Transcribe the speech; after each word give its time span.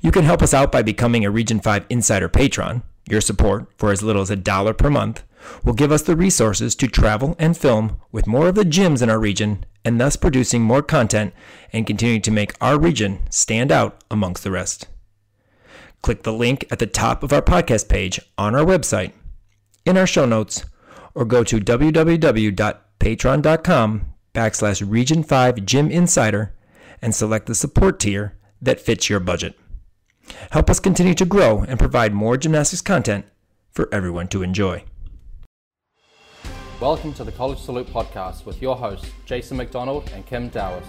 You 0.00 0.12
can 0.12 0.24
help 0.24 0.42
us 0.42 0.54
out 0.54 0.70
by 0.70 0.82
becoming 0.82 1.24
a 1.24 1.30
Region 1.30 1.58
5 1.58 1.86
Insider 1.90 2.28
Patron. 2.28 2.82
Your 3.10 3.20
support, 3.20 3.66
for 3.76 3.90
as 3.90 4.00
little 4.02 4.22
as 4.22 4.30
a 4.30 4.36
dollar 4.36 4.72
per 4.72 4.90
month, 4.90 5.24
will 5.64 5.72
give 5.72 5.90
us 5.90 6.02
the 6.02 6.16
resources 6.16 6.76
to 6.76 6.86
travel 6.86 7.34
and 7.38 7.56
film 7.56 7.98
with 8.12 8.26
more 8.26 8.48
of 8.48 8.54
the 8.54 8.64
gyms 8.64 9.02
in 9.02 9.10
our 9.10 9.18
region 9.18 9.64
and 9.84 10.00
thus 10.00 10.16
producing 10.16 10.62
more 10.62 10.82
content 10.82 11.32
and 11.72 11.86
continuing 11.86 12.22
to 12.22 12.30
make 12.30 12.54
our 12.60 12.78
region 12.78 13.18
stand 13.30 13.72
out 13.72 14.04
amongst 14.10 14.44
the 14.44 14.50
rest. 14.50 14.86
Click 16.02 16.22
the 16.22 16.32
link 16.32 16.64
at 16.70 16.78
the 16.78 16.86
top 16.86 17.24
of 17.24 17.32
our 17.32 17.42
podcast 17.42 17.88
page 17.88 18.20
on 18.36 18.54
our 18.54 18.64
website, 18.64 19.12
in 19.84 19.96
our 19.96 20.06
show 20.06 20.26
notes, 20.26 20.64
or 21.14 21.24
go 21.24 21.42
to 21.42 21.58
www.patreon.com 21.58 24.12
backslash 24.34 24.88
region 24.88 25.24
5 25.24 25.64
gym 25.64 25.90
insider 25.90 26.54
and 27.02 27.14
select 27.14 27.46
the 27.46 27.54
support 27.54 27.98
tier 27.98 28.36
that 28.60 28.80
fits 28.80 29.08
your 29.08 29.20
budget. 29.20 29.58
Help 30.50 30.70
us 30.70 30.80
continue 30.80 31.14
to 31.14 31.24
grow 31.24 31.64
and 31.68 31.78
provide 31.78 32.12
more 32.12 32.36
gymnastics 32.36 32.82
content 32.82 33.26
for 33.70 33.88
everyone 33.92 34.28
to 34.28 34.42
enjoy. 34.42 34.84
Welcome 36.80 37.12
to 37.14 37.24
the 37.24 37.32
College 37.32 37.58
Salute 37.58 37.88
podcast 37.88 38.46
with 38.46 38.62
your 38.62 38.76
hosts, 38.76 39.10
Jason 39.26 39.56
McDonald 39.56 40.10
and 40.14 40.24
Kim 40.24 40.48
Dowis. 40.50 40.84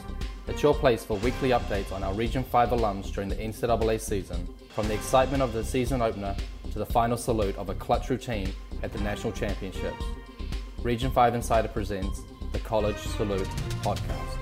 It's 0.47 0.63
your 0.63 0.73
place 0.73 1.03
for 1.03 1.17
weekly 1.17 1.49
updates 1.49 1.91
on 1.91 2.03
our 2.03 2.13
Region 2.13 2.43
5 2.43 2.69
alums 2.69 3.13
during 3.13 3.29
the 3.29 3.35
NCAA 3.35 3.99
season, 3.99 4.47
from 4.73 4.87
the 4.87 4.93
excitement 4.93 5.43
of 5.43 5.53
the 5.53 5.63
season 5.63 6.01
opener 6.01 6.35
to 6.71 6.79
the 6.79 6.85
final 6.85 7.17
salute 7.17 7.55
of 7.57 7.69
a 7.69 7.75
clutch 7.75 8.09
routine 8.09 8.51
at 8.81 8.91
the 8.91 8.99
national 9.01 9.33
championships. 9.33 10.03
Region 10.81 11.11
5 11.11 11.35
Insider 11.35 11.67
presents 11.67 12.21
the 12.51 12.59
College 12.59 12.97
Salute 12.97 13.47
podcast. 13.83 14.38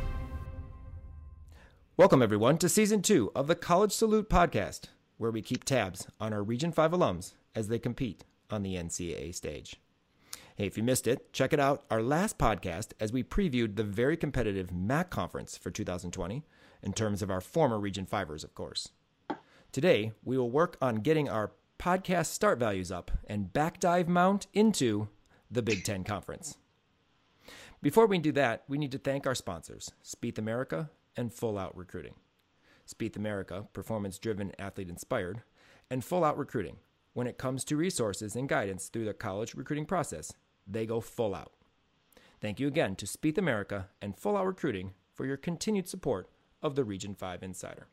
Welcome, 1.97 2.21
everyone, 2.21 2.59
to 2.59 2.69
season 2.69 3.01
two 3.01 3.31
of 3.33 3.47
the 3.47 3.55
College 3.55 3.91
Salute 3.91 4.29
podcast, 4.29 4.81
where 5.17 5.31
we 5.31 5.41
keep 5.41 5.63
tabs 5.63 6.05
on 6.21 6.31
our 6.31 6.43
Region 6.43 6.71
5 6.71 6.91
alums 6.91 7.33
as 7.55 7.69
they 7.69 7.79
compete 7.79 8.23
on 8.51 8.61
the 8.61 8.75
NCAA 8.75 9.33
stage. 9.33 9.77
Hey, 10.55 10.67
if 10.67 10.77
you 10.77 10.83
missed 10.83 11.07
it, 11.07 11.33
check 11.33 11.53
it 11.53 11.59
out 11.59 11.85
our 11.89 12.03
last 12.03 12.37
podcast 12.37 12.89
as 12.99 13.11
we 13.11 13.23
previewed 13.23 13.77
the 13.77 13.83
very 13.83 14.15
competitive 14.15 14.71
MAC 14.71 15.09
conference 15.09 15.57
for 15.57 15.71
2020 15.71 16.43
in 16.83 16.93
terms 16.93 17.23
of 17.23 17.31
our 17.31 17.41
former 17.41 17.79
Region 17.79 18.05
5ers, 18.05 18.43
of 18.43 18.53
course. 18.53 18.89
Today, 19.71 20.11
we 20.23 20.37
will 20.37 20.51
work 20.51 20.77
on 20.79 20.97
getting 20.97 21.27
our 21.27 21.53
podcast 21.79 22.27
start 22.27 22.59
values 22.59 22.91
up 22.91 23.09
and 23.25 23.51
back 23.53 23.79
dive 23.79 24.07
mount 24.07 24.45
into 24.53 25.07
the 25.49 25.63
Big 25.63 25.83
Ten 25.83 26.03
Conference. 26.03 26.59
Before 27.81 28.05
we 28.05 28.19
do 28.19 28.31
that, 28.33 28.65
we 28.67 28.77
need 28.77 28.91
to 28.91 28.99
thank 28.99 29.25
our 29.25 29.33
sponsors, 29.33 29.89
Spieth 30.03 30.37
America 30.37 30.91
and 31.17 31.33
Full 31.33 31.57
Out 31.57 31.75
Recruiting. 31.75 32.13
Spieth 32.87 33.17
America, 33.17 33.67
performance 33.73 34.17
driven, 34.17 34.53
athlete 34.57 34.89
inspired, 34.89 35.41
and 35.89 36.05
Full 36.05 36.23
Out 36.23 36.37
Recruiting. 36.37 36.77
When 37.13 37.27
it 37.27 37.37
comes 37.37 37.63
to 37.65 37.75
resources 37.75 38.35
and 38.35 38.47
guidance 38.47 38.87
through 38.87 39.05
the 39.05 39.13
college 39.13 39.55
recruiting 39.55 39.85
process, 39.85 40.31
they 40.67 40.85
go 40.85 41.01
full 41.01 41.33
out. 41.33 41.51
Thank 42.39 42.59
you 42.59 42.67
again 42.67 42.95
to 42.97 43.05
Spieth 43.05 43.37
America 43.37 43.87
and 44.01 44.15
Full 44.15 44.37
Out 44.37 44.45
Recruiting 44.45 44.93
for 45.13 45.25
your 45.25 45.37
continued 45.37 45.89
support 45.89 46.29
of 46.61 46.75
the 46.75 46.83
Region 46.83 47.15
5 47.15 47.41
Insider. 47.41 47.87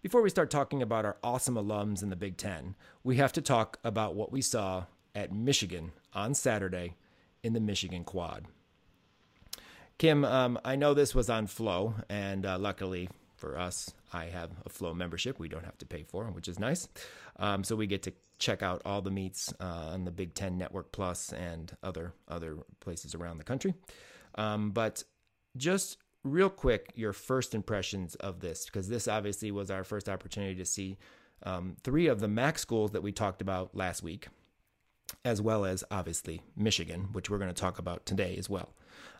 Before 0.00 0.22
we 0.22 0.30
start 0.30 0.50
talking 0.50 0.82
about 0.82 1.04
our 1.04 1.16
awesome 1.22 1.56
alums 1.56 2.02
in 2.02 2.10
the 2.10 2.16
Big 2.16 2.36
Ten, 2.36 2.76
we 3.02 3.16
have 3.16 3.32
to 3.32 3.42
talk 3.42 3.78
about 3.84 4.14
what 4.14 4.32
we 4.32 4.40
saw 4.40 4.84
at 5.14 5.32
Michigan 5.32 5.92
on 6.12 6.34
Saturday 6.34 6.96
in 7.42 7.52
the 7.52 7.60
Michigan 7.60 8.04
Quad. 8.04 8.46
Kim, 10.02 10.24
um, 10.24 10.58
I 10.64 10.74
know 10.74 10.94
this 10.94 11.14
was 11.14 11.30
on 11.30 11.46
Flow, 11.46 11.94
and 12.08 12.44
uh, 12.44 12.58
luckily 12.58 13.08
for 13.36 13.56
us, 13.56 13.94
I 14.12 14.24
have 14.24 14.50
a 14.66 14.68
Flow 14.68 14.92
membership 14.92 15.38
we 15.38 15.46
don't 15.48 15.64
have 15.64 15.78
to 15.78 15.86
pay 15.86 16.02
for, 16.02 16.24
which 16.24 16.48
is 16.48 16.58
nice. 16.58 16.88
Um, 17.36 17.62
so 17.62 17.76
we 17.76 17.86
get 17.86 18.02
to 18.02 18.12
check 18.40 18.64
out 18.64 18.82
all 18.84 19.00
the 19.00 19.12
meets 19.12 19.54
uh, 19.60 19.90
on 19.92 20.04
the 20.04 20.10
Big 20.10 20.34
Ten 20.34 20.58
Network 20.58 20.90
Plus 20.90 21.32
and 21.32 21.70
other 21.84 22.14
other 22.26 22.56
places 22.80 23.14
around 23.14 23.38
the 23.38 23.44
country. 23.44 23.74
Um, 24.34 24.72
but 24.72 25.04
just 25.56 25.98
real 26.24 26.50
quick, 26.50 26.90
your 26.96 27.12
first 27.12 27.54
impressions 27.54 28.16
of 28.16 28.40
this, 28.40 28.64
because 28.64 28.88
this 28.88 29.06
obviously 29.06 29.52
was 29.52 29.70
our 29.70 29.84
first 29.84 30.08
opportunity 30.08 30.56
to 30.56 30.64
see 30.64 30.98
um, 31.44 31.76
three 31.84 32.08
of 32.08 32.18
the 32.18 32.26
MAC 32.26 32.58
schools 32.58 32.90
that 32.90 33.04
we 33.04 33.12
talked 33.12 33.40
about 33.40 33.76
last 33.76 34.02
week, 34.02 34.26
as 35.24 35.40
well 35.40 35.64
as 35.64 35.84
obviously 35.92 36.42
Michigan, 36.56 37.10
which 37.12 37.30
we're 37.30 37.38
going 37.38 37.54
to 37.54 37.54
talk 37.54 37.78
about 37.78 38.04
today 38.04 38.34
as 38.36 38.50
well. 38.50 38.74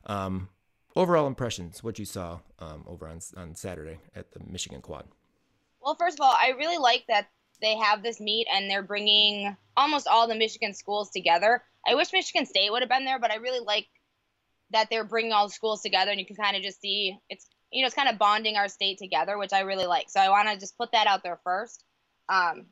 Um, 0.07 0.49
overall 0.97 1.27
impressions, 1.27 1.83
what 1.83 1.99
you 1.99 2.05
saw 2.05 2.41
um, 2.59 2.85
over 2.87 3.07
on 3.09 3.21
on 3.37 3.55
Saturday 3.55 3.99
at 4.15 4.33
the 4.33 4.41
Michigan 4.41 4.81
Quad. 4.81 5.07
Well, 5.81 5.97
first 5.99 6.19
of 6.19 6.25
all, 6.25 6.35
I 6.39 6.51
really 6.51 6.79
like 6.79 7.05
that 7.09 7.29
they 7.61 7.77
have 7.77 8.03
this 8.03 8.21
meet 8.21 8.47
and 8.53 8.71
they're 8.71 8.83
bringing 8.83 9.57
almost 9.77 10.07
all 10.07 10.29
the 10.29 10.35
Michigan 10.35 10.75
schools 10.75 11.11
together. 11.11 11.63
I 11.87 11.95
wish 11.95 12.13
Michigan 12.13 12.47
State 12.47 12.71
would 12.71 12.83
have 12.83 12.89
been 12.89 13.05
there, 13.05 13.19
but 13.19 13.31
I 13.31 13.37
really 13.37 13.65
like 13.65 13.87
that 14.71 14.89
they're 14.91 15.05
bringing 15.05 15.33
all 15.33 15.47
the 15.47 15.53
schools 15.55 15.83
together 15.83 16.11
and 16.11 16.21
you 16.21 16.27
can 16.27 16.37
kind 16.37 16.57
of 16.57 16.63
just 16.63 16.81
see 16.81 17.17
it's 17.29 17.47
you 17.71 17.83
know 17.83 17.87
it's 17.87 17.95
kind 17.95 18.09
of 18.09 18.19
bonding 18.19 18.57
our 18.57 18.69
state 18.69 18.99
together, 18.99 19.39
which 19.39 19.53
I 19.53 19.61
really 19.61 19.87
like. 19.87 20.11
So 20.11 20.21
I 20.21 20.29
want 20.29 20.49
to 20.49 20.59
just 20.59 20.77
put 20.77 20.93
that 20.93 21.07
out 21.07 21.23
there 21.23 21.41
first. 21.45 21.85
Um, 22.29 22.67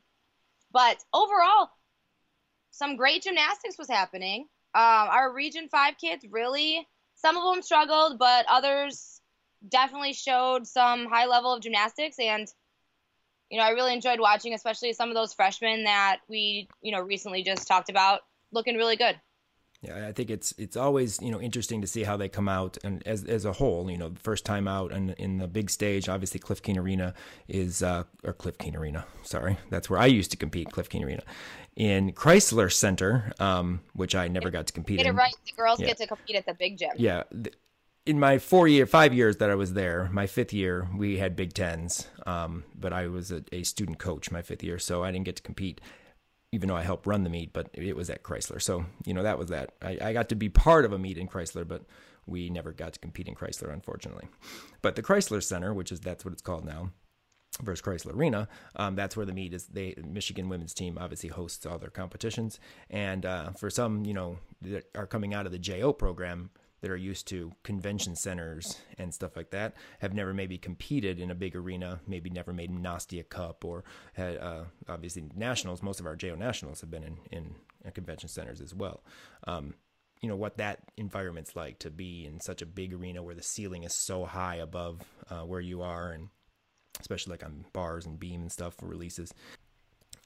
but 0.71 0.97
overall, 1.13 1.69
some 2.71 2.95
great 2.95 3.23
gymnastics 3.23 3.77
was 3.77 3.89
happening. 3.89 4.47
Um, 4.73 5.09
our 5.09 5.33
Region 5.33 5.67
Five 5.69 5.95
kids 5.97 6.25
really 6.29 6.87
some 7.21 7.37
of 7.37 7.53
them 7.53 7.61
struggled, 7.61 8.17
but 8.17 8.45
others 8.49 9.21
definitely 9.69 10.13
showed 10.13 10.65
some 10.67 11.05
high 11.05 11.27
level 11.27 11.53
of 11.53 11.61
gymnastics 11.61 12.17
and 12.19 12.47
you 13.51 13.57
know, 13.57 13.65
I 13.65 13.71
really 13.71 13.93
enjoyed 13.93 14.21
watching, 14.21 14.53
especially 14.53 14.93
some 14.93 15.09
of 15.09 15.15
those 15.15 15.33
freshmen 15.33 15.83
that 15.83 16.19
we, 16.29 16.69
you 16.81 16.93
know, 16.93 17.01
recently 17.01 17.43
just 17.43 17.67
talked 17.67 17.89
about 17.89 18.21
looking 18.53 18.77
really 18.77 18.95
good. 18.95 19.19
Yeah, 19.81 20.07
I 20.07 20.11
think 20.11 20.29
it's 20.29 20.53
it's 20.59 20.77
always 20.77 21.19
you 21.21 21.31
know 21.31 21.41
interesting 21.41 21.81
to 21.81 21.87
see 21.87 22.03
how 22.03 22.15
they 22.15 22.29
come 22.29 22.47
out 22.47 22.77
and 22.83 23.05
as 23.05 23.23
as 23.25 23.45
a 23.45 23.51
whole, 23.51 23.89
you 23.89 23.97
know, 23.97 24.13
first 24.21 24.45
time 24.45 24.67
out 24.67 24.91
and 24.91 25.11
in 25.17 25.39
the 25.39 25.47
big 25.47 25.71
stage. 25.71 26.07
Obviously, 26.07 26.39
Cliff 26.39 26.61
Keen 26.61 26.77
Arena 26.77 27.15
is 27.47 27.81
uh, 27.81 28.03
or 28.23 28.31
Cliff 28.31 28.59
Keen 28.59 28.75
Arena. 28.75 29.05
Sorry, 29.23 29.57
that's 29.71 29.89
where 29.89 29.99
I 29.99 30.05
used 30.05 30.29
to 30.31 30.37
compete. 30.37 30.71
Cliff 30.71 30.87
Keen 30.87 31.03
Arena 31.03 31.23
in 31.75 32.11
Chrysler 32.11 32.71
Center, 32.71 33.31
um, 33.39 33.81
which 33.93 34.15
I 34.15 34.27
never 34.27 34.49
got 34.49 34.67
to 34.67 34.73
compete. 34.73 34.97
Get 34.97 35.07
in. 35.07 35.15
it 35.15 35.17
right. 35.17 35.33
The 35.45 35.53
girls 35.53 35.79
yeah. 35.79 35.87
get 35.87 35.97
to 35.97 36.07
compete 36.07 36.35
at 36.35 36.45
the 36.45 36.53
big 36.53 36.77
gym. 36.77 36.91
Yeah. 36.97 37.23
in 38.05 38.19
my 38.19 38.39
four 38.39 38.67
year, 38.67 38.85
five 38.85 39.13
years 39.13 39.37
that 39.37 39.49
I 39.49 39.55
was 39.55 39.73
there, 39.73 40.09
my 40.11 40.27
fifth 40.27 40.53
year 40.53 40.87
we 40.95 41.17
had 41.17 41.35
Big 41.35 41.53
Tens, 41.53 42.07
um, 42.25 42.63
but 42.75 42.93
I 42.93 43.07
was 43.07 43.31
a, 43.31 43.43
a 43.51 43.63
student 43.63 43.99
coach 43.99 44.31
my 44.31 44.41
fifth 44.41 44.63
year, 44.63 44.79
so 44.79 45.03
I 45.03 45.11
didn't 45.11 45.25
get 45.25 45.37
to 45.37 45.43
compete 45.43 45.81
even 46.51 46.67
though 46.67 46.75
I 46.75 46.83
helped 46.83 47.07
run 47.07 47.23
the 47.23 47.29
meet, 47.29 47.53
but 47.53 47.69
it 47.73 47.95
was 47.95 48.09
at 48.09 48.23
Chrysler. 48.23 48.61
So, 48.61 48.85
you 49.05 49.13
know, 49.13 49.23
that 49.23 49.37
was 49.37 49.49
that. 49.49 49.73
I, 49.81 49.97
I, 50.01 50.13
got 50.13 50.29
to 50.29 50.35
be 50.35 50.49
part 50.49 50.83
of 50.83 50.91
a 50.91 50.99
meet 50.99 51.17
in 51.17 51.27
Chrysler, 51.27 51.65
but 51.65 51.83
we 52.25 52.49
never 52.49 52.73
got 52.73 52.93
to 52.93 52.99
compete 52.99 53.27
in 53.27 53.35
Chrysler, 53.35 53.71
unfortunately. 53.71 54.27
But 54.81 54.95
the 54.95 55.03
Chrysler 55.03 55.41
Center, 55.41 55.73
which 55.73 55.91
is 55.91 56.01
that's 56.01 56.25
what 56.25 56.33
it's 56.33 56.41
called 56.41 56.65
now, 56.65 56.91
versus 57.61 57.81
Chrysler 57.81 58.15
Arena, 58.15 58.47
um, 58.75 58.95
that's 58.95 59.17
where 59.17 59.25
the 59.25 59.33
meet 59.33 59.53
is. 59.53 59.65
They 59.65 59.95
Michigan 60.05 60.49
women's 60.49 60.73
team 60.73 60.97
obviously 60.99 61.29
hosts 61.29 61.65
all 61.65 61.77
their 61.77 61.89
competitions, 61.89 62.59
and 62.89 63.25
uh, 63.25 63.51
for 63.51 63.69
some, 63.69 64.05
you 64.05 64.13
know, 64.13 64.37
that 64.61 64.85
are 64.95 65.07
coming 65.07 65.33
out 65.33 65.45
of 65.45 65.51
the 65.51 65.59
JO 65.59 65.93
program, 65.93 66.51
that 66.81 66.89
are 66.89 66.97
used 66.97 67.27
to 67.27 67.51
convention 67.63 68.15
centers 68.15 68.81
and 68.97 69.13
stuff 69.13 69.35
like 69.35 69.51
that 69.51 69.75
have 69.99 70.13
never 70.13 70.33
maybe 70.33 70.57
competed 70.57 71.19
in 71.19 71.31
a 71.31 71.35
big 71.35 71.55
arena, 71.55 72.01
maybe 72.07 72.29
never 72.29 72.51
made 72.51 72.71
Nastia 72.71 73.27
Cup 73.27 73.63
or 73.63 73.83
had 74.13 74.37
uh, 74.37 74.63
obviously 74.89 75.23
nationals. 75.35 75.83
Most 75.83 75.99
of 75.99 76.05
our 76.05 76.15
JO 76.15 76.35
nationals 76.35 76.81
have 76.81 76.91
been 76.91 77.03
in 77.03 77.17
in 77.31 77.55
convention 77.93 78.29
centers 78.29 78.61
as 78.61 78.75
well. 78.75 79.03
Um, 79.47 79.75
you 80.21 80.29
know 80.29 80.35
what 80.35 80.57
that 80.57 80.79
environment's 80.97 81.55
like 81.55 81.79
to 81.79 81.89
be 81.89 82.25
in 82.25 82.39
such 82.39 82.61
a 82.61 82.65
big 82.65 82.93
arena 82.93 83.23
where 83.23 83.33
the 83.33 83.41
ceiling 83.41 83.83
is 83.83 83.93
so 83.93 84.25
high 84.25 84.55
above 84.55 85.01
uh, 85.29 85.41
where 85.41 85.61
you 85.61 85.81
are, 85.81 86.11
and 86.11 86.29
especially 86.99 87.31
like 87.31 87.43
on 87.43 87.65
bars 87.73 88.05
and 88.05 88.19
beam 88.19 88.41
and 88.41 88.51
stuff 88.51 88.75
for 88.75 88.85
releases. 88.85 89.33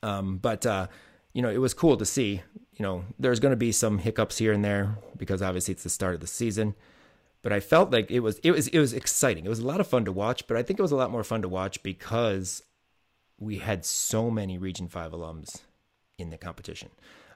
Um, 0.03 0.37
but 0.37 0.65
uh, 0.65 0.87
you 1.33 1.41
know, 1.41 1.49
it 1.49 1.59
was 1.59 1.73
cool 1.73 1.97
to 1.97 2.05
see. 2.05 2.41
You 2.77 2.83
know, 2.83 3.05
there's 3.19 3.39
going 3.39 3.51
to 3.51 3.57
be 3.57 3.71
some 3.71 3.97
hiccups 3.97 4.37
here 4.37 4.53
and 4.53 4.63
there 4.63 4.97
because 5.17 5.41
obviously 5.41 5.73
it's 5.73 5.83
the 5.83 5.89
start 5.89 6.15
of 6.15 6.21
the 6.21 6.27
season. 6.27 6.75
But 7.41 7.53
I 7.53 7.59
felt 7.59 7.91
like 7.91 8.09
it 8.09 8.21
was 8.21 8.39
it 8.39 8.51
was 8.51 8.67
it 8.69 8.79
was 8.79 8.93
exciting. 8.93 9.45
It 9.45 9.49
was 9.49 9.59
a 9.59 9.67
lot 9.67 9.79
of 9.79 9.87
fun 9.87 10.05
to 10.05 10.11
watch, 10.11 10.47
but 10.47 10.57
I 10.57 10.63
think 10.63 10.79
it 10.79 10.81
was 10.81 10.91
a 10.91 10.95
lot 10.95 11.11
more 11.11 11.23
fun 11.23 11.41
to 11.43 11.49
watch 11.49 11.83
because 11.83 12.63
we 13.37 13.59
had 13.59 13.85
so 13.85 14.31
many 14.31 14.57
Region 14.57 14.87
5 14.87 15.11
alums 15.11 15.61
in 16.17 16.29
the 16.29 16.37
competition. 16.37 16.89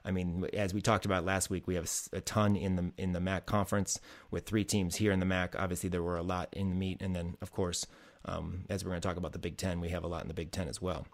I 0.04 0.10
mean, 0.10 0.46
as 0.54 0.72
we 0.72 0.80
talked 0.80 1.04
about 1.04 1.24
last 1.24 1.50
week, 1.50 1.66
we 1.66 1.74
have 1.74 1.90
a 2.12 2.20
ton 2.20 2.56
in 2.56 2.76
the 2.76 2.92
in 2.96 3.12
the 3.12 3.20
MAC 3.20 3.46
conference 3.46 4.00
with 4.30 4.46
three 4.46 4.64
teams 4.64 4.96
here 4.96 5.12
in 5.12 5.20
the 5.20 5.26
MAC. 5.26 5.54
Obviously, 5.58 5.90
there 5.90 6.02
were 6.02 6.16
a 6.16 6.22
lot 6.22 6.48
in 6.52 6.70
the 6.70 6.76
meet, 6.76 7.02
and 7.02 7.14
then 7.14 7.36
of 7.42 7.52
course, 7.52 7.86
um, 8.24 8.64
as 8.68 8.84
we're 8.84 8.90
going 8.90 9.00
to 9.00 9.08
talk 9.08 9.16
about 9.16 9.32
the 9.32 9.38
Big 9.38 9.56
Ten, 9.56 9.80
we 9.80 9.90
have 9.90 10.04
a 10.04 10.08
lot 10.08 10.22
in 10.22 10.28
the 10.28 10.34
Big 10.34 10.52
Ten 10.52 10.68
as 10.68 10.80
well 10.80 11.06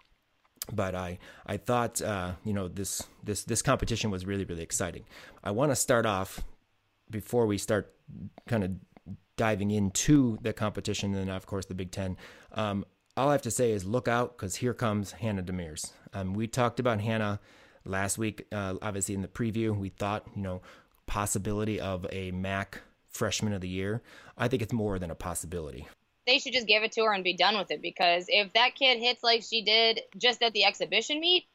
but 0.71 0.95
I 0.95 1.19
I 1.45 1.57
thought 1.57 2.01
uh, 2.01 2.33
you 2.43 2.53
know 2.53 2.67
this 2.67 3.03
this 3.23 3.43
this 3.43 3.61
competition 3.61 4.11
was 4.11 4.25
really 4.25 4.45
really 4.45 4.63
exciting. 4.63 5.05
I 5.43 5.51
want 5.51 5.71
to 5.71 5.75
start 5.75 6.05
off 6.05 6.41
before 7.09 7.45
we 7.45 7.57
start 7.57 7.93
kind 8.47 8.63
of 8.63 8.71
diving 9.37 9.71
into 9.71 10.37
the 10.41 10.51
competition 10.51 11.15
and 11.15 11.29
of 11.29 11.45
course 11.45 11.65
the 11.65 11.75
Big 11.75 11.91
Ten. 11.91 12.17
Um, 12.51 12.85
all 13.15 13.29
I 13.29 13.31
have 13.31 13.41
to 13.43 13.51
say 13.51 13.71
is 13.71 13.85
look 13.85 14.07
out 14.07 14.37
because 14.37 14.55
here 14.55 14.73
comes 14.73 15.13
Hannah 15.13 15.43
Demers. 15.43 15.91
Um, 16.13 16.33
we 16.33 16.47
talked 16.47 16.79
about 16.79 17.01
Hannah 17.01 17.39
last 17.83 18.17
week, 18.17 18.45
uh, 18.51 18.75
obviously 18.81 19.15
in 19.15 19.21
the 19.21 19.27
preview. 19.27 19.75
We 19.75 19.89
thought, 19.89 20.25
you 20.35 20.41
know, 20.41 20.61
possibility 21.07 21.79
of 21.79 22.05
a 22.11 22.31
MAC 22.31 22.81
freshman 23.09 23.53
of 23.53 23.61
the 23.61 23.69
year. 23.69 24.03
I 24.37 24.47
think 24.47 24.61
it's 24.61 24.73
more 24.73 24.99
than 24.99 25.09
a 25.09 25.15
possibility. 25.15 25.87
They 26.27 26.39
should 26.39 26.53
just 26.53 26.67
give 26.67 26.83
it 26.83 26.91
to 26.93 27.05
her 27.05 27.13
and 27.13 27.23
be 27.23 27.33
done 27.33 27.57
with 27.57 27.71
it 27.71 27.81
because 27.81 28.25
if 28.27 28.53
that 28.53 28.75
kid 28.75 28.99
hits 28.99 29.23
like 29.23 29.43
she 29.43 29.63
did 29.63 30.01
just 30.17 30.43
at 30.43 30.53
the 30.53 30.65
exhibition 30.65 31.19
meet, 31.19 31.45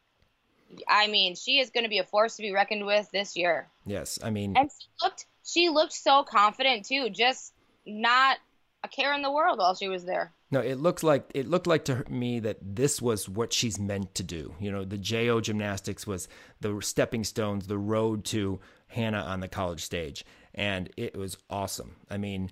I 0.89 1.07
mean, 1.07 1.35
she 1.35 1.59
is 1.61 1.71
going 1.71 1.85
to 1.85 1.91
be 1.91 1.99
a 1.99 2.05
force 2.05 2.37
to 2.37 2.43
be 2.43 2.53
reckoned 2.53 2.87
with 2.87 3.11
this 3.13 3.37
year. 3.37 3.69
Yes, 3.85 4.19
I 4.23 4.31
mean, 4.31 4.57
and 4.57 4.71
she 4.71 4.89
looked 5.03 5.27
she 5.45 5.69
looked 5.69 5.93
so 5.93 6.25
confident 6.25 6.87
too, 6.87 7.11
just 7.11 7.53
not 7.87 8.39
a 8.85 8.89
care 8.89 9.15
in 9.15 9.23
the 9.23 9.31
world 9.31 9.59
while 9.59 9.75
she 9.75 9.89
was 9.89 10.05
there. 10.05 10.33
No, 10.51 10.61
it 10.61 10.79
looked 10.79 11.03
like 11.03 11.31
it 11.35 11.49
looked 11.49 11.67
like 11.67 11.85
to 11.87 12.05
me 12.11 12.41
that 12.41 12.59
this 12.61 13.01
was 13.01 13.29
what 13.29 13.53
she's 13.53 13.79
meant 13.79 14.15
to 14.17 14.23
do. 14.23 14.55
You 14.61 14.71
know, 14.71 14.85
the 14.85 14.99
JO 14.99 15.41
gymnastics 15.41 16.07
was 16.07 16.29
the 16.61 16.79
stepping 16.81 17.25
stones, 17.25 17.67
the 17.67 17.79
road 17.79 18.25
to 18.27 18.61
Hannah 18.89 19.23
on 19.23 19.41
the 19.41 19.49
college 19.49 19.83
stage, 19.83 20.25
and 20.55 20.91
it 20.97 21.17
was 21.17 21.39
awesome. 21.49 21.97
I 22.11 22.19
mean, 22.19 22.51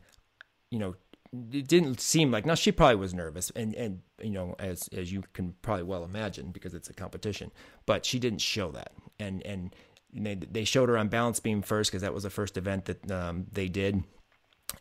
you 0.70 0.78
know, 0.78 0.94
it 1.32 1.68
didn't 1.68 2.00
seem 2.00 2.30
like 2.30 2.44
now 2.44 2.56
she 2.56 2.72
probably 2.72 2.96
was 2.96 3.14
nervous 3.14 3.50
and 3.54 3.74
and 3.74 4.00
you 4.20 4.30
know 4.30 4.56
as 4.58 4.88
as 4.88 5.12
you 5.12 5.22
can 5.32 5.54
probably 5.62 5.84
well 5.84 6.02
imagine 6.02 6.50
because 6.50 6.74
it's 6.74 6.90
a 6.90 6.92
competition 6.92 7.52
but 7.86 8.04
she 8.04 8.18
didn't 8.18 8.40
show 8.40 8.70
that. 8.72 8.92
And 9.18 9.44
and 9.46 9.74
they, 10.12 10.34
they 10.34 10.64
showed 10.64 10.88
her 10.88 10.98
on 10.98 11.08
balance 11.08 11.38
beam 11.38 11.62
first 11.62 11.90
because 11.90 12.02
that 12.02 12.12
was 12.12 12.24
the 12.24 12.30
first 12.30 12.56
event 12.56 12.86
that 12.86 13.10
um, 13.12 13.46
they 13.52 13.68
did. 13.68 14.02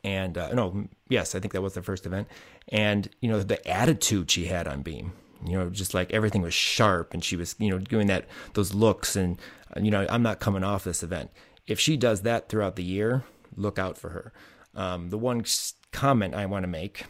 And 0.04 0.38
uh, 0.38 0.54
no 0.54 0.88
yes 1.08 1.36
i 1.36 1.40
think 1.40 1.54
that 1.54 1.62
was 1.62 1.74
the 1.74 1.84
first 1.84 2.06
event. 2.06 2.28
And 2.70 3.10
you 3.22 3.30
know 3.30 3.42
the 3.42 3.66
attitude 3.68 4.32
she 4.32 4.46
had 4.46 4.68
on 4.68 4.82
beam 4.82 5.14
you 5.46 5.54
know 5.54 5.70
just 5.70 5.94
like 5.94 6.12
everything 6.12 6.42
was 6.42 6.54
sharp 6.54 7.14
and 7.14 7.24
she 7.24 7.36
was 7.36 7.56
you 7.60 7.70
know 7.70 7.78
doing 7.78 8.08
that 8.08 8.26
those 8.56 8.74
looks 8.74 9.16
and 9.16 9.40
you 9.80 9.90
know 9.90 10.06
i'm 10.10 10.22
not 10.22 10.40
coming 10.40 10.64
off 10.64 10.84
this 10.84 11.04
event. 11.04 11.30
If 11.68 11.80
she 11.80 11.96
does 11.96 12.24
that 12.24 12.50
throughout 12.50 12.76
the 12.76 12.84
year 12.84 13.24
look 13.56 13.78
out 13.78 13.98
for 13.98 14.10
her. 14.10 14.34
Um, 14.76 15.10
the 15.10 15.18
one 15.18 15.44
comment 15.92 16.34
I 16.34 16.46
want 16.46 16.64
to 16.64 16.68
make, 16.68 17.06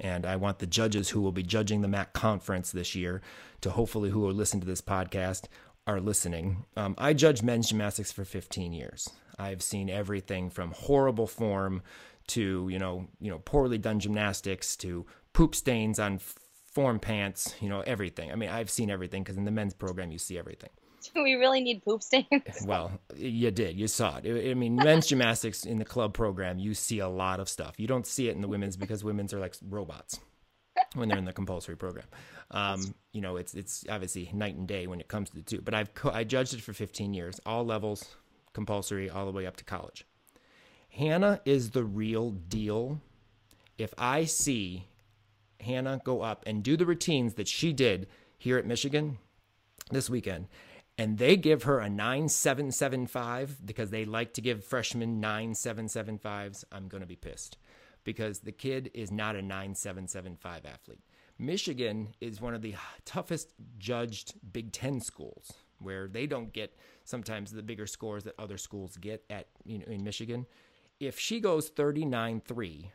and 0.00 0.26
I 0.26 0.36
want 0.36 0.58
the 0.58 0.66
judges 0.66 1.10
who 1.10 1.20
will 1.20 1.32
be 1.32 1.42
judging 1.42 1.80
the 1.80 1.88
MAC 1.88 2.12
conference 2.12 2.72
this 2.72 2.94
year 2.94 3.22
to 3.60 3.70
hopefully 3.70 4.10
who 4.10 4.20
will 4.20 4.32
listen 4.32 4.60
to 4.60 4.66
this 4.66 4.80
podcast 4.80 5.44
are 5.86 6.00
listening. 6.00 6.64
Um, 6.76 6.94
I 6.98 7.12
judge 7.12 7.42
men's 7.42 7.68
gymnastics 7.68 8.12
for 8.12 8.24
15 8.24 8.72
years. 8.72 9.10
I've 9.38 9.62
seen 9.62 9.90
everything 9.90 10.50
from 10.50 10.72
horrible 10.72 11.26
form 11.26 11.82
to 12.26 12.68
you 12.70 12.78
know 12.78 13.06
you 13.20 13.30
know 13.30 13.38
poorly 13.38 13.76
done 13.76 14.00
gymnastics 14.00 14.76
to 14.76 15.04
poop 15.34 15.54
stains 15.54 15.98
on 15.98 16.20
form 16.72 16.98
pants. 16.98 17.54
You 17.60 17.68
know 17.68 17.80
everything. 17.80 18.32
I 18.32 18.36
mean 18.36 18.48
I've 18.48 18.70
seen 18.70 18.90
everything 18.90 19.22
because 19.22 19.36
in 19.36 19.44
the 19.44 19.50
men's 19.50 19.74
program 19.74 20.10
you 20.10 20.18
see 20.18 20.38
everything. 20.38 20.70
Do 21.12 21.22
we 21.22 21.34
really 21.34 21.60
need 21.60 21.84
poop 21.84 22.02
stains? 22.02 22.26
Well, 22.66 22.92
you 23.16 23.50
did. 23.50 23.76
You 23.78 23.88
saw 23.88 24.18
it. 24.22 24.50
I 24.50 24.54
mean, 24.54 24.76
men's 24.76 25.06
gymnastics 25.06 25.64
in 25.64 25.78
the 25.78 25.84
club 25.84 26.14
program, 26.14 26.58
you 26.58 26.74
see 26.74 27.00
a 27.00 27.08
lot 27.08 27.40
of 27.40 27.48
stuff. 27.48 27.74
You 27.78 27.86
don't 27.86 28.06
see 28.06 28.28
it 28.28 28.34
in 28.34 28.40
the 28.40 28.48
women's 28.48 28.76
because 28.76 29.04
women's 29.04 29.34
are 29.34 29.40
like 29.40 29.54
robots 29.68 30.18
when 30.94 31.08
they're 31.08 31.18
in 31.18 31.24
the 31.24 31.32
compulsory 31.32 31.76
program. 31.76 32.06
Um, 32.50 32.94
you 33.12 33.20
know, 33.20 33.36
it's 33.36 33.54
it's 33.54 33.84
obviously 33.88 34.30
night 34.32 34.56
and 34.56 34.66
day 34.66 34.86
when 34.86 35.00
it 35.00 35.08
comes 35.08 35.30
to 35.30 35.36
the 35.36 35.42
two. 35.42 35.60
But 35.60 35.74
I've 35.74 35.94
co- 35.94 36.10
I 36.10 36.24
judged 36.24 36.54
it 36.54 36.62
for 36.62 36.72
15 36.72 37.14
years, 37.14 37.40
all 37.44 37.64
levels, 37.64 38.16
compulsory, 38.52 39.10
all 39.10 39.26
the 39.26 39.32
way 39.32 39.46
up 39.46 39.56
to 39.56 39.64
college. 39.64 40.06
Hannah 40.90 41.40
is 41.44 41.70
the 41.70 41.84
real 41.84 42.30
deal. 42.30 43.00
If 43.78 43.92
I 43.98 44.24
see 44.24 44.86
Hannah 45.60 46.00
go 46.04 46.20
up 46.20 46.44
and 46.46 46.62
do 46.62 46.76
the 46.76 46.86
routines 46.86 47.34
that 47.34 47.48
she 47.48 47.72
did 47.72 48.06
here 48.38 48.58
at 48.58 48.66
Michigan 48.66 49.18
this 49.90 50.08
weekend, 50.08 50.46
and 50.96 51.18
they 51.18 51.36
give 51.36 51.64
her 51.64 51.80
a 51.80 51.90
9775 51.90 53.58
because 53.64 53.90
they 53.90 54.04
like 54.04 54.32
to 54.34 54.40
give 54.40 54.64
freshmen 54.64 55.20
9775s, 55.20 56.64
I'm 56.70 56.88
going 56.88 57.00
to 57.00 57.06
be 57.06 57.16
pissed 57.16 57.56
because 58.04 58.40
the 58.40 58.52
kid 58.52 58.90
is 58.94 59.10
not 59.10 59.34
a 59.34 59.42
9775 59.42 60.66
athlete. 60.66 61.00
Michigan 61.38 62.14
is 62.20 62.40
one 62.40 62.54
of 62.54 62.62
the 62.62 62.74
toughest 63.04 63.52
judged 63.78 64.34
Big 64.52 64.72
10 64.72 65.00
schools 65.00 65.52
where 65.80 66.06
they 66.06 66.26
don't 66.26 66.52
get 66.52 66.76
sometimes 67.04 67.50
the 67.50 67.62
bigger 67.62 67.86
scores 67.86 68.24
that 68.24 68.34
other 68.38 68.56
schools 68.56 68.96
get 68.96 69.24
at 69.28 69.48
you 69.64 69.78
know 69.78 69.86
in 69.86 70.04
Michigan. 70.04 70.46
If 71.00 71.18
she 71.18 71.40
goes 71.40 71.70
39-3 71.70 72.90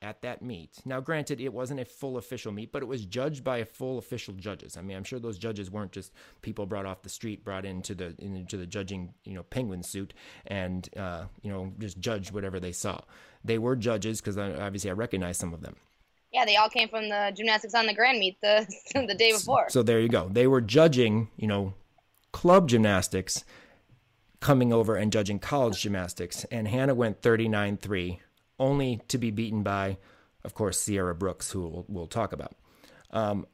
at 0.00 0.22
that 0.22 0.42
meet. 0.42 0.80
Now, 0.84 1.00
granted, 1.00 1.40
it 1.40 1.52
wasn't 1.52 1.80
a 1.80 1.84
full 1.84 2.16
official 2.16 2.52
meet, 2.52 2.72
but 2.72 2.82
it 2.82 2.86
was 2.86 3.04
judged 3.04 3.42
by 3.42 3.58
a 3.58 3.64
full 3.64 3.98
official 3.98 4.34
judges. 4.34 4.76
I 4.76 4.82
mean, 4.82 4.96
I'm 4.96 5.04
sure 5.04 5.18
those 5.18 5.38
judges 5.38 5.70
weren't 5.70 5.92
just 5.92 6.12
people 6.42 6.66
brought 6.66 6.86
off 6.86 7.02
the 7.02 7.08
street, 7.08 7.44
brought 7.44 7.64
into 7.64 7.94
the 7.94 8.14
into 8.18 8.56
the 8.56 8.66
judging, 8.66 9.14
you 9.24 9.34
know, 9.34 9.42
penguin 9.42 9.82
suit, 9.82 10.14
and 10.46 10.88
uh, 10.96 11.24
you 11.42 11.50
know, 11.50 11.72
just 11.78 11.98
judged 11.98 12.32
whatever 12.32 12.60
they 12.60 12.72
saw. 12.72 13.00
They 13.44 13.58
were 13.58 13.76
judges 13.76 14.20
because 14.20 14.38
obviously 14.38 14.90
I 14.90 14.94
recognize 14.94 15.36
some 15.36 15.52
of 15.52 15.62
them. 15.62 15.76
Yeah, 16.32 16.44
they 16.44 16.56
all 16.56 16.68
came 16.68 16.88
from 16.88 17.08
the 17.08 17.32
gymnastics 17.34 17.74
on 17.74 17.86
the 17.86 17.94
grand 17.94 18.18
meet 18.18 18.40
the 18.40 18.66
the 18.94 19.14
day 19.14 19.32
before. 19.32 19.66
So, 19.68 19.80
so 19.80 19.82
there 19.82 20.00
you 20.00 20.08
go. 20.08 20.28
They 20.30 20.46
were 20.46 20.60
judging, 20.60 21.28
you 21.36 21.46
know, 21.46 21.74
club 22.32 22.68
gymnastics 22.68 23.44
coming 24.40 24.72
over 24.72 24.94
and 24.94 25.12
judging 25.12 25.40
college 25.40 25.80
gymnastics, 25.80 26.44
and 26.44 26.68
Hannah 26.68 26.94
went 26.94 27.22
39 27.22 27.78
3 27.78 28.20
only 28.58 29.00
to 29.08 29.18
be 29.18 29.30
beaten 29.30 29.62
by, 29.62 29.98
of 30.44 30.54
course, 30.54 30.80
Sierra 30.80 31.14
Brooks, 31.14 31.50
who 31.50 31.66
we'll, 31.68 31.84
we'll 31.88 32.06
talk 32.06 32.32
about. 32.32 32.54
Um, 33.10 33.46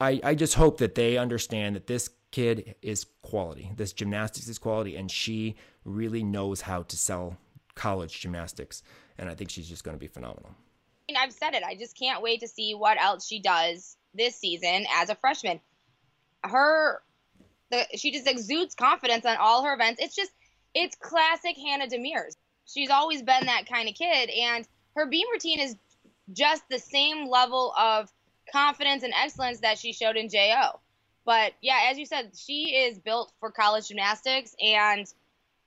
I, 0.00 0.20
I 0.22 0.34
just 0.34 0.54
hope 0.54 0.78
that 0.78 0.94
they 0.94 1.16
understand 1.16 1.76
that 1.76 1.86
this 1.86 2.10
kid 2.30 2.74
is 2.82 3.06
quality. 3.22 3.72
This 3.76 3.92
gymnastics 3.92 4.48
is 4.48 4.58
quality, 4.58 4.96
and 4.96 5.10
she 5.10 5.56
really 5.84 6.22
knows 6.22 6.60
how 6.62 6.82
to 6.82 6.96
sell 6.96 7.38
college 7.74 8.20
gymnastics. 8.20 8.82
And 9.18 9.30
I 9.30 9.34
think 9.34 9.50
she's 9.50 9.68
just 9.68 9.84
going 9.84 9.96
to 9.96 10.00
be 10.00 10.08
phenomenal. 10.08 10.50
I 11.08 11.12
mean, 11.12 11.16
I've 11.18 11.32
said 11.32 11.54
it. 11.54 11.62
I 11.62 11.76
just 11.76 11.98
can't 11.98 12.22
wait 12.22 12.40
to 12.40 12.48
see 12.48 12.74
what 12.74 13.00
else 13.00 13.26
she 13.26 13.40
does 13.40 13.96
this 14.14 14.36
season 14.36 14.86
as 14.94 15.08
a 15.08 15.14
freshman. 15.14 15.60
Her, 16.42 17.00
the, 17.70 17.86
she 17.96 18.12
just 18.12 18.26
exudes 18.26 18.74
confidence 18.74 19.24
on 19.24 19.36
all 19.36 19.64
her 19.64 19.74
events. 19.74 20.02
It's 20.02 20.14
just, 20.14 20.32
it's 20.74 20.96
classic 20.96 21.56
Hannah 21.56 21.86
Demers 21.86 22.36
she's 22.66 22.90
always 22.90 23.22
been 23.22 23.46
that 23.46 23.66
kind 23.70 23.88
of 23.88 23.94
kid 23.94 24.30
and 24.30 24.66
her 24.94 25.06
beam 25.06 25.26
routine 25.32 25.60
is 25.60 25.76
just 26.32 26.62
the 26.68 26.78
same 26.78 27.28
level 27.28 27.72
of 27.78 28.10
confidence 28.52 29.02
and 29.02 29.12
excellence 29.14 29.60
that 29.60 29.78
she 29.78 29.92
showed 29.92 30.16
in 30.16 30.28
JO. 30.28 30.80
But 31.24 31.52
yeah, 31.60 31.88
as 31.90 31.98
you 31.98 32.06
said, 32.06 32.32
she 32.36 32.76
is 32.76 32.98
built 32.98 33.32
for 33.40 33.50
college 33.50 33.88
gymnastics 33.88 34.54
and 34.62 35.06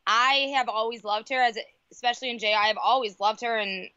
I 0.08 0.54
have 0.56 0.70
always 0.70 1.04
loved 1.04 1.30
her 1.30 1.42
as 1.42 1.58
especially 1.92 2.30
in 2.30 2.40
JO. 2.40 2.48
I 2.48 2.68
have 2.68 2.78
always 2.82 3.20
loved 3.20 3.42
her 3.42 3.58
and 3.58 3.90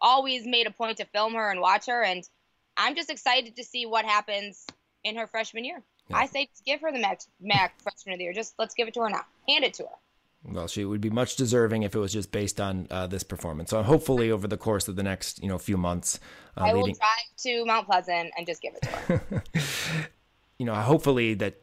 always 0.00 0.46
made 0.46 0.66
a 0.66 0.70
point 0.70 0.98
to 0.98 1.04
film 1.06 1.34
her 1.34 1.50
and 1.50 1.60
watch 1.60 1.86
her 1.86 2.02
and 2.02 2.28
I'm 2.76 2.94
just 2.94 3.10
excited 3.10 3.56
to 3.56 3.64
see 3.64 3.86
what 3.86 4.04
happens 4.04 4.64
in 5.04 5.16
her 5.16 5.26
freshman 5.26 5.64
year. 5.64 5.82
Yeah. 6.08 6.16
I 6.16 6.26
say 6.26 6.48
give 6.64 6.80
her 6.80 6.92
the 6.92 7.00
MAC, 7.00 7.20
MAC 7.40 7.80
freshman 7.82 8.14
of 8.14 8.18
the 8.18 8.24
year. 8.24 8.32
Just 8.32 8.54
let's 8.58 8.74
give 8.74 8.88
it 8.88 8.94
to 8.94 9.00
her 9.00 9.10
now. 9.10 9.24
Hand 9.48 9.64
it 9.64 9.74
to 9.74 9.82
her. 9.84 9.96
Well, 10.44 10.68
she 10.68 10.84
would 10.84 11.00
be 11.00 11.10
much 11.10 11.36
deserving 11.36 11.82
if 11.82 11.94
it 11.94 11.98
was 11.98 12.12
just 12.12 12.30
based 12.30 12.60
on 12.60 12.86
uh, 12.90 13.06
this 13.06 13.22
performance. 13.22 13.70
So 13.70 13.82
hopefully, 13.82 14.30
over 14.30 14.46
the 14.46 14.56
course 14.56 14.88
of 14.88 14.96
the 14.96 15.02
next 15.02 15.42
you 15.42 15.48
know 15.48 15.58
few 15.58 15.76
months, 15.76 16.20
uh, 16.56 16.62
I 16.62 16.72
will 16.72 16.82
leading... 16.82 16.96
drive 16.96 17.36
to 17.38 17.64
Mount 17.64 17.86
Pleasant 17.86 18.30
and 18.36 18.46
just 18.46 18.62
give 18.62 18.74
it 18.74 18.82
to 18.82 18.88
her. 18.88 20.08
you 20.58 20.66
know, 20.66 20.74
hopefully 20.74 21.34
that 21.34 21.60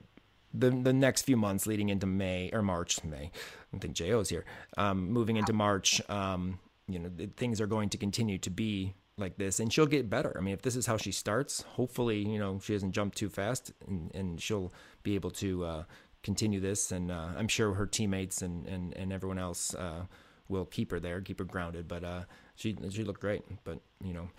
the 0.53 0.69
the 0.69 0.93
next 0.93 1.23
few 1.23 1.37
months 1.37 1.65
leading 1.65 1.89
into 1.89 2.05
May 2.05 2.49
or 2.53 2.61
March, 2.61 3.03
May. 3.03 3.31
I 3.73 3.77
think 3.77 3.93
J 3.93 4.13
O 4.13 4.19
is 4.19 4.29
here. 4.29 4.45
Um, 4.77 5.09
moving 5.09 5.37
into 5.37 5.53
March, 5.53 6.01
um, 6.09 6.59
you 6.87 6.99
know, 6.99 7.09
things 7.37 7.59
are 7.59 7.67
going 7.67 7.89
to 7.89 7.97
continue 7.97 8.37
to 8.39 8.49
be 8.49 8.93
like 9.17 9.37
this, 9.37 9.59
and 9.59 9.71
she'll 9.71 9.85
get 9.85 10.09
better. 10.09 10.35
I 10.37 10.41
mean, 10.41 10.53
if 10.53 10.61
this 10.61 10.75
is 10.75 10.85
how 10.85 10.97
she 10.97 11.11
starts, 11.11 11.61
hopefully, 11.61 12.19
you 12.19 12.37
know, 12.39 12.59
she 12.61 12.73
doesn't 12.73 12.91
jump 12.91 13.15
too 13.15 13.29
fast, 13.29 13.71
and, 13.87 14.13
and 14.13 14.41
she'll 14.41 14.73
be 15.03 15.15
able 15.15 15.31
to 15.31 15.65
uh, 15.65 15.83
continue 16.25 16.59
this, 16.59 16.91
and 16.91 17.11
uh, 17.11 17.29
I'm 17.37 17.47
sure 17.47 17.73
her 17.75 17.85
teammates 17.85 18.41
and 18.41 18.67
and, 18.67 18.97
and 18.97 19.13
everyone 19.13 19.37
else 19.37 19.73
uh, 19.75 20.05
will 20.49 20.65
keep 20.65 20.91
her 20.91 20.99
there, 20.99 21.21
keep 21.21 21.39
her 21.39 21.45
grounded. 21.45 21.87
But 21.87 22.03
uh, 22.03 22.23
she 22.55 22.75
she 22.89 23.03
looked 23.03 23.21
great. 23.21 23.43
But 23.63 23.79
you 24.03 24.13
know, 24.13 24.29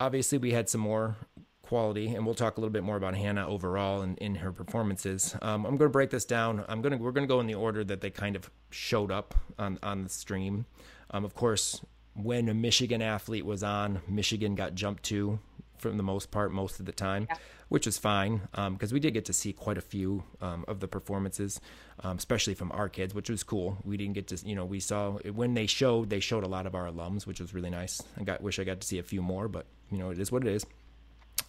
obviously 0.00 0.36
we 0.36 0.50
had 0.50 0.68
some 0.68 0.80
more 0.80 1.16
quality, 1.62 2.08
and 2.08 2.26
we'll 2.26 2.34
talk 2.34 2.58
a 2.58 2.60
little 2.60 2.72
bit 2.72 2.82
more 2.82 2.96
about 2.96 3.14
Hannah 3.14 3.48
overall 3.48 4.02
and 4.02 4.18
in 4.18 4.34
her 4.34 4.52
performances. 4.52 5.34
Um, 5.40 5.64
I'm 5.64 5.76
going 5.76 5.88
to 5.88 5.92
break 5.92 6.10
this 6.10 6.24
down. 6.24 6.64
I'm 6.68 6.82
going 6.82 6.92
to 6.92 6.98
we're 6.98 7.12
going 7.12 7.26
to 7.26 7.32
go 7.32 7.40
in 7.40 7.46
the 7.46 7.54
order 7.54 7.84
that 7.84 8.00
they 8.00 8.10
kind 8.10 8.36
of 8.36 8.50
showed 8.70 9.10
up 9.10 9.34
on 9.58 9.78
on 9.82 10.02
the 10.02 10.10
stream. 10.10 10.66
Um, 11.12 11.24
of 11.24 11.34
course, 11.34 11.80
when 12.14 12.48
a 12.48 12.54
Michigan 12.54 13.00
athlete 13.00 13.46
was 13.46 13.62
on, 13.62 14.02
Michigan 14.08 14.56
got 14.56 14.74
jumped 14.74 15.04
to 15.04 15.38
for 15.78 15.90
the 15.90 16.02
most 16.02 16.30
part, 16.30 16.52
most 16.52 16.80
of 16.80 16.86
the 16.86 16.92
time, 16.92 17.26
yeah. 17.28 17.36
which 17.68 17.86
is 17.86 17.98
fine 17.98 18.42
because 18.52 18.92
um, 18.92 18.94
we 18.94 19.00
did 19.00 19.14
get 19.14 19.24
to 19.26 19.32
see 19.32 19.52
quite 19.52 19.78
a 19.78 19.82
few 19.82 20.24
um, 20.40 20.64
of 20.68 20.80
the 20.80 20.88
performances, 20.88 21.60
um, 22.00 22.16
especially 22.16 22.54
from 22.54 22.72
our 22.72 22.88
kids, 22.88 23.14
which 23.14 23.30
was 23.30 23.42
cool. 23.42 23.78
We 23.84 23.96
didn't 23.96 24.14
get 24.14 24.28
to, 24.28 24.46
you 24.46 24.54
know, 24.54 24.64
we 24.64 24.80
saw 24.80 25.12
when 25.12 25.54
they 25.54 25.66
showed, 25.66 26.10
they 26.10 26.20
showed 26.20 26.44
a 26.44 26.48
lot 26.48 26.66
of 26.66 26.74
our 26.74 26.86
alums, 26.86 27.26
which 27.26 27.40
was 27.40 27.54
really 27.54 27.70
nice. 27.70 28.02
I 28.18 28.24
got 28.24 28.42
wish 28.42 28.58
I 28.58 28.64
got 28.64 28.80
to 28.80 28.86
see 28.86 28.98
a 28.98 29.02
few 29.02 29.22
more, 29.22 29.48
but 29.48 29.66
you 29.90 29.98
know, 29.98 30.10
it 30.10 30.18
is 30.18 30.32
what 30.32 30.46
it 30.46 30.54
is. 30.54 30.64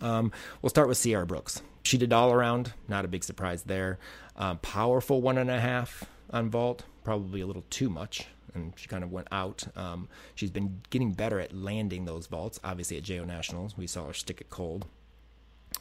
Um, 0.02 0.32
we'll 0.62 0.70
start 0.70 0.88
with 0.88 0.98
Sierra 0.98 1.26
Brooks. 1.26 1.62
She 1.84 1.98
did 1.98 2.12
all 2.12 2.32
around, 2.32 2.74
not 2.88 3.06
a 3.06 3.08
big 3.08 3.24
surprise 3.24 3.64
there. 3.64 4.00
Um, 4.36 4.58
powerful 4.58 5.22
one 5.22 5.38
and 5.38 5.50
a 5.50 5.60
half 5.60 6.06
on 6.32 6.50
vault, 6.50 6.84
probably 7.04 7.42
a 7.42 7.48
little 7.48 7.66
too 7.70 7.90
much, 7.90 8.28
and 8.56 8.74
she 8.76 8.88
kind 8.88 9.04
of 9.04 9.12
went 9.12 9.28
out. 9.32 9.66
Um, 9.76 10.08
she's 10.34 10.52
been 10.52 10.82
getting 10.90 11.12
better 11.12 11.40
at 11.40 11.54
landing 11.54 12.06
those 12.06 12.28
vaults. 12.28 12.60
Obviously, 12.64 12.98
at 12.98 13.04
JO 13.04 13.26
Nationals, 13.26 13.78
we 13.78 13.88
saw 13.88 14.08
her 14.08 14.14
stick 14.14 14.42
it 14.42 14.50
cold. 14.50 14.86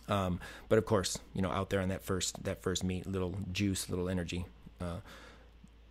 Um, 0.09 0.41
but 0.69 0.79
of 0.79 0.85
course, 0.85 1.19
you 1.35 1.43
know, 1.43 1.51
out 1.51 1.71
there 1.71 1.81
on 1.81 1.89
that 1.89 2.03
first 2.03 2.43
that 2.45 2.63
first 2.63 2.85
meet, 2.85 3.07
little 3.07 3.35
juice, 3.53 3.89
little 3.89 4.09
energy, 4.09 4.45
uh, 4.81 4.99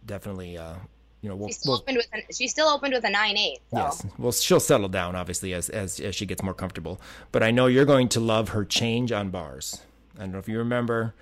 definitely. 0.05 0.57
Uh, 0.57 0.75
you 1.21 1.29
know, 1.29 1.37
we'll, 1.37 1.47
She's 1.47 1.59
still 1.59 1.71
we'll 1.71 1.79
opened 1.79 1.97
with 1.97 2.07
an, 2.11 2.21
she's 2.31 2.51
still 2.51 2.67
opened 2.67 2.93
with 2.93 3.05
a 3.05 3.09
nine 3.09 3.37
eight. 3.37 3.59
So. 3.71 3.77
Yes. 3.77 4.05
Well, 4.17 4.31
she'll 4.33 4.59
settle 4.59 4.89
down 4.89 5.15
obviously 5.15 5.53
as, 5.53 5.69
as 5.69 5.99
as 5.99 6.15
she 6.15 6.25
gets 6.25 6.43
more 6.43 6.53
comfortable. 6.53 6.99
But 7.31 7.43
I 7.43 7.51
know 7.51 7.67
you're 7.67 7.85
going 7.85 8.09
to 8.09 8.19
love 8.19 8.49
her 8.49 8.65
change 8.65 9.11
on 9.11 9.29
bars. 9.29 9.81
I 10.17 10.21
don't 10.21 10.33
know 10.33 10.39
if 10.39 10.49
you 10.49 10.57
remember, 10.57 11.15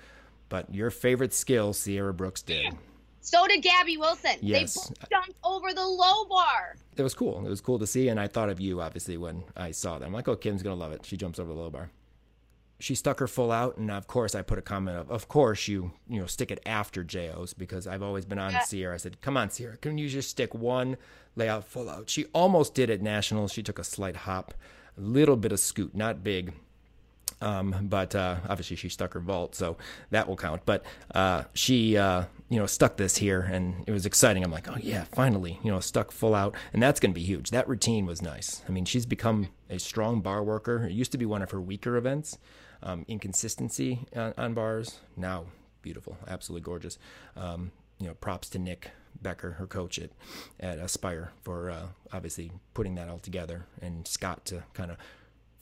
but 0.48 0.74
your 0.74 0.90
favorite 0.90 1.32
skill 1.32 1.72
Sierra 1.72 2.12
Brooks 2.12 2.42
did. 2.42 2.74
So 3.22 3.46
did 3.46 3.62
Gabby 3.62 3.96
Wilson. 3.96 4.32
Yes. 4.40 4.74
They 4.74 4.80
both 5.00 5.10
jumped 5.10 5.38
over 5.44 5.72
the 5.72 5.84
low 5.86 6.24
bar. 6.26 6.76
It 6.96 7.02
was 7.02 7.14
cool. 7.14 7.46
It 7.46 7.48
was 7.48 7.60
cool 7.60 7.78
to 7.78 7.86
see, 7.86 8.08
and 8.08 8.18
I 8.20 8.26
thought 8.26 8.50
of 8.50 8.60
you 8.60 8.80
obviously 8.82 9.16
when 9.16 9.44
I 9.56 9.70
saw 9.70 9.98
that. 9.98 10.04
I'm 10.04 10.12
like, 10.12 10.28
oh, 10.28 10.36
Kim's 10.36 10.62
gonna 10.62 10.74
love 10.76 10.92
it. 10.92 11.06
She 11.06 11.16
jumps 11.16 11.38
over 11.38 11.52
the 11.52 11.58
low 11.58 11.70
bar. 11.70 11.90
She 12.80 12.96
stuck 12.96 13.20
her 13.20 13.28
full 13.28 13.52
out, 13.52 13.76
and 13.76 13.92
of 13.92 14.08
course 14.08 14.34
I 14.34 14.42
put 14.42 14.58
a 14.58 14.62
comment 14.62 14.96
of, 14.98 15.08
of 15.10 15.28
course 15.28 15.68
you 15.68 15.92
you 16.08 16.18
know 16.20 16.26
stick 16.26 16.50
it 16.50 16.60
after 16.66 17.04
JOs 17.04 17.54
because 17.54 17.86
I've 17.86 18.02
always 18.02 18.24
been 18.24 18.40
on 18.40 18.50
Yeah. 18.52 18.62
Sierra. 18.62 18.94
I 18.94 18.98
said, 18.98 19.20
come 19.20 19.36
on 19.36 19.50
Sierra, 19.50 19.76
can 19.76 19.98
you 19.98 20.08
just 20.08 20.28
stick 20.30 20.52
one 20.52 20.96
layout 21.36 21.64
full 21.64 21.88
out? 21.88 22.10
She 22.10 22.24
almost 22.34 22.74
did 22.74 22.90
at 22.90 23.00
nationals. 23.00 23.52
She 23.52 23.62
took 23.62 23.78
a 23.78 23.84
slight 23.84 24.16
hop, 24.16 24.52
a 24.98 25.00
little 25.00 25.36
bit 25.36 25.52
of 25.52 25.60
scoot, 25.60 25.94
not 25.94 26.24
big, 26.24 26.54
um, 27.40 27.74
but 27.82 28.16
uh, 28.16 28.36
obviously 28.48 28.74
she 28.74 28.88
stuck 28.88 29.14
her 29.14 29.20
vault, 29.20 29.54
so 29.54 29.76
that 30.10 30.26
will 30.26 30.36
count. 30.36 30.62
But 30.66 30.84
uh, 31.14 31.44
she, 31.54 31.96
uh, 31.96 32.24
you 32.52 32.58
know, 32.58 32.66
stuck 32.66 32.98
this 32.98 33.16
here, 33.16 33.40
and 33.40 33.82
it 33.86 33.92
was 33.92 34.04
exciting. 34.04 34.44
I'm 34.44 34.50
like, 34.50 34.68
oh 34.68 34.76
yeah, 34.78 35.04
finally, 35.04 35.58
you 35.64 35.70
know, 35.70 35.80
stuck 35.80 36.12
full 36.12 36.34
out, 36.34 36.54
and 36.74 36.82
that's 36.82 37.00
going 37.00 37.10
to 37.10 37.18
be 37.18 37.24
huge. 37.24 37.50
That 37.50 37.66
routine 37.66 38.04
was 38.04 38.20
nice. 38.20 38.62
I 38.68 38.72
mean, 38.72 38.84
she's 38.84 39.06
become 39.06 39.48
a 39.70 39.78
strong 39.78 40.20
bar 40.20 40.44
worker. 40.44 40.84
It 40.84 40.92
used 40.92 41.12
to 41.12 41.18
be 41.18 41.24
one 41.24 41.40
of 41.40 41.50
her 41.52 41.60
weaker 41.62 41.96
events, 41.96 42.36
um, 42.82 43.06
inconsistency 43.08 44.06
on, 44.14 44.34
on 44.36 44.52
bars. 44.52 45.00
Now, 45.16 45.46
beautiful, 45.80 46.18
absolutely 46.28 46.62
gorgeous. 46.66 46.98
Um, 47.38 47.72
you 47.98 48.06
know, 48.06 48.12
props 48.12 48.50
to 48.50 48.58
Nick 48.58 48.90
Becker, 49.22 49.52
her 49.52 49.66
coach 49.66 49.98
at 49.98 50.10
at 50.60 50.78
Aspire, 50.78 51.32
for 51.40 51.70
uh, 51.70 51.86
obviously 52.12 52.52
putting 52.74 52.96
that 52.96 53.08
all 53.08 53.18
together, 53.18 53.64
and 53.80 54.06
Scott 54.06 54.44
to 54.46 54.64
kind 54.74 54.90
of 54.90 54.98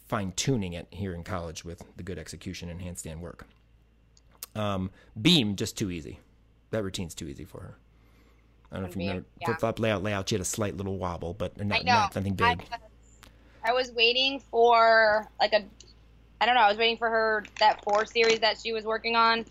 fine 0.09 0.33
tuning 0.33 0.73
it 0.73 0.89
here 0.91 1.15
in 1.15 1.23
college 1.23 1.65
with 1.65 1.85
the 1.97 2.03
good 2.03 2.19
execution 2.19 2.69
and 2.69 2.81
handstand 2.81 3.21
work. 3.21 3.47
Um, 4.57 4.91
beam 5.23 5.55
just 5.55 5.79
too 5.79 5.93
easy. 5.93 6.19
That 6.71 6.83
routine's 6.83 7.15
too 7.15 7.29
easy 7.29 7.45
for 7.45 7.61
her. 7.61 7.77
I 8.71 8.77
don't 8.77 8.85
know 8.85 8.89
if 8.91 8.97
you 8.97 9.03
remember 9.03 9.27
yeah. 9.41 9.47
flip 9.47 9.61
flop 9.61 9.79
layout 9.81 10.03
layout. 10.03 10.29
She 10.29 10.37
had 10.37 10.43
a 10.43 10.45
slight 10.45 10.77
little 10.77 10.97
wobble, 10.97 11.35
but 11.35 11.53
I 11.61 11.65
not, 11.65 11.85
not 11.85 12.15
nothing 12.15 12.37
I 12.41 12.55
big. 12.55 12.69
was, 12.71 12.81
I 13.65 13.73
was 13.73 13.93
waiting 13.93 14.41
for 14.51 15.29
like 15.41 15.53
a, 15.53 15.65
I 16.41 16.47
don't 16.47 16.55
know. 16.55 16.61
I 16.61 16.69
was 16.69 16.79
waiting 16.79 16.97
for 16.97 17.11
her 17.11 17.45
that 17.59 17.83
four 17.83 18.07
series 18.07 18.41
that 18.41 18.59
she 18.63 18.73
was 18.73 18.85
working 18.85 19.17
on. 19.17 19.45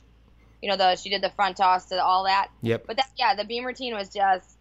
You 0.62 0.70
know, 0.70 0.78
the 0.78 0.96
she 0.96 1.10
did 1.10 1.22
the 1.22 1.30
front 1.32 1.58
toss 1.58 1.86
to 1.88 2.02
all 2.02 2.26
that. 2.26 2.50
Yep. 2.62 2.86
But 2.88 2.98
that 2.98 3.10
yeah, 3.18 3.36
the 3.36 3.44
beam 3.46 3.66
routine 3.66 3.94
was 3.94 4.10
just 4.10 4.58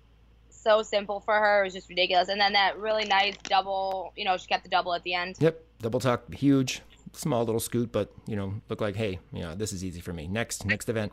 so 0.51 0.83
simple 0.83 1.21
for 1.21 1.35
her. 1.35 1.63
It 1.63 1.65
was 1.67 1.75
just 1.75 1.89
ridiculous. 1.89 2.29
And 2.29 2.41
then 2.41 2.53
that 2.55 2.79
really 2.79 3.05
nice 3.05 3.37
double. 3.45 4.13
You 4.17 4.25
know, 4.25 4.37
she 4.37 4.49
kept 4.49 4.65
the 4.65 4.71
double 4.71 4.93
at 4.95 5.05
the 5.05 5.15
end. 5.15 5.37
Yep. 5.39 5.65
Double 5.81 6.01
tuck, 6.01 6.35
huge, 6.35 6.83
small 7.13 7.45
little 7.45 7.61
scoot, 7.61 7.93
but 7.93 8.13
you 8.27 8.35
know, 8.35 8.55
look 8.69 8.81
like 8.81 8.97
hey, 8.97 9.21
you 9.33 9.43
know, 9.43 9.55
this 9.55 9.73
is 9.73 9.85
easy 9.85 10.01
for 10.01 10.13
me. 10.13 10.27
Next, 10.27 10.67
next 10.67 10.89
event, 10.89 11.13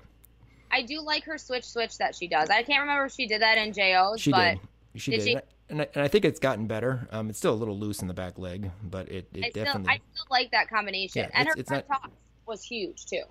I 0.76 0.82
do 0.82 1.00
like 1.00 1.24
her 1.24 1.38
switch 1.38 1.64
switch 1.64 1.98
that 2.00 2.16
she 2.16 2.28
does. 2.28 2.50
I 2.50 2.62
can't 2.64 2.82
remember 2.82 3.06
if 3.06 3.14
she 3.14 3.28
did 3.28 3.42
that 3.42 3.58
in 3.58 3.72
JOs, 3.72 4.20
she 4.20 4.32
but 4.32 4.60
did. 4.94 5.02
She 5.02 5.12
did 5.12 5.18
did, 5.18 5.26
she? 5.26 5.38
And, 5.70 5.82
I, 5.82 5.88
and, 5.96 6.04
I, 6.04 6.08
think 6.10 6.26
it's 6.26 6.40
gotten 6.40 6.68
better. 6.68 7.08
Um, 7.12 7.30
it's 7.30 7.38
still 7.38 7.54
a 7.54 7.56
little 7.56 7.78
loose 7.78 8.02
in 8.02 8.08
the 8.08 8.14
back 8.14 8.38
leg, 8.38 8.70
but 8.84 9.10
it, 9.10 9.30
it 9.34 9.46
I 9.46 9.50
still 9.50 9.64
definitely. 9.66 9.94
I 9.94 9.96
still 10.14 10.26
like 10.30 10.52
that 10.52 10.70
combination. 10.70 11.24
Yeah, 11.24 11.30
and 11.34 11.48
it's- 11.48 11.56
her 11.56 11.60
it's 11.60 11.70
front 11.70 11.90
not- 11.90 12.02
toss 12.04 12.12
was 12.46 12.64
huge 12.64 13.06
too. 13.06 13.24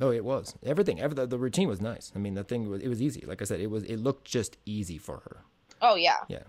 Oh, 0.00 0.10
it 0.10 0.24
was 0.24 0.54
everything. 0.62 1.00
Every, 1.00 1.14
the, 1.14 1.26
the 1.26 1.38
routine 1.38 1.68
was 1.68 1.80
nice. 1.80 2.12
I 2.14 2.18
mean, 2.18 2.34
the 2.34 2.44
thing 2.44 2.68
was 2.68 2.82
it 2.82 2.88
was 2.88 3.00
easy. 3.00 3.24
Like 3.26 3.40
I 3.40 3.44
said, 3.44 3.60
it 3.60 3.70
was 3.70 3.84
it 3.84 3.98
looked 3.98 4.24
just 4.24 4.56
easy 4.66 4.98
for 4.98 5.18
her. 5.18 5.42
Oh 5.80 5.94
yeah. 5.96 6.18
Yeah, 6.28 6.42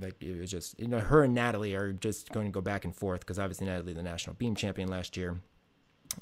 like 0.00 0.20
it 0.22 0.40
was 0.40 0.50
just 0.50 0.78
you 0.80 0.88
know 0.88 0.98
her 0.98 1.22
and 1.24 1.34
Natalie 1.34 1.74
are 1.74 1.92
just 1.92 2.32
going 2.32 2.46
to 2.46 2.52
go 2.52 2.60
back 2.60 2.84
and 2.84 2.94
forth 2.94 3.20
because 3.20 3.38
obviously 3.38 3.66
Natalie 3.66 3.92
the 3.92 4.02
national 4.02 4.34
beam 4.34 4.54
champion 4.54 4.88
last 4.88 5.16
year. 5.16 5.40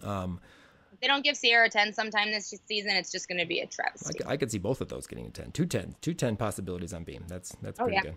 Um, 0.03 0.41
they 1.01 1.07
don't 1.07 1.23
give 1.25 1.37
Sierra 1.37 1.67
a 1.67 1.71
10 1.71 1.93
sometime 1.93 2.31
this 2.31 2.53
season, 2.67 2.91
it's 2.93 3.13
just 3.13 3.29
going 3.29 3.39
to 3.39 3.47
be 3.47 3.61
a 3.61 3.67
travesty. 3.67 4.21
I, 4.27 4.37
could 4.37 4.51
see 4.51 4.59
both 4.59 4.81
of 4.81 4.89
those 4.89 5.07
getting 5.07 5.27
a 5.27 5.31
10. 5.31 5.53
Two 5.53 5.67
10, 5.67 5.97
two 6.01 6.15
10 6.15 6.37
possibilities 6.37 6.93
on 6.93 7.05
beam. 7.05 7.25
That's 7.29 7.55
that's 7.63 7.79
Oh, 7.81 7.85
pretty 7.85 7.97
yeah. 7.97 8.03
good. 8.03 8.15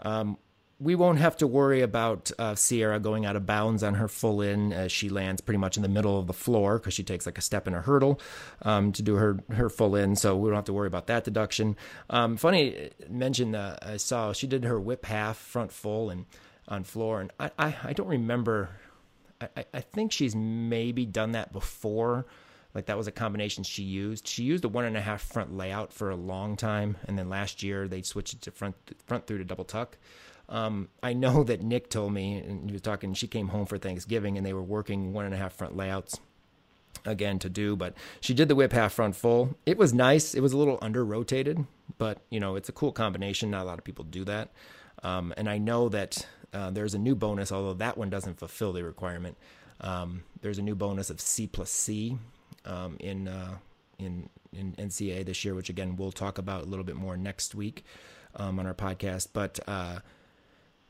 Um, 0.00 0.38
we 0.80 0.96
won't 0.96 1.18
have 1.18 1.36
to 1.36 1.46
worry 1.46 1.82
about 1.82 2.32
uh, 2.36 2.56
Sierra 2.56 2.98
going 2.98 3.24
out 3.24 3.36
of 3.36 3.46
bounds 3.46 3.82
on 3.84 3.94
her 3.94 4.08
full 4.08 4.42
in 4.42 4.72
as 4.72 4.90
she 4.90 5.08
lands 5.08 5.40
pretty 5.40 5.58
much 5.58 5.76
in 5.76 5.82
the 5.84 5.88
middle 5.88 6.18
of 6.18 6.26
the 6.26 6.32
floor 6.32 6.78
because 6.78 6.92
she 6.94 7.04
takes 7.04 7.26
like 7.26 7.38
a 7.38 7.40
step 7.40 7.68
in 7.68 7.74
a 7.74 7.80
hurdle 7.80 8.20
um, 8.62 8.90
to 8.92 9.00
do 9.00 9.14
her, 9.14 9.38
her 9.52 9.70
full 9.70 9.94
in. 9.94 10.16
So 10.16 10.36
we 10.36 10.48
don't 10.50 10.56
have 10.56 10.64
to 10.64 10.72
worry 10.72 10.88
about 10.88 11.06
that 11.06 11.22
deduction. 11.24 11.76
Um, 12.10 12.36
funny 12.36 12.76
uh, 12.76 12.88
mention 13.08 13.54
uh, 13.54 13.78
I 13.82 13.96
saw 13.98 14.32
she 14.32 14.48
did 14.48 14.64
her 14.64 14.80
whip 14.80 15.06
half 15.06 15.36
front 15.36 15.70
full 15.72 16.10
and 16.10 16.26
on 16.66 16.82
floor, 16.82 17.20
and 17.20 17.30
I, 17.38 17.50
I, 17.58 17.76
I 17.84 17.92
don't 17.92 18.08
remember. 18.08 18.70
I, 19.56 19.64
I- 19.74 19.80
think 19.80 20.12
she's 20.12 20.34
maybe 20.34 21.06
done 21.06 21.32
that 21.32 21.52
before. 21.52 22.26
Like 22.74 22.86
that 22.86 22.96
was 22.96 23.06
a 23.06 23.12
combination 23.12 23.62
she 23.62 23.84
used. 23.84 24.26
She 24.26 24.42
used 24.42 24.64
a 24.64 24.68
one 24.68 24.84
and 24.84 24.96
a 24.96 25.00
half 25.00 25.22
front 25.22 25.56
layout 25.56 25.92
for 25.92 26.10
a 26.10 26.16
long 26.16 26.56
time, 26.56 26.96
and 27.06 27.16
then 27.16 27.28
last 27.28 27.62
year 27.62 27.86
they 27.86 28.02
switched 28.02 28.34
it 28.34 28.40
to 28.42 28.50
front 28.50 28.74
front 29.06 29.26
through 29.28 29.38
to 29.38 29.44
double 29.44 29.64
tuck. 29.64 29.96
Um, 30.48 30.88
I 31.02 31.12
know 31.12 31.44
that 31.44 31.62
Nick 31.62 31.88
told 31.88 32.12
me, 32.12 32.36
and 32.38 32.68
he 32.68 32.72
was 32.72 32.82
talking. 32.82 33.14
She 33.14 33.28
came 33.28 33.48
home 33.48 33.66
for 33.66 33.78
Thanksgiving, 33.78 34.36
and 34.36 34.44
they 34.44 34.52
were 34.52 34.62
working 34.62 35.12
one 35.12 35.24
and 35.24 35.32
a 35.32 35.36
half 35.36 35.52
front 35.54 35.76
layouts 35.76 36.18
again 37.04 37.38
to 37.40 37.48
do. 37.48 37.76
But 37.76 37.94
she 38.20 38.34
did 38.34 38.48
the 38.48 38.54
whip 38.56 38.72
half 38.72 38.92
front 38.94 39.14
full. 39.14 39.56
It 39.66 39.78
was 39.78 39.94
nice. 39.94 40.34
It 40.34 40.40
was 40.40 40.52
a 40.52 40.58
little 40.58 40.78
under 40.82 41.04
rotated, 41.04 41.64
but 41.98 42.18
you 42.28 42.40
know 42.40 42.56
it's 42.56 42.68
a 42.68 42.72
cool 42.72 42.90
combination. 42.92 43.50
Not 43.52 43.62
a 43.62 43.66
lot 43.66 43.78
of 43.78 43.84
people 43.84 44.04
do 44.04 44.24
that. 44.24 44.50
Um, 45.04 45.32
and 45.36 45.48
I 45.48 45.58
know 45.58 45.88
that 45.90 46.26
uh, 46.54 46.70
there's 46.70 46.94
a 46.94 46.98
new 46.98 47.14
bonus, 47.14 47.50
although 47.52 47.74
that 47.74 47.98
one 47.98 48.08
doesn't 48.08 48.38
fulfill 48.38 48.72
the 48.72 48.84
requirement. 48.84 49.36
Um, 49.80 50.22
there's 50.40 50.58
a 50.58 50.62
new 50.62 50.74
bonus 50.76 51.10
of 51.10 51.20
C 51.20 51.46
plus 51.46 51.70
C 51.70 52.16
um, 52.64 52.96
in 53.00 53.28
uh, 53.28 53.56
in 53.98 54.28
in 54.52 54.72
NCAA 54.72 55.26
this 55.26 55.44
year, 55.44 55.54
which 55.54 55.68
again 55.68 55.96
we'll 55.96 56.12
talk 56.12 56.38
about 56.38 56.62
a 56.62 56.66
little 56.66 56.84
bit 56.84 56.96
more 56.96 57.16
next 57.16 57.54
week 57.54 57.84
um, 58.36 58.58
on 58.60 58.66
our 58.66 58.74
podcast. 58.74 59.28
But 59.32 59.58
uh, 59.66 59.98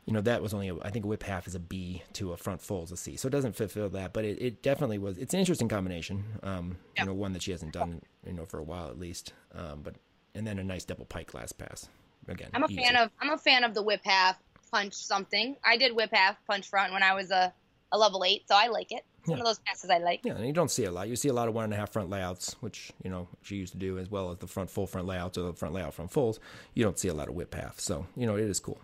you 0.04 0.12
know 0.12 0.20
that 0.20 0.42
was 0.42 0.52
only 0.52 0.68
a, 0.68 0.76
I 0.82 0.90
think 0.90 1.06
a 1.06 1.08
whip 1.08 1.22
half 1.22 1.46
is 1.46 1.54
a 1.54 1.60
B 1.60 2.02
to 2.12 2.32
a 2.32 2.36
front 2.36 2.60
full 2.60 2.84
is 2.84 2.92
a 2.92 2.96
C, 2.96 3.16
so 3.16 3.28
it 3.28 3.30
doesn't 3.30 3.56
fulfill 3.56 3.88
that. 3.90 4.12
But 4.12 4.26
it, 4.26 4.40
it 4.40 4.62
definitely 4.62 4.98
was. 4.98 5.16
It's 5.16 5.32
an 5.32 5.40
interesting 5.40 5.68
combination. 5.68 6.24
Um, 6.42 6.76
Yeah. 6.96 7.02
You 7.02 7.08
know, 7.08 7.14
one 7.14 7.32
that 7.32 7.42
she 7.42 7.52
hasn't 7.52 7.72
done 7.72 8.02
you 8.26 8.34
know 8.34 8.44
for 8.44 8.58
a 8.58 8.62
while 8.64 8.88
at 8.88 8.98
least. 8.98 9.32
Um, 9.54 9.80
but 9.82 9.94
and 10.34 10.46
then 10.46 10.58
a 10.58 10.64
nice 10.64 10.84
double 10.84 11.06
pike 11.06 11.32
last 11.32 11.56
pass. 11.56 11.88
Again, 12.28 12.48
I'm 12.54 12.62
a 12.62 12.66
easy. 12.68 12.82
fan 12.82 12.96
of 12.96 13.10
I'm 13.20 13.30
a 13.30 13.38
fan 13.38 13.64
of 13.64 13.74
the 13.74 13.82
whip 13.82 14.00
half 14.04 14.38
punch 14.74 14.94
something. 14.94 15.56
I 15.64 15.76
did 15.76 15.94
whip 15.94 16.10
half 16.12 16.36
punch 16.48 16.68
front 16.68 16.92
when 16.92 17.04
I 17.04 17.14
was 17.14 17.30
a, 17.30 17.52
a 17.92 17.98
level 17.98 18.24
eight, 18.24 18.42
so 18.48 18.56
I 18.56 18.66
like 18.66 18.90
it. 18.90 19.04
It's 19.20 19.30
one 19.30 19.38
of 19.38 19.46
those 19.46 19.60
passes 19.60 19.88
I 19.88 19.98
like. 19.98 20.20
Yeah, 20.24 20.34
and 20.34 20.44
you 20.44 20.52
don't 20.52 20.70
see 20.70 20.84
a 20.84 20.90
lot. 20.90 21.08
You 21.08 21.16
see 21.16 21.28
a 21.28 21.32
lot 21.32 21.48
of 21.48 21.54
one 21.54 21.64
and 21.64 21.72
a 21.72 21.76
half 21.76 21.92
front 21.92 22.10
layouts, 22.10 22.56
which 22.60 22.92
you 23.02 23.08
know 23.08 23.28
she 23.42 23.54
used 23.56 23.72
to 23.72 23.78
do, 23.78 23.98
as 23.98 24.10
well 24.10 24.32
as 24.32 24.38
the 24.38 24.48
front 24.48 24.68
full 24.68 24.86
front 24.86 25.06
layouts 25.06 25.38
or 25.38 25.42
the 25.42 25.54
front 25.54 25.74
layout 25.74 25.94
front 25.94 26.10
fulls. 26.10 26.40
You 26.74 26.84
don't 26.84 26.98
see 26.98 27.08
a 27.08 27.14
lot 27.14 27.28
of 27.28 27.34
whip 27.34 27.54
half, 27.54 27.78
so 27.78 28.06
you 28.16 28.26
know 28.26 28.34
it 28.34 28.42
is 28.42 28.58
cool. 28.58 28.80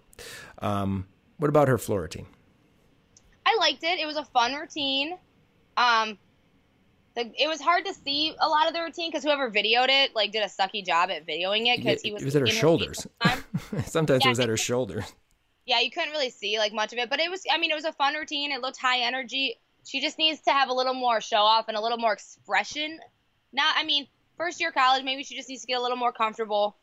Um, 0.61 1.09
what 1.39 1.49
about 1.49 1.67
her 1.67 1.77
floor 1.77 2.03
routine? 2.03 2.27
I 3.45 3.57
liked 3.59 3.83
it. 3.83 3.99
It 3.99 4.07
was 4.07 4.17
a 4.17 4.25
fun 4.25 4.55
routine. 4.55 5.19
Um, 5.77 6.19
the, 7.17 7.33
it 7.37 7.49
was 7.49 7.61
hard 7.61 7.85
to 7.87 7.93
see 7.93 8.35
a 8.39 8.49
lot 8.49 8.69
of 8.69 8.75
the 8.75 8.81
routine 8.81 9.11
because 9.11 9.25
whoever 9.25 9.51
videoed 9.51 9.89
it 9.89 10.15
like 10.15 10.31
did 10.31 10.43
a 10.43 10.47
sucky 10.47 10.87
job 10.87 11.11
at 11.11 11.27
videoing 11.27 11.67
it 11.67 11.79
because 11.79 12.01
he 12.01 12.13
was 12.13 12.23
it 12.23 12.27
was 12.27 12.37
at 12.37 12.43
her 12.43 12.47
shoulders. 12.47 13.07
Sometimes 13.87 14.25
it 14.25 14.29
was 14.29 14.41
at 14.41 14.49
her 14.49 14.57
shoulders. 14.57 15.05
Yeah, 15.67 15.81
you 15.81 15.90
couldn't 15.90 16.11
really 16.11 16.31
see 16.31 16.59
like 16.59 16.73
much 16.73 16.93
of 16.93 16.99
it, 16.99 17.11
but 17.11 17.21
it 17.21 17.31
was. 17.31 17.45
I 17.50 17.59
mean, 17.59 17.71
it 17.71 17.75
was 17.75 17.85
a 17.85 17.93
fun 17.93 18.14
routine. 18.14 18.52
It 18.52 18.61
looked 18.61 18.79
high 18.79 19.00
energy. 19.00 19.59
She 19.85 20.00
just 20.00 20.19
needs 20.19 20.40
to 20.43 20.50
have 20.50 20.69
a 20.69 20.73
little 20.73 20.95
more 20.95 21.21
show 21.21 21.38
off 21.38 21.69
and 21.69 21.76
a 21.76 21.81
little 21.81 21.99
more 21.99 22.12
expression. 22.12 22.99
Not, 23.52 23.75
I 23.76 23.85
mean, 23.85 24.07
first 24.37 24.61
year 24.61 24.73
college, 24.73 25.05
maybe 25.05 25.23
she 25.23 25.37
just 25.37 25.49
needs 25.49 25.62
to 25.62 25.67
get 25.67 25.79
a 25.79 25.83
little 25.83 25.97
more 25.97 26.12
comfortable. 26.12 26.76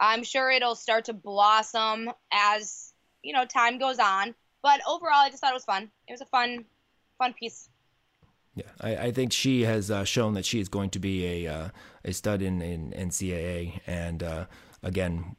I'm 0.00 0.22
sure 0.22 0.50
it'll 0.50 0.74
start 0.74 1.06
to 1.06 1.12
blossom 1.12 2.10
as 2.32 2.92
you 3.22 3.32
know 3.32 3.44
time 3.44 3.78
goes 3.78 3.98
on. 3.98 4.34
But 4.62 4.80
overall, 4.88 5.20
I 5.20 5.30
just 5.30 5.40
thought 5.40 5.50
it 5.50 5.54
was 5.54 5.64
fun. 5.64 5.90
It 6.08 6.12
was 6.12 6.22
a 6.22 6.26
fun, 6.26 6.64
fun 7.18 7.34
piece. 7.34 7.68
Yeah, 8.54 8.64
I, 8.80 8.96
I 8.96 9.12
think 9.12 9.32
she 9.32 9.62
has 9.62 9.90
uh, 9.90 10.04
shown 10.04 10.34
that 10.34 10.44
she 10.44 10.60
is 10.60 10.68
going 10.68 10.90
to 10.90 10.98
be 10.98 11.46
a 11.46 11.52
uh, 11.52 11.68
a 12.04 12.12
stud 12.12 12.40
in, 12.40 12.62
in 12.62 12.92
NCAA, 12.92 13.80
and 13.86 14.22
uh, 14.22 14.46
again, 14.82 15.36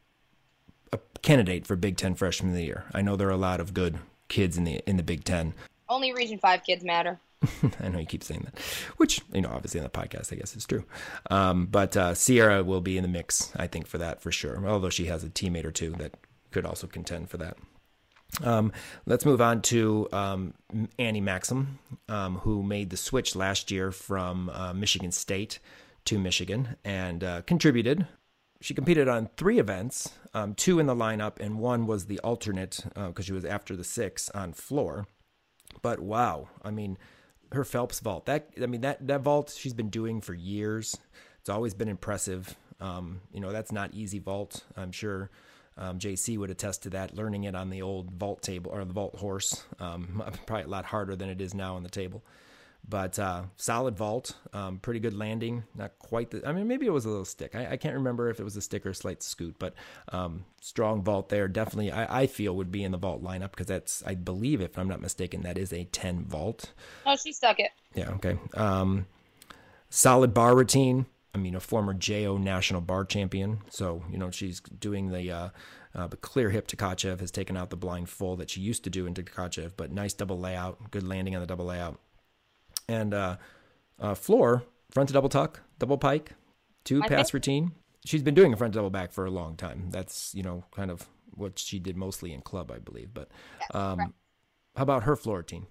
a 0.96 1.20
candidate 1.20 1.66
for 1.66 1.76
Big 1.76 1.98
Ten 1.98 2.16
Freshman 2.16 2.52
of 2.52 2.56
the 2.56 2.64
Year. 2.64 2.86
I 2.94 3.02
know 3.02 3.16
there 3.16 3.28
are 3.28 3.32
a 3.32 3.38
lot 3.38 3.60
of 3.60 3.74
good 3.74 3.98
kids 4.28 4.58
in 4.58 4.64
the 4.64 4.82
in 4.88 4.98
the 4.98 5.04
Big 5.04 5.24
Ten. 5.24 5.54
Only 5.88 6.14
Region 6.14 6.40
Five 6.40 6.64
kids 6.64 6.84
matter. 6.84 7.20
I 7.80 7.90
know 7.90 8.00
you 8.00 8.06
keep 8.06 8.24
saying 8.24 8.46
that, 8.46 8.60
which 8.98 9.22
you 9.34 9.42
know, 9.42 9.50
obviously 9.50 9.80
on 9.80 9.84
the 9.84 9.90
podcast, 9.90 10.34
I 10.34 10.38
guess 10.38 10.56
is 10.56 10.66
true. 10.66 10.86
Um, 11.30 11.68
but 11.68 11.96
uh, 11.96 12.14
Sierra 12.14 12.64
will 12.64 12.82
be 12.82 12.98
in 12.98 13.04
the 13.04 13.10
mix, 13.10 13.52
I 13.56 13.68
think, 13.68 13.88
for 13.88 13.98
that 14.00 14.22
for 14.22 14.32
sure. 14.32 14.66
Although 14.68 14.90
she 14.90 15.06
has 15.06 15.24
a 15.24 15.30
teammate 15.30 15.66
or 15.66 15.72
two 15.72 15.92
that 15.92 16.16
could 16.52 16.66
also 16.66 16.88
contend 16.88 17.30
for 17.30 17.38
that. 17.38 17.58
Um, 18.44 18.72
let's 19.06 19.26
move 19.26 19.42
on 19.42 19.62
to 19.64 20.08
um, 20.12 20.54
Annie 21.00 21.22
Maxim, 21.22 21.80
um, 22.10 22.38
who 22.40 22.64
made 22.64 22.90
the 22.90 22.98
switch 22.98 23.36
last 23.36 23.72
year 23.72 23.92
from 23.92 24.50
uh, 24.50 24.74
Michigan 24.74 25.12
State 25.12 25.60
to 26.06 26.20
Michigan 26.20 26.76
and 26.84 27.24
uh, 27.24 27.42
contributed. 27.44 28.08
She 28.66 28.74
competed 28.74 29.08
on 29.08 29.30
three 29.38 29.60
events, 29.60 30.10
um, 30.34 30.56
two 30.56 30.80
in 30.80 30.88
the 30.88 30.96
lineup, 30.96 31.40
and 31.40 31.60
one 31.60 31.86
was 31.86 32.08
the 32.08 32.18
alternate 32.22 32.84
because 32.96 33.20
uh, 33.20 33.22
she 33.22 33.32
was 33.32 33.46
after 33.46 33.76
the 33.76 33.84
six 33.84 34.28
on 34.32 34.54
floor. 34.54 35.06
But 35.84 36.00
wow, 36.00 36.50
I 36.64 36.72
mean, 36.72 36.98
her 37.52 37.64
Phelps 37.64 38.00
vault. 38.00 38.26
That 38.26 38.50
I 38.60 38.66
mean 38.66 38.82
that 38.82 39.06
that 39.06 39.22
vault 39.22 39.56
she's 39.56 39.76
been 39.76 39.92
doing 39.92 40.20
for 40.20 40.34
years. 40.34 40.98
It's 41.42 41.50
always 41.50 41.76
been 41.76 41.90
impressive. 41.90 42.56
Um, 42.80 43.22
you 43.32 43.40
know 43.40 43.52
that's 43.52 43.72
not 43.72 43.94
easy 43.94 44.18
vault. 44.18 44.64
I'm 44.76 44.92
sure 44.92 45.30
um, 45.78 46.00
JC 46.00 46.36
would 46.40 46.50
attest 46.50 46.82
to 46.84 46.90
that. 46.90 47.16
Learning 47.16 47.44
it 47.44 47.54
on 47.54 47.70
the 47.70 47.84
old 47.84 48.10
vault 48.14 48.42
table 48.42 48.72
or 48.72 48.84
the 48.84 48.94
vault 48.94 49.16
horse, 49.16 49.64
um, 49.80 50.24
probably 50.48 50.64
a 50.64 50.70
lot 50.70 50.86
harder 50.86 51.16
than 51.16 51.30
it 51.30 51.40
is 51.40 51.54
now 51.54 51.76
on 51.76 51.84
the 51.84 51.90
table. 51.90 52.24
But 52.88 53.18
uh, 53.18 53.44
solid 53.58 53.98
vault, 53.98 54.36
um, 54.54 54.78
pretty 54.78 55.00
good 55.00 55.16
landing. 55.16 55.64
Not 55.76 55.98
quite 55.98 56.30
the. 56.30 56.48
I 56.48 56.52
mean, 56.52 56.68
maybe 56.68 56.86
it 56.86 56.92
was 56.92 57.06
a 57.06 57.10
little 57.10 57.26
stick. 57.26 57.56
I, 57.56 57.72
I 57.72 57.78
can't 57.78 57.96
remember 57.96 58.30
if 58.30 58.40
it 58.40 58.44
was 58.44 58.56
a 58.56 58.62
stick 58.62 58.86
or 58.86 58.90
a 58.90 58.96
slight 58.96 59.24
scoot, 59.24 59.56
but 59.58 59.74
um, 60.10 60.46
strong 60.62 61.02
vault 61.02 61.30
there. 61.30 61.48
Definitely, 61.48 61.92
I, 61.92 62.22
I, 62.22 62.28
feel 62.28 62.56
would 62.56 62.72
be 62.72 62.84
in 62.84 62.92
the 62.92 62.98
vault 62.98 63.24
lineup 63.24 63.52
because 63.52 63.68
that's, 63.68 64.04
I 64.06 64.14
believe, 64.14 64.62
if 64.62 64.78
I'm 64.78 64.88
not 64.88 65.02
mistaken, 65.02 65.42
that 65.44 65.58
is 65.58 65.74
a 65.74 65.86
10 65.86 66.26
vault. 66.26 66.74
Oh, 67.06 67.16
she 67.16 67.34
stuck 67.34 67.60
it. 67.60 67.72
Yeah. 67.96 68.12
Okay. 68.12 68.38
Um, 68.54 69.08
solid 69.90 70.34
bar 70.34 70.56
routine. 70.56 71.08
I 71.34 71.38
mean, 71.38 71.56
a 71.56 71.60
former 71.60 71.94
JO 71.94 72.38
national 72.38 72.82
bar 72.82 73.04
champion. 73.04 73.62
So 73.70 74.04
you 74.12 74.18
know 74.18 74.32
she's 74.32 74.60
doing 74.60 75.12
the. 75.12 75.32
Uh, 75.32 75.50
uh, 75.96 76.10
but 76.10 76.20
clear 76.20 76.50
hip 76.50 76.68
Tkachev 76.68 77.22
has 77.22 77.32
taken 77.32 77.56
out 77.56 77.70
the 77.70 77.78
blind 77.78 78.10
full 78.10 78.36
that 78.36 78.50
she 78.50 78.60
used 78.60 78.84
to 78.84 78.90
do 78.90 79.06
into 79.06 79.24
Tkachev, 79.24 79.72
but 79.78 79.94
nice 79.94 80.14
double 80.14 80.38
layout, 80.38 80.92
good 80.92 81.08
landing 81.08 81.36
on 81.36 81.42
the 81.42 81.48
double 81.48 81.64
layout 81.64 81.98
and 82.88 83.14
uh, 83.14 83.38
uh, 84.00 84.14
floor 84.16 84.64
front 84.92 85.10
to 85.10 85.14
double 85.14 85.30
tuck, 85.30 85.62
double 85.80 85.98
pike, 85.98 86.34
two 86.84 87.02
I 87.04 87.08
pass 87.08 87.28
think- 87.28 87.34
routine. 87.34 87.72
She's 88.06 88.22
been 88.22 88.36
doing 88.36 88.54
a 88.54 88.58
front 88.58 88.76
double 88.76 88.92
back 88.92 89.12
for 89.12 89.26
a 89.26 89.32
long 89.32 89.58
time. 89.58 89.90
That's 89.90 90.34
you 90.36 90.44
know 90.44 90.64
kind 90.72 90.92
of 90.92 91.08
what 91.32 91.58
she 91.58 91.80
did 91.80 91.98
mostly 91.98 92.34
in 92.34 92.42
club, 92.42 92.72
I 92.72 92.78
believe. 92.78 93.14
But 93.14 93.30
um, 93.74 93.98
right. 93.98 94.10
how 94.76 94.84
about 94.84 95.04
her 95.04 95.16
floor 95.16 95.38
routine? 95.38 95.66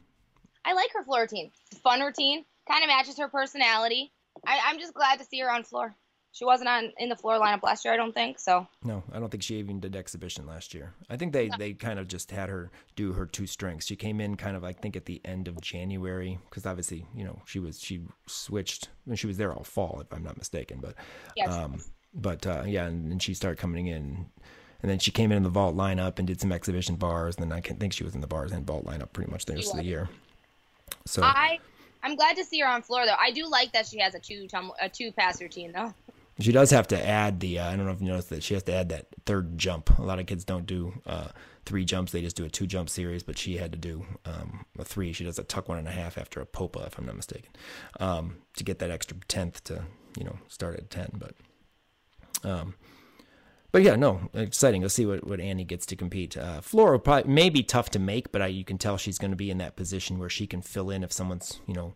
I 0.65 0.73
like 0.73 0.91
her 0.95 1.05
floor 1.05 1.21
routine. 1.21 1.53
Fun 1.83 2.01
routine, 2.01 2.45
kind 2.69 2.83
of 2.83 2.89
matches 2.89 3.19
her 3.19 3.29
personality. 3.29 4.13
I, 4.47 4.59
I'm 4.67 4.79
just 4.79 4.95
glad 4.95 5.19
to 5.21 5.25
see 5.25 5.39
her 5.41 5.51
on 5.51 5.63
floor. 5.63 5.95
She 6.35 6.45
wasn't 6.45 6.69
on 6.69 6.93
in 6.99 7.09
the 7.09 7.15
floor 7.15 7.39
lineup 7.39 7.63
last 7.63 7.85
year, 7.85 7.95
I 7.95 7.97
don't 7.97 8.13
think. 8.13 8.41
So 8.41 8.67
no, 8.83 9.05
I 9.13 9.21
don't 9.21 9.31
think 9.31 9.45
she 9.45 9.55
even 9.55 9.79
did 9.79 9.95
exhibition 9.95 10.49
last 10.49 10.75
year. 10.75 10.93
I 11.09 11.17
think 11.17 11.33
they 11.33 11.47
no. 11.47 11.57
they 11.57 11.75
kind 11.75 11.97
of 11.97 12.09
just 12.09 12.33
had 12.33 12.49
her 12.49 12.73
do 12.97 13.13
her 13.13 13.25
two 13.25 13.47
strengths. 13.47 13.87
She 13.87 13.95
came 13.95 14.21
in 14.21 14.37
kind 14.37 14.57
of 14.57 14.65
I 14.65 14.73
think 14.73 14.97
at 14.97 15.05
the 15.05 15.21
end 15.25 15.47
of 15.47 15.61
January 15.61 16.41
because 16.51 16.67
obviously 16.67 17.07
you 17.15 17.23
know 17.23 17.41
she 17.47 17.61
was 17.61 17.81
she 17.81 18.01
switched 18.27 18.89
when 19.05 19.17
she 19.17 19.29
was 19.29 19.37
there 19.37 19.53
all 19.53 19.63
fall 19.63 20.01
if 20.01 20.13
I'm 20.13 20.25
not 20.25 20.37
mistaken. 20.37 20.81
But 20.83 20.97
yes. 21.37 21.53
um, 21.53 21.81
but 22.13 22.45
uh, 22.49 22.65
yeah, 22.67 22.87
and, 22.87 23.13
and 23.13 23.23
she 23.23 23.33
started 23.33 23.61
coming 23.61 23.87
in. 23.87 24.27
And 24.83 24.91
then 24.91 24.99
she 24.99 25.13
came 25.13 25.31
in, 25.31 25.39
in 25.39 25.43
the 25.45 25.49
vault 25.49 25.77
lineup 25.77 26.19
and 26.19 26.27
did 26.27 26.43
some 26.43 26.53
exhibition 26.53 26.97
bars. 26.97 27.37
And 27.37 27.45
then 27.45 27.57
I 27.57 27.63
can 27.63 27.77
think 27.77 27.95
she 27.95 28.05
was 28.05 28.15
in 28.15 28.21
the 28.21 28.27
bars 28.27 28.53
and 28.53 28.67
vault 28.67 28.85
lineup 28.85 29.15
pretty 29.15 29.31
much 29.31 29.47
the 29.47 29.55
rest 29.55 29.71
of 29.71 29.79
the 29.79 29.85
year. 29.85 30.11
So 31.07 31.23
I 31.23 31.59
I'm 32.03 32.17
glad 32.17 32.37
to 32.37 32.45
see 32.45 32.59
her 32.61 32.67
on 32.67 32.83
floor 32.83 33.07
though. 33.07 33.17
I 33.19 33.31
do 33.31 33.47
like 33.49 33.73
that 33.73 33.87
she 33.87 34.01
has 34.01 34.15
a 34.15 34.19
two 34.19 34.49
tum- 34.49 34.73
a 34.83 34.89
two 34.89 35.13
pass 35.13 35.41
routine 35.41 35.73
though. 35.73 35.95
She 36.41 36.51
does 36.51 36.71
have 36.71 36.89
to 36.89 37.07
add 37.07 37.41
the. 37.41 37.61
Uh, 37.61 37.71
I 37.71 37.77
don't 37.77 37.87
know 37.87 37.93
if 37.93 38.01
you 38.01 38.09
noticed 38.09 38.31
that 38.31 38.43
she 38.43 38.55
has 38.55 38.65
to 38.65 38.75
add 38.75 38.89
that 38.89 39.07
third 39.25 39.57
jump. 39.57 39.99
A 39.99 40.03
lot 40.03 40.19
of 40.19 40.27
kids 40.27 40.45
don't 40.45 40.67
do 40.67 40.93
uh, 41.07 41.29
three 41.65 41.85
jumps; 41.85 42.11
they 42.11 42.23
just 42.23 42.37
do 42.37 42.45
a 42.45 42.51
two 42.51 42.67
jump 42.67 42.89
series. 42.91 43.23
But 43.23 43.39
she 43.39 43.57
had 43.57 43.71
to 43.73 43.79
do 43.79 44.05
um, 44.25 44.65
a 44.79 44.85
three. 44.85 45.13
She 45.13 45.25
does 45.25 45.39
a 45.39 45.45
tuck 45.45 45.69
one 45.69 45.79
and 45.79 45.87
a 45.87 45.93
half 45.93 46.19
after 46.19 46.41
a 46.41 46.47
popa, 46.47 46.85
if 46.87 46.99
I'm 46.99 47.07
not 47.07 47.17
mistaken, 47.17 47.51
um, 48.01 48.39
to 48.57 48.65
get 48.65 48.81
that 48.81 48.91
extra 48.91 49.17
tenth 49.29 49.63
to 49.65 49.85
you 50.19 50.25
know 50.25 50.37
start 50.49 50.77
at 50.77 50.91
ten. 50.91 51.13
But 51.15 51.35
um, 52.43 52.75
but 53.71 53.83
yeah, 53.83 53.95
no, 53.95 54.29
exciting. 54.35 54.83
Let's 54.83 54.95
see 54.95 55.07
what, 55.07 55.27
what 55.27 55.41
Annie 55.41 55.65
gets 55.65 55.87
to 55.87 55.97
compete. 55.97 56.37
Uh, 56.37 56.61
Flora 56.61 56.99
probably 56.99 57.33
may 57.33 57.49
be 57.49 57.63
tough 57.63 57.91
to 57.91 57.99
make, 57.99 58.31
but 58.33 58.43
I, 58.43 58.47
you 58.47 58.65
can 58.65 58.79
tell 58.79 58.97
she's 58.97 59.19
going 59.19 59.33
to 59.33 59.37
be 59.37 59.51
in 59.51 59.59
that 59.59 59.75
position 59.77 60.19
where 60.19 60.29
she 60.29 60.47
can 60.47 60.63
fill 60.63 60.91
in 60.91 61.03
if 61.03 61.13
someone's 61.13 61.61
you 61.67 61.75
know 61.75 61.95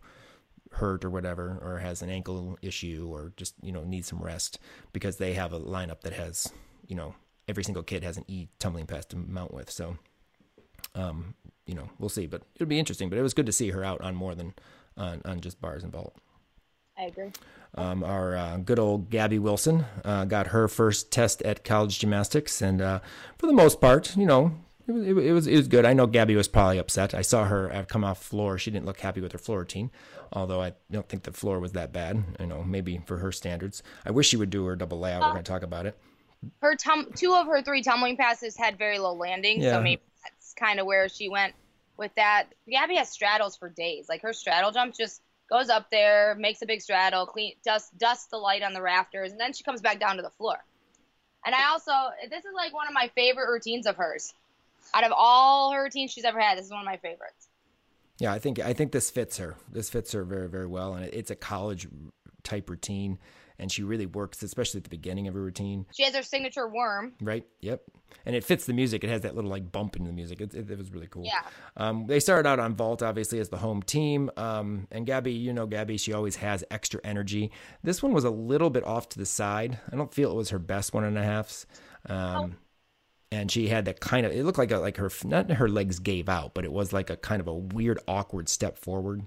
hurt 0.71 1.03
or 1.03 1.09
whatever, 1.09 1.59
or 1.61 1.79
has 1.79 2.01
an 2.01 2.09
ankle 2.09 2.57
issue, 2.61 3.07
or 3.11 3.33
just 3.37 3.55
you 3.61 3.71
know 3.71 3.83
needs 3.83 4.07
some 4.07 4.19
rest 4.19 4.59
because 4.93 5.17
they 5.17 5.33
have 5.33 5.53
a 5.53 5.59
lineup 5.59 6.01
that 6.01 6.13
has 6.13 6.51
you 6.87 6.95
know 6.95 7.15
every 7.49 7.63
single 7.63 7.83
kid 7.83 8.03
has 8.03 8.15
an 8.15 8.23
E 8.27 8.47
tumbling 8.59 8.85
pass 8.85 9.05
to 9.05 9.17
mount 9.17 9.53
with. 9.53 9.69
So, 9.69 9.97
um, 10.95 11.33
you 11.65 11.73
know, 11.73 11.89
we'll 11.97 12.09
see, 12.09 12.27
but 12.27 12.43
it'll 12.55 12.67
be 12.67 12.79
interesting. 12.79 13.09
But 13.09 13.17
it 13.17 13.23
was 13.23 13.33
good 13.33 13.47
to 13.47 13.51
see 13.51 13.71
her 13.71 13.83
out 13.83 14.01
on 14.01 14.15
more 14.15 14.35
than 14.35 14.53
on, 14.95 15.21
on 15.25 15.41
just 15.41 15.59
bars 15.59 15.83
and 15.83 15.91
vault. 15.91 16.15
I 16.97 17.03
agree. 17.03 17.31
Um, 17.75 18.03
our 18.03 18.35
uh, 18.35 18.57
good 18.57 18.79
old 18.79 19.09
Gabby 19.09 19.39
Wilson 19.39 19.85
uh, 20.03 20.25
got 20.25 20.47
her 20.47 20.67
first 20.67 21.11
test 21.11 21.41
at 21.43 21.63
college 21.63 21.99
gymnastics, 21.99 22.61
and 22.61 22.81
uh, 22.81 22.99
for 23.37 23.47
the 23.47 23.53
most 23.53 23.79
part, 23.81 24.15
you 24.15 24.25
know, 24.25 24.53
it 24.89 25.13
was, 25.13 25.25
it 25.25 25.31
was 25.31 25.47
it 25.47 25.55
was 25.55 25.67
good. 25.67 25.85
I 25.85 25.93
know 25.93 26.07
Gabby 26.07 26.35
was 26.35 26.47
probably 26.47 26.79
upset. 26.79 27.13
I 27.13 27.21
saw 27.21 27.45
her 27.45 27.85
come 27.87 28.03
off 28.03 28.23
floor. 28.23 28.57
She 28.57 28.71
didn't 28.71 28.85
look 28.85 28.99
happy 28.99 29.21
with 29.21 29.31
her 29.33 29.37
floor 29.37 29.59
routine, 29.59 29.91
although 30.33 30.61
I 30.61 30.73
don't 30.89 31.07
think 31.07 31.23
the 31.23 31.31
floor 31.31 31.59
was 31.59 31.73
that 31.73 31.93
bad. 31.93 32.23
You 32.39 32.47
know, 32.47 32.63
maybe 32.63 33.01
for 33.05 33.17
her 33.17 33.31
standards. 33.31 33.83
I 34.05 34.11
wish 34.11 34.27
she 34.27 34.37
would 34.37 34.49
do 34.49 34.65
her 34.65 34.75
double 34.75 34.99
layout. 34.99 35.21
We're 35.21 35.27
uh, 35.27 35.31
going 35.33 35.43
to 35.43 35.51
talk 35.51 35.61
about 35.61 35.85
it. 35.85 35.97
Her 36.61 36.75
tum- 36.75 37.11
two 37.15 37.35
of 37.35 37.47
her 37.47 37.61
three 37.61 37.83
tumbling 37.83 38.17
passes 38.17 38.57
had 38.57 38.77
very 38.77 38.97
low 38.97 39.13
landing, 39.13 39.61
yeah. 39.61 39.73
so 39.73 39.81
maybe 39.81 40.01
that's 40.23 40.53
kind 40.53 40.79
of 40.79 40.85
where 40.85 41.07
she 41.07 41.29
went 41.29 41.53
with 41.97 42.13
that. 42.15 42.47
Gabby 42.67 42.95
has 42.95 43.09
straddles 43.09 43.57
for 43.57 43.69
days. 43.69 44.07
Like 44.09 44.23
her 44.23 44.33
straddle 44.33 44.71
jump 44.71 44.95
just 44.95 45.21
goes 45.51 45.69
up 45.69 45.91
there, 45.91 46.35
makes 46.39 46.61
a 46.61 46.65
big 46.65 46.81
straddle, 46.81 47.25
clean 47.25 47.53
dust 47.63 47.95
dusts 47.97 48.27
the 48.27 48.37
light 48.37 48.63
on 48.63 48.73
the 48.73 48.81
rafters, 48.81 49.31
and 49.31 49.39
then 49.39 49.53
she 49.53 49.63
comes 49.63 49.81
back 49.81 49.99
down 49.99 50.15
to 50.15 50.23
the 50.23 50.31
floor. 50.31 50.63
And 51.45 51.53
I 51.53 51.69
also 51.69 51.91
this 52.29 52.45
is 52.45 52.53
like 52.55 52.73
one 52.73 52.87
of 52.87 52.93
my 52.93 53.11
favorite 53.15 53.51
routines 53.51 53.85
of 53.85 53.95
hers. 53.97 54.33
Out 54.93 55.03
of 55.03 55.11
all 55.15 55.71
her 55.71 55.83
routines 55.83 56.11
she's 56.11 56.25
ever 56.25 56.39
had, 56.39 56.57
this 56.57 56.65
is 56.65 56.71
one 56.71 56.81
of 56.81 56.85
my 56.85 56.97
favorites. 56.97 57.47
Yeah, 58.19 58.33
I 58.33 58.39
think 58.39 58.59
I 58.59 58.73
think 58.73 58.91
this 58.91 59.09
fits 59.09 59.37
her. 59.37 59.55
This 59.71 59.89
fits 59.89 60.11
her 60.11 60.23
very 60.23 60.49
very 60.49 60.67
well, 60.67 60.93
and 60.93 61.05
it's 61.05 61.31
a 61.31 61.35
college 61.35 61.87
type 62.43 62.69
routine, 62.69 63.17
and 63.59 63.71
she 63.71 63.83
really 63.83 64.05
works, 64.05 64.41
especially 64.41 64.79
at 64.79 64.83
the 64.83 64.89
beginning 64.89 65.27
of 65.27 65.33
her 65.33 65.41
routine. 65.41 65.85
She 65.93 66.03
has 66.03 66.15
her 66.15 66.23
signature 66.23 66.67
worm. 66.67 67.13
Right. 67.21 67.45
Yep. 67.61 67.83
And 68.25 68.35
it 68.35 68.43
fits 68.43 68.65
the 68.65 68.73
music. 68.73 69.03
It 69.03 69.09
has 69.09 69.21
that 69.21 69.35
little 69.35 69.49
like 69.49 69.71
bump 69.71 69.95
in 69.95 70.05
the 70.05 70.11
music. 70.11 70.41
It, 70.41 70.53
it, 70.53 70.69
it 70.71 70.77
was 70.77 70.91
really 70.91 71.07
cool. 71.07 71.25
Yeah. 71.25 71.41
Um, 71.77 72.07
they 72.07 72.19
started 72.19 72.47
out 72.47 72.59
on 72.59 72.75
Vault 72.75 73.03
obviously 73.03 73.39
as 73.39 73.49
the 73.49 73.57
home 73.57 73.83
team. 73.83 74.31
Um, 74.35 74.87
and 74.91 75.05
Gabby, 75.05 75.33
you 75.33 75.53
know 75.53 75.67
Gabby, 75.67 75.97
she 75.97 76.13
always 76.13 76.37
has 76.37 76.63
extra 76.71 76.99
energy. 77.03 77.51
This 77.83 78.01
one 78.01 78.13
was 78.13 78.23
a 78.23 78.29
little 78.29 78.69
bit 78.69 78.83
off 78.85 79.09
to 79.09 79.19
the 79.19 79.25
side. 79.25 79.79
I 79.91 79.95
don't 79.95 80.13
feel 80.13 80.31
it 80.31 80.35
was 80.35 80.49
her 80.49 80.59
best 80.59 80.93
one 80.93 81.03
and 81.03 81.17
a 81.17 81.23
halfs. 81.23 81.65
Um, 82.07 82.17
oh 82.17 82.49
and 83.31 83.51
she 83.51 83.67
had 83.67 83.85
that 83.85 83.99
kind 83.99 84.25
of 84.25 84.31
it 84.31 84.43
looked 84.43 84.57
like 84.57 84.71
a, 84.71 84.77
like 84.77 84.97
her 84.97 85.11
not 85.23 85.51
her 85.51 85.69
legs 85.69 85.99
gave 85.99 86.27
out 86.29 86.53
but 86.53 86.65
it 86.65 86.71
was 86.71 86.91
like 86.91 87.09
a 87.09 87.17
kind 87.17 87.39
of 87.39 87.47
a 87.47 87.53
weird 87.53 87.99
awkward 88.07 88.49
step 88.49 88.77
forward. 88.77 89.23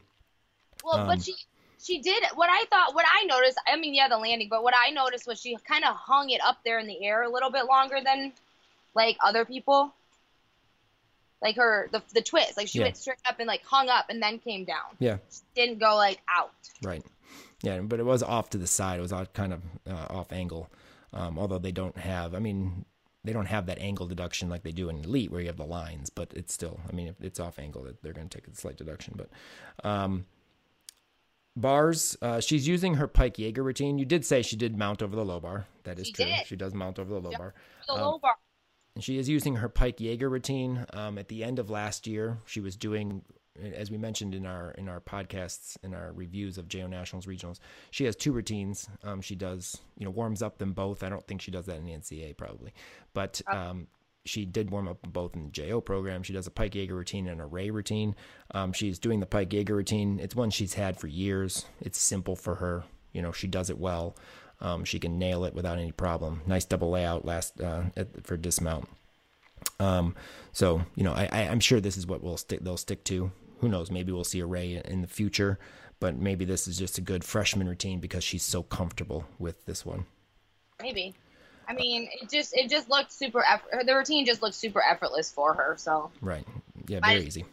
Well 0.84 0.96
um, 0.96 1.06
but 1.06 1.22
she 1.22 1.34
she 1.80 2.00
did 2.00 2.22
what 2.34 2.48
i 2.50 2.64
thought 2.70 2.94
what 2.94 3.04
i 3.12 3.24
noticed 3.24 3.58
i 3.66 3.76
mean 3.76 3.92
yeah 3.92 4.08
the 4.08 4.16
landing 4.16 4.46
but 4.48 4.62
what 4.62 4.72
i 4.76 4.90
noticed 4.90 5.26
was 5.26 5.40
she 5.40 5.56
kind 5.68 5.84
of 5.84 5.96
hung 5.96 6.30
it 6.30 6.40
up 6.44 6.58
there 6.64 6.78
in 6.78 6.86
the 6.86 7.04
air 7.04 7.24
a 7.24 7.28
little 7.28 7.50
bit 7.50 7.66
longer 7.66 7.98
than 8.04 8.32
like 8.94 9.16
other 9.24 9.44
people. 9.44 9.94
Like 11.40 11.56
her 11.56 11.88
the, 11.90 12.02
the 12.14 12.22
twist 12.22 12.56
like 12.56 12.68
she 12.68 12.78
yeah. 12.78 12.84
went 12.84 12.96
straight 12.96 13.18
up 13.26 13.40
and 13.40 13.48
like 13.48 13.64
hung 13.64 13.88
up 13.88 14.06
and 14.08 14.22
then 14.22 14.38
came 14.38 14.64
down. 14.64 14.96
Yeah. 15.00 15.16
She 15.30 15.40
didn't 15.54 15.80
go 15.80 15.96
like 15.96 16.20
out. 16.32 16.52
Right. 16.82 17.02
Yeah 17.62 17.80
but 17.80 17.98
it 17.98 18.04
was 18.04 18.22
off 18.22 18.50
to 18.50 18.58
the 18.58 18.66
side. 18.66 18.98
It 18.98 19.02
was 19.02 19.12
kind 19.34 19.52
of 19.52 19.62
uh, 19.88 20.06
off 20.10 20.32
angle. 20.32 20.70
Um, 21.12 21.38
although 21.38 21.58
they 21.58 21.72
don't 21.72 21.98
have 21.98 22.34
i 22.34 22.38
mean 22.38 22.86
they 23.24 23.32
don't 23.32 23.46
have 23.46 23.66
that 23.66 23.78
angle 23.78 24.06
deduction 24.06 24.48
like 24.48 24.62
they 24.62 24.72
do 24.72 24.88
in 24.88 24.98
elite 24.98 25.30
where 25.30 25.40
you 25.40 25.46
have 25.46 25.56
the 25.56 25.64
lines 25.64 26.10
but 26.10 26.32
it's 26.34 26.52
still 26.52 26.80
i 26.88 26.92
mean 26.92 27.08
if 27.08 27.20
it's 27.20 27.40
off 27.40 27.58
angle 27.58 27.86
they're 28.02 28.12
going 28.12 28.28
to 28.28 28.38
take 28.38 28.48
a 28.48 28.54
slight 28.54 28.76
deduction 28.76 29.14
but 29.16 29.88
um, 29.88 30.26
bars 31.56 32.16
uh, 32.22 32.40
she's 32.40 32.66
using 32.66 32.94
her 32.94 33.06
pike 33.06 33.38
jaeger 33.38 33.62
routine. 33.62 33.98
You 33.98 34.04
did 34.04 34.24
say 34.24 34.42
she 34.42 34.56
did 34.56 34.76
mount 34.76 35.02
over 35.02 35.14
the 35.14 35.24
low 35.24 35.40
bar. 35.40 35.66
That 35.84 35.98
is 35.98 36.08
she 36.08 36.12
true. 36.12 36.24
did. 36.24 36.46
she 36.46 36.56
does 36.56 36.74
mount 36.74 36.98
over 36.98 37.12
the 37.12 37.20
low 37.20 37.32
bar. 37.36 37.54
The 37.86 37.94
low 37.94 38.14
um, 38.14 38.20
bar. 38.20 38.36
and 38.94 39.04
she 39.04 39.18
is 39.18 39.28
using 39.28 39.56
her 39.56 39.68
pike 39.68 40.00
jaeger 40.00 40.28
routine. 40.28 40.86
Um, 40.92 41.18
at 41.18 41.28
the 41.28 41.44
end 41.44 41.58
of 41.58 41.70
last 41.70 42.06
year 42.06 42.38
she 42.44 42.60
was 42.60 42.76
doing 42.76 43.22
as 43.74 43.90
we 43.90 43.98
mentioned 43.98 44.34
in 44.34 44.46
our 44.46 44.72
in 44.72 44.88
our 44.88 45.00
podcasts 45.00 45.76
in 45.82 45.94
our 45.94 46.12
reviews 46.12 46.58
of 46.58 46.68
JO 46.68 46.86
Nationals 46.86 47.26
regionals, 47.26 47.58
she 47.90 48.04
has 48.04 48.16
two 48.16 48.32
routines. 48.32 48.88
Um, 49.02 49.20
she 49.20 49.34
does 49.34 49.78
you 49.98 50.04
know 50.04 50.10
warms 50.10 50.42
up 50.42 50.58
them 50.58 50.72
both. 50.72 51.02
I 51.02 51.08
don't 51.08 51.26
think 51.26 51.40
she 51.42 51.50
does 51.50 51.66
that 51.66 51.76
in 51.76 51.84
the 51.84 51.92
NCAA 51.92 52.36
probably, 52.36 52.72
but 53.14 53.40
um, 53.52 53.86
she 54.24 54.44
did 54.44 54.70
warm 54.70 54.88
up 54.88 54.98
both 55.02 55.34
in 55.34 55.44
the 55.44 55.50
JO 55.50 55.80
program. 55.80 56.22
She 56.22 56.32
does 56.32 56.46
a 56.46 56.50
Pike 56.50 56.74
Jaeger 56.74 56.94
routine 56.94 57.26
and 57.26 57.40
a 57.40 57.46
Ray 57.46 57.70
routine. 57.70 58.14
Um, 58.52 58.72
she's 58.72 58.98
doing 58.98 59.20
the 59.20 59.26
Pike 59.26 59.52
Jaeger 59.52 59.74
routine. 59.74 60.20
It's 60.20 60.36
one 60.36 60.50
she's 60.50 60.74
had 60.74 60.96
for 60.98 61.08
years. 61.08 61.66
It's 61.80 61.98
simple 62.00 62.36
for 62.36 62.56
her. 62.56 62.84
You 63.12 63.22
know, 63.22 63.32
she 63.32 63.46
does 63.46 63.68
it 63.68 63.78
well. 63.78 64.16
Um, 64.60 64.84
she 64.84 65.00
can 65.00 65.18
nail 65.18 65.44
it 65.44 65.54
without 65.54 65.78
any 65.78 65.90
problem. 65.90 66.42
Nice 66.46 66.64
double 66.64 66.90
layout 66.90 67.24
last 67.24 67.60
uh, 67.60 67.84
at, 67.96 68.24
for 68.24 68.36
dismount. 68.36 68.88
Um, 69.80 70.14
so 70.52 70.82
you 70.94 71.02
know, 71.02 71.12
I, 71.12 71.28
I, 71.32 71.40
am 71.42 71.60
sure 71.60 71.80
this 71.80 71.96
is 71.96 72.06
what 72.06 72.22
we'll 72.22 72.36
stick. 72.36 72.60
They'll 72.62 72.76
stick 72.76 73.02
to. 73.04 73.32
Who 73.62 73.68
knows? 73.68 73.92
Maybe 73.92 74.10
we'll 74.10 74.24
see 74.24 74.40
a 74.40 74.46
Ray 74.46 74.82
in 74.84 75.02
the 75.02 75.06
future, 75.06 75.56
but 76.00 76.16
maybe 76.16 76.44
this 76.44 76.66
is 76.66 76.76
just 76.76 76.98
a 76.98 77.00
good 77.00 77.22
freshman 77.22 77.68
routine 77.68 78.00
because 78.00 78.24
she's 78.24 78.42
so 78.42 78.64
comfortable 78.64 79.24
with 79.38 79.64
this 79.66 79.86
one. 79.86 80.04
Maybe. 80.82 81.14
I 81.68 81.74
mean, 81.74 82.08
it 82.20 82.28
just 82.28 82.56
it 82.56 82.68
just 82.68 82.90
looked 82.90 83.12
super. 83.12 83.44
Effort, 83.48 83.86
the 83.86 83.94
routine 83.94 84.26
just 84.26 84.42
looked 84.42 84.56
super 84.56 84.82
effortless 84.82 85.30
for 85.30 85.54
her. 85.54 85.76
So 85.78 86.10
right, 86.20 86.44
yeah, 86.88 86.98
very 87.04 87.24
easy. 87.24 87.44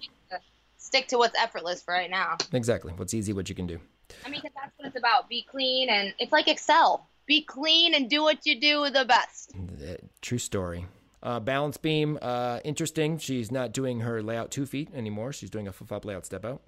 Stick 0.80 1.10
to 1.10 1.20
what's 1.20 1.38
effortless 1.38 1.84
for 1.84 1.94
right 1.94 2.10
now. 2.10 2.38
Exactly, 2.54 2.92
what's 2.94 3.14
easy, 3.14 3.32
what 3.32 3.48
you 3.48 3.54
can 3.54 3.68
do. 3.68 3.80
I 4.26 4.30
mean, 4.30 4.42
cause 4.42 4.50
that's 4.56 4.72
what 4.78 4.88
it's 4.88 4.98
about. 4.98 5.30
Be 5.30 5.46
clean, 5.48 5.90
and 5.90 6.16
it's 6.18 6.32
like 6.32 6.48
Excel. 6.48 7.08
Be 7.28 7.44
clean 7.44 7.94
and 7.94 8.10
do 8.10 8.24
what 8.24 8.48
you 8.48 8.60
do 8.60 8.90
the 8.90 9.06
best. 9.06 9.54
True 10.22 10.40
story. 10.40 10.88
Uh, 11.22 11.40
balance 11.40 11.78
beam, 11.78 12.18
uh, 12.22 12.60
interesting. 12.64 13.18
She's 13.18 13.52
not 13.52 13.74
doing 13.74 14.02
her 14.02 14.22
layout 14.24 14.52
two 14.52 14.66
feet 14.66 14.90
anymore. 14.94 15.34
She's 15.34 15.50
doing 15.50 15.68
a 15.68 15.74
flip 15.74 15.90
flop 15.90 16.06
layout 16.06 16.26
step 16.26 16.46
out. 16.46 16.62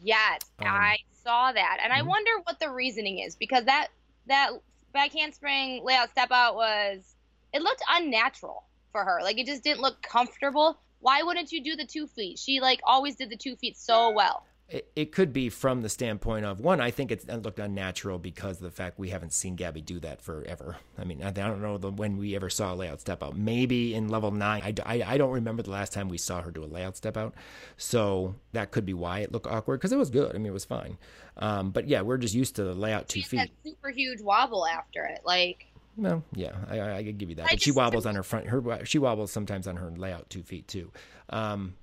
Yes, 0.00 0.40
um, 0.60 0.68
I 0.68 0.98
saw 1.22 1.52
that, 1.52 1.78
and 1.82 1.92
mm-hmm. 1.92 2.00
I 2.00 2.08
wonder 2.08 2.30
what 2.44 2.58
the 2.58 2.70
reasoning 2.70 3.18
is 3.18 3.36
because 3.36 3.64
that 3.64 3.88
that 4.26 4.50
back 4.92 5.12
handspring 5.12 5.84
layout 5.84 6.10
step 6.10 6.30
out 6.30 6.54
was 6.54 7.16
it 7.52 7.62
looked 7.62 7.82
unnatural 7.90 8.64
for 8.92 9.04
her. 9.04 9.20
Like 9.22 9.38
it 9.38 9.46
just 9.46 9.62
didn't 9.62 9.80
look 9.80 10.00
comfortable. 10.02 10.78
Why 11.00 11.22
wouldn't 11.22 11.52
you 11.52 11.62
do 11.62 11.76
the 11.76 11.84
two 11.84 12.06
feet? 12.06 12.38
She 12.38 12.60
like 12.60 12.80
always 12.84 13.16
did 13.16 13.30
the 13.30 13.36
two 13.36 13.56
feet 13.56 13.76
so 13.76 14.10
well 14.10 14.44
it, 14.68 14.90
it 14.94 15.12
could 15.12 15.32
be 15.32 15.48
from 15.48 15.80
the 15.80 15.88
standpoint 15.88 16.44
of 16.44 16.60
one. 16.60 16.80
I 16.80 16.90
think 16.90 17.10
it 17.10 17.26
looked 17.42 17.58
unnatural 17.58 18.18
because 18.18 18.58
of 18.58 18.62
the 18.62 18.70
fact 18.70 18.98
we 18.98 19.08
haven't 19.08 19.32
seen 19.32 19.56
Gabby 19.56 19.80
do 19.80 19.98
that 20.00 20.20
forever. 20.20 20.76
I 20.98 21.04
mean, 21.04 21.22
I, 21.22 21.30
don't 21.30 21.62
know 21.62 21.78
the, 21.78 21.90
when 21.90 22.18
we 22.18 22.36
ever 22.36 22.50
saw 22.50 22.74
a 22.74 22.76
layout 22.76 23.00
step 23.00 23.22
out. 23.22 23.34
Maybe 23.34 23.94
in 23.94 24.08
level 24.08 24.30
nine. 24.30 24.62
I, 24.62 24.74
I, 24.84 25.14
I, 25.14 25.18
don't 25.18 25.30
remember 25.30 25.62
the 25.62 25.70
last 25.70 25.94
time 25.94 26.10
we 26.10 26.18
saw 26.18 26.42
her 26.42 26.50
do 26.50 26.62
a 26.62 26.66
layout 26.66 26.98
step 26.98 27.16
out. 27.16 27.34
So 27.78 28.34
that 28.52 28.70
could 28.70 28.84
be 28.84 28.92
why 28.92 29.20
it 29.20 29.32
looked 29.32 29.46
awkward 29.46 29.80
because 29.80 29.92
it 29.92 29.98
was 29.98 30.10
good. 30.10 30.34
I 30.34 30.38
mean, 30.38 30.48
it 30.48 30.52
was 30.52 30.66
fine. 30.66 30.98
Um, 31.38 31.70
but 31.70 31.88
yeah, 31.88 32.02
we're 32.02 32.18
just 32.18 32.34
used 32.34 32.56
to 32.56 32.64
the 32.64 32.74
layout 32.74 33.08
two 33.08 33.22
feet. 33.22 33.50
super 33.64 33.90
huge 33.90 34.20
wobble 34.20 34.66
after 34.66 35.04
it, 35.04 35.20
like. 35.24 35.64
Well, 35.96 36.22
yeah, 36.34 36.52
I, 36.68 36.98
I 36.98 37.04
could 37.04 37.18
give 37.18 37.30
you 37.30 37.36
that. 37.36 37.46
I 37.46 37.52
but 37.52 37.62
she 37.62 37.72
wobbles 37.72 38.06
on 38.06 38.14
her 38.14 38.22
front. 38.22 38.46
Her 38.46 38.84
she 38.84 38.98
wobbles 38.98 39.32
sometimes 39.32 39.66
on 39.66 39.76
her 39.76 39.90
layout 39.96 40.30
two 40.30 40.42
feet 40.42 40.68
too. 40.68 40.92
Um, 41.30 41.74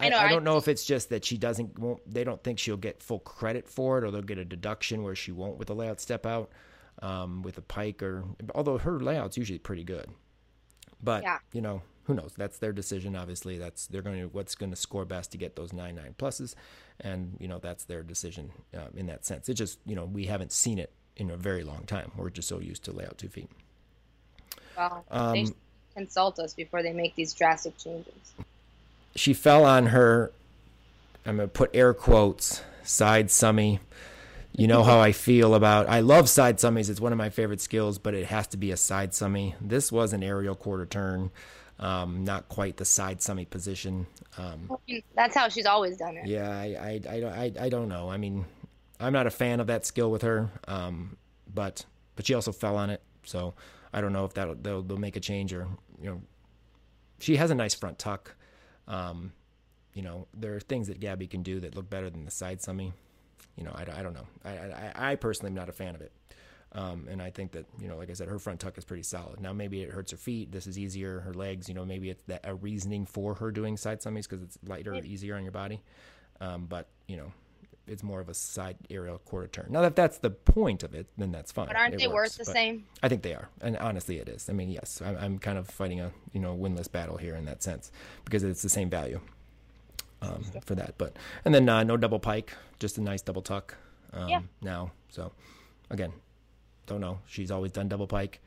I, 0.00 0.10
I, 0.10 0.26
I 0.26 0.28
don't 0.28 0.44
know 0.44 0.56
if 0.56 0.68
it's 0.68 0.84
just 0.84 1.10
that 1.10 1.24
she 1.24 1.38
doesn't 1.38 1.78
won't 1.78 2.00
they 2.12 2.24
don't 2.24 2.42
think 2.42 2.58
she'll 2.58 2.76
get 2.76 3.02
full 3.02 3.18
credit 3.18 3.68
for 3.68 3.98
it 3.98 4.04
or 4.04 4.10
they'll 4.10 4.22
get 4.22 4.38
a 4.38 4.44
deduction 4.44 5.02
where 5.02 5.14
she 5.14 5.32
won't 5.32 5.58
with 5.58 5.68
the 5.68 5.74
layout 5.74 6.00
step 6.00 6.24
out 6.24 6.50
um, 7.02 7.42
with 7.42 7.58
a 7.58 7.62
pike 7.62 8.02
or 8.02 8.24
although 8.54 8.78
her 8.78 9.00
layout's 9.00 9.36
usually 9.36 9.58
pretty 9.58 9.84
good. 9.84 10.08
But 11.02 11.22
yeah. 11.22 11.38
you 11.52 11.60
know 11.60 11.82
who 12.04 12.14
knows? 12.14 12.32
That's 12.36 12.58
their 12.58 12.72
decision 12.72 13.16
obviously. 13.16 13.58
That's 13.58 13.86
they're 13.86 14.02
going 14.02 14.20
to 14.20 14.28
what's 14.28 14.54
going 14.54 14.70
to 14.70 14.76
score 14.76 15.04
best 15.04 15.32
to 15.32 15.38
get 15.38 15.56
those 15.56 15.72
nine 15.72 15.96
nine 15.96 16.14
pluses. 16.16 16.54
And 17.00 17.36
you 17.40 17.48
know 17.48 17.58
that's 17.58 17.84
their 17.84 18.02
decision 18.02 18.52
um, 18.74 18.90
in 18.96 19.06
that 19.06 19.26
sense. 19.26 19.48
It 19.48 19.54
just 19.54 19.80
you 19.84 19.96
know 19.96 20.04
we 20.04 20.26
haven't 20.26 20.52
seen 20.52 20.78
it 20.78 20.92
in 21.16 21.30
a 21.30 21.36
very 21.36 21.64
long 21.64 21.84
time. 21.86 22.12
We're 22.16 22.30
just 22.30 22.48
so 22.48 22.60
used 22.60 22.84
to 22.84 22.92
layout 22.92 23.18
two 23.18 23.28
feet. 23.28 23.50
Well 24.76 25.04
um, 25.10 25.32
they 25.32 25.46
consult 25.96 26.38
us 26.38 26.54
before 26.54 26.84
they 26.84 26.92
make 26.92 27.16
these 27.16 27.34
drastic 27.34 27.76
changes 27.78 28.32
she 29.18 29.34
fell 29.34 29.64
on 29.64 29.86
her, 29.86 30.32
I'm 31.26 31.36
going 31.36 31.48
to 31.48 31.52
put 31.52 31.70
air 31.74 31.92
quotes, 31.94 32.62
side 32.82 33.28
summy. 33.28 33.80
You 34.56 34.66
know 34.66 34.82
how 34.82 34.98
I 34.98 35.12
feel 35.12 35.54
about 35.54 35.88
I 35.88 36.00
love 36.00 36.28
side 36.28 36.58
summies. 36.58 36.90
It's 36.90 37.00
one 37.00 37.12
of 37.12 37.18
my 37.18 37.30
favorite 37.30 37.60
skills, 37.60 37.98
but 37.98 38.14
it 38.14 38.26
has 38.26 38.48
to 38.48 38.56
be 38.56 38.72
a 38.72 38.76
side 38.76 39.12
summy. 39.12 39.54
This 39.60 39.92
was 39.92 40.12
an 40.12 40.22
aerial 40.22 40.56
quarter 40.56 40.84
turn. 40.84 41.30
Um, 41.78 42.24
not 42.24 42.48
quite 42.48 42.76
the 42.76 42.84
side 42.84 43.20
summy 43.20 43.48
position. 43.48 44.08
Um, 44.36 44.76
That's 45.14 45.36
how 45.36 45.48
she's 45.48 45.66
always 45.66 45.96
done 45.96 46.16
it. 46.16 46.26
Yeah, 46.26 46.50
I, 46.50 47.00
I, 47.08 47.08
I, 47.08 47.24
I, 47.24 47.52
I 47.66 47.68
don't 47.68 47.88
know. 47.88 48.10
I 48.10 48.16
mean, 48.16 48.46
I'm 48.98 49.12
not 49.12 49.28
a 49.28 49.30
fan 49.30 49.60
of 49.60 49.68
that 49.68 49.86
skill 49.86 50.10
with 50.10 50.22
her, 50.22 50.50
um, 50.66 51.16
but 51.52 51.84
but 52.16 52.26
she 52.26 52.34
also 52.34 52.50
fell 52.50 52.76
on 52.76 52.90
it, 52.90 53.00
so 53.22 53.54
I 53.92 54.00
don't 54.00 54.12
know 54.12 54.24
if 54.24 54.34
that 54.34 54.64
they'll, 54.64 54.82
they'll 54.82 54.98
make 54.98 55.14
a 55.14 55.20
change 55.20 55.52
or 55.52 55.68
you 56.02 56.10
know, 56.10 56.22
she 57.20 57.36
has 57.36 57.52
a 57.52 57.54
nice 57.54 57.74
front 57.74 58.00
tuck. 58.00 58.34
Um, 58.88 59.32
you 59.94 60.02
know, 60.02 60.26
there 60.34 60.56
are 60.56 60.60
things 60.60 60.88
that 60.88 60.98
Gabby 60.98 61.26
can 61.26 61.42
do 61.42 61.60
that 61.60 61.76
look 61.76 61.88
better 61.88 62.10
than 62.10 62.24
the 62.24 62.30
side 62.30 62.58
summy. 62.60 62.92
You 63.56 63.64
know, 63.64 63.72
I, 63.74 63.82
I 64.00 64.02
don't 64.02 64.14
know. 64.14 64.26
I, 64.44 64.50
I, 64.50 65.12
I 65.12 65.14
personally 65.16 65.50
am 65.50 65.54
not 65.54 65.68
a 65.68 65.72
fan 65.72 65.94
of 65.94 66.00
it. 66.00 66.12
Um, 66.72 67.06
and 67.10 67.22
I 67.22 67.30
think 67.30 67.52
that, 67.52 67.64
you 67.80 67.88
know, 67.88 67.96
like 67.96 68.10
I 68.10 68.12
said, 68.12 68.28
her 68.28 68.38
front 68.38 68.60
tuck 68.60 68.76
is 68.76 68.84
pretty 68.84 69.02
solid. 69.02 69.40
Now, 69.40 69.52
maybe 69.52 69.82
it 69.82 69.90
hurts 69.90 70.10
her 70.10 70.18
feet. 70.18 70.52
This 70.52 70.66
is 70.66 70.78
easier. 70.78 71.20
Her 71.20 71.32
legs, 71.32 71.68
you 71.68 71.74
know, 71.74 71.84
maybe 71.84 72.10
it's 72.10 72.22
that, 72.24 72.42
a 72.44 72.54
reasoning 72.54 73.06
for 73.06 73.34
her 73.34 73.50
doing 73.50 73.76
side 73.76 74.00
summies 74.00 74.24
because 74.24 74.42
it's 74.42 74.58
lighter, 74.66 74.94
easier 74.96 75.36
on 75.36 75.42
your 75.42 75.52
body. 75.52 75.82
Um, 76.40 76.66
but, 76.66 76.88
you 77.06 77.16
know, 77.16 77.32
it's 77.88 78.02
more 78.02 78.20
of 78.20 78.28
a 78.28 78.34
side 78.34 78.76
aerial 78.90 79.18
quarter 79.18 79.48
turn. 79.48 79.66
Now, 79.70 79.82
if 79.82 79.94
that's 79.94 80.18
the 80.18 80.30
point 80.30 80.82
of 80.82 80.94
it, 80.94 81.06
then 81.16 81.32
that's 81.32 81.52
fine. 81.52 81.66
But 81.66 81.76
aren't 81.76 81.94
it 81.94 82.00
they 82.00 82.08
works, 82.08 82.38
worth 82.38 82.46
the 82.46 82.52
same? 82.52 82.84
I 83.02 83.08
think 83.08 83.22
they 83.22 83.34
are, 83.34 83.48
and 83.60 83.76
honestly, 83.78 84.18
it 84.18 84.28
is. 84.28 84.48
I 84.48 84.52
mean, 84.52 84.70
yes, 84.70 85.00
I'm, 85.04 85.16
I'm, 85.16 85.38
kind 85.38 85.58
of 85.58 85.68
fighting 85.68 86.00
a 86.00 86.12
you 86.32 86.40
know 86.40 86.56
winless 86.56 86.90
battle 86.90 87.16
here 87.16 87.34
in 87.34 87.44
that 87.46 87.62
sense 87.62 87.90
because 88.24 88.44
it's 88.44 88.62
the 88.62 88.68
same 88.68 88.90
value 88.90 89.20
um, 90.22 90.44
for 90.64 90.74
that. 90.74 90.94
But 90.98 91.16
and 91.44 91.54
then 91.54 91.68
uh, 91.68 91.84
no 91.84 91.96
double 91.96 92.18
pike, 92.18 92.52
just 92.78 92.98
a 92.98 93.00
nice 93.00 93.22
double 93.22 93.42
tuck. 93.42 93.76
Um, 94.12 94.28
yeah. 94.28 94.40
Now, 94.62 94.92
so 95.08 95.32
again, 95.90 96.12
don't 96.86 97.00
know. 97.00 97.18
She's 97.26 97.50
always 97.50 97.72
done 97.72 97.88
double 97.88 98.06
pike. 98.06 98.40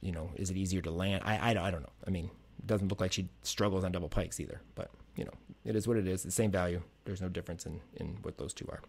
You 0.00 0.12
know, 0.12 0.30
is 0.36 0.50
it 0.50 0.56
easier 0.56 0.80
to 0.82 0.90
land? 0.90 1.22
I 1.24 1.36
I, 1.36 1.66
I 1.66 1.70
don't 1.70 1.82
know. 1.82 1.92
I 2.06 2.10
mean, 2.10 2.30
it 2.58 2.66
doesn't 2.66 2.88
look 2.88 3.00
like 3.00 3.12
she 3.12 3.28
struggles 3.42 3.84
on 3.84 3.92
double 3.92 4.08
pikes 4.08 4.40
either, 4.40 4.60
but 4.74 4.90
you 5.18 5.24
know, 5.24 5.32
it 5.64 5.74
is 5.76 5.88
what 5.88 5.96
it 5.96 6.06
is. 6.06 6.22
The 6.22 6.30
same 6.30 6.50
value. 6.50 6.80
There's 7.04 7.20
no 7.20 7.28
difference 7.28 7.66
in 7.66 7.80
in 7.96 8.18
what 8.22 8.38
those 8.38 8.54
two 8.54 8.66
are. 8.70 8.80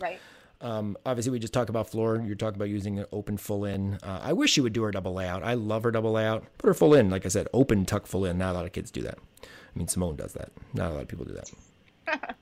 Right. 0.00 0.20
Um, 0.60 0.96
obviously, 1.04 1.32
we 1.32 1.38
just 1.40 1.52
talked 1.52 1.68
about 1.68 1.90
floor. 1.90 2.22
You're 2.24 2.36
talking 2.36 2.56
about 2.56 2.68
using 2.68 2.98
an 3.00 3.06
open 3.12 3.36
full 3.36 3.64
in. 3.64 3.98
Uh, 4.02 4.20
I 4.22 4.32
wish 4.32 4.52
she 4.52 4.60
would 4.60 4.72
do 4.72 4.82
her 4.84 4.90
double 4.92 5.12
layout. 5.12 5.42
I 5.42 5.54
love 5.54 5.82
her 5.82 5.90
double 5.90 6.12
layout. 6.12 6.44
Put 6.58 6.68
her 6.68 6.74
full 6.74 6.94
in. 6.94 7.10
Like 7.10 7.26
I 7.26 7.28
said, 7.28 7.48
open 7.52 7.84
tuck 7.84 8.06
full 8.06 8.24
in. 8.24 8.38
Not 8.38 8.52
a 8.52 8.58
lot 8.58 8.64
of 8.64 8.72
kids 8.72 8.90
do 8.90 9.02
that. 9.02 9.18
I 9.42 9.78
mean, 9.78 9.88
Simone 9.88 10.16
does 10.16 10.32
that. 10.34 10.52
Not 10.72 10.92
a 10.92 10.94
lot 10.94 11.02
of 11.02 11.08
people 11.08 11.24
do 11.24 11.34
that. 11.34 12.36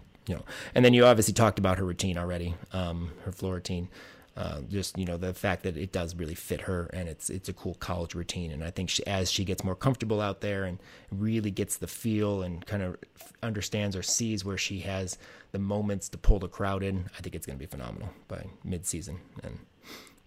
you 0.26 0.34
know, 0.34 0.44
and 0.74 0.84
then 0.84 0.94
you 0.94 1.04
obviously 1.04 1.34
talked 1.34 1.58
about 1.58 1.78
her 1.78 1.84
routine 1.84 2.16
already. 2.16 2.54
Um, 2.72 3.12
her 3.24 3.32
floor 3.32 3.54
routine. 3.54 3.88
Uh, 4.38 4.60
just 4.68 4.96
you 4.96 5.04
know 5.04 5.16
the 5.16 5.34
fact 5.34 5.64
that 5.64 5.76
it 5.76 5.90
does 5.90 6.14
really 6.14 6.36
fit 6.36 6.60
her 6.60 6.88
and 6.92 7.08
it's 7.08 7.28
it's 7.28 7.48
a 7.48 7.52
cool 7.52 7.74
college 7.74 8.14
routine 8.14 8.52
and 8.52 8.62
I 8.62 8.70
think 8.70 8.88
she, 8.88 9.04
as 9.04 9.32
she 9.32 9.44
gets 9.44 9.64
more 9.64 9.74
comfortable 9.74 10.20
out 10.20 10.42
there 10.42 10.62
and 10.62 10.78
really 11.10 11.50
gets 11.50 11.78
the 11.78 11.88
feel 11.88 12.42
and 12.42 12.64
kind 12.64 12.84
of 12.84 12.96
understands 13.42 13.96
or 13.96 14.02
sees 14.04 14.44
where 14.44 14.56
she 14.56 14.78
has 14.80 15.18
the 15.50 15.58
moments 15.58 16.08
to 16.10 16.18
pull 16.18 16.38
the 16.38 16.46
crowd 16.46 16.84
in 16.84 17.10
I 17.18 17.20
think 17.20 17.34
it's 17.34 17.46
going 17.46 17.58
to 17.58 17.60
be 17.60 17.66
phenomenal 17.66 18.10
by 18.28 18.46
mid 18.62 18.86
season 18.86 19.18
and 19.42 19.58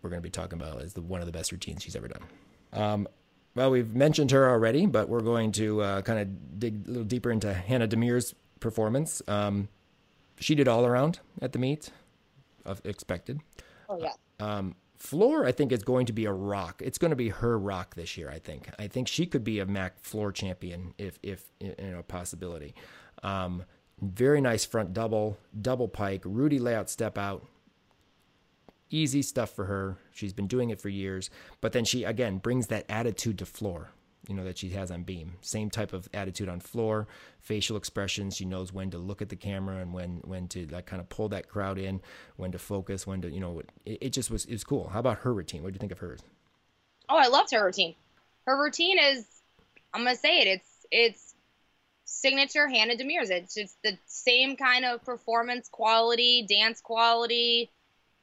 we're 0.01 0.09
going 0.09 0.21
to 0.21 0.27
be 0.27 0.29
talking 0.29 0.59
about 0.61 0.81
as 0.81 0.93
the 0.93 1.01
one 1.01 1.21
of 1.21 1.25
the 1.25 1.31
best 1.31 1.53
routines 1.53 1.81
she's 1.81 1.95
ever 1.95 2.09
done. 2.09 2.23
Um, 2.73 3.07
well, 3.55 3.71
we've 3.71 3.93
mentioned 3.93 4.31
her 4.31 4.49
already, 4.49 4.87
but 4.87 5.09
we're 5.09 5.21
going 5.21 5.51
to 5.53 5.81
uh, 5.81 6.01
kind 6.01 6.19
of 6.19 6.59
dig 6.59 6.85
a 6.85 6.89
little 6.89 7.03
deeper 7.05 7.31
into 7.31 7.53
Hannah 7.53 7.87
Demers' 7.87 8.33
performance. 8.59 9.21
Um, 9.27 9.67
she 10.39 10.55
did 10.55 10.67
all 10.67 10.85
around 10.85 11.19
at 11.41 11.51
the 11.51 11.59
meet, 11.59 11.91
expected. 12.83 13.41
Oh 13.91 13.99
yeah. 14.01 14.13
Um, 14.39 14.75
floor, 14.97 15.45
I 15.45 15.51
think, 15.51 15.71
is 15.71 15.83
going 15.83 16.05
to 16.05 16.13
be 16.13 16.25
a 16.25 16.31
rock. 16.31 16.81
It's 16.83 16.97
going 16.97 17.09
to 17.09 17.15
be 17.15 17.29
her 17.29 17.59
rock 17.59 17.95
this 17.95 18.17
year. 18.17 18.29
I 18.29 18.39
think. 18.39 18.69
I 18.79 18.87
think 18.87 19.07
she 19.07 19.25
could 19.25 19.43
be 19.43 19.59
a 19.59 19.65
MAC 19.65 19.99
floor 19.99 20.31
champion 20.31 20.93
if, 20.97 21.19
if 21.21 21.45
you 21.59 21.75
know, 21.79 22.01
possibility. 22.03 22.73
Um, 23.21 23.63
very 24.01 24.41
nice 24.41 24.65
front 24.65 24.93
double, 24.93 25.37
double 25.59 25.87
pike, 25.87 26.21
Rudy 26.25 26.57
layout 26.57 26.89
step 26.89 27.17
out. 27.17 27.45
Easy 28.89 29.21
stuff 29.21 29.51
for 29.51 29.65
her. 29.65 29.97
She's 30.11 30.33
been 30.33 30.47
doing 30.47 30.69
it 30.69 30.81
for 30.81 30.89
years. 30.89 31.29
But 31.59 31.73
then 31.73 31.85
she 31.85 32.03
again 32.03 32.37
brings 32.37 32.67
that 32.67 32.85
attitude 32.89 33.37
to 33.39 33.45
floor 33.45 33.91
you 34.27 34.35
know 34.35 34.43
that 34.43 34.57
she 34.57 34.69
has 34.69 34.91
on 34.91 35.03
beam. 35.03 35.33
Same 35.41 35.69
type 35.69 35.93
of 35.93 36.07
attitude 36.13 36.49
on 36.49 36.59
floor 36.59 37.07
facial 37.39 37.75
expressions. 37.75 38.35
She 38.35 38.45
knows 38.45 38.71
when 38.71 38.91
to 38.91 38.97
look 38.97 39.21
at 39.21 39.29
the 39.29 39.35
camera 39.35 39.77
and 39.77 39.93
when 39.93 40.21
when 40.23 40.47
to 40.49 40.67
like 40.67 40.85
kind 40.85 41.01
of 41.01 41.09
pull 41.09 41.29
that 41.29 41.47
crowd 41.47 41.77
in 41.77 42.01
when 42.35 42.51
to 42.51 42.59
focus 42.59 43.07
when 43.07 43.21
to 43.21 43.31
you 43.31 43.39
know 43.39 43.61
it, 43.85 43.97
it 44.01 44.09
just 44.11 44.29
was 44.29 44.45
was 44.45 44.63
cool. 44.63 44.89
How 44.89 44.99
about 44.99 45.19
her 45.19 45.33
routine? 45.33 45.63
What 45.63 45.69
do 45.69 45.75
you 45.75 45.79
think 45.79 45.91
of 45.91 45.99
hers? 45.99 46.21
Oh 47.09 47.17
i 47.17 47.27
loved 47.27 47.51
her 47.51 47.65
routine. 47.65 47.95
Her 48.45 48.61
routine 48.61 48.97
is 48.99 49.25
i'm 49.93 50.03
gonna 50.03 50.15
say 50.15 50.39
it 50.39 50.47
it's 50.47 50.69
it's 50.91 51.33
signature 52.05 52.67
Hannah 52.67 52.95
Demers' 52.95 53.31
it's 53.31 53.55
just 53.55 53.81
the 53.83 53.97
same 54.05 54.55
kind 54.55 54.85
of 54.85 55.03
performance 55.03 55.67
quality 55.69 56.45
dance 56.47 56.81
quality 56.81 57.71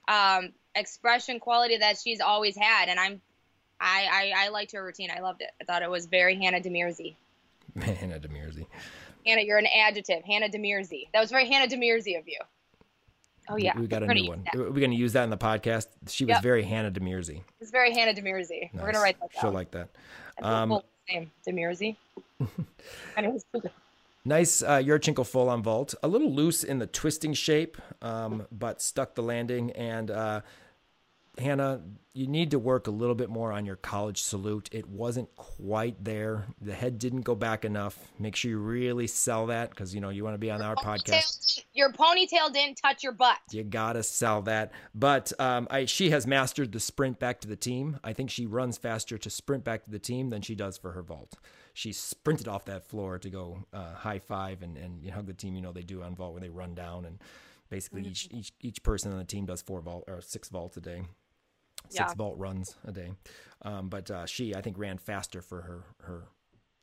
um 0.07 0.53
expression 0.75 1.41
quality 1.41 1.79
that 1.79 1.99
she's 1.99 2.21
always 2.21 2.57
had. 2.57 2.89
And 2.89 3.01
i'm 3.01 3.21
I, 3.81 4.33
I 4.37 4.47
I 4.47 4.49
liked 4.49 4.73
her 4.73 4.85
routine. 4.85 5.11
I 5.15 5.21
loved 5.21 5.43
it. 5.43 5.51
I 5.61 5.65
thought 5.65 5.83
it 5.83 5.91
was 5.91 6.07
very 6.07 6.35
Hannah 6.37 6.61
Demirzy. 6.61 7.15
Hannah 7.81 8.19
Demirzy. 8.19 8.67
Hannah, 9.27 9.43
you're 9.43 9.59
an 9.59 9.67
adjective. 9.67 10.25
Hannah 10.25 10.49
Demirzy. 10.49 11.09
That 11.13 11.21
was 11.21 11.31
very 11.31 11.47
Hannah 11.49 11.71
Demirzy 11.71 12.19
of 12.19 12.27
you. 12.27 12.39
Oh 13.51 13.57
yeah, 13.57 13.79
we 13.79 13.87
got 13.87 14.03
a 14.03 14.07
We're 14.07 14.15
new 14.15 14.29
one. 14.29 14.45
We're 14.55 14.71
going 14.71 14.91
to 14.91 14.97
use 14.97 15.15
that 15.15 15.25
in 15.25 15.31
the 15.31 15.39
podcast. 15.39 15.87
She 16.09 16.25
was 16.25 16.35
Yep. 16.35 16.43
very 16.43 16.63
Hannah 16.63 16.91
Demirzy. 16.91 17.43
It's 17.61 17.71
very 17.71 17.95
Hannah 17.95 18.13
Demirzy. 18.13 18.71
We're 18.75 18.87
gonna 18.87 19.01
write 19.01 19.19
that 19.21 19.33
down. 19.33 19.41
She'll 19.41 19.53
like 19.53 19.71
that. 19.71 19.89
Um, 20.43 20.81
name, 21.09 21.31
Demirzy. 21.47 21.97
Nice 24.25 24.63
uh, 24.63 24.77
Yurchenko 24.79 25.27
full 25.27 25.49
on 25.49 25.63
vault. 25.63 25.95
A 26.03 26.09
little 26.09 26.31
loose 26.31 26.63
in 26.63 26.81
the 26.81 26.87
twisting 26.87 27.33
shape, 27.33 27.79
um, 28.03 28.47
but 28.53 28.83
stuck 28.83 29.15
the 29.15 29.23
landing. 29.23 29.71
And 29.71 30.11
uh, 30.11 30.41
Hannah, 31.39 31.81
you 32.13 32.27
need 32.27 32.51
to 32.51 32.59
work 32.59 32.87
a 32.87 32.91
little 32.91 33.15
bit 33.15 33.31
more 33.31 33.53
on 33.53 33.65
your 33.65 33.77
college 33.77 34.21
salute. 34.23 34.69
It 34.73 34.89
wasn't 34.89 35.35
quite 35.37 36.03
there. 36.03 36.47
The 36.61 36.75
head 36.75 36.99
didn't 36.99 37.23
go 37.23 37.35
back 37.35 37.65
enough. 37.65 37.97
Make 38.19 38.35
sure 38.35 38.51
you 38.51 38.59
really 38.59 39.07
sell 39.07 39.47
that 39.47 39.71
because 39.71 39.95
you 39.95 40.01
know 40.01 40.09
you 40.09 40.25
want 40.25 40.35
to 40.35 40.39
be 40.39 40.51
on 40.51 40.61
our 40.61 40.75
podcast. 40.75 41.65
Your 41.75 41.93
ponytail 41.93 42.53
didn't 42.53 42.77
touch 42.83 43.03
your 43.03 43.13
butt. 43.13 43.39
You 43.53 43.63
gotta 43.63 44.03
sell 44.03 44.43
that. 44.43 44.73
But 44.95 45.33
um, 45.39 45.69
I, 45.71 45.85
she 45.85 46.11
has 46.11 46.27
mastered 46.27 46.73
the 46.73 46.81
sprint 46.81 47.19
back 47.19 47.41
to 47.43 47.49
the 47.49 47.57
team. 47.57 47.99
I 48.03 48.13
think 48.13 48.31
she 48.31 48.47
runs 48.47 48.79
faster 48.79 49.17
to 49.19 49.31
sprint 49.31 49.65
back 49.65 49.85
to 49.85 49.91
the 49.91 49.99
team 49.99 50.31
than 50.31 50.43
she 50.43 50.55
does 50.55 50.77
for 50.77 50.93
her 50.93 51.03
vault. 51.03 51.35
She 51.75 51.93
sprinted 51.93 52.49
off 52.49 52.65
that 52.65 52.89
floor 52.89 53.19
to 53.21 53.31
go 53.31 53.65
uh, 53.73 53.95
high 53.95 54.19
five 54.19 54.63
and, 54.63 54.77
and 54.77 55.03
you 55.03 55.13
hug 55.13 55.27
the 55.27 55.35
team. 55.35 55.55
You 55.55 55.63
know 55.63 55.73
they 55.73 55.83
do 55.83 56.03
on 56.03 56.15
vault 56.17 56.35
when 56.35 56.43
they 56.43 56.49
run 56.49 56.75
down 56.75 57.05
and 57.05 57.19
basically 57.71 58.03
each 58.03 58.29
each 58.33 58.53
each 58.61 58.83
person 58.83 59.13
on 59.13 59.19
the 59.19 59.25
team 59.25 59.47
does 59.47 59.63
four 59.63 59.81
vault 59.81 60.05
or 60.09 60.21
six 60.21 60.49
vaults 60.49 60.77
a 60.77 60.81
day, 60.81 61.03
six 61.89 61.95
Yeah. 61.97 62.15
vault 62.15 62.39
runs 62.39 62.77
a 62.85 62.93
day. 62.93 63.13
Um, 63.63 63.89
but 63.89 64.11
uh, 64.11 64.27
she 64.27 64.55
I 64.55 64.61
think 64.61 64.79
ran 64.79 64.99
faster 64.99 65.43
for 65.43 65.63
her 65.63 65.85
her 66.05 66.29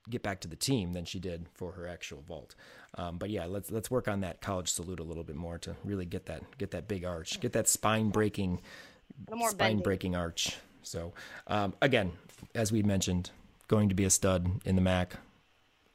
get 0.09 0.21
back 0.21 0.39
to 0.41 0.47
the 0.47 0.55
team 0.55 0.93
than 0.93 1.03
she 1.05 1.19
did 1.19 1.47
for 1.55 1.71
her 1.71 1.87
actual 1.87 2.21
vault. 2.21 2.53
Um, 2.97 3.17
but 3.17 3.29
yeah, 3.29 3.45
let's 3.45 3.71
let's 3.71 3.89
work 3.89 4.07
on 4.07 4.21
that 4.21 4.41
college 4.41 4.69
salute 4.69 4.99
a 4.99 5.03
little 5.03 5.23
bit 5.23 5.35
more 5.35 5.57
to 5.59 5.75
really 5.83 6.05
get 6.05 6.25
that 6.27 6.57
get 6.57 6.71
that 6.71 6.87
big 6.87 7.03
arch, 7.05 7.39
get 7.39 7.53
that 7.53 7.67
spine 7.67 8.09
breaking 8.09 8.61
A 9.09 9.31
little 9.31 9.39
more 9.39 9.49
spine 9.49 9.57
bending. 9.69 9.83
breaking 9.83 10.15
arch. 10.15 10.57
So 10.83 11.13
um, 11.47 11.73
again, 11.81 12.11
as 12.53 12.71
we 12.71 12.83
mentioned, 12.83 13.31
going 13.67 13.89
to 13.89 13.95
be 13.95 14.03
a 14.03 14.09
stud 14.11 14.47
in 14.65 14.75
the 14.75 14.81
MAC. 14.81 15.15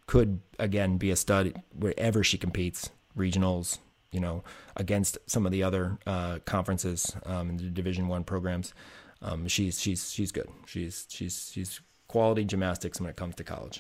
Could 0.07 0.41
again 0.59 0.97
be 0.99 1.11
a 1.13 1.17
stud 1.17 1.63
wherever 1.73 2.25
she 2.25 2.37
competes, 2.37 2.91
regionals, 3.17 3.79
you 4.13 4.21
know, 4.21 4.43
against 4.77 5.19
some 5.27 5.47
of 5.47 5.53
the 5.53 5.63
other 5.63 5.99
uh, 6.07 6.39
conferences 6.45 7.15
um, 7.27 7.51
in 7.51 7.57
the 7.57 7.65
Division 7.65 8.09
One 8.09 8.25
programs. 8.25 8.75
Um, 9.23 9.49
she's 9.49 9.81
she's 9.81 10.11
she's 10.13 10.33
good. 10.33 10.49
She's 10.67 11.07
she's 11.09 11.51
she's 11.53 11.81
quality 12.09 12.45
gymnastics 12.45 13.01
when 13.01 13.09
it 13.11 13.17
comes 13.17 13.35
to 13.37 13.45
college. 13.45 13.79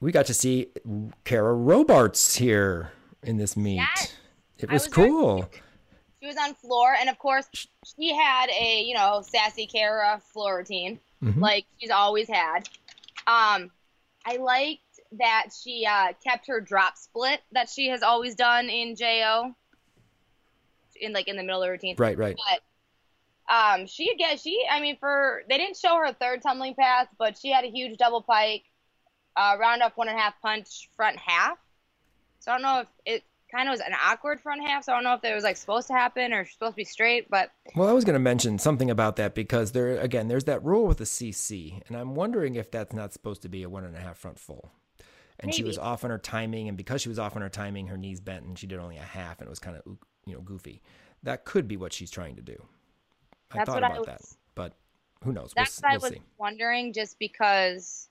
We 0.00 0.12
got 0.12 0.26
to 0.26 0.34
see 0.34 0.68
Kara 1.24 1.54
Robarts 1.54 2.36
here 2.36 2.92
in 3.22 3.36
this 3.38 3.56
meet. 3.56 3.76
Yes. 3.76 4.14
It 4.58 4.70
was, 4.70 4.84
was 4.86 4.92
cool. 4.94 5.50
She 6.20 6.26
was 6.26 6.36
on 6.36 6.54
floor, 6.54 6.94
and 6.98 7.08
of 7.08 7.18
course, 7.18 7.46
she 7.96 8.14
had 8.14 8.46
a 8.50 8.82
you 8.82 8.94
know 8.94 9.22
sassy 9.26 9.66
Kara 9.66 10.20
floor 10.32 10.58
routine, 10.58 11.00
Mhm. 11.22 11.40
like 11.40 11.66
she's 11.78 11.90
always 11.90 12.28
had. 12.28 12.68
Um, 13.26 13.70
I 14.26 14.36
liked 14.38 14.80
that 15.18 15.46
she 15.62 15.86
uh, 15.86 16.12
kept 16.22 16.46
her 16.48 16.60
drop 16.60 16.96
split 16.96 17.40
that 17.52 17.68
she 17.68 17.88
has 17.88 18.02
always 18.02 18.34
done 18.34 18.68
in 18.68 18.96
Jo, 18.96 19.54
in 21.04 21.12
like 21.12 21.28
in 21.28 21.36
the 21.36 21.42
middle 21.42 21.62
of 21.62 21.66
the 21.66 21.70
routine. 21.70 21.96
Right, 21.98 22.16
right. 22.16 22.36
But 22.48 23.54
um, 23.54 23.86
she 23.86 24.10
again, 24.10 24.36
she 24.38 24.64
I 24.70 24.80
mean, 24.80 24.96
for 24.98 25.42
they 25.48 25.58
didn't 25.58 25.76
show 25.76 25.96
her 25.96 26.12
third 26.12 26.42
tumbling 26.42 26.74
pass, 26.74 27.06
but 27.18 27.38
she 27.38 27.50
had 27.50 27.64
a 27.64 27.70
huge 27.70 27.98
double 27.98 28.22
pike, 28.22 28.64
uh, 29.36 29.56
round 29.58 29.82
up 29.82 29.96
one 29.96 30.08
and 30.08 30.18
a 30.18 30.20
half 30.20 30.34
punch 30.40 30.88
front 30.96 31.18
half. 31.18 31.58
So 32.40 32.52
I 32.52 32.54
don't 32.54 32.62
know 32.62 32.80
if 32.80 32.88
it 33.06 33.24
kind 33.54 33.68
of 33.68 33.72
was 33.72 33.80
an 33.80 33.94
awkward 34.04 34.40
front 34.40 34.66
half. 34.66 34.84
So 34.84 34.92
I 34.92 34.96
don't 34.96 35.04
know 35.04 35.14
if 35.14 35.24
it 35.24 35.34
was 35.34 35.44
like 35.44 35.56
supposed 35.56 35.86
to 35.88 35.92
happen 35.92 36.32
or 36.32 36.44
supposed 36.44 36.72
to 36.72 36.76
be 36.76 36.84
straight, 36.84 37.30
but 37.30 37.50
Well, 37.76 37.88
I 37.88 37.92
was 37.92 38.04
going 38.04 38.14
to 38.14 38.20
mention 38.20 38.58
something 38.58 38.90
about 38.90 39.16
that 39.16 39.34
because 39.34 39.72
there, 39.72 39.98
again, 39.98 40.28
there's 40.28 40.44
that 40.44 40.64
rule 40.64 40.86
with 40.86 40.98
the 40.98 41.04
CC, 41.04 41.80
and 41.86 41.96
I'm 41.96 42.14
wondering 42.14 42.56
if 42.56 42.70
that's 42.70 42.92
not 42.92 43.12
supposed 43.12 43.42
to 43.42 43.48
be 43.48 43.62
a 43.62 43.68
one 43.68 43.84
and 43.84 43.96
a 43.96 44.00
half 44.00 44.18
front 44.18 44.38
full. 44.38 44.72
And 45.40 45.52
she 45.52 45.64
was 45.64 45.78
off 45.78 46.04
on 46.04 46.10
her 46.10 46.18
timing, 46.18 46.68
and 46.68 46.76
because 46.76 47.02
she 47.02 47.08
was 47.08 47.18
off 47.18 47.34
on 47.34 47.42
her 47.42 47.48
timing, 47.48 47.88
her 47.88 47.96
knees 47.96 48.20
bent, 48.20 48.44
and 48.44 48.58
she 48.58 48.66
did 48.66 48.78
only 48.78 48.96
a 48.96 49.02
half, 49.02 49.40
and 49.40 49.46
it 49.46 49.50
was 49.50 49.58
kind 49.58 49.76
of 49.76 49.82
you 50.26 50.34
know 50.34 50.40
goofy. 50.40 50.82
That 51.22 51.44
could 51.44 51.66
be 51.68 51.76
what 51.76 51.92
she's 51.92 52.10
trying 52.10 52.36
to 52.36 52.42
do. 52.42 52.62
I 53.50 53.58
That's 53.58 53.66
thought 53.68 53.82
what 53.82 53.84
I 53.84 53.94
about 53.94 54.06
that, 54.06 54.20
but 54.54 54.72
who 55.22 55.32
knows? 55.32 55.52
that's 55.56 55.80
we'll, 55.80 55.88
what 55.88 55.92
I 55.92 55.96
we'll 55.96 56.10
was 56.10 56.18
see. 56.18 56.22
wondering, 56.38 56.92
just 56.92 57.18
because 57.18 58.08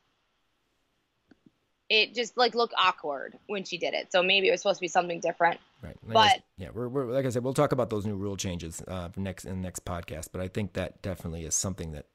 it 1.90 2.16
just 2.16 2.38
like 2.38 2.56
looked 2.56 2.74
awkward 2.78 3.38
when 3.48 3.64
she 3.66 3.78
did 3.78 3.94
it. 3.94 4.12
So 4.12 4.24
maybe 4.24 4.48
it 4.48 4.52
was 4.52 4.62
supposed 4.62 4.78
to 4.78 4.82
be 4.82 4.88
something 4.88 5.20
different. 5.20 5.60
Right. 5.82 5.96
I 6.10 6.14
But- 6.14 6.42
yeah, 6.58 6.70
we're, 6.74 6.88
we're 6.88 7.06
like 7.06 7.26
I 7.26 7.30
said, 7.30 7.44
we'll 7.44 7.54
talk 7.54 7.72
about 7.72 7.90
those 7.90 8.06
new 8.06 8.16
rule 8.16 8.38
changes 8.38 8.82
uh, 8.88 9.10
next 9.18 9.46
in 9.46 9.58
the 9.58 9.62
next 9.62 9.86
podcast. 9.86 10.30
But 10.32 10.42
I 10.42 10.48
think 10.48 10.74
that 10.74 11.02
definitely 11.02 11.44
is 11.44 11.56
something 11.56 11.92
that 11.92 12.08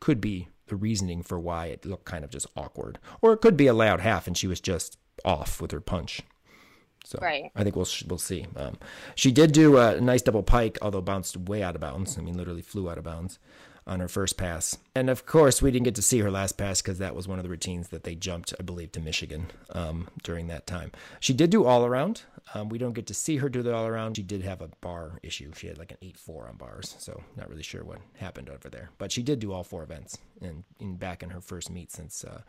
could 0.00 0.20
be 0.20 0.48
the 0.68 0.76
reasoning 0.76 1.22
for 1.22 1.38
why 1.38 1.66
it 1.66 1.84
looked 1.84 2.04
kind 2.06 2.24
of 2.24 2.30
just 2.30 2.46
awkward, 2.56 2.98
or 3.20 3.32
it 3.32 3.40
could 3.40 3.56
be 3.56 3.66
a 3.66 3.74
loud 3.74 4.00
half 4.00 4.26
and 4.26 4.36
she 4.38 4.46
was 4.46 4.60
just 4.60 4.96
off 5.24 5.60
with 5.60 5.72
her 5.72 5.80
punch. 5.80 6.22
So 7.12 7.18
Right. 7.20 7.50
I 7.54 7.62
think 7.62 7.76
we'll 7.76 7.88
we'll 8.08 8.18
see. 8.18 8.46
Um, 8.56 8.78
she 9.14 9.30
did 9.30 9.52
do 9.52 9.76
a 9.76 10.00
nice 10.00 10.22
double 10.22 10.42
pike, 10.42 10.78
although 10.80 11.02
bounced 11.02 11.36
way 11.36 11.62
out 11.62 11.74
of 11.74 11.82
bounds. 11.82 12.16
I 12.18 12.22
mean, 12.22 12.36
literally 12.38 12.62
flew 12.62 12.90
out 12.90 12.96
of 12.96 13.04
bounds 13.04 13.38
on 13.86 14.00
her 14.00 14.08
first 14.08 14.36
pass. 14.36 14.78
And 14.94 15.10
of 15.10 15.26
course, 15.26 15.60
we 15.60 15.70
didn't 15.70 15.84
get 15.84 15.96
to 15.96 16.02
see 16.02 16.20
her 16.20 16.30
last 16.30 16.52
pass 16.52 16.80
because 16.80 16.98
that 16.98 17.14
was 17.14 17.28
one 17.28 17.38
of 17.38 17.42
the 17.42 17.50
routines 17.50 17.88
that 17.88 18.04
they 18.04 18.14
jumped, 18.14 18.54
I 18.58 18.62
believe, 18.62 18.92
to 18.92 19.00
Michigan 19.00 19.46
um, 19.70 20.08
during 20.22 20.46
that 20.46 20.66
time. 20.66 20.92
She 21.20 21.34
did 21.34 21.50
do 21.50 21.64
all 21.64 21.84
around. 21.84 22.22
Um, 22.54 22.68
we 22.68 22.78
don't 22.78 22.92
get 22.92 23.06
to 23.08 23.14
see 23.14 23.36
her 23.38 23.48
do 23.48 23.62
the 23.62 23.74
all 23.74 23.86
around. 23.86 24.16
She 24.16 24.22
did 24.22 24.42
have 24.42 24.62
a 24.62 24.68
bar 24.80 25.18
issue. 25.22 25.52
She 25.54 25.66
had 25.66 25.78
like 25.78 25.90
an 25.90 25.98
8 26.00 26.16
4 26.16 26.48
on 26.48 26.56
bars. 26.56 26.94
So, 26.98 27.22
not 27.36 27.48
really 27.48 27.62
sure 27.62 27.84
what 27.84 27.98
happened 28.16 28.48
over 28.48 28.68
there. 28.68 28.90
But 28.98 29.12
she 29.12 29.22
did 29.22 29.38
do 29.38 29.52
all 29.52 29.64
four 29.64 29.82
events 29.82 30.16
and 30.40 30.64
in 30.78 30.96
back 30.96 31.22
in 31.22 31.30
her 31.30 31.40
first 31.40 31.70
meet 31.70 31.90
since 31.92 32.24
uh, 32.24 32.42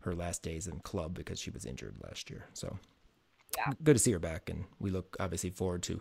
her 0.00 0.14
last 0.14 0.42
days 0.42 0.66
in 0.66 0.80
club 0.80 1.14
because 1.14 1.40
she 1.40 1.50
was 1.50 1.66
injured 1.66 1.96
last 2.02 2.30
year. 2.30 2.46
So, 2.54 2.78
Yeah. 3.66 3.72
good 3.82 3.96
to 3.96 3.98
see 3.98 4.12
her 4.12 4.18
back. 4.18 4.48
And 4.48 4.64
we 4.78 4.90
look 4.90 5.16
obviously 5.20 5.50
forward 5.50 5.82
to 5.84 6.00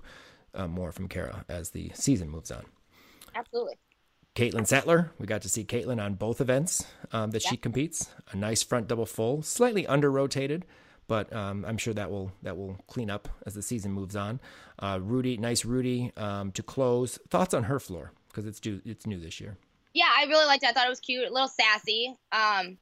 uh, 0.54 0.68
more 0.68 0.92
from 0.92 1.08
Kara 1.08 1.46
as 1.50 1.72
the 1.72 1.92
season 1.94 2.30
moves 2.30 2.52
on. 2.52 2.66
Absolutely. 3.36 3.76
Caitlin 4.36 4.68
Sattler, 4.68 5.12
we 5.18 5.26
got 5.26 5.42
to 5.42 5.50
see 5.50 5.66
Caitlin 5.66 6.00
on 6.04 6.14
both 6.14 6.42
events 6.42 6.86
um, 7.12 7.32
that 7.32 7.42
she 7.42 7.58
competes. 7.58 8.12
A 8.32 8.38
nice 8.38 8.62
front 8.62 8.88
double 8.88 9.08
full, 9.08 9.42
slightly 9.42 9.88
under 9.88 10.12
rotated, 10.12 10.64
but 11.08 11.34
um, 11.34 11.66
I'm 11.68 11.78
sure 11.78 11.94
that 11.96 12.12
will 12.12 12.32
that 12.44 12.56
will 12.56 12.78
clean 12.86 13.10
up 13.10 13.28
as 13.48 13.56
the 13.56 13.64
season 13.64 13.94
moves 13.94 14.16
on. 14.16 14.40
Uh, 14.78 15.00
Rudy, 15.02 15.38
nice 15.38 15.66
Rudy 15.66 16.12
um, 16.18 16.52
to 16.52 16.62
close. 16.62 17.18
Thoughts 17.30 17.56
on 17.56 17.64
her 17.64 17.80
floor 17.80 18.12
because 18.28 18.46
it's 18.46 18.60
due, 18.60 18.80
it's 18.86 19.08
new 19.08 19.20
this 19.20 19.42
year. 19.42 19.58
Yeah, 19.96 20.10
I 20.16 20.26
really 20.26 20.46
liked 20.46 20.64
it. 20.64 20.70
I 20.70 20.74
thought 20.74 20.86
it 20.86 20.92
was 20.92 21.00
cute, 21.00 21.28
a 21.28 21.34
little 21.34 21.48
sassy. 21.48 22.16
Um, 22.32 22.78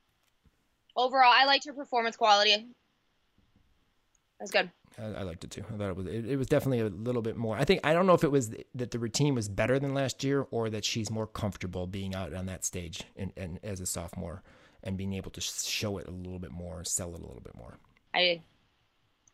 overall, 0.98 1.32
I 1.34 1.46
liked 1.46 1.66
her 1.68 1.74
performance 1.74 2.18
quality. 2.18 2.68
Was 4.40 4.52
good. 4.52 4.70
I, 5.00 5.04
I 5.06 5.22
liked 5.24 5.44
it 5.44 5.52
too. 5.52 5.64
I 5.74 5.78
thought 5.78 5.90
it 5.90 5.96
was 5.96 6.08
it, 6.08 6.26
it 6.26 6.38
was 6.38 6.48
definitely 6.48 6.82
a 6.82 6.90
little 6.90 7.22
bit 7.22 7.38
more. 7.38 7.56
I 7.58 7.64
think 7.64 7.82
I 7.84 7.94
don't 7.94 8.06
know 8.06 8.14
if 8.14 8.24
it 8.24 8.32
was 8.32 8.52
that 8.76 8.92
the 8.92 9.00
routine 9.00 9.36
was 9.36 9.48
better 9.50 9.80
than 9.80 9.94
last 9.94 10.24
year 10.24 10.46
or 10.52 10.70
that 10.70 10.86
she's 10.86 11.10
more 11.10 11.28
comfortable 11.28 11.88
being 11.88 12.14
out 12.14 12.34
on 12.34 12.46
that 12.48 12.66
stage 12.66 13.04
and, 13.16 13.32
and 13.38 13.60
as 13.64 13.80
a 13.80 13.86
sophomore 13.86 14.44
and 14.84 14.98
being 14.98 15.14
able 15.14 15.32
to 15.32 15.42
show 15.42 15.98
it 15.98 16.08
a 16.08 16.12
little 16.12 16.40
bit 16.40 16.52
more, 16.52 16.84
sell 16.84 17.14
it 17.16 17.20
a 17.20 17.26
little 17.26 17.42
bit 17.42 17.56
more. 17.56 17.78
I, 18.14 18.42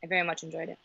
I 0.04 0.08
very 0.08 0.24
much 0.24 0.44
enjoyed 0.44 0.70
it. 0.70 0.80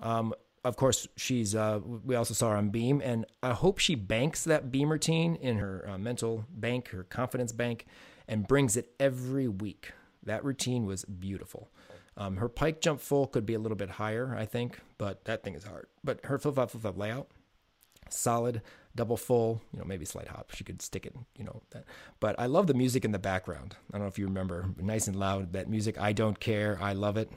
Um, 0.00 0.34
of 0.64 0.76
course, 0.76 1.08
she's. 1.16 1.54
Uh, 1.54 1.80
we 2.04 2.14
also 2.14 2.34
saw 2.34 2.50
her 2.50 2.56
on 2.56 2.70
beam, 2.70 3.00
and 3.04 3.26
I 3.42 3.52
hope 3.52 3.78
she 3.78 3.94
banks 3.94 4.44
that 4.44 4.70
beam 4.70 4.90
routine 4.90 5.36
in 5.36 5.58
her 5.58 5.88
uh, 5.88 5.98
mental 5.98 6.44
bank, 6.50 6.88
her 6.88 7.02
confidence 7.02 7.52
bank, 7.52 7.86
and 8.28 8.46
brings 8.46 8.76
it 8.76 8.92
every 9.00 9.48
week. 9.48 9.92
That 10.22 10.44
routine 10.44 10.86
was 10.86 11.04
beautiful. 11.04 11.68
Um, 12.16 12.36
her 12.36 12.48
pike 12.48 12.80
jump 12.80 13.00
full 13.00 13.26
could 13.26 13.46
be 13.46 13.54
a 13.54 13.58
little 13.58 13.76
bit 13.76 13.90
higher, 13.90 14.36
I 14.38 14.44
think, 14.44 14.78
but 14.98 15.24
that 15.24 15.42
thing 15.42 15.54
is 15.54 15.64
hard. 15.64 15.86
But 16.04 16.24
her 16.26 16.38
flip 16.38 16.54
flop 16.54 16.70
flip 16.70 16.82
flop 16.82 16.98
layout, 16.98 17.28
solid 18.10 18.62
double 18.94 19.16
full. 19.16 19.62
You 19.72 19.78
know, 19.78 19.84
maybe 19.86 20.04
slight 20.04 20.28
hop. 20.28 20.50
She 20.54 20.64
could 20.64 20.82
stick 20.82 21.06
it. 21.06 21.14
You 21.38 21.44
know 21.44 21.62
that. 21.70 21.84
But 22.20 22.38
I 22.38 22.46
love 22.46 22.66
the 22.66 22.74
music 22.74 23.04
in 23.04 23.12
the 23.12 23.18
background. 23.18 23.76
I 23.90 23.96
don't 23.96 24.02
know 24.02 24.08
if 24.08 24.18
you 24.18 24.26
remember, 24.26 24.66
nice 24.78 25.06
and 25.06 25.16
loud. 25.16 25.52
That 25.52 25.68
music. 25.68 25.98
I 25.98 26.12
don't 26.12 26.38
care. 26.38 26.78
I 26.80 26.92
love 26.92 27.16
it. 27.16 27.30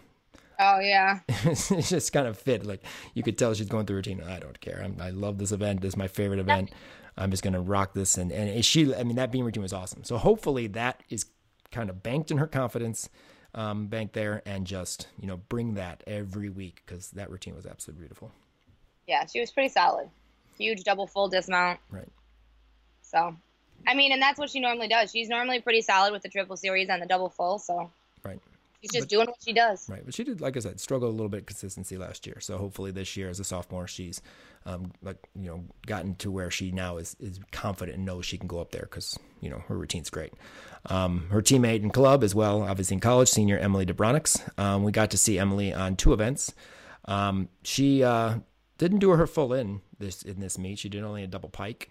Oh 0.60 0.80
yeah, 0.80 1.20
it 1.28 1.86
just 1.86 2.14
kind 2.14 2.28
of 2.28 2.38
fit. 2.38 2.66
Like 2.66 2.82
you 3.14 3.24
could 3.24 3.38
tell 3.38 3.54
she's 3.54 3.68
going 3.68 3.86
through 3.86 3.98
routine. 3.98 4.24
I 4.24 4.40
don't 4.40 4.60
care. 4.62 4.82
I'm, 4.84 4.98
I 5.00 5.10
love 5.10 5.38
this 5.38 5.52
event. 5.52 5.82
This 5.82 5.90
is 5.90 5.98
my 5.98 6.08
favorite 6.08 6.40
event. 6.40 6.72
I'm 7.18 7.32
just 7.32 7.44
gonna 7.44 7.62
rock 7.62 7.94
this. 7.94 8.18
And 8.18 8.32
and 8.32 8.64
she, 8.64 8.94
I 8.94 9.04
mean, 9.04 9.16
that 9.18 9.32
beam 9.32 9.46
routine 9.46 9.64
was 9.64 9.74
awesome. 9.74 10.04
So 10.04 10.18
hopefully 10.18 10.68
that 10.68 11.02
is 11.10 11.26
kind 11.72 11.90
of 11.90 12.04
banked 12.04 12.32
in 12.32 12.38
her 12.38 12.48
confidence, 12.48 13.10
um, 13.56 13.88
banked 13.88 14.14
there, 14.14 14.42
and 14.46 14.68
just 14.68 15.08
you 15.20 15.28
know 15.28 15.38
bring 15.50 15.74
that 15.74 16.04
every 16.06 16.50
week 16.50 16.84
because 16.86 17.10
that 17.12 17.32
routine 17.32 17.56
was 17.56 17.66
absolutely 17.66 18.02
beautiful. 18.02 18.32
yeah, 19.08 19.26
she 19.26 19.40
was 19.40 19.50
pretty 19.52 19.70
solid. 19.70 20.10
Huge 20.58 20.84
double 20.84 21.08
full 21.08 21.28
dismount. 21.28 21.80
Right. 21.90 22.08
So 23.02 23.36
I 23.88 23.94
mean, 23.94 24.12
and 24.12 24.22
that's 24.22 24.40
what 24.40 24.50
she 24.50 24.60
normally 24.60 24.88
does. 24.88 25.12
She's 25.12 25.30
normally 25.30 25.62
pretty 25.62 25.82
solid 25.82 26.12
with 26.12 26.22
the 26.22 26.30
triple 26.30 26.58
series 26.58 26.90
and 26.90 27.02
the 27.02 27.06
double 27.08 27.30
full, 27.30 27.60
so 27.60 27.90
Right. 28.24 28.40
She's 28.86 28.92
just 28.92 29.06
But- 29.06 29.10
doing 29.16 29.28
what 29.28 29.38
she 29.44 29.54
does. 29.54 29.90
Right, 29.90 30.04
but 30.06 30.14
she 30.14 30.24
did, 30.24 30.42
like 30.42 30.56
I 30.56 30.60
said, 30.60 30.80
struggle 30.80 31.10
a 31.10 31.12
little 31.12 31.30
bit 31.30 31.48
consistency 31.48 31.98
last 31.98 32.26
year. 32.28 32.40
So 32.40 32.58
hopefully 32.58 32.92
this 32.92 33.18
year, 33.18 33.30
as 33.30 33.40
a 33.40 33.44
sophomore, 33.44 33.88
she's 33.88 34.22
um, 34.66 34.92
like 35.04 35.18
you 35.36 35.48
know 35.48 35.64
gotten 35.86 36.16
to 36.16 36.32
where 36.32 36.50
she 36.52 36.72
now 36.72 36.98
is 36.98 37.16
is 37.20 37.40
confident 37.52 37.98
and 37.98 38.06
knows 38.06 38.26
she 38.26 38.38
can 38.38 38.48
go 38.48 38.60
up 38.60 38.72
there 38.72 38.82
because 38.90 39.18
you 39.42 39.50
know 39.50 39.64
her 39.68 39.78
routine's 39.78 40.10
great. 40.10 40.34
Um, 40.88 41.28
her 41.32 41.42
teammate 41.42 41.82
in 41.84 41.90
club 41.90 42.24
as 42.24 42.36
well, 42.36 42.62
obviously 42.62 42.96
in 42.96 43.00
college, 43.00 43.30
senior 43.30 43.58
Emily 43.58 43.86
DeBronix. 43.86 44.60
Um, 44.60 44.84
we 44.84 44.92
got 44.92 45.12
to 45.12 45.18
see 45.18 45.38
Emily 45.40 45.74
on 45.74 45.96
two 45.96 46.14
events. 46.14 46.54
Um, 47.06 47.50
she 47.64 48.04
uh, 48.04 48.36
didn't 48.78 49.00
do 49.00 49.12
her 49.12 49.28
full 49.28 49.54
in 49.54 49.82
this 50.00 50.22
in 50.24 50.40
this 50.40 50.58
meet. 50.58 50.80
She 50.80 50.90
did 50.90 51.04
only 51.04 51.24
a 51.24 51.28
double 51.28 51.50
pike. 51.50 51.90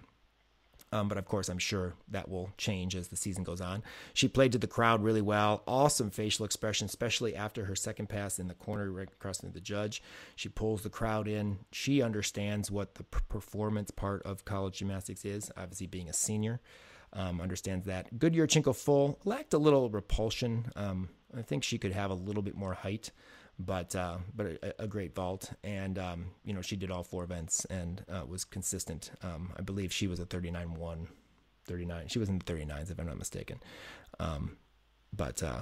Um, 0.95 1.09
but 1.09 1.19
of 1.19 1.25
course, 1.25 1.49
I'm 1.49 1.59
sure 1.59 1.95
that 2.13 2.29
will 2.29 2.51
change 2.57 2.95
as 2.95 3.09
the 3.09 3.17
season 3.17 3.43
goes 3.43 3.61
on. 3.61 3.83
She 4.13 4.29
played 4.29 4.53
to 4.53 4.59
the 4.59 4.69
crowd 4.69 5.03
really 5.03 5.21
well. 5.21 5.65
Awesome 5.67 6.09
facial 6.09 6.45
expression, 6.45 6.85
especially 6.85 7.35
after 7.35 7.65
her 7.65 7.75
second 7.75 8.09
pass 8.09 8.39
in 8.39 8.47
the 8.47 8.55
corner, 8.55 8.93
right 8.93 9.09
across 9.09 9.41
from 9.41 9.51
the 9.51 9.61
judge. 9.61 10.05
She 10.37 10.49
pulls 10.49 10.83
the 10.83 10.91
crowd 10.91 11.27
in. 11.27 11.59
She 11.73 12.01
understands 12.01 12.71
what 12.71 12.95
the 12.95 13.03
performance 13.03 13.91
part 13.91 14.23
of 14.23 14.45
college 14.45 14.79
gymnastics 14.79 15.25
is, 15.25 15.51
obviously 15.57 15.89
being 15.89 16.09
a 16.09 16.13
senior. 16.13 16.61
Um, 17.13 17.41
understands 17.41 17.87
that. 17.87 18.17
Good 18.17 18.35
Yurchenko 18.35 18.75
full 18.75 19.19
lacked 19.25 19.53
a 19.53 19.59
little 19.59 19.91
repulsion. 19.91 20.67
Um, 20.77 21.09
I 21.37 21.43
think 21.43 21.65
she 21.65 21.79
could 21.79 21.93
have 21.93 22.13
a 22.13 22.15
little 22.15 22.43
bit 22.43 22.57
more 22.57 22.75
height 22.75 23.11
but 23.59 23.95
uh, 23.95 24.19
but 24.35 24.47
a, 24.47 24.83
a 24.85 24.87
great 24.87 25.15
vault, 25.15 25.53
and 25.63 25.99
um, 25.99 26.27
you 26.45 26.53
know 26.53 26.61
she 26.61 26.77
did 26.77 26.91
all 26.91 27.03
four 27.03 27.25
events 27.25 27.65
and 27.67 28.05
uh, 28.09 28.25
was 28.27 28.45
consistent. 28.45 29.11
Um, 29.23 29.53
I 29.57 29.63
believe 29.63 29.93
she 29.93 30.07
was 30.07 30.21
a 30.21 30.27
39-1, 30.27 31.07
39. 31.67 32.09
She 32.09 32.19
was 32.19 32.29
in 32.29 32.39
the 32.39 32.45
39s 32.45 32.91
if 32.91 32.99
I'm 32.99 33.07
not 33.07 33.19
mistaken. 33.19 33.61
Um, 34.19 34.57
but 35.13 35.43
uh, 35.43 35.61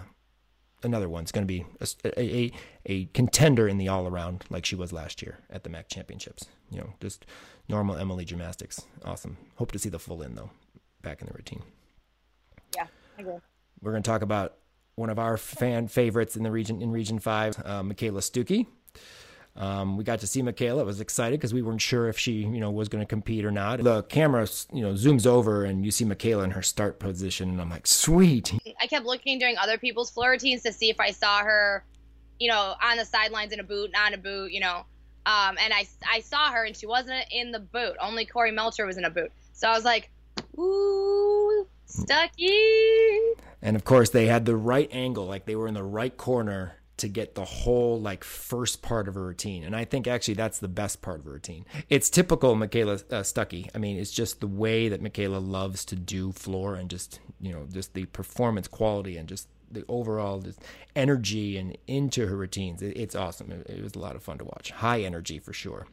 another 0.83 1.09
one's 1.09 1.33
going 1.33 1.47
to 1.47 1.53
be 1.53 1.65
a, 1.81 2.21
a 2.21 2.53
a 2.87 3.05
contender 3.07 3.69
in 3.69 3.79
the 3.79 3.89
all 3.89 4.07
around 4.07 4.45
like 4.51 4.65
she 4.65 4.77
was 4.77 4.93
last 4.93 5.23
year 5.23 5.39
at 5.51 5.65
the 5.65 5.71
MAC 5.71 5.89
championships. 5.89 6.47
You 6.71 6.79
know, 6.79 6.95
just 7.01 7.27
normal 7.69 7.97
Emily 7.97 8.25
gymnastics. 8.25 8.83
Awesome. 9.05 9.37
Hope 9.57 9.73
to 9.73 9.79
see 9.79 9.89
the 9.89 9.99
full 9.99 10.23
in 10.23 10.35
though, 10.35 10.51
back 11.03 11.21
in 11.21 11.27
the 11.27 11.35
routine. 11.35 11.63
Yeah, 12.75 12.87
I 13.19 13.21
agree. 13.21 13.39
We're 13.81 13.93
going 13.93 14.03
to 14.03 14.09
talk 14.11 14.23
about 14.23 14.55
one 14.95 15.11
of 15.11 15.19
our 15.19 15.37
fan 15.37 15.89
favorites 15.89 16.37
in 16.37 16.43
the 16.43 16.51
region 16.51 16.83
in 16.83 16.91
Region 16.91 17.19
Five, 17.19 17.57
uh, 17.65 17.83
Michaela 17.83 18.21
Stuckey. 18.21 18.67
Um, 19.55 19.99
we 19.99 20.05
got 20.05 20.21
to 20.21 20.27
see 20.27 20.41
Michaela. 20.41 20.81
I 20.81 20.85
was 20.85 21.01
excited 21.01 21.39
because 21.39 21.53
we 21.53 21.61
weren't 21.61 21.81
sure 21.83 22.09
if 22.09 22.19
she, 22.19 22.33
you 22.33 22.61
know, 22.61 22.71
was 22.71 22.89
going 22.89 23.03
to 23.03 23.09
compete 23.09 23.45
or 23.45 23.51
not. 23.51 23.83
The 23.83 24.03
camera, 24.05 24.47
you 24.73 24.81
know, 24.81 24.95
zooms 24.95 25.27
over 25.27 25.65
and 25.65 25.85
you 25.85 25.91
see 25.91 26.07
Michaela 26.07 26.45
in 26.45 26.53
her 26.53 26.63
start 26.63 26.99
position, 26.99 27.51
and 27.51 27.61
I'm 27.61 27.69
like, 27.69 27.87
sweet. 27.87 28.53
I 28.81 28.87
kept 28.87 29.05
looking 29.05 29.39
during 29.39 29.59
other 29.59 29.77
people's 29.77 30.11
floor 30.11 30.31
routines 30.31 30.63
to 30.63 30.73
see 30.73 30.89
if 30.89 30.99
I 30.99 31.11
saw 31.11 31.41
her, 31.41 31.85
you 32.39 32.49
know, 32.49 32.75
on 32.83 32.97
the 32.97 33.05
sidelines 33.05 33.53
in 33.53 33.61
a 33.61 33.65
boot, 33.65 33.91
not 33.93 34.13
in 34.13 34.19
a 34.19 34.23
boot, 34.23 34.53
you 34.53 34.61
know. 34.61 34.85
Um, 35.25 35.57
and 35.61 35.73
I, 35.73 35.87
I 36.11 36.21
saw 36.21 36.51
her 36.51 36.65
and 36.65 36.75
she 36.75 36.87
wasn't 36.87 37.25
in 37.31 37.53
the 37.53 37.61
boot. 37.61 37.97
Only 38.01 38.25
Corey 38.25 38.53
Melcher 38.53 38.87
was 38.87 38.97
in 38.97 39.05
a 39.05 39.11
boot. 39.11 39.31
So 39.53 39.69
I 39.69 39.73
was 39.73 39.85
like, 39.85 40.11
ooh, 40.59 41.67
Stuckey. 41.93 43.35
And 43.61 43.77
of 43.77 43.85
course, 43.85 44.11
they 44.11 44.27
had 44.27 44.45
the 44.45 44.57
right 44.57 44.89
angle, 44.93 45.27
like 45.27 45.47
they 45.47 45.57
were 45.57 45.69
in 45.69 45.75
the 45.75 45.85
right 45.85 46.17
corner 46.17 46.77
to 46.99 47.09
get 47.09 47.35
the 47.35 47.45
whole 47.45 48.01
like 48.01 48.23
first 48.23 48.83
part 48.83 49.09
of 49.09 49.15
her 49.15 49.23
routine. 49.23 49.65
And 49.65 49.75
I 49.75 49.85
think 49.85 50.07
actually 50.07 50.35
that's 50.35 50.59
the 50.59 50.69
best 50.69 51.03
part 51.03 51.21
of 51.21 51.25
her 51.25 51.33
routine. 51.33 51.65
It's 51.89 52.11
typical 52.11 52.55
Michaela 52.55 52.95
uh, 52.95 53.23
Stuckey. 53.23 53.69
I 53.75 53.79
mean, 53.79 53.99
it's 53.99 54.11
just 54.11 54.41
the 54.41 54.47
way 54.47 54.89
that 54.89 55.03
Michaela 55.03 55.39
loves 55.39 55.85
to 55.87 55.97
do 55.97 56.33
floor 56.33 56.75
and 56.75 56.89
just, 56.89 57.21
you 57.41 57.53
know, 57.53 57.67
just 57.73 57.95
the 57.95 58.05
performance 58.07 58.69
quality 58.69 59.17
and 59.17 59.29
just 59.29 59.49
the 59.71 59.85
overall 59.89 60.41
just 60.41 60.61
energy 60.95 61.57
and 61.57 61.77
into 61.87 62.27
her 62.27 62.37
routines. 62.37 62.83
It, 62.83 62.97
it's 62.97 63.15
awesome. 63.15 63.51
It, 63.51 63.67
it 63.69 63.83
was 63.83 63.95
a 63.95 63.99
lot 63.99 64.15
of 64.15 64.23
fun 64.23 64.39
to 64.39 64.45
watch. 64.45 64.71
High 64.71 65.01
energy 65.01 65.39
for 65.39 65.53
sure. 65.53 65.87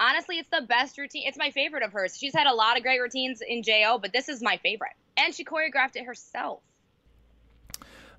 Honestly, 0.00 0.38
it's 0.38 0.48
the 0.50 0.62
best 0.62 0.96
routine. 0.96 1.24
It's 1.26 1.38
my 1.38 1.50
favorite 1.50 1.82
of 1.82 1.92
hers. 1.92 2.16
She's 2.16 2.34
had 2.34 2.46
a 2.46 2.54
lot 2.54 2.76
of 2.76 2.84
great 2.84 3.00
routines 3.00 3.42
in 3.46 3.62
JO, 3.62 3.98
but 4.00 4.12
this 4.12 4.28
is 4.28 4.42
my 4.42 4.56
favorite. 4.58 4.92
And 5.18 5.34
she 5.34 5.44
choreographed 5.44 5.96
it 5.96 6.04
herself. 6.04 6.60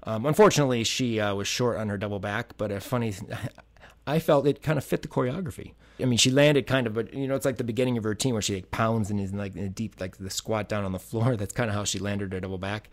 Um, 0.04 0.26
unfortunately, 0.26 0.84
she 0.84 1.20
uh, 1.20 1.34
was 1.36 1.48
short 1.48 1.78
on 1.78 1.90
her 1.90 1.98
double 1.98 2.20
back, 2.20 2.58
but 2.58 2.72
a 2.72 2.80
funny, 2.80 3.14
I 4.08 4.20
felt 4.20 4.48
it 4.48 4.62
kind 4.62 4.78
of 4.78 4.84
fit 4.84 5.02
the 5.02 5.08
choreography. 5.08 5.74
I 6.02 6.06
mean, 6.06 6.18
she 6.18 6.30
landed 6.32 6.66
kind 6.68 6.88
of, 6.88 6.94
but 6.94 7.14
you 7.14 7.28
know, 7.28 7.36
it's 7.36 7.46
like 7.46 7.58
the 7.58 7.64
beginning 7.64 7.98
of 7.98 8.04
her 8.04 8.12
routine 8.12 8.34
where 8.34 8.42
she 8.42 8.56
like 8.56 8.72
pounds 8.72 9.12
and 9.12 9.20
is 9.20 9.32
in 9.32 9.38
like 9.38 9.56
in 9.56 9.66
a 9.66 9.70
deep, 9.70 10.00
like 10.00 10.18
the 10.18 10.30
squat 10.30 10.70
down 10.70 10.86
on 10.86 10.94
the 10.94 11.00
floor. 11.00 11.36
That's 11.38 11.54
kind 11.54 11.70
of 11.70 11.76
how 11.76 11.84
she 11.84 12.00
landed 12.00 12.32
her 12.34 12.40
double 12.40 12.58
back. 12.58 12.90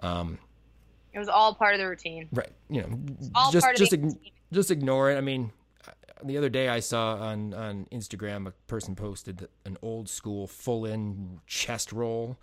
Um, 0.00 0.38
It 1.12 1.18
was 1.18 1.28
all 1.28 1.54
part 1.54 1.74
of 1.74 1.80
the 1.80 1.88
routine. 1.88 2.28
right, 2.32 2.50
you 2.68 2.82
know, 2.82 2.98
all 3.34 3.52
just 3.52 3.66
just 3.76 3.92
routine. 3.92 4.18
just 4.52 4.70
ignore 4.72 5.10
it. 5.12 5.16
I 5.16 5.20
mean, 5.20 5.52
the 6.24 6.36
other 6.36 6.48
day 6.48 6.68
I 6.68 6.80
saw 6.80 7.14
on 7.16 7.54
on 7.54 7.86
Instagram 7.92 8.48
a 8.48 8.50
person 8.66 8.96
posted 8.96 9.48
an 9.64 9.76
old 9.80 10.08
school 10.08 10.48
full 10.48 10.84
in 10.84 11.40
chest 11.46 11.92
roll 11.92 12.36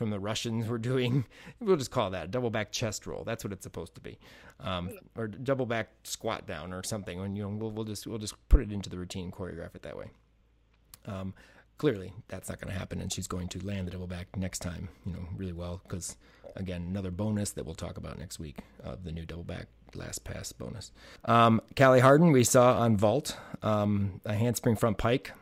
from 0.00 0.08
the 0.08 0.18
Russians 0.18 0.66
were 0.66 0.78
doing. 0.78 1.26
We'll 1.60 1.76
just 1.76 1.90
call 1.90 2.10
that 2.10 2.24
a 2.24 2.28
double 2.28 2.48
back 2.48 2.72
chest 2.72 3.06
roll. 3.06 3.22
That's 3.22 3.44
what 3.44 3.52
it's 3.52 3.64
supposed 3.64 3.94
to 3.96 4.00
be, 4.00 4.18
um, 4.60 4.92
or 5.14 5.28
double 5.28 5.66
back 5.66 5.90
squat 6.04 6.46
down 6.46 6.72
or 6.72 6.82
something. 6.82 7.20
And 7.20 7.36
you 7.36 7.42
know, 7.42 7.50
we'll, 7.50 7.70
we'll 7.70 7.84
just 7.84 8.06
we'll 8.06 8.18
just 8.18 8.34
put 8.48 8.62
it 8.62 8.72
into 8.72 8.88
the 8.88 8.96
routine, 8.96 9.24
and 9.24 9.32
choreograph 9.32 9.74
it 9.74 9.82
that 9.82 9.98
way. 9.98 10.06
Um, 11.04 11.34
clearly, 11.76 12.14
that's 12.28 12.48
not 12.48 12.60
going 12.60 12.72
to 12.72 12.78
happen, 12.78 12.98
and 13.02 13.12
she's 13.12 13.26
going 13.26 13.48
to 13.48 13.64
land 13.64 13.86
the 13.86 13.90
double 13.90 14.06
back 14.06 14.34
next 14.38 14.60
time. 14.60 14.88
You 15.04 15.12
know, 15.12 15.28
really 15.36 15.52
well 15.52 15.82
because 15.82 16.16
again, 16.56 16.86
another 16.88 17.10
bonus 17.10 17.50
that 17.52 17.66
we'll 17.66 17.74
talk 17.74 17.98
about 17.98 18.18
next 18.18 18.38
week 18.38 18.60
of 18.82 19.04
the 19.04 19.12
new 19.12 19.26
double 19.26 19.44
back 19.44 19.66
last 19.94 20.24
pass 20.24 20.50
bonus. 20.52 20.92
Um, 21.26 21.60
Callie 21.76 22.00
Harden, 22.00 22.32
we 22.32 22.44
saw 22.44 22.78
on 22.78 22.96
vault, 22.96 23.36
um, 23.62 24.22
a 24.24 24.32
handspring 24.32 24.76
front 24.76 24.96
pike, 24.96 25.32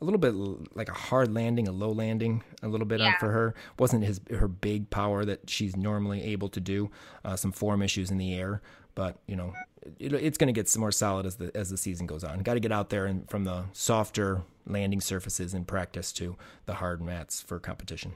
a 0.00 0.04
little 0.04 0.18
bit 0.18 0.34
like 0.76 0.88
a 0.88 0.92
hard 0.94 1.32
landing, 1.34 1.66
a 1.68 1.72
low 1.72 1.90
landing, 1.92 2.42
a 2.62 2.68
little 2.68 2.86
bit 2.86 3.00
on 3.00 3.06
Yeah. 3.08 3.18
for 3.18 3.30
her. 3.32 3.54
Wasn't 3.78 4.04
his 4.04 4.20
her 4.30 4.48
big 4.48 4.90
power 4.90 5.24
that 5.24 5.48
she's 5.50 5.76
normally 5.76 6.22
able 6.22 6.48
to 6.50 6.60
do. 6.60 6.90
Uh, 7.24 7.36
some 7.36 7.52
form 7.52 7.82
issues 7.82 8.10
in 8.10 8.18
the 8.18 8.34
air, 8.34 8.62
but 8.94 9.18
you 9.26 9.34
know, 9.36 9.54
it, 9.98 10.12
it's 10.12 10.38
going 10.38 10.48
to 10.48 10.52
get 10.52 10.68
some 10.68 10.80
more 10.80 10.92
solid 10.92 11.26
as 11.26 11.36
the 11.36 11.50
as 11.56 11.70
the 11.70 11.76
season 11.76 12.06
goes 12.06 12.22
on. 12.24 12.40
Got 12.42 12.54
to 12.54 12.60
get 12.60 12.72
out 12.72 12.90
there 12.90 13.06
and 13.06 13.28
from 13.28 13.44
the 13.44 13.64
softer 13.72 14.42
landing 14.66 15.00
surfaces 15.00 15.54
in 15.54 15.64
practice 15.64 16.12
to 16.12 16.36
the 16.66 16.74
hard 16.74 17.00
mats 17.02 17.40
for 17.40 17.58
competition. 17.58 18.12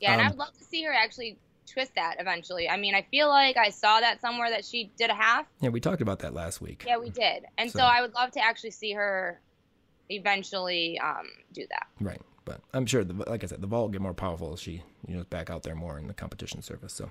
Yeah, 0.00 0.12
and 0.12 0.20
I 0.20 0.24
Um, 0.24 0.30
would 0.32 0.38
love 0.38 0.58
to 0.58 0.64
see 0.64 0.82
her 0.84 0.92
actually 0.92 1.38
twist 1.66 1.94
that 1.94 2.16
eventually. 2.18 2.68
I 2.68 2.76
mean, 2.78 2.94
I 2.94 3.02
feel 3.10 3.28
like 3.28 3.56
I 3.58 3.68
saw 3.70 4.00
that 4.00 4.20
somewhere 4.22 4.48
that 4.50 4.64
she 4.64 4.90
did 4.96 5.10
a 5.10 5.14
half. 5.14 5.46
Yeah, 5.60 5.68
we 5.68 5.80
talked 5.80 6.00
about 6.00 6.20
that 6.20 6.32
last 6.34 6.60
week. 6.62 6.84
Yeah, 6.86 6.96
we 6.96 7.10
did. 7.10 7.44
And 7.58 7.70
so, 7.70 7.80
So- 7.80 7.84
I 7.84 8.00
would 8.00 8.14
love 8.14 8.30
to 8.32 8.40
actually 8.42 8.70
see 8.70 8.92
her 8.92 9.40
eventually 10.08 10.98
um, 11.00 11.26
do 11.52 11.66
that. 11.70 11.86
Right. 12.00 12.20
But 12.44 12.60
I'm 12.72 12.86
sure, 12.86 13.04
the, 13.04 13.12
like 13.28 13.44
I 13.44 13.46
said, 13.46 13.60
the 13.60 13.66
ball 13.66 13.82
will 13.82 13.88
get 13.90 14.00
more 14.00 14.14
powerful 14.14 14.52
as 14.54 14.60
she, 14.60 14.82
you 15.06 15.14
know, 15.14 15.20
is 15.20 15.26
back 15.26 15.50
out 15.50 15.62
there 15.64 15.74
more 15.74 15.98
in 15.98 16.06
the 16.06 16.14
competition 16.14 16.62
surface. 16.62 16.94
So, 16.94 17.10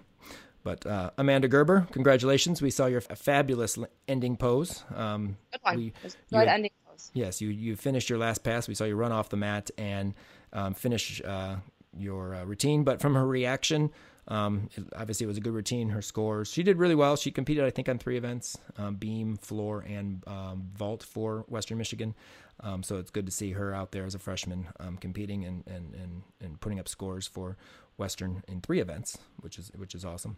but 0.63 0.83
uh, 0.86 1.12
Amanda 1.17 1.47
Gerber, 1.47 1.88
congratulations! 1.91 2.60
We 2.62 2.71
saw 2.71 2.88
your 2.88 3.03
f- 3.07 3.17
fabulous 3.19 3.77
ending 4.07 4.36
pose. 4.36 4.83
Um, 4.95 5.38
Good 5.51 5.62
one. 5.62 5.75
We- 5.77 5.93
good 6.31 6.47
ending 6.47 6.71
pose. 6.89 7.12
yes, 7.13 7.39
you 7.39 7.49
you 7.49 7.75
finished 7.75 8.10
your 8.10 8.17
last 8.17 8.43
pass. 8.43 8.67
We 8.67 8.73
saw 8.73 8.86
you 8.86 8.95
run 8.95 9.12
off 9.12 9.29
the 9.29 9.38
mat 9.38 9.69
and 9.77 10.15
um, 10.53 10.73
finish 10.73 11.21
uh, 11.23 11.57
your 11.95 12.33
uh, 12.33 12.43
routine. 12.45 12.83
But 12.83 12.99
from 12.99 13.13
her 13.13 13.25
reaction, 13.27 13.91
um, 14.27 14.69
it, 14.75 14.83
obviously 14.95 15.25
it 15.25 15.27
was 15.27 15.37
a 15.37 15.41
good 15.41 15.53
routine. 15.53 15.89
Her 15.89 16.01
scores, 16.01 16.51
she 16.51 16.63
did 16.63 16.77
really 16.77 16.95
well. 16.95 17.15
She 17.15 17.31
competed, 17.31 17.63
I 17.63 17.69
think, 17.69 17.89
on 17.89 17.97
three 17.97 18.17
events: 18.17 18.57
um, 18.77 18.95
beam, 18.95 19.37
floor, 19.37 19.85
and 19.87 20.23
um, 20.27 20.69
vault 20.75 21.03
for 21.03 21.45
Western 21.47 21.77
Michigan. 21.77 22.15
Um, 22.61 22.83
so 22.83 22.97
it's 22.97 23.11
good 23.11 23.25
to 23.27 23.31
see 23.31 23.51
her 23.51 23.73
out 23.73 23.91
there 23.91 24.05
as 24.05 24.15
a 24.15 24.19
freshman 24.19 24.67
um, 24.79 24.97
competing 24.97 25.45
and, 25.45 25.63
and, 25.67 25.93
and, 25.93 26.23
and 26.41 26.59
putting 26.59 26.79
up 26.79 26.87
scores 26.87 27.27
for 27.27 27.55
Western 27.97 28.43
in 28.47 28.61
three 28.61 28.79
events, 28.79 29.17
which 29.41 29.59
is 29.59 29.71
which 29.75 29.95
is 29.95 30.03
awesome. 30.03 30.37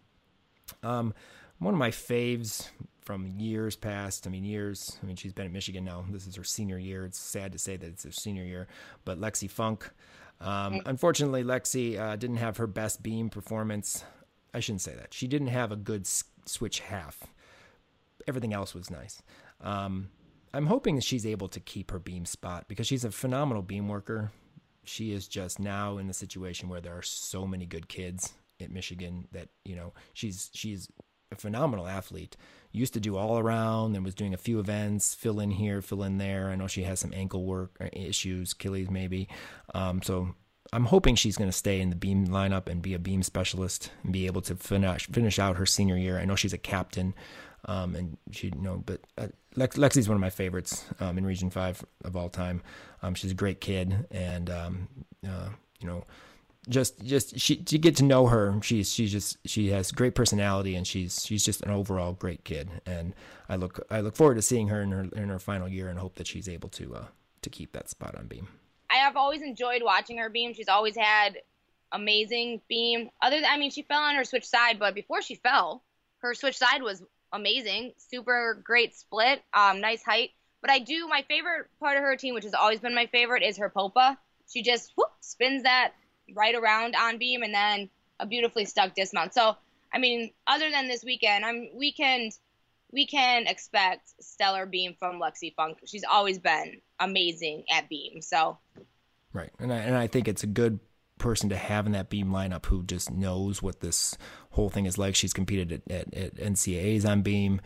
Um, 0.82 1.14
one 1.58 1.74
of 1.74 1.78
my 1.78 1.90
faves 1.90 2.68
from 3.00 3.26
years 3.26 3.76
past. 3.76 4.26
I 4.26 4.30
mean, 4.30 4.44
years. 4.44 4.98
I 5.02 5.06
mean, 5.06 5.16
she's 5.16 5.32
been 5.32 5.46
at 5.46 5.52
Michigan 5.52 5.84
now. 5.84 6.04
This 6.10 6.26
is 6.26 6.36
her 6.36 6.44
senior 6.44 6.78
year. 6.78 7.04
It's 7.04 7.18
sad 7.18 7.52
to 7.52 7.58
say 7.58 7.76
that 7.76 7.86
it's 7.86 8.04
her 8.04 8.12
senior 8.12 8.44
year, 8.44 8.66
but 9.04 9.20
Lexi 9.20 9.50
Funk. 9.50 9.90
Um, 10.40 10.80
unfortunately, 10.86 11.44
Lexi 11.44 11.98
uh, 11.98 12.16
didn't 12.16 12.36
have 12.36 12.56
her 12.56 12.66
best 12.66 13.02
beam 13.02 13.28
performance. 13.28 14.04
I 14.54 14.60
shouldn't 14.60 14.80
say 14.80 14.94
that. 14.94 15.12
She 15.12 15.26
didn't 15.26 15.48
have 15.48 15.70
a 15.70 15.76
good 15.76 16.02
s- 16.02 16.24
switch 16.46 16.80
half. 16.80 17.18
Everything 18.26 18.52
else 18.52 18.74
was 18.74 18.90
nice. 18.90 19.22
Um, 19.60 20.08
I'm 20.52 20.66
hoping 20.66 20.98
she's 21.00 21.26
able 21.26 21.48
to 21.48 21.60
keep 21.60 21.90
her 21.90 21.98
beam 21.98 22.24
spot 22.24 22.66
because 22.68 22.86
she's 22.86 23.04
a 23.04 23.10
phenomenal 23.10 23.62
beam 23.62 23.88
worker. 23.88 24.32
She 24.84 25.12
is 25.12 25.28
just 25.28 25.60
now 25.60 25.98
in 25.98 26.06
the 26.08 26.14
situation 26.14 26.68
where 26.68 26.80
there 26.80 26.96
are 26.96 27.02
so 27.02 27.46
many 27.46 27.66
good 27.66 27.88
kids 27.88 28.32
at 28.60 28.70
Michigan 28.70 29.28
that 29.32 29.48
you 29.64 29.76
know 29.76 29.92
she's 30.12 30.50
she's 30.52 30.88
a 31.32 31.36
phenomenal 31.36 31.86
athlete. 31.86 32.36
Used 32.72 32.94
to 32.94 33.00
do 33.00 33.16
all 33.16 33.38
around 33.38 33.96
and 33.96 34.04
was 34.04 34.14
doing 34.14 34.32
a 34.32 34.38
few 34.38 34.60
events, 34.60 35.14
fill 35.14 35.40
in 35.40 35.50
here, 35.50 35.82
fill 35.82 36.02
in 36.04 36.18
there. 36.18 36.50
I 36.50 36.56
know 36.56 36.68
she 36.68 36.84
has 36.84 37.00
some 37.00 37.12
ankle 37.12 37.44
work 37.44 37.76
uh, 37.80 37.88
issues, 37.92 38.52
Achilles 38.52 38.90
maybe. 38.90 39.28
Um, 39.74 40.02
so 40.02 40.34
I'm 40.72 40.84
hoping 40.84 41.16
she's 41.16 41.36
going 41.36 41.50
to 41.50 41.56
stay 41.56 41.80
in 41.80 41.90
the 41.90 41.96
beam 41.96 42.28
lineup 42.28 42.68
and 42.68 42.80
be 42.80 42.94
a 42.94 42.98
beam 42.98 43.22
specialist 43.22 43.90
and 44.04 44.12
be 44.12 44.26
able 44.26 44.40
to 44.42 44.54
finish 44.54 45.06
finish 45.06 45.38
out 45.38 45.56
her 45.56 45.66
senior 45.66 45.96
year. 45.96 46.18
I 46.18 46.24
know 46.24 46.36
she's 46.36 46.52
a 46.52 46.58
captain, 46.58 47.14
um, 47.64 47.96
and 47.96 48.16
she 48.30 48.48
you 48.48 48.62
know, 48.62 48.82
but 48.86 49.00
uh, 49.18 49.28
Lex, 49.56 49.76
Lexi's 49.76 50.08
one 50.08 50.14
of 50.14 50.20
my 50.20 50.30
favorites 50.30 50.84
um, 51.00 51.18
in 51.18 51.26
Region 51.26 51.50
Five 51.50 51.84
of 52.04 52.16
all 52.16 52.28
time. 52.28 52.62
Um, 53.02 53.14
she's 53.14 53.32
a 53.32 53.34
great 53.34 53.60
kid, 53.60 54.06
and 54.12 54.48
um, 54.48 54.88
uh, 55.26 55.48
you 55.80 55.88
know, 55.88 56.04
just 56.68 57.02
just 57.04 57.38
she 57.38 57.56
to 57.56 57.78
get 57.78 57.96
to 57.96 58.04
know 58.04 58.26
her, 58.26 58.58
she's 58.62 58.92
she's 58.92 59.10
just 59.10 59.38
she 59.46 59.68
has 59.68 59.92
great 59.92 60.14
personality, 60.14 60.74
and 60.74 60.86
she's 60.86 61.24
she's 61.24 61.44
just 61.44 61.62
an 61.62 61.70
overall 61.70 62.12
great 62.12 62.44
kid. 62.44 62.68
And 62.86 63.14
I 63.48 63.56
look 63.56 63.84
I 63.90 64.00
look 64.00 64.16
forward 64.16 64.34
to 64.34 64.42
seeing 64.42 64.68
her 64.68 64.82
in 64.82 64.92
her 64.92 65.08
in 65.14 65.28
her 65.28 65.38
final 65.38 65.68
year, 65.68 65.88
and 65.88 65.98
hope 65.98 66.16
that 66.16 66.26
she's 66.26 66.48
able 66.48 66.68
to 66.70 66.94
uh, 66.94 67.04
to 67.42 67.50
keep 67.50 67.72
that 67.72 67.88
spot 67.88 68.14
on 68.14 68.26
beam. 68.26 68.48
I 68.90 68.96
have 68.96 69.16
always 69.16 69.42
enjoyed 69.42 69.82
watching 69.82 70.18
her 70.18 70.28
beam. 70.28 70.52
She's 70.52 70.68
always 70.68 70.96
had 70.96 71.38
amazing 71.92 72.60
beam. 72.68 73.10
Other 73.22 73.36
than, 73.36 73.50
I 73.50 73.56
mean, 73.56 73.70
she 73.70 73.82
fell 73.82 74.00
on 74.00 74.16
her 74.16 74.24
switch 74.24 74.46
side, 74.46 74.78
but 74.78 74.94
before 74.94 75.22
she 75.22 75.36
fell, 75.36 75.82
her 76.18 76.34
switch 76.34 76.58
side 76.58 76.82
was 76.82 77.02
amazing. 77.32 77.92
Super 77.98 78.60
great 78.64 78.94
split, 78.94 79.42
um, 79.54 79.80
nice 79.80 80.02
height. 80.02 80.30
But 80.60 80.70
I 80.70 80.80
do 80.80 81.06
my 81.08 81.24
favorite 81.28 81.68
part 81.78 81.96
of 81.96 82.02
her 82.02 82.10
routine, 82.10 82.34
which 82.34 82.44
has 82.44 82.54
always 82.54 82.80
been 82.80 82.94
my 82.94 83.06
favorite, 83.06 83.42
is 83.42 83.56
her 83.58 83.70
popa. 83.70 84.18
She 84.52 84.62
just 84.62 84.92
whoop, 84.96 85.10
spins 85.20 85.62
that 85.62 85.92
right 86.34 86.54
around 86.54 86.94
on 86.94 87.18
beam 87.18 87.42
and 87.42 87.54
then 87.54 87.90
a 88.18 88.26
beautifully 88.26 88.64
stuck 88.64 88.94
dismount. 88.94 89.34
So 89.34 89.56
I 89.92 89.98
mean, 89.98 90.30
other 90.46 90.70
than 90.70 90.88
this 90.88 91.04
weekend, 91.04 91.44
I'm 91.44 91.68
weekend 91.74 92.32
we 92.92 93.06
can 93.06 93.46
expect 93.46 94.12
stellar 94.20 94.66
beam 94.66 94.96
from 94.98 95.20
Lexi 95.20 95.54
Funk. 95.54 95.78
She's 95.84 96.04
always 96.04 96.38
been 96.38 96.80
amazing 96.98 97.64
at 97.72 97.88
beam. 97.88 98.20
So 98.20 98.58
right, 99.32 99.50
and 99.58 99.72
I, 99.72 99.76
and 99.76 99.96
I 99.96 100.06
think 100.06 100.28
it's 100.28 100.42
a 100.42 100.48
good 100.48 100.80
person 101.18 101.50
to 101.50 101.56
have 101.56 101.86
in 101.86 101.92
that 101.92 102.08
beam 102.08 102.30
lineup 102.30 102.66
who 102.66 102.82
just 102.82 103.10
knows 103.10 103.62
what 103.62 103.80
this 103.80 104.16
whole 104.50 104.70
thing 104.70 104.86
is 104.86 104.98
like. 104.98 105.14
She's 105.14 105.32
competed 105.32 105.72
at, 105.72 105.92
at, 105.92 106.14
at 106.14 106.34
NCAA's 106.36 107.04
on 107.04 107.22
beam, 107.22 107.60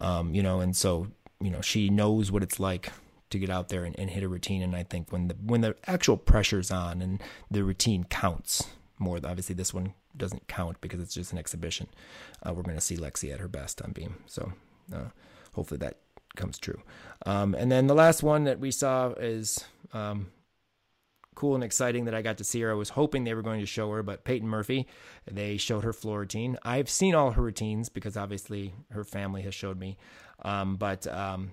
um, 0.00 0.34
you 0.34 0.42
know, 0.42 0.60
and 0.60 0.76
so 0.76 1.08
you 1.40 1.50
know 1.50 1.60
she 1.60 1.90
knows 1.90 2.30
what 2.30 2.42
it's 2.42 2.60
like 2.60 2.90
to 3.30 3.38
get 3.38 3.50
out 3.50 3.68
there 3.68 3.84
and, 3.84 3.98
and 3.98 4.10
hit 4.10 4.22
a 4.22 4.28
routine. 4.28 4.62
And 4.62 4.76
I 4.76 4.82
think 4.82 5.12
when 5.12 5.28
the 5.28 5.34
when 5.34 5.60
the 5.60 5.76
actual 5.86 6.16
pressure's 6.16 6.70
on 6.70 7.00
and 7.00 7.22
the 7.50 7.64
routine 7.64 8.04
counts 8.04 8.68
more, 8.98 9.16
obviously 9.16 9.54
this 9.54 9.72
one 9.72 9.94
doesn't 10.16 10.48
count 10.48 10.80
because 10.80 11.00
it's 11.00 11.14
just 11.14 11.32
an 11.32 11.38
exhibition. 11.38 11.86
Uh, 12.42 12.52
we're 12.52 12.62
going 12.62 12.76
to 12.76 12.80
see 12.80 12.96
Lexi 12.96 13.32
at 13.32 13.40
her 13.40 13.48
best 13.48 13.80
on 13.82 13.92
beam. 13.92 14.16
So 14.26 14.52
uh, 14.92 15.08
hopefully 15.54 15.78
that 15.78 15.96
comes 16.36 16.58
true. 16.58 16.80
Um, 17.26 17.54
and 17.54 17.70
then 17.70 17.86
the 17.86 17.94
last 17.94 18.22
one 18.22 18.44
that 18.44 18.60
we 18.60 18.70
saw 18.70 19.10
is 19.10 19.64
um, 19.92 20.28
cool 21.34 21.54
and 21.54 21.64
exciting 21.64 22.04
that 22.04 22.14
I 22.14 22.22
got 22.22 22.38
to 22.38 22.44
see 22.44 22.60
her. 22.60 22.70
I 22.70 22.74
was 22.74 22.90
hoping 22.90 23.24
they 23.24 23.34
were 23.34 23.42
going 23.42 23.60
to 23.60 23.66
show 23.66 23.90
her, 23.92 24.02
but 24.02 24.24
Peyton 24.24 24.48
Murphy, 24.48 24.86
they 25.30 25.56
showed 25.56 25.84
her 25.84 25.92
floor 25.92 26.20
routine. 26.20 26.56
I've 26.62 26.90
seen 26.90 27.14
all 27.14 27.32
her 27.32 27.42
routines 27.42 27.88
because 27.88 28.16
obviously 28.16 28.74
her 28.90 29.04
family 29.04 29.42
has 29.42 29.54
showed 29.54 29.78
me. 29.78 29.96
Um, 30.42 30.76
but 30.76 31.06
um, 31.06 31.52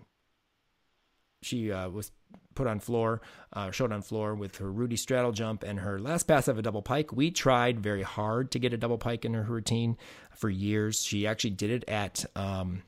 she 1.42 1.72
uh, 1.72 1.90
was 1.90 2.12
put 2.56 2.68
on 2.68 2.80
floor, 2.80 3.22
uh, 3.54 3.72
showed 3.72 3.92
on 3.92 4.02
floor 4.02 4.34
with 4.36 4.58
her 4.58 4.72
Rudy 4.72 4.96
straddle 4.96 5.32
jump 5.32 5.64
and 5.64 5.80
her 5.80 6.00
last 6.00 6.24
pass 6.24 6.48
of 6.48 6.58
a 6.58 6.62
double 6.62 6.82
pike. 6.82 7.14
We 7.14 7.32
tried 7.32 7.80
very 7.80 8.04
hard 8.04 8.52
to 8.52 8.60
get 8.60 8.74
a 8.74 8.78
double 8.78 8.98
pike 8.98 9.24
in 9.26 9.34
her 9.36 9.44
routine 9.44 9.98
for 10.36 10.50
years. 10.50 11.04
She 11.04 11.28
actually 11.28 11.52
did 11.52 11.70
it 11.70 11.88
at 11.88 12.26
um, 12.36 12.82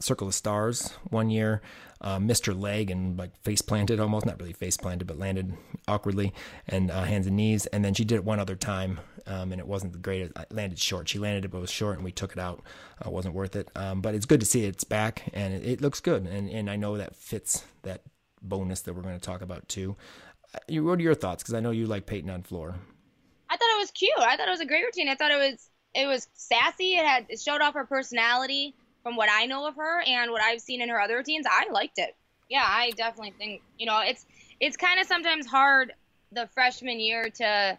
Circle 0.00 0.28
of 0.28 0.34
Stars 0.34 0.92
one 1.08 1.30
year, 1.30 1.62
uh, 2.00 2.18
missed 2.18 2.46
her 2.46 2.54
leg 2.54 2.90
and 2.90 3.18
like 3.18 3.36
face 3.42 3.62
planted 3.62 3.98
almost, 4.00 4.26
not 4.26 4.38
really 4.38 4.52
face 4.52 4.76
planted, 4.76 5.06
but 5.06 5.18
landed 5.18 5.54
awkwardly 5.88 6.34
and 6.68 6.90
uh, 6.90 7.04
hands 7.04 7.26
and 7.26 7.36
knees. 7.36 7.66
And 7.66 7.84
then 7.84 7.94
she 7.94 8.04
did 8.04 8.16
it 8.16 8.24
one 8.24 8.38
other 8.38 8.56
time, 8.56 9.00
um, 9.26 9.52
and 9.52 9.60
it 9.60 9.66
wasn't 9.66 9.92
the 9.92 9.98
greatest. 9.98 10.32
It 10.38 10.52
landed 10.52 10.78
short. 10.78 11.08
She 11.08 11.18
landed 11.18 11.44
it, 11.44 11.50
but 11.50 11.58
it 11.58 11.62
was 11.62 11.70
short, 11.70 11.96
and 11.96 12.04
we 12.04 12.12
took 12.12 12.32
it 12.32 12.38
out. 12.38 12.62
Uh, 13.04 13.10
wasn't 13.10 13.34
worth 13.34 13.56
it. 13.56 13.70
Um, 13.74 14.00
but 14.00 14.14
it's 14.14 14.26
good 14.26 14.40
to 14.40 14.46
see 14.46 14.64
it's 14.64 14.84
back, 14.84 15.22
and 15.32 15.54
it, 15.54 15.64
it, 15.64 15.80
looks 15.80 16.00
good. 16.00 16.26
And 16.26 16.48
and 16.48 16.70
I 16.70 16.76
know 16.76 16.96
that 16.96 17.16
fits 17.16 17.64
that 17.82 18.02
bonus 18.42 18.80
that 18.82 18.94
we're 18.94 19.02
going 19.02 19.18
to 19.18 19.24
talk 19.24 19.42
about 19.42 19.68
too. 19.68 19.96
Uh, 20.54 20.82
what 20.82 20.98
are 20.98 21.02
your 21.02 21.14
thoughts? 21.14 21.42
Because 21.42 21.54
I 21.54 21.60
know 21.60 21.70
you 21.70 21.86
like 21.86 22.06
Peyton 22.06 22.30
on 22.30 22.42
floor. 22.42 22.74
I 23.50 23.56
thought 23.56 23.76
it 23.76 23.80
was 23.80 23.90
cute. 23.90 24.12
I 24.18 24.36
thought 24.36 24.48
it 24.48 24.52
was 24.52 24.60
a 24.60 24.66
great 24.66 24.84
routine. 24.84 25.08
I 25.08 25.14
thought 25.14 25.30
it 25.30 25.52
was 25.52 25.70
it 25.94 26.06
was 26.06 26.28
sassy. 26.34 26.94
It 26.94 27.04
had 27.04 27.26
it 27.28 27.40
showed 27.40 27.60
off 27.60 27.74
her 27.74 27.84
personality 27.84 28.74
from 29.04 29.16
what 29.16 29.28
I 29.30 29.46
know 29.46 29.68
of 29.68 29.76
her 29.76 30.02
and 30.06 30.32
what 30.32 30.42
I've 30.42 30.60
seen 30.60 30.80
in 30.80 30.88
her 30.88 31.00
other 31.00 31.16
routines, 31.16 31.46
I 31.48 31.70
liked 31.70 31.98
it. 31.98 32.16
Yeah, 32.48 32.64
I 32.66 32.90
definitely 32.96 33.34
think 33.38 33.62
you 33.78 33.86
know 33.86 34.00
it's 34.00 34.26
it's 34.60 34.76
kind 34.76 34.98
of 34.98 35.06
sometimes 35.06 35.46
hard 35.46 35.92
the 36.32 36.48
freshman 36.52 36.98
year 36.98 37.30
to 37.30 37.78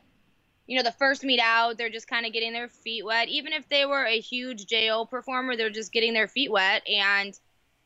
you 0.68 0.78
know 0.78 0.84
the 0.84 0.92
first 0.92 1.24
meet 1.24 1.40
out 1.40 1.78
they're 1.78 1.90
just 1.90 2.08
kind 2.08 2.26
of 2.26 2.34
getting 2.34 2.54
their 2.54 2.68
feet 2.68 3.06
wet 3.06 3.28
even 3.28 3.54
if 3.54 3.68
they 3.70 3.86
were 3.86 4.06
a 4.06 4.20
huge 4.20 4.66
jo 4.66 5.06
performer 5.06 5.56
they're 5.56 5.70
just 5.70 5.92
getting 5.92 6.14
their 6.14 6.28
feet 6.28 6.52
wet 6.52 6.82
and 6.88 7.40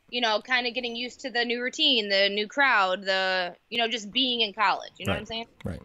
you 0.10 0.22
know 0.22 0.42
kind 0.42 0.66
of 0.68 0.74
getting 0.74 0.96
used 0.96 1.20
to 1.20 1.30
the 1.30 1.44
new 1.46 1.62
routine 1.62 2.10
the 2.10 2.30
new 2.30 2.48
crowd 2.48 3.04
the 3.04 3.56
you 3.70 3.78
know 3.78 3.88
just 3.88 4.12
being 4.12 4.42
in 4.42 4.54
college 4.54 4.92
you 4.98 5.06
know 5.06 5.14
right. 5.14 5.18
what 5.18 5.22
i'm 5.22 5.26
saying 5.26 5.46
right 5.64 5.82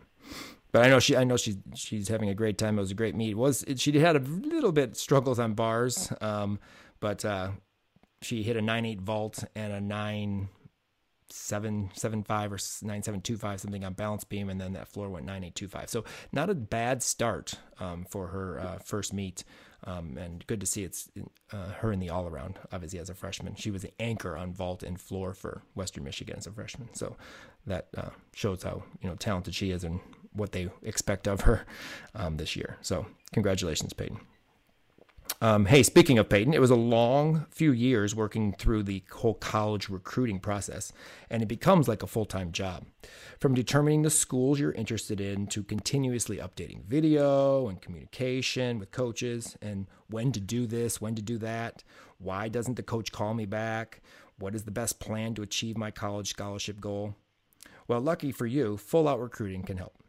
but 0.75 0.85
I 0.85 0.89
know 0.89 0.99
she, 0.99 1.17
I 1.17 1.23
know 1.23 1.37
she's 1.37 1.57
she's 1.77 2.09
having 2.09 2.31
a 2.31 2.35
great 2.35 2.59
time. 2.59 2.79
It 2.79 2.81
was 2.81 2.91
a 2.91 2.97
great 2.97 3.15
meet. 3.15 3.31
It 3.31 3.37
was 3.37 3.63
it, 3.63 3.79
she 3.79 3.97
had 3.97 4.17
a 4.17 4.19
little 4.19 4.73
bit 4.73 4.97
struggles 4.97 5.39
on 5.39 5.55
bars, 5.55 6.13
um, 6.21 6.59
but 6.99 7.25
uh, 7.25 7.51
she 8.23 8.43
hit 8.43 8.57
a 8.57 8.61
nine 8.61 8.85
eight 8.85 9.01
vault 9.01 9.45
and 9.55 9.73
a 9.73 9.81
nine 9.81 10.49
seven 11.35 11.91
seven 11.95 12.23
five 12.23 12.53
or 12.53 12.59
nine 12.83 13.03
seven 13.03 13.21
two 13.21 13.37
five 13.37 13.61
something 13.61 13.85
on 13.85 13.93
balance 13.93 14.25
beam, 14.25 14.49
and 14.49 14.61
then 14.61 14.73
that 14.73 14.89
floor 14.89 15.09
went 15.09 15.27
nine 15.27 15.43
eight 15.43 15.55
two 15.55 15.69
five. 15.69 15.91
So 15.91 16.05
not 16.33 16.49
a 16.49 16.55
bad 16.55 17.03
start 17.03 17.55
um, 17.81 18.05
for 18.09 18.29
her 18.29 18.61
uh, 18.61 18.79
first 18.79 19.13
meet, 19.13 19.45
um, 19.85 20.17
and 20.17 20.47
good 20.47 20.61
to 20.61 20.67
see 20.67 20.85
it's 20.85 21.11
uh, 21.53 21.71
her 21.81 21.93
in 21.93 21.99
the 21.99 22.11
all 22.11 22.27
around. 22.27 22.59
Obviously, 22.73 22.99
as 23.01 23.11
a 23.11 23.15
freshman, 23.15 23.57
she 23.57 23.71
was 23.71 23.83
the 23.83 23.93
anchor 24.01 24.37
on 24.37 24.53
vault 24.53 24.83
and 24.83 25.01
floor 25.01 25.35
for 25.35 25.63
Western 25.75 26.05
Michigan 26.05 26.37
as 26.39 26.47
a 26.47 26.53
freshman. 26.53 26.95
So 26.95 27.17
that 27.67 27.89
uh, 27.97 28.11
shows 28.35 28.63
how 28.63 28.85
you 29.03 29.09
know 29.09 29.17
talented 29.17 29.55
she 29.55 29.71
is 29.71 29.83
and 29.85 30.01
what 30.33 30.53
they 30.53 30.69
expect 30.83 31.27
of 31.27 31.43
her 31.43 31.67
um, 32.15 32.37
this 32.37 32.55
year. 32.57 32.79
So 32.81 33.07
congratulations, 33.33 33.93
Peyton. 33.93 34.21
Um, 35.41 35.67
hey, 35.67 35.83
speaking 35.83 36.19
of 36.19 36.29
Peyton, 36.29 36.55
it 36.55 36.61
was 36.61 36.71
a 36.71 36.77
long 36.77 37.47
few 37.51 37.73
years 37.73 38.15
working 38.15 38.55
through 38.55 38.85
the 38.85 39.03
whole 39.11 39.35
college 39.35 39.89
recruiting 39.89 40.39
process, 40.39 40.93
and 41.29 41.43
it 41.43 41.47
becomes 41.47 41.89
like 41.89 42.03
a 42.03 42.07
full 42.07 42.25
time 42.25 42.53
job. 42.53 42.87
From 43.39 43.55
determining 43.55 44.03
the 44.03 44.11
schools 44.11 44.59
you're 44.59 44.73
interested 44.73 45.21
in 45.21 45.47
to 45.49 45.63
continuously 45.63 46.39
updating 46.39 46.85
video 46.85 47.69
and 47.69 47.83
communication 47.83 48.79
with 48.79 48.91
coaches, 48.91 49.57
and 49.61 49.87
when 50.09 50.33
to 50.33 50.41
do 50.41 50.67
this, 50.67 51.01
when 51.01 51.15
to 51.15 51.23
do 51.23 51.37
that, 51.39 51.83
why 52.19 52.49
doesn't 52.49 52.77
the 52.77 52.83
coach 52.83 53.13
call 53.13 53.35
me 53.35 53.45
back, 53.45 54.01
what 54.39 54.55
is 54.55 54.65
the 54.65 54.71
best 54.71 55.01
plan 55.01 55.35
to 55.35 55.43
achieve 55.43 55.77
my 55.77 55.91
college 55.91 56.29
scholarship 56.29 56.81
goal. 56.81 57.15
Well, 57.87 58.01
lucky 58.01 58.33
for 58.33 58.47
you, 58.47 58.77
Full 58.77 59.09
Out 59.09 59.21
Recruiting 59.21 59.63
can 59.63 59.77
help. 59.77 60.04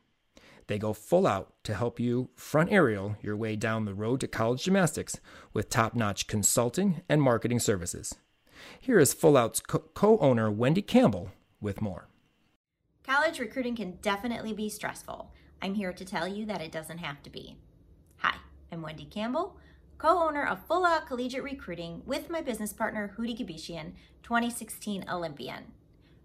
They 0.67 0.79
go 0.79 0.93
full 0.93 1.27
out 1.27 1.53
to 1.63 1.75
help 1.75 1.99
you 1.99 2.29
front 2.35 2.71
aerial 2.71 3.15
your 3.21 3.37
way 3.37 3.55
down 3.55 3.85
the 3.85 3.93
road 3.93 4.19
to 4.21 4.27
college 4.27 4.63
gymnastics 4.63 5.19
with 5.53 5.69
top 5.69 5.95
notch 5.95 6.27
consulting 6.27 7.01
and 7.07 7.21
marketing 7.21 7.59
services. 7.59 8.15
Here 8.79 8.99
is 8.99 9.13
Full 9.13 9.37
Out's 9.37 9.59
co 9.59 10.17
owner 10.19 10.49
Wendy 10.49 10.81
Campbell 10.81 11.31
with 11.61 11.81
more. 11.81 12.07
College 13.03 13.39
recruiting 13.39 13.75
can 13.75 13.97
definitely 14.01 14.53
be 14.53 14.69
stressful. 14.69 15.31
I'm 15.61 15.75
here 15.75 15.93
to 15.93 16.05
tell 16.05 16.27
you 16.27 16.45
that 16.47 16.61
it 16.61 16.71
doesn't 16.71 16.97
have 16.97 17.21
to 17.23 17.29
be. 17.29 17.57
Hi, 18.17 18.35
I'm 18.71 18.81
Wendy 18.81 19.05
Campbell, 19.05 19.57
co 19.97 20.19
owner 20.27 20.45
of 20.45 20.65
Full 20.65 20.85
Out 20.85 21.05
Collegiate 21.05 21.43
Recruiting 21.43 22.01
with 22.05 22.29
my 22.29 22.41
business 22.41 22.73
partner 22.73 23.13
Houry 23.15 23.37
Gebeshian, 23.37 23.91
2016 24.23 25.05
Olympian. 25.11 25.65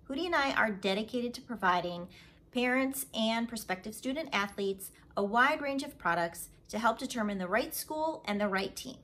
Houry 0.09 0.27
and 0.27 0.35
I 0.35 0.53
are 0.53 0.71
dedicated 0.71 1.35
to 1.35 1.43
providing 1.43 2.09
parents, 2.53 3.07
and 3.15 3.49
prospective 3.49 3.95
student 3.95 4.29
athletes 4.33 4.91
a 5.17 5.25
wide 5.25 5.61
range 5.61 5.83
of 5.83 5.99
products 5.99 6.49
to 6.69 6.79
help 6.79 6.99
determine 6.99 7.39
the 7.39 7.49
right 7.49 7.75
school 7.75 8.23
and 8.27 8.41
the 8.41 8.49
right 8.49 8.77
team. 8.77 8.97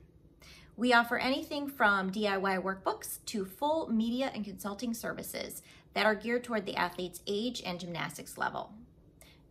We 0.75 0.93
offer 0.93 1.17
anything 1.17 1.67
from 1.67 2.11
DIY 2.11 2.61
workbooks 2.61 3.19
to 3.27 3.45
full 3.45 3.91
media 3.91 4.31
and 4.33 4.45
consulting 4.45 4.93
services 4.93 5.63
that 5.93 6.05
are 6.05 6.15
geared 6.15 6.43
toward 6.43 6.65
the 6.65 6.75
athlete's 6.75 7.21
age 7.25 7.63
and 7.65 7.79
gymnastics 7.79 8.37
level. 8.37 8.73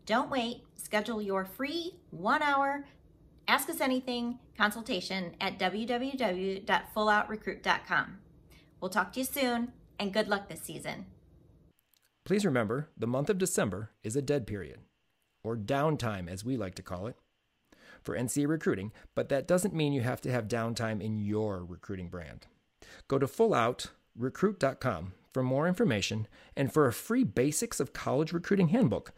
Don't 0.07 0.31
wait, 0.31 0.63
schedule 0.77 1.21
your 1.21 1.45
free 1.45 1.97
one 2.11 2.43
hour 2.43 2.85
Ask 3.49 3.71
Us 3.71 3.81
Anything 3.81 4.39
consultation 4.57 5.35
at 5.41 5.59
www.fulloutrecruit.com. 5.59 8.19
We'll 8.81 8.91
talk 8.91 9.13
to 9.13 9.21
you 9.21 9.25
soon 9.25 9.73
and 9.99 10.13
good 10.13 10.29
luck 10.29 10.49
this 10.49 10.63
season. 10.63 11.07
Please 12.27 12.45
remember, 12.45 12.91
the 12.99 13.07
month 13.07 13.31
of 13.31 13.39
December 13.39 13.93
is 14.03 14.17
a 14.17 14.21
dead 14.21 14.49
period, 14.49 14.81
or 15.45 15.57
downtime 15.57 16.29
as 16.29 16.45
we 16.45 16.57
like 16.57 16.75
to 16.75 16.83
call 16.83 17.07
it, 17.07 17.15
for 18.03 18.19
NCA 18.19 18.49
recruiting, 18.49 18.91
but 19.15 19.29
that 19.29 19.47
doesn't 19.47 19.73
mean 19.73 19.93
you 19.93 20.01
have 20.01 20.21
to 20.23 20.33
have 20.33 20.49
downtime 20.49 21.01
in 21.01 21.21
your 21.21 21.65
recruiting 21.65 22.09
brand. 22.09 22.49
Go 23.07 23.21
to 23.21 23.29
fulloutrecruit.com 23.29 25.13
for 25.33 25.43
more 25.45 25.69
information 25.69 26.27
and 26.57 26.73
for 26.73 26.89
a 26.89 26.93
free 26.93 27.23
Basics 27.23 27.79
of 27.79 27.93
College 27.93 28.33
Recruiting 28.33 28.69
Handbook. 28.69 29.13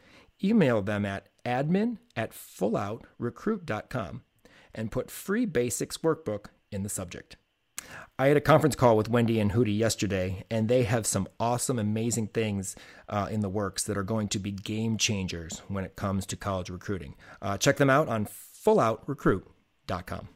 email 0.44 0.82
them 0.82 1.06
at 1.06 1.30
admin 1.46 1.96
at 2.14 2.32
fulloutrecruit.com 2.32 4.22
and 4.74 4.92
put 4.92 5.10
free 5.10 5.46
basics 5.46 5.96
workbook 5.96 6.48
in 6.70 6.82
the 6.82 6.90
subject. 6.90 7.36
I 8.18 8.26
had 8.26 8.36
a 8.36 8.40
conference 8.40 8.74
call 8.74 8.96
with 8.96 9.08
Wendy 9.08 9.38
and 9.38 9.52
Houry 9.52 9.76
yesterday, 9.76 10.44
and 10.50 10.68
they 10.68 10.82
have 10.82 11.06
some 11.06 11.28
awesome, 11.38 11.78
amazing 11.78 12.28
things 12.28 12.74
uh, 13.08 13.28
in 13.30 13.40
the 13.40 13.48
works 13.48 13.84
that 13.84 13.96
are 13.96 14.02
going 14.02 14.28
to 14.28 14.38
be 14.38 14.50
game 14.50 14.96
changers 14.96 15.62
when 15.68 15.84
it 15.84 15.94
comes 15.94 16.26
to 16.26 16.36
college 16.36 16.68
recruiting. 16.68 17.14
Uh, 17.40 17.56
check 17.56 17.76
them 17.76 17.90
out 17.90 18.08
on 18.08 18.26
fulloutrecruit.com. 18.26 20.28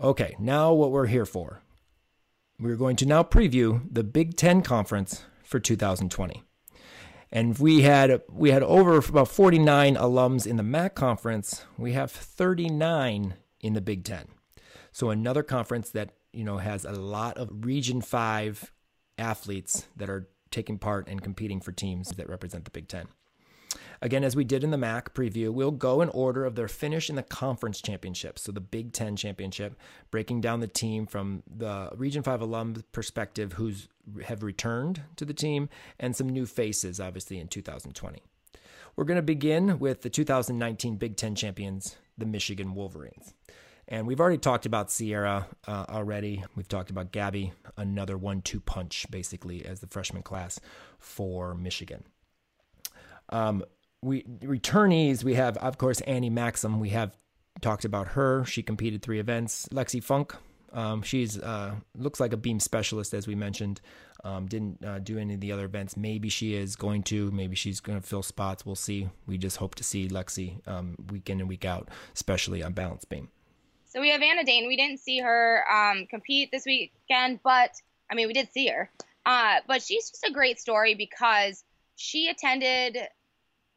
Okay, 0.00 0.36
now 0.38 0.72
what 0.72 0.92
we're 0.92 1.06
here 1.06 1.26
for. 1.26 1.62
We're 2.60 2.76
going 2.76 2.96
to 2.96 3.06
now 3.06 3.22
preview 3.22 3.82
the 3.90 4.04
Big 4.04 4.36
Ten 4.36 4.62
Conference 4.62 5.24
for 5.42 5.58
2020 5.58 6.42
and 7.32 7.58
we 7.58 7.82
had 7.82 8.22
we 8.30 8.50
had 8.50 8.62
over 8.62 8.96
about 8.96 9.28
49 9.28 9.96
alums 9.96 10.46
in 10.46 10.56
the 10.56 10.62
MAC 10.62 10.94
conference. 10.94 11.64
We 11.76 11.92
have 11.92 12.10
39 12.10 13.34
in 13.60 13.72
the 13.74 13.80
Big 13.80 14.04
Ten. 14.04 14.28
So 14.96 15.10
another 15.10 15.42
conference 15.42 15.90
that 15.90 16.14
you 16.32 16.42
know 16.42 16.56
has 16.56 16.86
a 16.86 16.92
lot 16.92 17.36
of 17.36 17.66
Region 17.66 18.00
Five 18.00 18.72
athletes 19.18 19.86
that 19.94 20.08
are 20.08 20.26
taking 20.50 20.78
part 20.78 21.06
and 21.06 21.22
competing 21.22 21.60
for 21.60 21.70
teams 21.70 22.08
that 22.12 22.30
represent 22.30 22.64
the 22.64 22.70
Big 22.70 22.88
Ten. 22.88 23.08
Again, 24.00 24.24
as 24.24 24.34
we 24.34 24.42
did 24.42 24.64
in 24.64 24.70
the 24.70 24.78
MAC 24.78 25.12
preview, 25.12 25.50
we'll 25.50 25.70
go 25.70 26.00
in 26.00 26.08
order 26.08 26.46
of 26.46 26.54
their 26.54 26.66
finish 26.66 27.10
in 27.10 27.16
the 27.16 27.22
conference 27.22 27.82
championship. 27.82 28.38
So 28.38 28.52
the 28.52 28.62
Big 28.62 28.94
Ten 28.94 29.16
championship, 29.16 29.78
breaking 30.10 30.40
down 30.40 30.60
the 30.60 30.66
team 30.66 31.04
from 31.06 31.42
the 31.46 31.90
Region 31.94 32.22
5 32.22 32.40
alum 32.40 32.82
perspective 32.92 33.52
who's 33.52 33.88
have 34.24 34.42
returned 34.42 35.02
to 35.16 35.26
the 35.26 35.34
team 35.34 35.68
and 36.00 36.16
some 36.16 36.30
new 36.30 36.46
faces, 36.46 37.00
obviously, 37.00 37.38
in 37.38 37.48
2020. 37.48 38.22
We're 38.96 39.04
going 39.04 39.16
to 39.16 39.22
begin 39.22 39.78
with 39.78 40.00
the 40.00 40.08
2019 40.08 40.96
Big 40.96 41.18
Ten 41.18 41.34
champions, 41.34 41.96
the 42.16 42.24
Michigan 42.24 42.74
Wolverines. 42.74 43.34
And 43.88 44.06
we've 44.06 44.20
already 44.20 44.38
talked 44.38 44.66
about 44.66 44.90
Sierra 44.90 45.46
uh, 45.66 45.84
already. 45.88 46.44
We've 46.56 46.68
talked 46.68 46.90
about 46.90 47.12
Gabby, 47.12 47.52
another 47.76 48.18
one 48.18 48.42
two 48.42 48.60
punch, 48.60 49.06
basically, 49.10 49.64
as 49.64 49.80
the 49.80 49.86
freshman 49.86 50.22
class 50.22 50.58
for 50.98 51.54
Michigan. 51.54 52.04
Um, 53.28 53.64
we 54.02 54.22
returnees, 54.22 55.22
we 55.24 55.34
have, 55.34 55.56
of 55.58 55.78
course, 55.78 56.00
Annie 56.02 56.30
Maxim. 56.30 56.80
We 56.80 56.90
have 56.90 57.16
talked 57.60 57.84
about 57.84 58.08
her. 58.08 58.44
She 58.44 58.62
competed 58.62 59.02
three 59.02 59.20
events. 59.20 59.68
Lexi 59.72 60.02
Funk, 60.02 60.34
um, 60.72 61.02
she's 61.02 61.38
uh, 61.38 61.76
looks 61.96 62.20
like 62.20 62.32
a 62.32 62.36
beam 62.36 62.60
specialist, 62.60 63.14
as 63.14 63.26
we 63.26 63.34
mentioned. 63.34 63.80
Um, 64.24 64.46
didn't 64.46 64.84
uh, 64.84 64.98
do 64.98 65.18
any 65.18 65.34
of 65.34 65.40
the 65.40 65.52
other 65.52 65.64
events. 65.64 65.96
Maybe 65.96 66.28
she 66.28 66.54
is 66.54 66.74
going 66.74 67.04
to. 67.04 67.30
Maybe 67.30 67.54
she's 67.54 67.78
going 67.78 68.00
to 68.00 68.06
fill 68.06 68.24
spots. 68.24 68.66
We'll 68.66 68.74
see. 68.74 69.08
We 69.26 69.38
just 69.38 69.58
hope 69.58 69.76
to 69.76 69.84
see 69.84 70.08
Lexi 70.08 70.66
um, 70.66 70.96
week 71.10 71.30
in 71.30 71.38
and 71.38 71.48
week 71.48 71.64
out, 71.64 71.88
especially 72.14 72.62
on 72.62 72.72
balance 72.72 73.04
beam. 73.04 73.28
So 73.96 74.02
we 74.02 74.10
have 74.10 74.20
Anna 74.20 74.44
Dane. 74.44 74.66
We 74.66 74.76
didn't 74.76 75.00
see 75.00 75.20
her 75.20 75.64
um, 75.72 76.04
compete 76.04 76.50
this 76.52 76.66
weekend, 76.66 77.40
but 77.42 77.70
I 78.10 78.14
mean, 78.14 78.26
we 78.26 78.34
did 78.34 78.52
see 78.52 78.66
her. 78.66 78.90
Uh, 79.24 79.60
but 79.66 79.82
she's 79.82 80.10
just 80.10 80.22
a 80.22 80.30
great 80.30 80.60
story 80.60 80.94
because 80.94 81.64
she 81.96 82.28
attended 82.28 82.98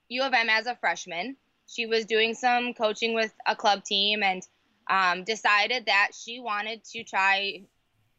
U 0.09 0.23
of 0.23 0.33
M 0.33 0.49
as 0.49 0.67
a 0.67 0.75
freshman. 0.75 1.37
She 1.67 1.85
was 1.85 2.03
doing 2.03 2.33
some 2.33 2.73
coaching 2.73 3.13
with 3.13 3.33
a 3.47 3.55
club 3.55 3.85
team 3.85 4.21
and 4.21 4.41
um, 4.89 5.23
decided 5.23 5.85
that 5.85 6.09
she 6.13 6.41
wanted 6.41 6.83
to 6.91 7.05
try 7.05 7.61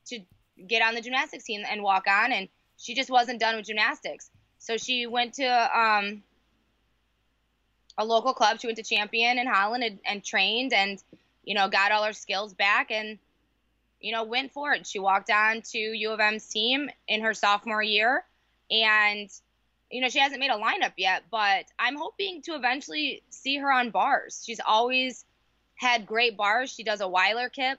to 0.06 0.20
get 0.66 0.80
on 0.80 0.94
the 0.94 1.02
gymnastics 1.02 1.44
team 1.44 1.64
and 1.70 1.82
walk 1.82 2.04
on, 2.08 2.32
and 2.32 2.48
she 2.78 2.94
just 2.94 3.10
wasn't 3.10 3.40
done 3.40 3.56
with 3.56 3.66
gymnastics. 3.66 4.30
So 4.56 4.78
she 4.78 5.06
went 5.06 5.34
to 5.34 5.78
um, 5.78 6.22
a 7.98 8.06
local 8.06 8.32
club. 8.32 8.58
She 8.58 8.68
went 8.68 8.78
to 8.78 8.84
Champion 8.84 9.38
in 9.38 9.46
Holland 9.46 9.84
and, 9.84 9.98
and 10.06 10.24
trained, 10.24 10.72
and 10.72 10.98
you 11.44 11.54
know 11.54 11.68
got 11.68 11.92
all 11.92 12.04
her 12.04 12.12
skills 12.12 12.54
back, 12.54 12.90
and 12.90 13.18
you 14.00 14.12
know 14.12 14.24
went 14.24 14.52
for 14.52 14.72
it. 14.72 14.86
She 14.86 14.98
walked 14.98 15.30
on 15.30 15.62
to 15.72 15.78
U 15.78 16.10
of 16.10 16.20
M's 16.20 16.46
team 16.46 16.90
in 17.08 17.22
her 17.22 17.34
sophomore 17.34 17.82
year, 17.82 18.24
and 18.70 19.30
you 19.90 20.00
know, 20.00 20.08
she 20.08 20.20
hasn't 20.20 20.40
made 20.40 20.50
a 20.50 20.54
lineup 20.54 20.92
yet, 20.96 21.24
but 21.30 21.66
I'm 21.78 21.96
hoping 21.96 22.42
to 22.42 22.54
eventually 22.54 23.22
see 23.28 23.58
her 23.58 23.72
on 23.72 23.90
bars. 23.90 24.42
She's 24.46 24.60
always 24.64 25.24
had 25.74 26.06
great 26.06 26.36
bars. 26.36 26.72
She 26.72 26.84
does 26.84 27.00
a 27.00 27.08
Weiler 27.08 27.48
kip. 27.48 27.78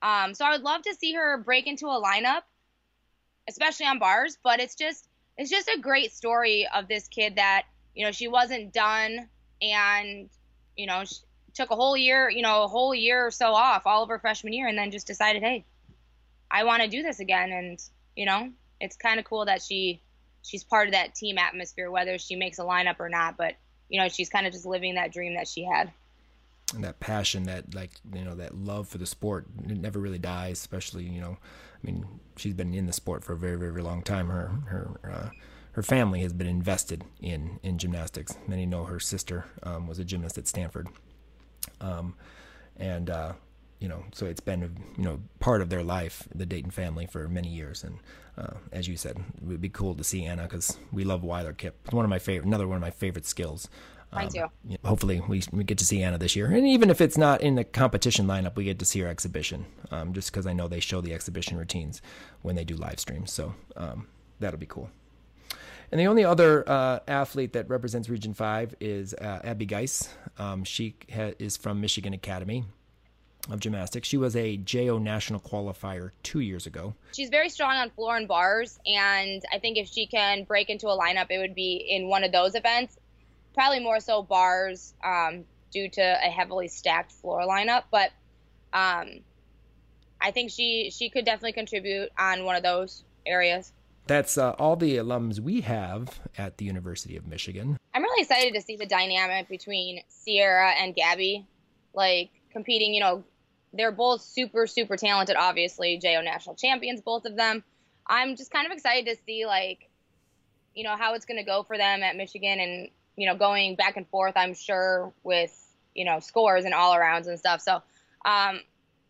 Um, 0.00 0.34
so 0.34 0.44
I 0.44 0.52
would 0.52 0.62
love 0.62 0.82
to 0.82 0.94
see 0.94 1.14
her 1.14 1.38
break 1.38 1.66
into 1.66 1.86
a 1.86 2.00
lineup, 2.00 2.42
especially 3.48 3.86
on 3.86 3.98
bars. 3.98 4.38
But 4.42 4.60
it's 4.60 4.76
just 4.76 5.08
it's 5.36 5.50
just 5.50 5.68
a 5.68 5.80
great 5.80 6.12
story 6.12 6.68
of 6.72 6.86
this 6.86 7.08
kid 7.08 7.36
that 7.36 7.64
you 7.94 8.04
know 8.04 8.12
she 8.12 8.28
wasn't 8.28 8.72
done 8.72 9.28
and 9.60 10.30
you 10.76 10.86
know 10.86 11.04
she 11.04 11.16
took 11.58 11.70
a 11.72 11.76
whole 11.76 11.96
year, 11.96 12.30
you 12.30 12.40
know, 12.40 12.62
a 12.62 12.68
whole 12.68 12.94
year 12.94 13.26
or 13.26 13.32
so 13.32 13.52
off, 13.52 13.82
all 13.84 14.04
of 14.04 14.08
her 14.08 14.20
freshman 14.20 14.52
year, 14.52 14.68
and 14.68 14.78
then 14.78 14.92
just 14.92 15.08
decided, 15.08 15.42
hey, 15.42 15.64
I 16.50 16.62
want 16.62 16.82
to 16.82 16.88
do 16.88 17.02
this 17.02 17.18
again. 17.18 17.50
And 17.50 17.78
you 18.16 18.26
know, 18.26 18.50
it's 18.80 18.96
kind 18.96 19.18
of 19.18 19.26
cool 19.26 19.44
that 19.44 19.60
she 19.60 20.00
she's 20.42 20.62
part 20.62 20.86
of 20.86 20.94
that 20.94 21.16
team 21.16 21.36
atmosphere, 21.36 21.90
whether 21.90 22.16
she 22.16 22.36
makes 22.36 22.60
a 22.60 22.62
lineup 22.62 23.00
or 23.00 23.08
not. 23.08 23.36
But 23.36 23.56
you 23.88 24.00
know, 24.00 24.08
she's 24.08 24.28
kind 24.28 24.46
of 24.46 24.52
just 24.52 24.66
living 24.66 24.94
that 24.94 25.12
dream 25.12 25.34
that 25.34 25.48
she 25.48 25.64
had. 25.64 25.90
And 26.74 26.84
that 26.84 27.00
passion, 27.00 27.42
that 27.44 27.74
like 27.74 27.90
you 28.14 28.24
know, 28.24 28.36
that 28.36 28.54
love 28.54 28.88
for 28.88 28.98
the 28.98 29.06
sport, 29.06 29.46
it 29.68 29.78
never 29.78 29.98
really 29.98 30.18
dies. 30.18 30.58
Especially 30.58 31.04
you 31.04 31.20
know, 31.20 31.38
I 31.42 31.86
mean, 31.86 32.06
she's 32.36 32.54
been 32.54 32.72
in 32.72 32.86
the 32.86 32.92
sport 32.92 33.24
for 33.24 33.32
a 33.32 33.38
very 33.38 33.56
very 33.56 33.82
long 33.82 34.02
time. 34.02 34.28
Her 34.28 34.52
her 34.66 35.00
uh, 35.10 35.28
her 35.72 35.82
family 35.82 36.20
has 36.20 36.32
been 36.32 36.46
invested 36.46 37.04
in 37.20 37.58
in 37.64 37.78
gymnastics. 37.78 38.36
Many 38.46 38.64
know 38.64 38.84
her 38.84 39.00
sister 39.00 39.46
um, 39.64 39.88
was 39.88 39.98
a 39.98 40.04
gymnast 40.04 40.38
at 40.38 40.46
Stanford, 40.46 40.88
um, 41.80 42.14
and 42.76 43.10
uh, 43.10 43.32
you 43.80 43.88
know, 43.88 44.04
so 44.12 44.26
it's 44.26 44.40
been 44.40 44.76
you 44.96 45.04
know 45.04 45.20
part 45.40 45.62
of 45.62 45.70
their 45.70 45.82
life, 45.82 46.28
the 46.34 46.46
Dayton 46.46 46.70
family, 46.70 47.06
for 47.06 47.28
many 47.28 47.48
years. 47.48 47.84
And 47.84 47.98
uh, 48.36 48.56
as 48.72 48.88
you 48.88 48.96
said, 48.96 49.16
it 49.16 49.46
would 49.46 49.60
be 49.60 49.68
cool 49.68 49.94
to 49.94 50.04
see 50.04 50.24
Anna 50.24 50.42
because 50.42 50.78
we 50.92 51.04
love 51.04 51.22
Weiler 51.22 51.52
Kip. 51.52 51.76
It's 51.84 51.94
one 51.94 52.04
of 52.04 52.10
my 52.10 52.18
favorite, 52.18 52.46
another 52.46 52.66
one 52.66 52.76
of 52.76 52.82
my 52.82 52.90
favorite 52.90 53.26
skills. 53.26 53.68
Um, 54.10 54.28
too. 54.28 54.46
hopefully, 54.84 55.20
we, 55.28 55.42
we 55.52 55.64
get 55.64 55.76
to 55.78 55.84
see 55.84 56.02
Anna 56.02 56.16
this 56.16 56.34
year, 56.34 56.46
and 56.46 56.66
even 56.66 56.88
if 56.88 57.02
it's 57.02 57.18
not 57.18 57.42
in 57.42 57.56
the 57.56 57.64
competition 57.64 58.26
lineup, 58.26 58.56
we 58.56 58.64
get 58.64 58.78
to 58.78 58.86
see 58.86 59.00
her 59.00 59.08
exhibition. 59.08 59.66
Um, 59.90 60.14
just 60.14 60.32
because 60.32 60.46
I 60.46 60.54
know 60.54 60.66
they 60.66 60.80
show 60.80 61.02
the 61.02 61.12
exhibition 61.12 61.58
routines 61.58 62.00
when 62.40 62.56
they 62.56 62.64
do 62.64 62.74
live 62.74 62.98
streams, 63.00 63.30
so 63.30 63.54
um, 63.76 64.06
that'll 64.40 64.58
be 64.58 64.66
cool. 64.66 64.90
And 65.90 65.98
the 65.98 66.06
only 66.06 66.24
other 66.24 66.68
uh, 66.68 67.00
athlete 67.08 67.54
that 67.54 67.68
represents 67.68 68.08
Region 68.08 68.34
Five 68.34 68.74
is 68.80 69.14
uh, 69.14 69.40
Abby 69.42 69.66
Geis. 69.66 70.08
Um, 70.38 70.64
she 70.64 70.96
ha- 71.12 71.32
is 71.38 71.56
from 71.56 71.80
Michigan 71.80 72.12
Academy 72.12 72.64
of 73.50 73.60
gymnastics. 73.60 74.06
She 74.06 74.18
was 74.18 74.36
a 74.36 74.58
JO 74.58 74.98
national 74.98 75.40
qualifier 75.40 76.10
two 76.22 76.40
years 76.40 76.66
ago. 76.66 76.94
She's 77.12 77.30
very 77.30 77.48
strong 77.48 77.76
on 77.76 77.90
floor 77.90 78.16
and 78.16 78.28
bars, 78.28 78.78
and 78.86 79.42
I 79.52 79.58
think 79.58 79.78
if 79.78 79.88
she 79.88 80.06
can 80.06 80.44
break 80.44 80.68
into 80.68 80.88
a 80.88 80.98
lineup, 80.98 81.26
it 81.30 81.38
would 81.38 81.54
be 81.54 81.76
in 81.88 82.08
one 82.08 82.24
of 82.24 82.32
those 82.32 82.54
events. 82.54 82.98
Probably 83.54 83.80
more 83.80 84.00
so 84.00 84.22
bars 84.22 84.94
um, 85.02 85.44
due 85.72 85.88
to 85.88 86.02
a 86.02 86.30
heavily 86.30 86.68
stacked 86.68 87.12
floor 87.12 87.42
lineup, 87.42 87.84
but 87.90 88.10
um, 88.72 89.20
I 90.20 90.30
think 90.32 90.50
she 90.50 90.90
she 90.90 91.08
could 91.08 91.24
definitely 91.24 91.52
contribute 91.52 92.10
on 92.18 92.44
one 92.44 92.56
of 92.56 92.62
those 92.62 93.04
areas. 93.24 93.72
That's 94.08 94.36
uh, 94.36 94.52
all 94.58 94.74
the 94.74 94.96
alums 94.96 95.38
we 95.38 95.60
have 95.60 96.20
at 96.36 96.56
the 96.56 96.64
University 96.64 97.16
of 97.16 97.26
Michigan. 97.26 97.76
I'm 97.94 98.02
really 98.02 98.22
excited 98.22 98.54
to 98.54 98.60
see 98.60 98.76
the 98.76 98.86
dynamic 98.86 99.48
between 99.48 100.02
Sierra 100.08 100.72
and 100.72 100.94
Gabby. 100.94 101.46
Like, 101.94 102.30
competing. 102.50 102.94
You 102.94 103.00
know, 103.00 103.24
they're 103.72 103.92
both 103.92 104.22
super, 104.22 104.66
super 104.66 104.96
talented, 104.96 105.36
obviously, 105.36 105.98
JO 105.98 106.20
national 106.22 106.56
champions, 106.56 107.00
both 107.00 107.24
of 107.24 107.36
them. 107.36 107.62
I'm 108.06 108.36
just 108.36 108.50
kind 108.50 108.66
of 108.66 108.72
excited 108.72 109.06
to 109.06 109.16
see, 109.26 109.46
like, 109.46 109.88
you 110.74 110.84
know, 110.84 110.96
how 110.96 111.14
it's 111.14 111.26
going 111.26 111.38
to 111.38 111.44
go 111.44 111.62
for 111.62 111.76
them 111.76 112.02
at 112.02 112.16
Michigan 112.16 112.60
and, 112.60 112.88
you 113.16 113.26
know, 113.26 113.36
going 113.36 113.74
back 113.74 113.96
and 113.96 114.08
forth, 114.08 114.34
I'm 114.36 114.54
sure, 114.54 115.12
with, 115.22 115.54
you 115.94 116.04
know, 116.04 116.20
scores 116.20 116.64
and 116.64 116.72
all 116.72 116.94
arounds 116.94 117.26
and 117.26 117.38
stuff. 117.38 117.60
So, 117.60 117.82
um, 118.24 118.60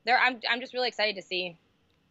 there, 0.04 0.18
I'm, 0.18 0.40
I'm 0.50 0.60
just 0.60 0.74
really 0.74 0.88
excited 0.88 1.16
to 1.16 1.22
see 1.22 1.56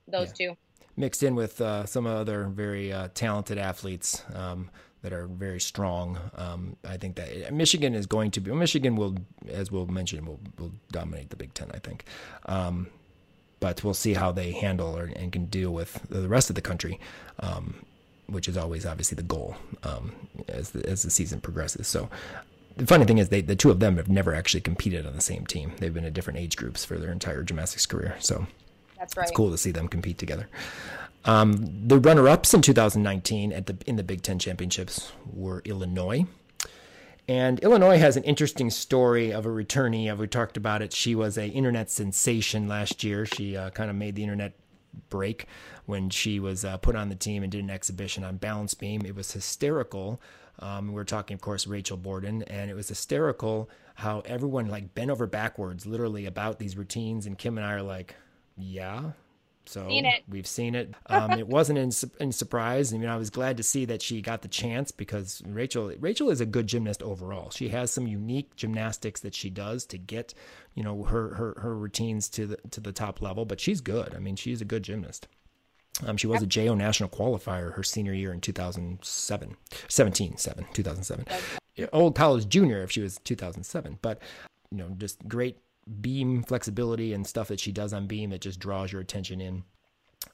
those 0.08 0.30
yeah. 0.40 0.48
two. 0.48 0.58
Mixed 0.98 1.24
in 1.24 1.36
with 1.36 1.62
uh, 1.62 1.86
some 1.86 2.08
other 2.08 2.45
very 2.45 2.91
uh, 2.91 3.10
talented 3.14 3.58
athletes. 3.58 4.24
Um, 4.34 4.70
that 5.04 5.14
are 5.14 5.28
very 5.28 5.60
strong. 5.60 6.18
Um, 6.36 6.76
I 6.88 6.98
think 6.98 7.16
that 7.16 7.54
Michigan 7.54 7.93
is 7.93 8.06
going 8.06 8.32
to 8.32 8.41
be. 8.41 8.52
Michigan 8.52 8.95
will, 8.95 9.16
as 9.48 9.72
we'll 9.72 9.88
mention, 9.88 10.26
will 10.26 10.39
will 10.58 10.74
dominate 10.91 11.30
the 11.30 11.36
Big 11.36 11.54
Ten. 11.54 11.70
I 11.74 11.80
think, 11.80 12.06
um, 12.45 12.88
but 13.60 13.84
we'll 13.84 13.93
see 13.93 14.14
how 14.14 14.32
they 14.32 14.52
handle 14.52 14.98
or, 14.98 15.06
and 15.06 15.32
can 15.32 15.45
deal 15.45 15.72
with 15.72 16.02
the 16.10 16.28
rest 16.28 16.50
of 16.50 16.56
the 16.56 16.62
country, 16.62 17.00
um, 17.39 17.86
which 18.28 18.48
is 18.48 18.58
always 18.58 18.86
obviously 18.86 19.16
the 19.16 19.24
goal 19.24 19.56
um, 19.84 20.14
as 20.48 20.72
the, 20.72 20.86
as 20.89 21.04
the 21.04 21.10
season 21.10 21.41
progresses. 21.41 21.88
So. 21.88 22.10
The 22.76 22.86
funny 22.86 23.06
thing 23.06 23.18
is, 23.18 23.30
they 23.30 23.41
the 23.41 23.56
two 23.56 23.72
of 23.72 23.80
them 23.80 23.98
have 23.98 24.08
never 24.08 24.36
actually 24.36 24.62
competed 24.62 25.08
on 25.08 25.16
the 25.16 25.22
same 25.22 25.48
team. 25.48 25.72
They've 25.80 25.91
been 25.91 26.06
in 26.06 26.14
different 26.14 26.38
age 26.38 26.56
groups 26.56 26.86
for 26.86 27.00
their 27.00 27.12
entire 27.12 27.41
gymnastics 27.41 27.88
career. 27.88 28.16
So 28.20 28.45
that's 28.98 29.16
right. 29.18 29.24
It's 29.24 29.36
cool 29.36 29.52
to 29.52 29.58
see 29.58 29.72
them 29.72 29.88
compete 29.88 30.18
together. 30.18 30.48
Um, 31.26 31.88
the 31.88 32.00
runner-ups 32.00 32.54
in 32.54 32.62
2019 32.62 33.52
at 33.52 33.66
the 33.66 33.78
in 33.86 33.98
the 33.98 34.04
Big 34.04 34.22
Ten 34.22 34.39
championships 34.39 35.12
were 35.32 35.62
Illinois, 35.66 36.26
And 37.28 37.60
Illinois 37.60 37.98
has 37.98 38.16
an 38.16 38.24
interesting 38.24 38.70
story 38.70 39.34
of 39.34 39.45
a 39.45 39.50
returnee. 39.50 40.16
We 40.16 40.28
talked 40.28 40.56
about 40.56 40.82
it. 40.82 40.93
She 40.93 41.16
was 41.16 41.38
a 41.38 41.48
internet 41.48 41.89
sensation 41.89 42.68
last 42.70 43.04
year. 43.04 43.26
She 43.26 43.58
uh, 43.58 43.72
kind 43.72 43.89
of 43.89 43.98
made 43.98 44.16
the 44.16 44.24
internet 44.24 44.54
break 45.10 45.48
when 45.86 46.10
she 46.10 46.39
was 46.39 46.64
uh, 46.64 46.78
put 46.78 46.95
on 46.95 47.10
the 47.10 47.16
team 47.16 47.43
and 47.43 47.52
did 47.52 47.64
an 47.64 47.70
exhibition 47.70 48.24
on 48.24 48.38
balance 48.38 48.74
beam. 48.74 49.06
It 49.06 49.16
was 49.16 49.34
hysterical. 49.34 50.22
Um, 50.60 50.93
we 50.93 51.02
are 51.02 51.06
talking, 51.06 51.36
of 51.36 51.41
course, 51.41 51.68
Rachel 51.68 51.98
Borden, 51.98 52.43
and 52.43 52.72
it 52.72 52.74
was 52.74 52.88
hysterical 52.88 53.70
how 53.95 54.22
everyone 54.22 54.68
like 54.68 54.93
bent 54.95 55.12
over 55.12 55.28
backwards, 55.28 55.86
literally, 55.86 56.26
about 56.26 56.60
these 56.60 56.78
routines. 56.78 57.26
And 57.26 57.38
Kim 57.38 57.58
and 57.58 57.66
I 57.66 57.74
are 57.74 57.82
like, 57.82 58.16
"Yeah, 58.58 59.12
so 59.68 59.88
Seen 59.88 60.10
we've 60.30 60.47
seen 60.47 60.76
it. 60.76 60.93
Um, 61.08 61.32
it 61.34 61.47
wasn't 61.47 61.80
in, 61.80 61.91
in 62.20 62.32
surprise. 62.32 62.93
I 62.93 62.97
mean, 62.97 63.10
I 63.10 63.18
was 63.18 63.30
glad 63.30 63.58
to 63.58 63.64
see 63.64 63.86
that 63.86 64.01
she 64.01 64.22
got 64.22 64.41
the 64.41 64.47
chance 64.47 64.91
because 64.91 65.41
Rachel 65.45 65.91
Rachel 65.99 66.30
is 66.30 66.39
a 66.39 66.45
good 66.45 66.68
gymnast 66.68 67.03
overall. 67.03 67.49
She 67.49 67.70
has 67.70 67.91
some 67.91 68.08
unique 68.08 68.55
gymnastics 68.55 69.20
that 69.22 69.36
she 69.36 69.49
does 69.49 69.86
to 69.88 69.97
get, 69.97 70.34
you 70.74 70.84
know, 70.84 71.03
her 71.03 71.34
her, 71.36 71.60
her 71.60 71.76
routines 71.76 72.30
to 72.30 72.47
the 72.47 72.58
to 72.72 72.80
the 72.80 72.93
top 72.93 73.22
level. 73.22 73.45
But 73.45 73.60
she's 73.60 73.82
good. 73.82 74.16
I 74.16 74.20
mean, 74.20 74.38
she's 74.38 74.62
a 74.62 74.66
good 74.66 74.84
gymnast. 74.84 75.28
Um, 76.05 76.16
she 76.16 76.28
was 76.28 76.43
a 76.43 76.47
JO 76.47 76.76
national 76.76 77.10
qualifier 77.10 77.74
her 77.74 77.84
senior 77.84 78.14
year 78.14 78.32
in 78.32 78.39
2007, 78.39 79.58
17, 79.88 80.38
7, 80.38 80.66
2007. 80.72 81.26
Old 81.91 82.16
college 82.16 82.47
junior 82.47 82.84
if 82.84 82.91
she 82.91 83.01
was 83.01 83.18
2007. 83.24 83.97
But, 84.03 84.22
you 84.70 84.78
know, 84.78 84.89
just 84.95 85.28
great 85.28 85.58
beam 86.02 86.44
flexibility 86.44 87.14
and 87.14 87.26
stuff 87.26 87.48
that 87.48 87.60
she 87.60 87.72
does 87.72 87.94
on 87.94 88.08
beam 88.08 88.30
that 88.32 88.42
just 88.42 88.60
draws 88.60 88.92
your 88.92 89.02
attention 89.02 89.42
in. 89.42 89.64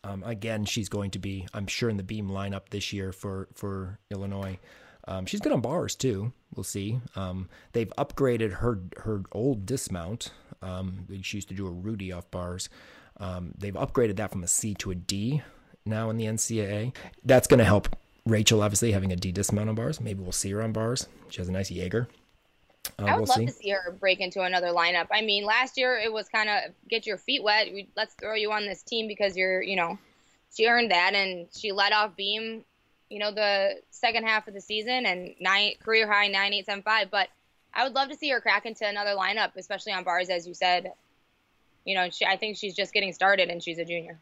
Um, 0.03 0.23
again, 0.23 0.65
she's 0.65 0.89
going 0.89 1.11
to 1.11 1.19
be, 1.19 1.47
I'm 1.53 1.67
sure, 1.67 1.89
in 1.89 1.97
the 1.97 2.03
beam 2.03 2.29
lineup 2.29 2.69
this 2.69 2.91
year 2.91 3.11
for 3.11 3.47
for 3.53 3.99
Illinois. 4.09 4.59
Um, 5.07 5.25
she's 5.25 5.41
good 5.41 5.51
on 5.51 5.61
bars 5.61 5.95
too. 5.95 6.31
We'll 6.55 6.63
see. 6.63 6.99
Um, 7.15 7.49
they've 7.73 7.91
upgraded 7.97 8.53
her 8.55 8.79
her 8.97 9.23
old 9.31 9.65
dismount. 9.65 10.31
Um, 10.61 11.07
she 11.21 11.37
used 11.37 11.49
to 11.49 11.55
do 11.55 11.67
a 11.67 11.71
Rudy 11.71 12.11
off 12.11 12.29
bars. 12.31 12.69
Um, 13.17 13.53
they've 13.57 13.73
upgraded 13.73 14.15
that 14.17 14.31
from 14.31 14.43
a 14.43 14.47
C 14.47 14.73
to 14.75 14.91
a 14.91 14.95
D 14.95 15.41
now 15.85 16.09
in 16.09 16.17
the 16.17 16.25
NCAA. 16.25 16.95
That's 17.23 17.47
going 17.47 17.59
to 17.59 17.65
help 17.65 17.95
Rachel, 18.25 18.61
obviously, 18.61 18.91
having 18.91 19.11
a 19.11 19.17
D 19.17 19.31
dismount 19.31 19.69
on 19.69 19.75
bars. 19.75 19.99
Maybe 19.99 20.21
we'll 20.21 20.31
see 20.31 20.51
her 20.51 20.61
on 20.61 20.71
bars. 20.71 21.07
She 21.29 21.39
has 21.39 21.49
a 21.49 21.51
nice 21.51 21.69
Jaeger. 21.69 22.07
Uh, 22.99 23.05
I 23.05 23.15
would 23.15 23.21
we'll 23.21 23.27
love 23.27 23.37
see. 23.37 23.45
to 23.45 23.51
see 23.51 23.69
her 23.69 23.91
break 23.91 24.19
into 24.19 24.41
another 24.41 24.67
lineup. 24.67 25.07
I 25.11 25.21
mean, 25.21 25.45
last 25.45 25.77
year 25.77 25.97
it 25.97 26.11
was 26.11 26.27
kind 26.29 26.49
of 26.49 26.71
get 26.89 27.05
your 27.07 27.17
feet 27.17 27.43
wet. 27.43 27.67
We, 27.73 27.89
let's 27.95 28.13
throw 28.15 28.35
you 28.35 28.51
on 28.51 28.65
this 28.65 28.83
team 28.83 29.07
because 29.07 29.37
you're, 29.37 29.61
you 29.61 29.75
know, 29.75 29.97
she 30.53 30.67
earned 30.67 30.91
that 30.91 31.13
and 31.13 31.47
she 31.55 31.71
led 31.71 31.93
off 31.93 32.15
Beam, 32.15 32.63
you 33.09 33.19
know, 33.19 33.31
the 33.31 33.75
second 33.89 34.25
half 34.25 34.47
of 34.47 34.53
the 34.53 34.61
season 34.61 35.05
and 35.05 35.33
nine 35.39 35.73
career 35.83 36.11
high 36.11 36.27
nine 36.27 36.53
eight 36.53 36.65
seven 36.65 36.83
five. 36.83 37.09
But 37.09 37.29
I 37.73 37.83
would 37.83 37.93
love 37.93 38.09
to 38.09 38.15
see 38.15 38.29
her 38.29 38.41
crack 38.41 38.65
into 38.65 38.87
another 38.87 39.11
lineup, 39.11 39.51
especially 39.55 39.93
on 39.93 40.03
bars, 40.03 40.29
as 40.29 40.45
you 40.47 40.53
said. 40.53 40.91
You 41.85 41.95
know, 41.95 42.09
she, 42.09 42.25
I 42.25 42.37
think 42.37 42.57
she's 42.57 42.75
just 42.75 42.93
getting 42.93 43.13
started 43.13 43.49
and 43.49 43.61
she's 43.61 43.77
a 43.77 43.85
junior. 43.85 44.19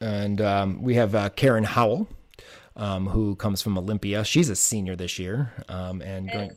And 0.00 0.40
um, 0.40 0.82
we 0.82 0.94
have 0.94 1.14
uh, 1.14 1.28
Karen 1.30 1.64
Howell, 1.64 2.08
um, 2.76 3.06
who 3.08 3.36
comes 3.36 3.62
from 3.62 3.76
Olympia. 3.76 4.24
She's 4.24 4.48
a 4.48 4.56
senior 4.56 4.96
this 4.96 5.18
year, 5.18 5.52
um, 5.68 6.02
and 6.02 6.30
going, 6.30 6.56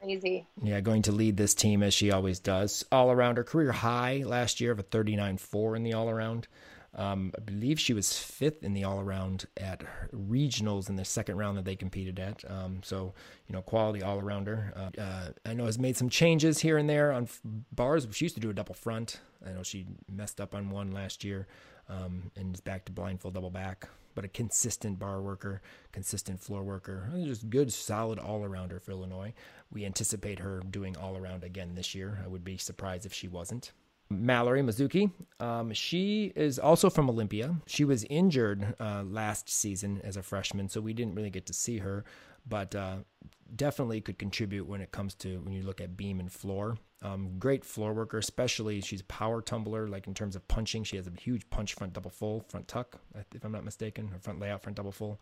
crazy. 0.00 0.46
Yeah, 0.62 0.80
going 0.80 1.02
to 1.02 1.12
lead 1.12 1.36
this 1.36 1.54
team 1.54 1.82
as 1.82 1.94
she 1.94 2.10
always 2.10 2.38
does. 2.38 2.84
All 2.92 3.10
around 3.10 3.36
her 3.36 3.44
career 3.44 3.72
high 3.72 4.22
last 4.24 4.60
year 4.60 4.72
of 4.72 4.78
a 4.78 4.84
39-4 4.84 5.76
in 5.76 5.82
the 5.82 5.94
all 5.94 6.08
around. 6.10 6.48
Um, 6.94 7.32
I 7.36 7.40
believe 7.42 7.78
she 7.78 7.92
was 7.92 8.18
fifth 8.18 8.64
in 8.64 8.72
the 8.72 8.84
all 8.84 8.98
around 8.98 9.44
at 9.56 9.84
regionals 10.12 10.88
in 10.88 10.96
the 10.96 11.04
second 11.04 11.36
round 11.36 11.58
that 11.58 11.64
they 11.64 11.76
competed 11.76 12.18
at. 12.18 12.42
Um, 12.50 12.80
so, 12.82 13.14
you 13.46 13.52
know, 13.52 13.62
quality 13.62 14.02
all 14.02 14.20
arounder. 14.20 14.76
Uh, 14.76 15.00
uh, 15.00 15.28
I 15.44 15.52
know 15.54 15.66
has 15.66 15.78
made 15.78 15.96
some 15.96 16.08
changes 16.08 16.58
here 16.58 16.78
and 16.78 16.88
there 16.88 17.12
on 17.12 17.24
f- 17.24 17.40
bars. 17.44 18.08
She 18.12 18.24
used 18.24 18.34
to 18.36 18.40
do 18.40 18.50
a 18.50 18.54
double 18.54 18.74
front. 18.74 19.20
I 19.46 19.52
know 19.52 19.62
she 19.62 19.86
messed 20.10 20.40
up 20.40 20.54
on 20.54 20.70
one 20.70 20.90
last 20.90 21.22
year 21.24 21.46
um, 21.88 22.30
and 22.36 22.54
is 22.54 22.60
back 22.60 22.84
to 22.86 22.92
blindfold 22.92 23.34
double 23.34 23.50
back. 23.50 23.88
But 24.18 24.24
a 24.24 24.28
consistent 24.28 24.98
bar 24.98 25.22
worker, 25.22 25.62
consistent 25.92 26.40
floor 26.40 26.64
worker, 26.64 27.08
just 27.22 27.48
good, 27.48 27.72
solid 27.72 28.18
all 28.18 28.40
arounder 28.40 28.82
for 28.82 28.90
Illinois. 28.90 29.32
We 29.70 29.84
anticipate 29.84 30.40
her 30.40 30.60
doing 30.68 30.96
all 30.96 31.16
around 31.16 31.44
again 31.44 31.76
this 31.76 31.94
year. 31.94 32.18
I 32.24 32.26
would 32.26 32.42
be 32.42 32.56
surprised 32.56 33.06
if 33.06 33.12
she 33.14 33.28
wasn't. 33.28 33.70
Mallory 34.10 34.60
Mizuki. 34.60 35.12
Um, 35.38 35.72
she 35.72 36.32
is 36.34 36.58
also 36.58 36.90
from 36.90 37.08
Olympia. 37.08 37.54
She 37.66 37.84
was 37.84 38.02
injured 38.10 38.74
uh, 38.80 39.04
last 39.04 39.48
season 39.48 40.00
as 40.02 40.16
a 40.16 40.22
freshman, 40.24 40.68
so 40.68 40.80
we 40.80 40.94
didn't 40.94 41.14
really 41.14 41.30
get 41.30 41.46
to 41.46 41.52
see 41.52 41.78
her, 41.78 42.04
but 42.44 42.74
uh, 42.74 42.96
definitely 43.56 44.00
could 44.00 44.18
contribute 44.18 44.66
when 44.66 44.80
it 44.80 44.92
comes 44.92 45.14
to 45.16 45.38
when 45.38 45.52
you 45.52 45.62
look 45.62 45.80
at 45.80 45.96
beam 45.96 46.20
and 46.20 46.30
floor. 46.30 46.76
Um, 47.02 47.38
great 47.38 47.64
floor 47.64 47.92
worker, 47.92 48.18
especially 48.18 48.80
she's 48.80 49.00
a 49.00 49.04
power 49.04 49.40
tumbler, 49.40 49.88
like 49.88 50.06
in 50.06 50.14
terms 50.14 50.36
of 50.36 50.46
punching. 50.48 50.84
She 50.84 50.96
has 50.96 51.06
a 51.06 51.12
huge 51.18 51.48
punch 51.50 51.74
front 51.74 51.92
double 51.92 52.10
full, 52.10 52.44
front 52.48 52.66
tuck, 52.68 53.00
if 53.34 53.44
I'm 53.44 53.52
not 53.52 53.64
mistaken, 53.64 54.10
or 54.12 54.18
front 54.18 54.40
layout, 54.40 54.62
front 54.62 54.76
double 54.76 54.92
full. 54.92 55.20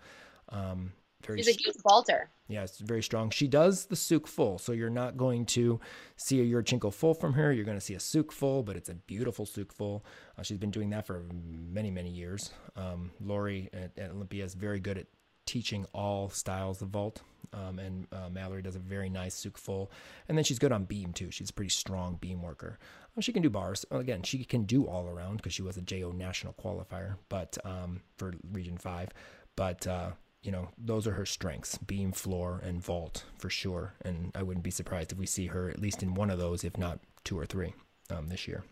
Um, 0.48 0.92
very 1.24 1.42
She's 1.42 1.48
a 1.48 1.58
huge 1.58 1.76
vaulter. 1.82 2.28
Yeah, 2.48 2.62
it's 2.62 2.78
very 2.78 3.02
strong. 3.02 3.30
She 3.30 3.48
does 3.48 3.86
the 3.86 3.96
Tsuk 3.96 4.26
full, 4.26 4.58
so 4.58 4.72
you're 4.72 4.90
not 4.90 5.16
going 5.16 5.46
to 5.46 5.80
see 6.16 6.40
a 6.40 6.44
Yurchenko 6.44 6.92
full 6.92 7.14
from 7.14 7.32
her. 7.32 7.52
You're 7.52 7.64
going 7.64 7.78
to 7.78 7.84
see 7.84 7.94
a 7.94 7.98
Tsuk 7.98 8.32
full, 8.32 8.62
but 8.62 8.76
it's 8.76 8.88
a 8.88 8.94
beautiful 8.94 9.46
Tsuk 9.46 9.72
full. 9.72 10.04
Uh, 10.38 10.42
she's 10.42 10.58
been 10.58 10.70
doing 10.70 10.90
that 10.90 11.06
for 11.06 11.24
many, 11.72 11.90
many 11.90 12.10
years. 12.10 12.50
Um, 12.76 13.10
Lori 13.20 13.68
at, 13.72 13.98
at, 13.98 14.10
Olympia 14.10 14.44
is 14.44 14.54
very 14.54 14.78
good 14.78 14.98
at 14.98 15.06
teaching 15.46 15.86
all 15.92 16.28
styles 16.28 16.82
of 16.82 16.88
vault, 16.88 17.22
um, 17.52 17.78
and 17.78 18.06
uh, 18.12 18.28
Mallory 18.30 18.62
does 18.62 18.76
a 18.76 18.80
very 18.80 19.08
nice 19.08 19.36
Tsuk 19.36 19.56
full. 19.56 19.90
And 20.28 20.36
then 20.36 20.44
she's 20.44 20.58
good 20.58 20.72
on 20.72 20.84
beam 20.84 21.12
too. 21.12 21.30
She's 21.30 21.50
a 21.50 21.52
pretty 21.52 21.70
strong 21.70 22.16
beam 22.20 22.42
worker. 22.42 22.78
Well, 23.14 23.22
she 23.22 23.32
can 23.32 23.42
do 23.42 23.50
bars. 23.50 23.86
Again, 23.90 24.22
she 24.22 24.44
can 24.44 24.64
do 24.64 24.86
all 24.86 25.08
around 25.08 25.38
because 25.38 25.54
she 25.54 25.62
was 25.62 25.76
a 25.76 25.82
JO 25.82 26.12
national 26.12 26.52
qualifier, 26.54 27.16
but 27.28 27.56
um, 27.64 28.02
for 28.16 28.34
Region 28.52 28.76
Five. 28.76 29.10
But 29.54 29.86
uh, 29.86 30.10
you 30.42 30.52
know, 30.52 30.68
those 30.78 31.06
are 31.06 31.12
her 31.12 31.26
strengths 31.26 31.78
beam, 31.78 32.12
floor, 32.12 32.60
and 32.64 32.82
vault 32.82 33.24
for 33.38 33.50
sure. 33.50 33.94
And 34.02 34.32
I 34.34 34.42
wouldn't 34.42 34.64
be 34.64 34.70
surprised 34.70 35.12
if 35.12 35.18
we 35.18 35.26
see 35.26 35.46
her 35.46 35.70
at 35.70 35.80
least 35.80 36.02
in 36.02 36.14
one 36.14 36.30
of 36.30 36.38
those, 36.38 36.62
if 36.62 36.76
not 36.76 37.00
two 37.24 37.38
or 37.38 37.46
three 37.46 37.74
um, 38.10 38.28
this 38.28 38.46
year. 38.46 38.62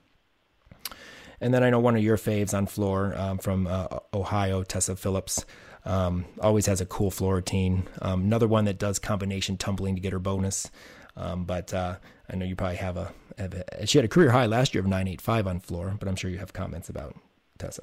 And 1.44 1.52
then 1.52 1.62
I 1.62 1.68
know 1.68 1.78
one 1.78 1.94
of 1.94 2.02
your 2.02 2.16
faves 2.16 2.54
on 2.54 2.64
floor 2.64 3.12
um, 3.18 3.36
from 3.36 3.66
uh, 3.66 3.98
Ohio, 4.14 4.62
Tessa 4.62 4.96
Phillips, 4.96 5.44
um, 5.84 6.24
always 6.40 6.64
has 6.64 6.80
a 6.80 6.86
cool 6.86 7.10
floor 7.10 7.34
routine. 7.34 7.86
Um, 8.00 8.22
another 8.22 8.48
one 8.48 8.64
that 8.64 8.78
does 8.78 8.98
combination 8.98 9.58
tumbling 9.58 9.94
to 9.94 10.00
get 10.00 10.14
her 10.14 10.18
bonus. 10.18 10.70
Um, 11.18 11.44
but 11.44 11.74
uh, 11.74 11.96
I 12.30 12.36
know 12.36 12.46
you 12.46 12.56
probably 12.56 12.78
have 12.78 12.96
a, 12.96 13.12
have 13.36 13.52
a, 13.52 13.86
she 13.86 13.98
had 13.98 14.06
a 14.06 14.08
career 14.08 14.30
high 14.30 14.46
last 14.46 14.72
year 14.72 14.80
of 14.80 14.86
985 14.86 15.46
on 15.46 15.60
floor, 15.60 15.94
but 15.98 16.08
I'm 16.08 16.16
sure 16.16 16.30
you 16.30 16.38
have 16.38 16.54
comments 16.54 16.88
about 16.88 17.14
Tessa. 17.58 17.82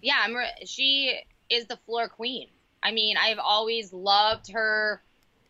Yeah, 0.00 0.20
I'm 0.22 0.36
re- 0.36 0.64
she 0.64 1.18
is 1.50 1.66
the 1.66 1.78
floor 1.78 2.08
queen. 2.08 2.46
I 2.80 2.92
mean, 2.92 3.16
I've 3.16 3.40
always 3.40 3.92
loved 3.92 4.52
her 4.52 5.02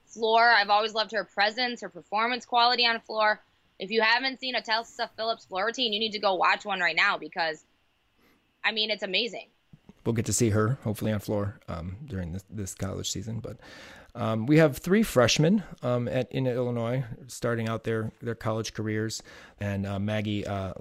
floor. 0.06 0.48
I've 0.48 0.70
always 0.70 0.94
loved 0.94 1.12
her 1.12 1.24
presence, 1.24 1.82
her 1.82 1.90
performance 1.90 2.46
quality 2.46 2.86
on 2.86 2.98
floor. 3.00 3.42
If 3.78 3.90
you 3.90 4.00
haven't 4.00 4.40
seen 4.40 4.54
a 4.54 4.62
Tessa 4.62 5.10
Phillips 5.16 5.44
floor 5.44 5.66
routine, 5.66 5.92
you 5.92 6.00
need 6.00 6.12
to 6.12 6.18
go 6.18 6.34
watch 6.34 6.64
one 6.64 6.80
right 6.80 6.96
now 6.96 7.16
because, 7.16 7.64
I 8.64 8.72
mean, 8.72 8.90
it's 8.90 9.02
amazing. 9.02 9.48
We'll 10.04 10.14
get 10.14 10.26
to 10.26 10.32
see 10.32 10.50
her 10.50 10.78
hopefully 10.84 11.12
on 11.12 11.20
floor 11.20 11.60
um, 11.68 11.96
during 12.06 12.32
this, 12.32 12.44
this 12.50 12.74
college 12.74 13.10
season. 13.10 13.40
But 13.40 13.58
um, 14.14 14.46
we 14.46 14.56
have 14.58 14.78
three 14.78 15.02
freshmen 15.02 15.62
um, 15.82 16.08
at 16.08 16.30
in 16.32 16.46
Illinois 16.46 17.04
starting 17.26 17.68
out 17.68 17.84
their 17.84 18.10
their 18.22 18.34
college 18.34 18.74
careers, 18.74 19.22
and 19.60 19.86
uh, 19.86 19.98
Maggie 19.98 20.46
uh. 20.46 20.72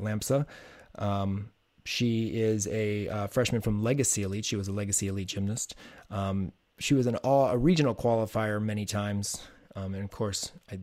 Um, 0.96 1.52
she 1.86 2.28
is 2.28 2.68
a 2.68 3.08
uh, 3.10 3.28
freshman 3.28 3.62
from 3.62 3.84
Legacy 3.84 4.24
Elite. 4.24 4.46
She 4.46 4.56
was 4.56 4.68
a 4.68 4.74
Legacy 4.74 5.08
Elite 5.08 5.28
gymnast. 5.28 5.76
Um, 6.10 6.52
she 6.80 6.94
was 6.94 7.06
an 7.08 7.16
all 7.18 7.48
a 7.48 7.58
regional 7.58 7.96
qualifier 7.96 8.62
many 8.62 8.86
times, 8.86 9.42
um, 9.76 9.94
and 9.94 10.04
of 10.04 10.12
course, 10.12 10.52
I, 10.72 10.80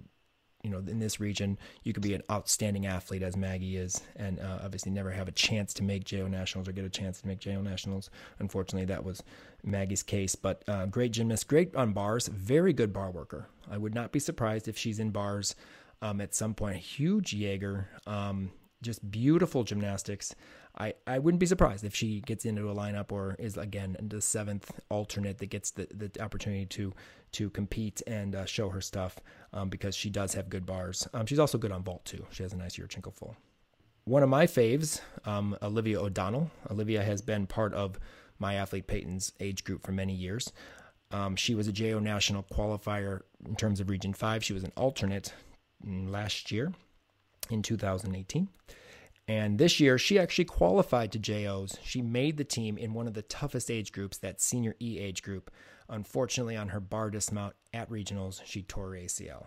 you 0.64 0.70
know, 0.70 0.78
in 0.78 0.98
this 0.98 1.20
region, 1.20 1.58
you 1.82 1.92
could 1.92 2.02
be 2.02 2.14
an 2.14 2.22
outstanding 2.30 2.86
athlete 2.86 3.22
as 3.22 3.36
Maggie 3.36 3.76
is, 3.76 4.00
and 4.16 4.40
uh, 4.40 4.60
obviously 4.64 4.90
never 4.90 5.10
have 5.10 5.28
a 5.28 5.32
chance 5.32 5.74
to 5.74 5.84
make 5.84 6.04
JO 6.04 6.26
nationals 6.26 6.66
or 6.66 6.72
get 6.72 6.84
a 6.84 6.90
chance 6.90 7.20
to 7.20 7.28
make 7.28 7.38
JO 7.38 7.60
nationals. 7.60 8.08
Unfortunately, 8.38 8.86
that 8.86 9.04
was 9.04 9.22
Maggie's 9.62 10.02
case. 10.02 10.34
But 10.34 10.64
uh, 10.66 10.86
great 10.86 11.12
gymnast, 11.12 11.46
great 11.48 11.76
on 11.76 11.92
bars, 11.92 12.28
very 12.28 12.72
good 12.72 12.92
bar 12.92 13.10
worker. 13.10 13.46
I 13.70 13.76
would 13.76 13.94
not 13.94 14.10
be 14.10 14.18
surprised 14.18 14.66
if 14.66 14.78
she's 14.78 14.98
in 14.98 15.10
bars 15.10 15.54
um, 16.00 16.20
at 16.20 16.34
some 16.34 16.54
point. 16.54 16.78
Huge 16.78 17.34
Jaeger, 17.34 17.88
um, 18.06 18.50
just 18.82 19.10
beautiful 19.10 19.64
gymnastics. 19.64 20.34
I, 20.78 20.94
I 21.06 21.20
wouldn't 21.20 21.38
be 21.38 21.46
surprised 21.46 21.84
if 21.84 21.94
she 21.94 22.20
gets 22.20 22.44
into 22.44 22.68
a 22.68 22.74
lineup 22.74 23.12
or 23.12 23.36
is 23.38 23.56
again 23.56 23.96
the 24.00 24.20
seventh 24.20 24.72
alternate 24.88 25.38
that 25.38 25.46
gets 25.46 25.70
the, 25.70 25.86
the 25.92 26.20
opportunity 26.22 26.66
to 26.66 26.92
to 27.32 27.50
compete 27.50 28.02
and 28.06 28.34
uh, 28.34 28.44
show 28.44 28.68
her 28.68 28.80
stuff 28.80 29.18
um, 29.52 29.68
because 29.68 29.94
she 29.94 30.10
does 30.10 30.34
have 30.34 30.48
good 30.48 30.66
bars. 30.66 31.06
Um, 31.14 31.26
she's 31.26 31.38
also 31.38 31.58
good 31.58 31.72
on 31.72 31.82
vault 31.82 32.04
too. 32.04 32.26
She 32.30 32.42
has 32.42 32.52
a 32.52 32.56
nice 32.56 32.76
Yurchenko 32.76 33.12
full. 33.12 33.36
One 34.04 34.22
of 34.22 34.28
my 34.28 34.46
faves, 34.46 35.00
um, 35.24 35.56
Olivia 35.62 36.00
O'Donnell. 36.00 36.50
Olivia 36.70 37.02
has 37.02 37.22
been 37.22 37.46
part 37.46 37.72
of 37.72 37.98
my 38.38 38.54
athlete 38.54 38.86
Peyton's 38.86 39.32
age 39.40 39.64
group 39.64 39.84
for 39.84 39.92
many 39.92 40.12
years. 40.12 40.52
Um, 41.10 41.36
she 41.36 41.54
was 41.54 41.68
a 41.68 41.72
JO 41.72 42.00
national 42.00 42.42
qualifier 42.42 43.20
in 43.46 43.56
terms 43.56 43.80
of 43.80 43.88
Region 43.88 44.12
5. 44.12 44.44
She 44.44 44.52
was 44.52 44.64
an 44.64 44.72
alternate 44.76 45.32
last 45.84 46.50
year 46.50 46.72
in 47.50 47.62
2018. 47.62 48.48
And 49.26 49.58
this 49.58 49.80
year, 49.80 49.96
she 49.96 50.18
actually 50.18 50.44
qualified 50.44 51.10
to 51.12 51.18
JOs. 51.18 51.78
She 51.82 52.02
made 52.02 52.36
the 52.36 52.44
team 52.44 52.76
in 52.76 52.92
one 52.92 53.06
of 53.06 53.14
the 53.14 53.22
toughest 53.22 53.70
age 53.70 53.90
groups, 53.90 54.18
that 54.18 54.40
senior 54.40 54.74
E 54.80 54.98
age 54.98 55.22
group. 55.22 55.50
Unfortunately, 55.88 56.56
on 56.56 56.68
her 56.68 56.80
bar 56.80 57.10
dismount 57.10 57.54
at 57.72 57.90
regionals, 57.90 58.42
she 58.44 58.62
tore 58.62 58.90
ACL. 58.90 59.46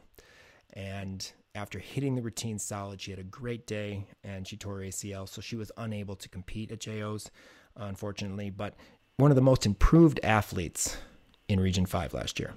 And 0.73 1.31
after 1.53 1.79
hitting 1.79 2.15
the 2.15 2.21
routine 2.21 2.59
solid, 2.59 3.01
she 3.01 3.11
had 3.11 3.19
a 3.19 3.23
great 3.23 3.67
day 3.67 4.07
and 4.23 4.47
she 4.47 4.57
tore 4.57 4.79
ACL. 4.79 5.29
So 5.29 5.41
she 5.41 5.55
was 5.55 5.71
unable 5.77 6.15
to 6.15 6.29
compete 6.29 6.71
at 6.71 6.79
JOs, 6.79 7.29
unfortunately. 7.75 8.49
But 8.49 8.75
one 9.17 9.31
of 9.31 9.35
the 9.35 9.41
most 9.41 9.65
improved 9.65 10.19
athletes 10.23 10.97
in 11.47 11.59
Region 11.59 11.85
5 11.85 12.13
last 12.13 12.39
year. 12.39 12.53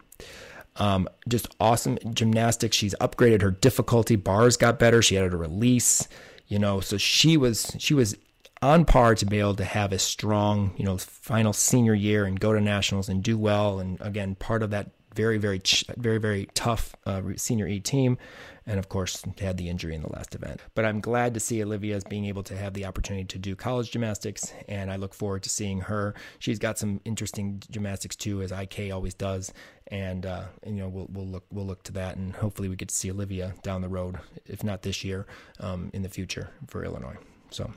Um, 0.77 1.09
just 1.29 1.55
awesome 1.61 1.99
gymnastics. 2.13 2.77
She's 2.77 2.95
upgraded 3.01 3.43
her 3.43 3.51
difficulty. 3.51 4.17
Bars 4.17 4.57
got 4.57 4.79
better. 4.79 5.03
She 5.03 5.19
added 5.19 5.35
a 5.35 5.37
release 5.37 6.07
you 6.51 6.59
know 6.59 6.81
so 6.81 6.99
she 6.99 7.39
was 7.39 7.75
she 7.79 7.95
was 7.95 8.15
on 8.63 8.85
par 8.85 9.15
to 9.15 9.25
be 9.25 9.39
able 9.39 9.55
to 9.55 9.65
have 9.65 9.93
a 9.93 9.99
strong 9.99 10.73
you 10.77 10.85
know 10.85 10.99
final 10.99 11.53
senior 11.53 11.95
year 11.95 12.27
and 12.27 12.39
go 12.39 12.53
to 12.53 12.61
nationals 12.61 13.09
and 13.09 13.23
do 13.23 13.39
well. 13.39 13.81
And 13.81 13.99
again 14.01 14.35
part 14.35 14.63
of 14.63 14.71
that 14.71 14.91
very 15.15 15.39
very 15.39 15.61
very 15.97 16.19
very 16.19 16.49
tough 16.55 16.95
uh, 17.07 17.23
senior 17.37 17.67
E 17.67 17.81
team. 17.81 18.19
And 18.67 18.79
of 18.79 18.89
course 18.89 19.25
had 19.41 19.57
the 19.57 19.69
injury 19.69 19.95
in 19.95 20.03
the 20.03 20.13
last 20.13 20.35
event. 20.35 20.61
But 20.75 20.85
i'm 20.85 21.01
glad 21.01 21.35
to 21.35 21.41
see 21.41 21.63
olivia 21.63 21.97
as 21.97 22.05
being 22.05 22.27
able 22.27 22.43
to 22.45 22.57
have 22.57 22.75
the 22.75 22.85
opportunity 22.85 23.25
to 23.25 23.39
do 23.39 23.57
college 23.57 23.91
gymnastics. 23.91 24.53
And 24.69 24.91
i 24.91 24.97
look 24.97 25.15
forward 25.15 25.43
to 25.45 25.49
seeing 25.49 25.81
her. 25.81 26.15
She's 26.39 26.59
got 26.59 26.79
some 26.79 27.01
interesting 27.05 27.63
gymnastics 27.71 28.17
too 28.17 28.43
as 28.43 28.53
ik 28.53 28.93
always 28.93 29.15
does. 29.15 29.53
And, 29.89 30.25
uh, 30.25 30.45
and 30.63 30.77
you 30.77 30.83
know 30.83 30.89
we'll, 30.89 31.09
we'll 31.11 31.27
look 31.27 31.45
we'll 31.51 31.67
look 31.67 31.83
to 31.85 31.93
that. 31.93 32.17
And 32.17 32.35
hopefully 32.37 32.69
we 32.69 32.77
get 32.77 32.89
to 32.89 32.95
see 32.95 33.11
olivia 33.11 33.55
down 33.63 33.81
the 33.81 33.89
road 33.89 34.19
if 34.47 34.63
not 34.63 34.83
this 34.83 35.05
year 35.05 35.27
um, 35.59 35.91
in 35.93 36.03
the 36.03 36.09
future 36.09 36.51
for 36.69 36.85
illinois. 36.85 37.17
So 37.51 37.73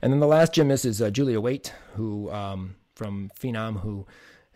and 0.00 0.12
then 0.12 0.20
the 0.20 0.26
last 0.26 0.54
gymnast 0.54 0.84
is 0.84 1.02
uh, 1.02 1.10
julia 1.10 1.40
waite 1.40 1.72
who 1.94 2.30
um, 2.30 2.76
from 2.94 3.30
phenom 3.38 3.80
who 3.80 4.06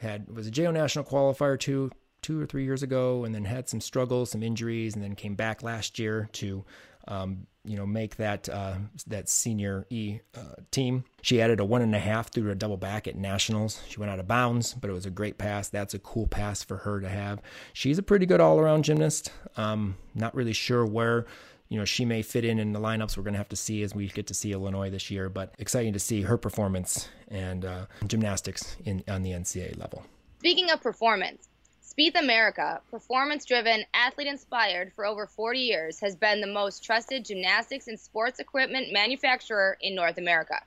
had 0.01 0.35
was 0.35 0.47
a 0.47 0.51
jo 0.51 0.71
national 0.71 1.05
qualifier 1.05 1.59
two 1.59 1.91
two 2.23 2.41
or 2.41 2.47
three 2.47 2.65
years 2.65 2.83
ago, 2.83 3.25
and 3.25 3.35
then 3.35 3.45
had 3.45 3.69
some 3.69 3.81
struggles, 3.81 4.31
some 4.31 4.43
injuries, 4.43 4.95
and 4.95 5.03
then 5.03 5.15
came 5.15 5.35
back 5.35 5.63
last 5.63 5.99
year 5.99 6.29
to, 6.33 6.65
um, 7.09 7.47
you 7.65 7.77
know, 7.77 7.87
make 7.87 8.17
that 8.17 8.49
uh, 8.49 8.75
that 9.07 9.29
senior 9.29 9.87
E 9.91 10.21
uh, 10.37 10.57
team. 10.71 11.05
She 11.23 11.41
added 11.41 11.61
a 11.61 11.65
one 11.65 11.83
and 11.83 11.95
a 11.95 11.99
half 11.99 12.33
through 12.33 12.51
a 12.51 12.55
double 12.55 12.77
back 12.77 13.07
at 13.07 13.17
nationals. 13.17 13.81
She 13.89 13.99
went 13.99 14.11
out 14.11 14.19
of 14.19 14.29
bounds, 14.29 14.75
but 14.75 14.91
it 14.91 14.93
was 14.93 15.07
a 15.07 15.11
great 15.11 15.39
pass. 15.39 15.69
That's 15.69 15.95
a 15.95 15.99
cool 15.99 16.27
pass 16.27 16.63
for 16.63 16.79
her 16.79 17.01
to 17.01 17.09
have. 17.09 17.41
She's 17.73 17.99
a 17.99 18.03
pretty 18.03 18.27
good 18.27 18.41
all 18.41 18.59
around 18.59 18.85
gymnast. 18.85 19.33
Um, 19.57 19.97
not 20.15 20.35
really 20.35 20.53
sure 20.53 20.85
where. 20.85 21.27
You 21.71 21.79
know, 21.79 21.85
she 21.85 22.05
may 22.05 22.23
fit 22.23 22.45
in 22.45 22.59
in 22.59 22.73
the 22.73 22.81
lineups. 22.81 23.17
We're 23.17 23.23
going 23.23 23.35
to 23.35 23.39
have 23.39 23.49
to 23.51 23.57
see 23.57 23.83
as 23.85 23.95
we 23.95 24.09
get 24.09 24.27
to 24.27 24.35
see 24.35 24.53
Illinois 24.53 24.91
this 24.91 25.09
year, 25.09 25.29
but 25.29 25.55
exciting 25.59 25.93
to 25.93 26.01
see 26.01 26.23
her 26.23 26.37
performance 26.37 27.09
and 27.29 27.65
uh, 27.65 27.87
gymnastics 28.07 28.77
in 28.85 29.05
on 29.09 29.23
the 29.23 29.31
NCAA 29.31 29.79
level. 29.79 30.05
Speaking 30.41 30.71
of 30.71 30.83
performance, 30.83 31.49
Spieth 31.81 32.19
America, 32.19 32.81
performance 32.91 33.45
driven, 33.45 33.85
athlete 33.95 34.27
inspired 34.27 34.93
for 34.93 35.07
over 35.07 35.27
40 35.27 35.61
years, 35.61 36.01
has 36.01 36.17
been 36.17 36.41
the 36.41 36.47
most 36.49 36.85
trusted 36.85 37.25
gymnastics 37.25 37.87
and 37.87 37.99
sports 37.99 38.41
equipment 38.41 38.93
manufacturer 38.93 39.79
in 39.81 39.95
North 39.95 40.19
America. 40.19 40.61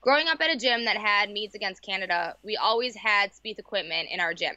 Growing 0.00 0.26
up 0.26 0.40
at 0.40 0.50
a 0.50 0.56
gym 0.56 0.84
that 0.86 0.96
had 0.96 1.30
meets 1.30 1.54
against 1.54 1.82
Canada, 1.82 2.34
we 2.42 2.56
always 2.56 2.96
had 2.96 3.32
Spieth 3.32 3.58
equipment 3.58 4.08
in 4.10 4.18
our 4.18 4.34
gym. 4.34 4.54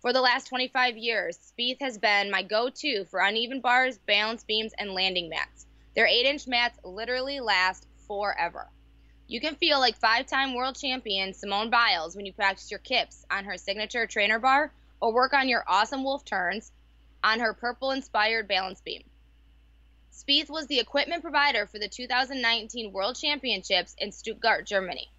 For 0.00 0.12
the 0.12 0.20
last 0.20 0.46
25 0.46 0.96
years, 0.96 1.36
Spieth 1.36 1.80
has 1.80 1.98
been 1.98 2.30
my 2.30 2.44
go 2.44 2.70
to 2.70 3.04
for 3.06 3.18
uneven 3.18 3.60
bars, 3.60 3.98
balance 3.98 4.44
beams, 4.44 4.72
and 4.78 4.92
landing 4.92 5.28
mats. 5.28 5.66
Their 5.96 6.06
8 6.06 6.24
inch 6.24 6.46
mats 6.46 6.78
literally 6.84 7.40
last 7.40 7.84
forever. 8.06 8.70
You 9.26 9.40
can 9.40 9.56
feel 9.56 9.80
like 9.80 9.96
five 9.96 10.26
time 10.26 10.54
world 10.54 10.78
champion 10.78 11.34
Simone 11.34 11.68
Biles 11.68 12.14
when 12.14 12.26
you 12.26 12.32
practice 12.32 12.70
your 12.70 12.78
kips 12.78 13.26
on 13.28 13.44
her 13.46 13.58
signature 13.58 14.06
trainer 14.06 14.38
bar 14.38 14.72
or 15.00 15.12
work 15.12 15.34
on 15.34 15.48
your 15.48 15.64
awesome 15.66 16.04
wolf 16.04 16.24
turns 16.24 16.70
on 17.24 17.40
her 17.40 17.52
purple 17.52 17.90
inspired 17.90 18.46
balance 18.46 18.80
beam. 18.80 19.02
Spieth 20.12 20.48
was 20.48 20.68
the 20.68 20.78
equipment 20.78 21.22
provider 21.22 21.66
for 21.66 21.80
the 21.80 21.88
2019 21.88 22.92
World 22.92 23.16
Championships 23.16 23.96
in 23.98 24.12
Stuttgart, 24.12 24.64
Germany. 24.64 25.10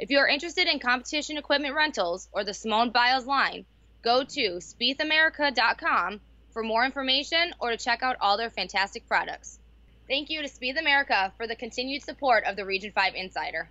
If 0.00 0.10
you 0.10 0.18
are 0.18 0.26
interested 0.26 0.66
in 0.66 0.80
competition 0.80 1.38
equipment 1.38 1.76
rentals 1.76 2.28
or 2.32 2.42
the 2.42 2.54
Simone 2.54 2.90
Biles 2.90 3.24
line, 3.24 3.66
go 4.06 4.22
to 4.22 4.60
spiethamerica.com 4.60 6.20
for 6.52 6.62
more 6.62 6.84
information 6.84 7.52
or 7.58 7.70
to 7.70 7.76
check 7.76 8.04
out 8.04 8.14
all 8.20 8.36
their 8.36 8.50
fantastic 8.50 9.06
products. 9.08 9.58
Thank 10.06 10.30
you 10.30 10.42
to 10.42 10.48
Spieth 10.48 10.78
America 10.78 11.32
for 11.36 11.48
the 11.48 11.56
continued 11.56 12.04
support 12.04 12.44
of 12.44 12.54
the 12.54 12.64
Region 12.64 12.92
5 12.94 13.14
Insider. 13.16 13.68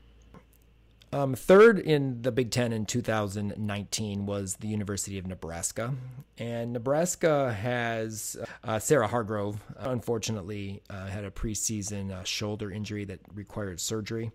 Um, 1.14 1.36
third 1.36 1.80
in 1.80 2.22
the 2.22 2.34
Big 2.34 2.52
Ten 2.52 2.74
in 2.74 2.86
2019 2.86 4.26
was 4.26 4.58
the 4.58 4.68
University 4.68 5.18
of 5.18 5.26
Nebraska. 5.26 5.94
And 6.38 6.74
Nebraska 6.74 7.54
has 7.54 8.36
uh, 8.62 8.80
Sarah 8.80 9.08
Hargrove, 9.08 9.58
unfortunately, 9.78 10.82
uh, 10.90 11.08
had 11.08 11.24
a 11.24 11.32
preseason 11.32 12.12
uh, 12.12 12.26
shoulder 12.26 12.70
injury 12.70 13.06
that 13.06 13.22
required 13.34 13.80
surgery 13.80 14.34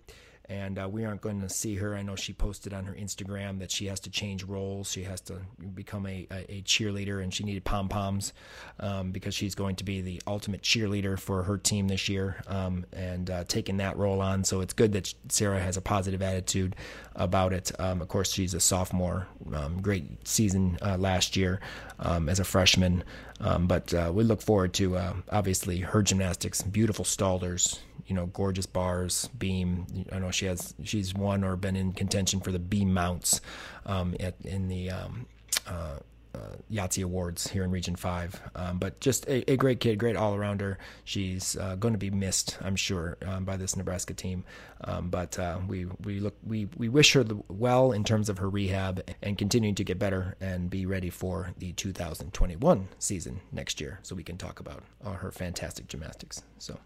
and 0.50 0.80
uh, 0.80 0.88
we 0.88 1.04
aren't 1.04 1.20
going 1.20 1.40
to 1.40 1.48
see 1.48 1.76
her. 1.76 1.94
I 1.94 2.02
know 2.02 2.16
she 2.16 2.32
posted 2.32 2.74
on 2.74 2.84
her 2.84 2.92
Instagram 2.92 3.60
that 3.60 3.70
she 3.70 3.86
has 3.86 4.00
to 4.00 4.10
change 4.10 4.42
roles. 4.42 4.90
She 4.90 5.04
has 5.04 5.20
to 5.22 5.36
become 5.74 6.06
a, 6.06 6.26
a, 6.28 6.54
a 6.54 6.62
cheerleader, 6.62 7.22
and 7.22 7.32
she 7.32 7.44
needed 7.44 7.64
pom 7.64 7.88
poms 7.88 8.32
um, 8.80 9.12
because 9.12 9.32
she's 9.32 9.54
going 9.54 9.76
to 9.76 9.84
be 9.84 10.00
the 10.00 10.20
ultimate 10.26 10.62
cheerleader 10.62 11.16
for 11.16 11.44
her 11.44 11.56
team 11.56 11.86
this 11.86 12.08
year 12.08 12.42
um, 12.48 12.84
and 12.92 13.30
uh, 13.30 13.44
taking 13.44 13.76
that 13.76 13.96
role 13.96 14.20
on. 14.20 14.42
So 14.42 14.60
it's 14.60 14.72
good 14.72 14.92
that 14.94 15.14
Sarah 15.28 15.60
has 15.60 15.76
a 15.76 15.80
positive 15.80 16.20
attitude 16.20 16.74
about 17.14 17.52
it. 17.52 17.70
Um, 17.78 18.02
of 18.02 18.08
course, 18.08 18.32
she's 18.32 18.52
a 18.52 18.60
sophomore, 18.60 19.28
um, 19.54 19.80
great 19.80 20.26
season 20.26 20.78
uh, 20.82 20.96
last 20.98 21.36
year 21.36 21.60
um, 22.00 22.28
as 22.28 22.40
a 22.40 22.44
freshman, 22.44 23.04
um, 23.38 23.68
but 23.68 23.94
uh, 23.94 24.10
we 24.12 24.24
look 24.24 24.42
forward 24.42 24.74
to 24.74 24.96
uh, 24.96 25.12
obviously 25.30 25.78
her 25.78 26.02
gymnastics, 26.02 26.60
beautiful 26.60 27.04
stalders 27.04 27.78
you 28.10 28.16
know, 28.16 28.26
gorgeous 28.26 28.66
bars, 28.66 29.28
beam. 29.38 29.86
I 30.10 30.18
know 30.18 30.32
she 30.32 30.46
has, 30.46 30.74
she's 30.82 31.14
won 31.14 31.44
or 31.44 31.54
been 31.54 31.76
in 31.76 31.92
contention 31.92 32.40
for 32.40 32.50
the 32.50 32.58
beam 32.58 32.92
mounts 32.92 33.40
um, 33.86 34.16
at, 34.18 34.34
in 34.44 34.66
the 34.66 34.90
um, 34.90 35.26
uh, 35.64 36.00
uh, 36.34 36.56
Yahtzee 36.72 37.04
Awards 37.04 37.46
here 37.46 37.62
in 37.62 37.70
Region 37.70 37.94
5. 37.94 38.40
Um, 38.56 38.78
but 38.78 38.98
just 38.98 39.28
a, 39.28 39.48
a, 39.48 39.56
great 39.56 39.78
kid, 39.78 40.00
great 40.00 40.16
all 40.16 40.34
arounder. 40.34 40.76
She's 41.04 41.56
uh, 41.56 41.76
going 41.76 41.94
to 41.94 41.98
be 41.98 42.10
missed, 42.10 42.58
I'm 42.60 42.74
sure, 42.74 43.16
um, 43.24 43.44
by 43.44 43.56
this 43.56 43.76
Nebraska 43.76 44.12
team. 44.12 44.42
Um, 44.82 45.08
but 45.08 45.38
uh, 45.38 45.60
we, 45.68 45.84
we, 46.04 46.18
look, 46.18 46.36
we, 46.44 46.68
we 46.76 46.88
wish 46.88 47.12
her 47.12 47.24
well 47.46 47.92
in 47.92 48.02
terms 48.02 48.28
of 48.28 48.38
her 48.38 48.50
rehab 48.50 49.08
and 49.22 49.38
continuing 49.38 49.76
to 49.76 49.84
get 49.84 50.00
better 50.00 50.34
and 50.40 50.68
be 50.68 50.84
ready 50.84 51.10
for 51.10 51.52
the 51.58 51.72
2021 51.74 52.88
season 52.98 53.40
next 53.52 53.80
year 53.80 54.00
so 54.02 54.16
we 54.16 54.24
can 54.24 54.36
talk 54.36 54.58
about 54.58 54.82
her 55.04 55.30
fantastic 55.30 55.86
gymnastics. 55.86 56.42
So. 56.58 56.76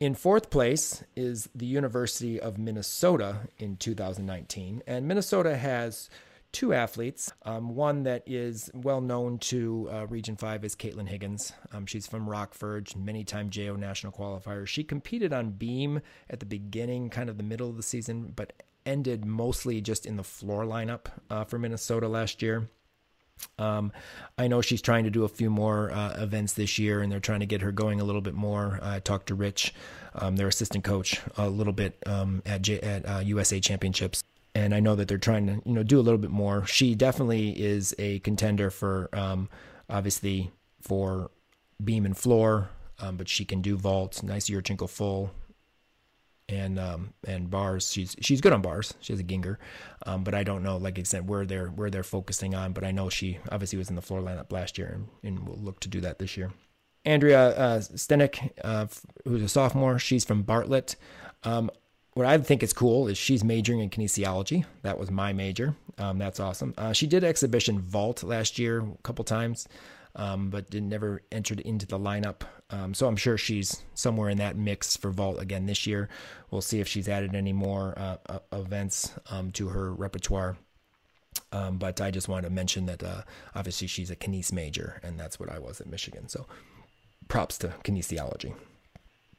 In 0.00 0.14
fourth 0.14 0.50
place 0.50 1.04
is 1.14 1.48
the 1.54 1.66
University 1.66 2.40
of 2.40 2.58
Minnesota 2.58 3.48
in 3.58 3.76
2019. 3.76 4.82
And 4.86 5.06
Minnesota 5.06 5.56
has 5.56 6.10
two 6.50 6.72
athletes. 6.72 7.32
Um, 7.42 7.74
one 7.74 8.02
that 8.02 8.22
is 8.26 8.70
well 8.74 9.00
known 9.00 9.38
to 9.38 9.88
uh, 9.92 10.06
Region 10.06 10.36
5 10.36 10.64
is 10.64 10.74
Caitlin 10.74 11.08
Higgins. 11.08 11.52
Um, 11.72 11.86
she's 11.86 12.06
from 12.06 12.28
Rockford, 12.28 12.94
many 12.96 13.24
time 13.24 13.50
JO 13.50 13.76
national 13.76 14.12
qualifier. 14.12 14.66
She 14.66 14.82
competed 14.82 15.32
on 15.32 15.50
beam 15.50 16.00
at 16.28 16.40
the 16.40 16.46
beginning, 16.46 17.08
kind 17.08 17.30
of 17.30 17.36
the 17.36 17.42
middle 17.44 17.70
of 17.70 17.76
the 17.76 17.82
season, 17.82 18.32
but 18.34 18.52
ended 18.84 19.24
mostly 19.24 19.80
just 19.80 20.06
in 20.06 20.16
the 20.16 20.24
floor 20.24 20.64
lineup 20.64 21.06
uh, 21.30 21.44
for 21.44 21.58
Minnesota 21.58 22.08
last 22.08 22.42
year. 22.42 22.68
Um, 23.58 23.92
I 24.36 24.48
know 24.48 24.60
she's 24.60 24.82
trying 24.82 25.04
to 25.04 25.10
do 25.10 25.24
a 25.24 25.28
few 25.28 25.50
more 25.50 25.90
uh, 25.92 26.16
events 26.18 26.54
this 26.54 26.78
year, 26.78 27.00
and 27.00 27.10
they're 27.10 27.20
trying 27.20 27.40
to 27.40 27.46
get 27.46 27.62
her 27.62 27.72
going 27.72 28.00
a 28.00 28.04
little 28.04 28.20
bit 28.20 28.34
more. 28.34 28.80
I 28.82 29.00
talked 29.00 29.28
to 29.28 29.34
Rich, 29.34 29.74
um, 30.14 30.36
their 30.36 30.48
assistant 30.48 30.84
coach, 30.84 31.20
a 31.36 31.48
little 31.48 31.72
bit 31.72 31.96
um, 32.06 32.42
at 32.46 32.62
J- 32.62 32.80
at 32.80 33.08
uh, 33.08 33.20
USA 33.20 33.60
Championships, 33.60 34.24
and 34.54 34.74
I 34.74 34.80
know 34.80 34.94
that 34.96 35.08
they're 35.08 35.18
trying 35.18 35.46
to 35.46 35.62
you 35.64 35.72
know 35.72 35.82
do 35.82 36.00
a 36.00 36.02
little 36.02 36.18
bit 36.18 36.30
more. 36.30 36.66
She 36.66 36.94
definitely 36.94 37.50
is 37.50 37.94
a 37.98 38.18
contender 38.20 38.70
for 38.70 39.08
um, 39.12 39.48
obviously 39.88 40.50
for 40.80 41.30
beam 41.82 42.06
and 42.06 42.16
floor, 42.16 42.70
um, 43.00 43.16
but 43.16 43.28
she 43.28 43.44
can 43.44 43.60
do 43.62 43.76
vaults, 43.76 44.22
nice 44.22 44.48
Yurchenko 44.48 44.88
full, 44.88 45.30
and 46.48 46.78
um, 46.78 47.14
and 47.26 47.50
bars. 47.50 47.90
She's 47.90 48.16
she's 48.20 48.40
good 48.40 48.52
on 48.52 48.62
bars. 48.62 48.94
She 49.00 49.12
has 49.12 49.20
a 49.20 49.24
Gienger, 49.24 49.56
um, 50.06 50.24
but 50.24 50.34
I 50.34 50.44
don't 50.44 50.62
know 50.62 50.76
like 50.76 51.00
said 51.06 51.28
where 51.28 51.44
they're 51.44 51.68
where 51.68 51.90
they're 51.90 52.02
focusing 52.02 52.54
on. 52.54 52.72
But 52.72 52.84
I 52.84 52.90
know 52.90 53.08
she 53.08 53.38
obviously 53.50 53.78
was 53.78 53.90
in 53.90 53.96
the 53.96 54.02
floor 54.02 54.20
lineup 54.20 54.52
last 54.52 54.78
year, 54.78 54.92
and, 54.94 55.08
and 55.22 55.48
will 55.48 55.58
look 55.58 55.80
to 55.80 55.88
do 55.88 56.00
that 56.00 56.18
this 56.18 56.36
year. 56.36 56.52
Andrea 57.04 57.48
uh, 57.48 57.78
Stenek, 57.80 58.50
uh, 58.62 58.86
who's 59.24 59.42
a 59.42 59.48
sophomore, 59.48 59.98
she's 59.98 60.24
from 60.24 60.42
Bartlett. 60.42 60.96
Um, 61.42 61.70
what 62.14 62.26
I 62.26 62.38
think 62.38 62.62
is 62.62 62.72
cool 62.72 63.08
is 63.08 63.18
she's 63.18 63.44
majoring 63.44 63.80
in 63.80 63.90
kinesiology. 63.90 64.64
That 64.82 64.98
was 64.98 65.10
my 65.10 65.32
major. 65.32 65.74
Um, 65.98 66.18
that's 66.18 66.40
awesome. 66.40 66.72
Uh, 66.78 66.92
she 66.92 67.06
did 67.06 67.24
exhibition 67.24 67.80
vault 67.80 68.22
last 68.22 68.58
year 68.58 68.80
a 68.80 69.02
couple 69.02 69.24
times, 69.24 69.68
um, 70.16 70.48
but 70.48 70.70
did 70.70 70.84
never 70.84 71.22
entered 71.30 71.60
into 71.60 71.86
the 71.86 71.98
lineup. 71.98 72.42
Um, 72.74 72.92
so 72.92 73.06
I'm 73.06 73.16
sure 73.16 73.38
she's 73.38 73.82
somewhere 73.94 74.28
in 74.28 74.38
that 74.38 74.56
mix 74.56 74.96
for 74.96 75.10
vault 75.10 75.40
again 75.40 75.66
this 75.66 75.86
year. 75.86 76.08
We'll 76.50 76.60
see 76.60 76.80
if 76.80 76.88
she's 76.88 77.08
added 77.08 77.34
any 77.34 77.52
more 77.52 77.94
uh, 77.96 78.16
uh, 78.28 78.38
events 78.52 79.12
um, 79.30 79.52
to 79.52 79.68
her 79.68 79.92
repertoire. 79.94 80.56
Um, 81.52 81.78
but 81.78 82.00
I 82.00 82.10
just 82.10 82.28
wanted 82.28 82.48
to 82.48 82.54
mention 82.54 82.86
that 82.86 83.02
uh, 83.02 83.22
obviously 83.54 83.86
she's 83.86 84.10
a 84.10 84.16
kines 84.16 84.52
major, 84.52 85.00
and 85.04 85.18
that's 85.18 85.38
what 85.38 85.50
I 85.50 85.60
was 85.60 85.80
at 85.80 85.86
Michigan. 85.86 86.28
So 86.28 86.46
props 87.28 87.58
to 87.58 87.68
kinesiology. 87.84 88.54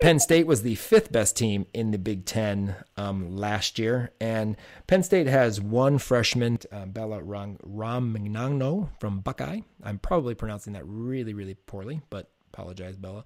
Penn 0.02 0.20
State 0.20 0.48
was 0.48 0.62
the 0.62 0.76
fifth 0.76 1.12
best 1.12 1.38
team 1.38 1.66
in 1.74 1.92
the 1.92 1.98
Big 1.98 2.26
Ten 2.26 2.76
um, 2.96 3.36
last 3.36 3.80
year, 3.80 4.12
and 4.20 4.56
Penn 4.88 5.04
State 5.04 5.28
has 5.28 5.60
one 5.60 5.98
freshman, 5.98 6.60
uh, 6.72 6.86
Bella 6.86 7.22
Ram- 7.22 7.58
Ramagnano 7.66 8.90
from 9.00 9.20
Buckeye. 9.20 9.62
I'm 9.84 10.00
probably 10.00 10.36
pronouncing 10.36 10.74
that 10.74 10.86
really, 10.86 11.34
really 11.34 11.54
poorly, 11.54 12.02
but 12.10 12.30
apologize, 12.56 12.98
Bella. 12.98 13.24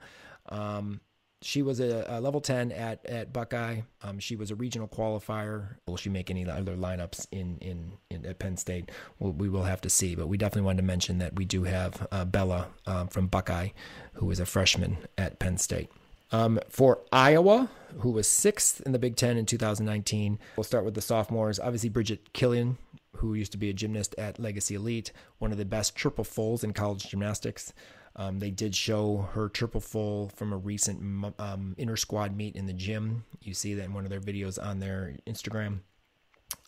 Um, 0.50 1.02
she 1.42 1.62
was 1.62 1.80
a, 1.80 2.06
a, 2.10 2.20
level 2.20 2.42
10 2.42 2.74
at, 2.74 3.06
at 3.06 3.32
Buckeye. 3.32 3.82
Um, 4.02 4.20
she 4.20 4.36
was 4.36 4.52
a 4.52 4.56
regional 4.56 4.90
qualifier. 4.90 5.78
Will 5.88 5.96
she 5.96 6.10
make 6.10 6.30
any 6.30 6.50
other 6.50 6.76
lineups 6.76 7.28
in, 7.32 7.58
in, 7.62 7.94
in 8.10 8.26
at 8.26 8.40
Penn 8.40 8.58
State? 8.58 8.92
Well, 9.20 9.32
we 9.32 9.48
will 9.48 9.64
have 9.64 9.80
to 9.82 9.90
see, 9.90 10.16
but 10.16 10.28
we 10.28 10.38
definitely 10.38 10.64
wanted 10.64 10.82
to 10.82 10.88
mention 10.88 11.20
that 11.20 11.36
we 11.36 11.46
do 11.46 11.64
have 11.64 12.08
uh, 12.12 12.26
Bella 12.26 12.68
uh, 12.86 13.06
from 13.06 13.28
Buckeye, 13.28 13.70
who 14.14 14.30
is 14.32 14.40
a 14.42 14.46
freshman 14.46 14.98
at 15.18 15.40
Penn 15.40 15.58
State. 15.58 15.90
Um, 16.32 16.60
for 16.70 17.00
Iowa, 17.12 17.70
who 18.00 18.12
was 18.12 18.28
sixth 18.28 18.82
in 18.82 18.92
the 18.92 19.00
Big 19.00 19.16
Ten 19.16 19.38
in 19.38 19.46
2019, 19.46 20.40
we'll 20.58 20.64
start 20.64 20.86
with 20.86 20.94
the 20.94 21.02
sophomores. 21.02 21.60
Obviously, 21.60 21.90
Bridget 21.90 22.34
Killian, 22.34 22.78
who 23.16 23.34
used 23.34 23.54
to 23.54 23.58
be 23.58 23.70
a 23.70 23.74
gymnast 23.74 24.14
at 24.18 24.40
Legacy 24.40 24.76
Elite, 24.76 25.12
one 25.40 25.52
of 25.52 25.58
the 25.58 25.66
best 25.66 25.96
triple 25.96 26.24
fulls 26.24 26.64
in 26.64 26.74
college 26.74 27.08
gymnastics. 27.08 27.74
Um, 28.20 28.40
they 28.40 28.52
did 28.52 28.76
show 28.76 29.30
her 29.34 29.48
triple 29.48 29.80
full 29.80 30.28
from 30.36 30.52
a 30.52 30.58
recent 30.58 31.34
um, 31.40 31.76
squad 31.96 32.36
meet 32.36 32.58
in 32.58 32.68
the 32.68 32.74
gym. 32.74 33.24
You 33.42 33.54
see 33.54 33.74
that 33.76 33.86
in 33.86 33.94
one 33.94 34.04
of 34.04 34.10
their 34.10 34.20
videos 34.20 34.62
on 34.62 34.82
their 34.82 35.16
Instagram. 35.26 35.80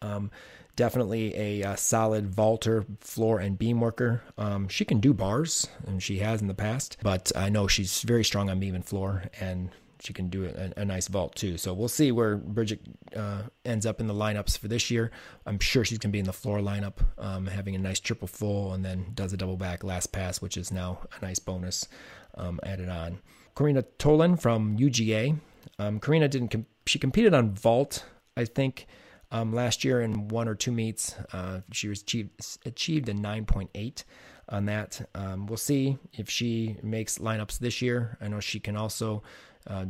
Um, 0.02 0.32
definitely 0.78 1.36
a, 1.36 1.62
a, 1.64 1.78
solid 1.78 2.34
vaulter, 2.34 2.86
floor, 3.02 3.40
and 3.40 3.60
beam 3.60 3.82
worker. 3.82 4.24
Um, 4.38 4.70
she 4.70 4.86
can 4.86 5.02
do 5.02 5.14
bars, 5.14 5.68
and 5.86 6.02
she 6.02 6.20
has 6.20 6.42
in 6.42 6.48
the 6.48 6.54
past, 6.54 6.98
but 7.04 7.34
I 7.36 7.50
know 7.50 7.68
she's 7.68 8.02
very 8.04 8.24
strong 8.24 8.50
on 8.50 8.60
beam 8.60 8.74
and 8.74 8.86
floor, 8.86 9.26
and 9.40 9.72
she 10.02 10.14
can 10.14 10.30
do 10.30 10.46
a, 10.46 10.82
a 10.82 10.86
nice 10.86 11.08
vault 11.08 11.36
too. 11.36 11.58
So 11.58 11.74
we'll 11.74 11.88
see 11.88 12.12
where 12.12 12.38
Bridget 12.38 12.82
uh, 13.16 13.44
ends 13.64 13.86
up 13.86 14.00
in 14.00 14.08
the 14.08 14.14
lineups 14.14 14.58
for 14.58 14.68
this 14.68 14.90
year. 14.90 15.12
I'm 15.46 15.60
sure 15.60 15.86
she's 15.86 15.98
going 15.98 16.12
to 16.12 16.14
be 16.14 16.20
in 16.20 16.26
the 16.26 16.34
floor 16.34 16.60
lineup, 16.60 16.98
um, 17.18 17.48
having 17.48 17.76
a 17.76 17.80
nice 17.80 18.00
triple 18.00 18.28
full, 18.28 18.74
and 18.74 18.84
then 18.84 19.12
does 19.14 19.34
a 19.34 19.38
double 19.38 19.58
back 19.58 19.84
last 19.84 20.12
pass, 20.12 20.42
which 20.42 20.58
is 20.58 20.72
now 20.72 21.00
a 21.20 21.26
nice 21.26 21.40
bonus 21.40 21.88
um, 22.36 22.60
added 22.64 22.90
on. 22.90 23.20
Karina 23.56 23.84
Tolan 24.00 24.40
from 24.40 24.78
UGA. 24.78 25.38
Um, 25.78 26.00
Karina 26.00 26.28
didn't. 26.28 26.50
Com- 26.50 26.66
she 26.86 26.98
competed 26.98 27.34
on 27.34 27.54
vault, 27.54 28.06
I 28.36 28.46
think 28.46 28.88
um, 29.32 29.54
last 29.54 29.84
year 29.84 30.02
in 30.02 30.28
one 30.28 30.48
or 30.48 30.56
two 30.56 30.72
meets. 30.72 31.16
Uh, 31.32 31.62
she 31.72 31.88
was 31.88 32.02
achieved, 32.02 32.32
achieved 32.66 33.10
a 33.10 33.14
9.8 33.14 34.04
on 34.50 34.66
that. 34.66 35.10
Um, 35.16 35.48
we'll 35.48 35.58
see 35.58 35.98
if 36.14 36.30
she 36.30 36.78
makes 36.84 37.18
lineups 37.18 37.60
this 37.60 37.82
year. 37.82 38.18
I 38.22 38.28
know 38.28 38.40
she 38.40 38.60
can 38.60 38.76
also 38.76 39.24
uh, 39.68 39.86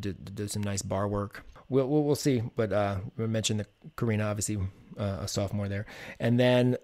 some 0.47 0.63
nice 0.63 0.81
bar 0.81 1.07
work. 1.07 1.45
We'll, 1.69 1.87
we'll, 1.87 2.03
we'll 2.03 2.15
see, 2.15 2.43
but 2.55 2.73
uh, 2.73 2.97
we 3.17 3.27
mentioned 3.27 3.61
the 3.61 3.65
Karina, 3.95 4.25
obviously 4.25 4.57
uh, 4.97 5.19
a 5.21 5.27
sophomore 5.27 5.69
there. 5.69 5.85
And 6.19 6.39
then 6.39 6.77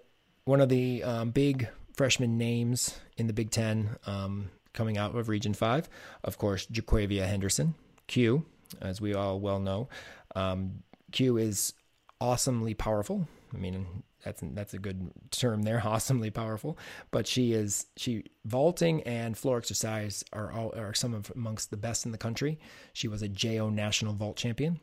one 0.44 0.60
of 0.60 0.68
the 0.68 1.04
um, 1.04 1.30
big 1.30 1.68
freshman 1.94 2.38
names 2.38 2.98
in 3.16 3.26
the 3.26 3.32
Big 3.32 3.50
Ten 3.50 3.96
um, 4.06 4.50
coming 4.72 4.96
out 4.96 5.14
of 5.14 5.28
Region 5.28 5.52
5, 5.52 5.88
of 6.24 6.38
course, 6.38 6.66
Jaquavia 6.66 7.26
Henderson, 7.26 7.74
Q, 8.06 8.46
as 8.80 9.00
we 9.00 9.12
all 9.12 9.40
well 9.40 9.58
know. 9.58 9.88
Um, 10.34 10.84
Q 11.12 11.36
is 11.36 11.74
awesomely 12.20 12.74
powerful. 12.74 13.28
I 13.52 13.58
mean, 13.58 14.04
that's 14.24 14.42
that's 14.42 14.74
a 14.74 14.78
good 14.78 15.10
term 15.30 15.62
there, 15.62 15.82
awesomely 15.84 16.30
powerful. 16.30 16.78
But 17.10 17.26
she 17.26 17.52
is 17.52 17.86
she 17.96 18.24
vaulting 18.44 19.02
and 19.02 19.36
floor 19.36 19.58
exercise 19.58 20.24
are 20.32 20.52
all 20.52 20.74
are 20.76 20.94
some 20.94 21.14
of 21.14 21.30
amongst 21.34 21.70
the 21.70 21.76
best 21.76 22.06
in 22.06 22.12
the 22.12 22.18
country. 22.18 22.58
She 22.92 23.08
was 23.08 23.22
a 23.22 23.28
JO 23.28 23.70
national 23.70 24.14
vault 24.14 24.36
champion. 24.36 24.80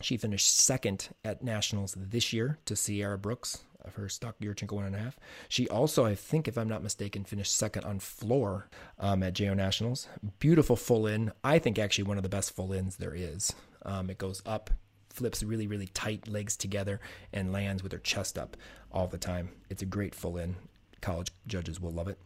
She 0.00 0.16
finished 0.16 0.56
second 0.56 1.10
at 1.24 1.44
nationals 1.44 1.94
this 1.98 2.32
year 2.32 2.58
to 2.64 2.74
Sierra 2.74 3.18
Brooks 3.18 3.62
of 3.84 3.94
her 3.94 4.08
stock 4.08 4.36
Yurchenko 4.40 4.72
one 4.72 4.84
and 4.86 4.94
a 4.94 4.98
half. 4.98 5.18
She 5.48 5.68
also, 5.68 6.04
I 6.04 6.14
think, 6.14 6.48
if 6.48 6.56
I'm 6.56 6.68
not 6.68 6.82
mistaken, 6.82 7.24
finished 7.24 7.56
second 7.56 7.84
on 7.84 7.98
floor 7.98 8.68
um, 8.98 9.22
at 9.22 9.34
JO 9.34 9.54
Nationals. 9.54 10.08
Beautiful 10.38 10.76
full 10.76 11.06
in. 11.06 11.32
I 11.44 11.58
think 11.58 11.78
actually 11.78 12.04
one 12.04 12.16
of 12.16 12.22
the 12.22 12.28
best 12.28 12.54
full 12.54 12.72
ins 12.72 12.96
there 12.96 13.14
is. 13.14 13.52
Um, 13.84 14.08
it 14.10 14.18
goes 14.18 14.42
up 14.46 14.70
flips 15.12 15.42
really, 15.42 15.66
really 15.66 15.88
tight 15.88 16.28
legs 16.28 16.56
together 16.56 17.00
and 17.32 17.52
lands 17.52 17.82
with 17.82 17.92
her 17.92 17.98
chest 17.98 18.38
up 18.38 18.56
all 18.90 19.06
the 19.06 19.18
time. 19.18 19.50
It's 19.70 19.82
a 19.82 19.86
great 19.86 20.14
full 20.14 20.36
in. 20.36 20.56
College 21.00 21.30
judges 21.46 21.80
will 21.80 21.92
love 21.92 22.08
it. 22.08 22.18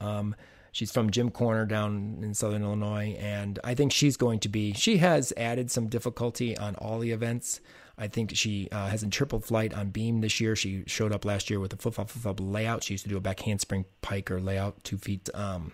Um, 0.00 0.34
she's 0.72 0.92
from 0.92 1.10
Jim 1.10 1.30
Corner 1.30 1.64
down 1.64 2.18
in 2.22 2.34
Southern 2.34 2.62
Illinois, 2.62 3.16
and 3.18 3.58
I 3.64 3.74
think 3.74 3.92
she's 3.92 4.16
going 4.16 4.40
to 4.40 4.48
be. 4.48 4.72
She 4.72 4.98
has 4.98 5.32
added 5.36 5.70
some 5.70 5.88
difficulty 5.88 6.56
on 6.56 6.74
all 6.76 6.98
the 6.98 7.12
events. 7.12 7.60
I 7.98 8.08
think 8.08 8.36
she 8.36 8.68
uh, 8.70 8.88
has 8.88 9.02
a 9.02 9.08
triple 9.08 9.40
flight 9.40 9.72
on 9.72 9.90
beam 9.90 10.20
this 10.20 10.40
year. 10.40 10.54
She 10.54 10.84
showed 10.86 11.12
up 11.12 11.24
last 11.24 11.48
year 11.48 11.60
with 11.60 11.72
a 11.72 11.76
flip 11.76 11.94
flop 11.94 12.10
flip 12.10 12.22
flop 12.22 12.40
layout. 12.40 12.84
She 12.84 12.94
used 12.94 13.04
to 13.04 13.10
do 13.10 13.16
a 13.16 13.20
back 13.20 13.40
handspring 13.40 13.86
pike 14.02 14.30
or 14.30 14.40
layout 14.40 14.84
two 14.84 14.98
feet. 14.98 15.30
Um, 15.32 15.72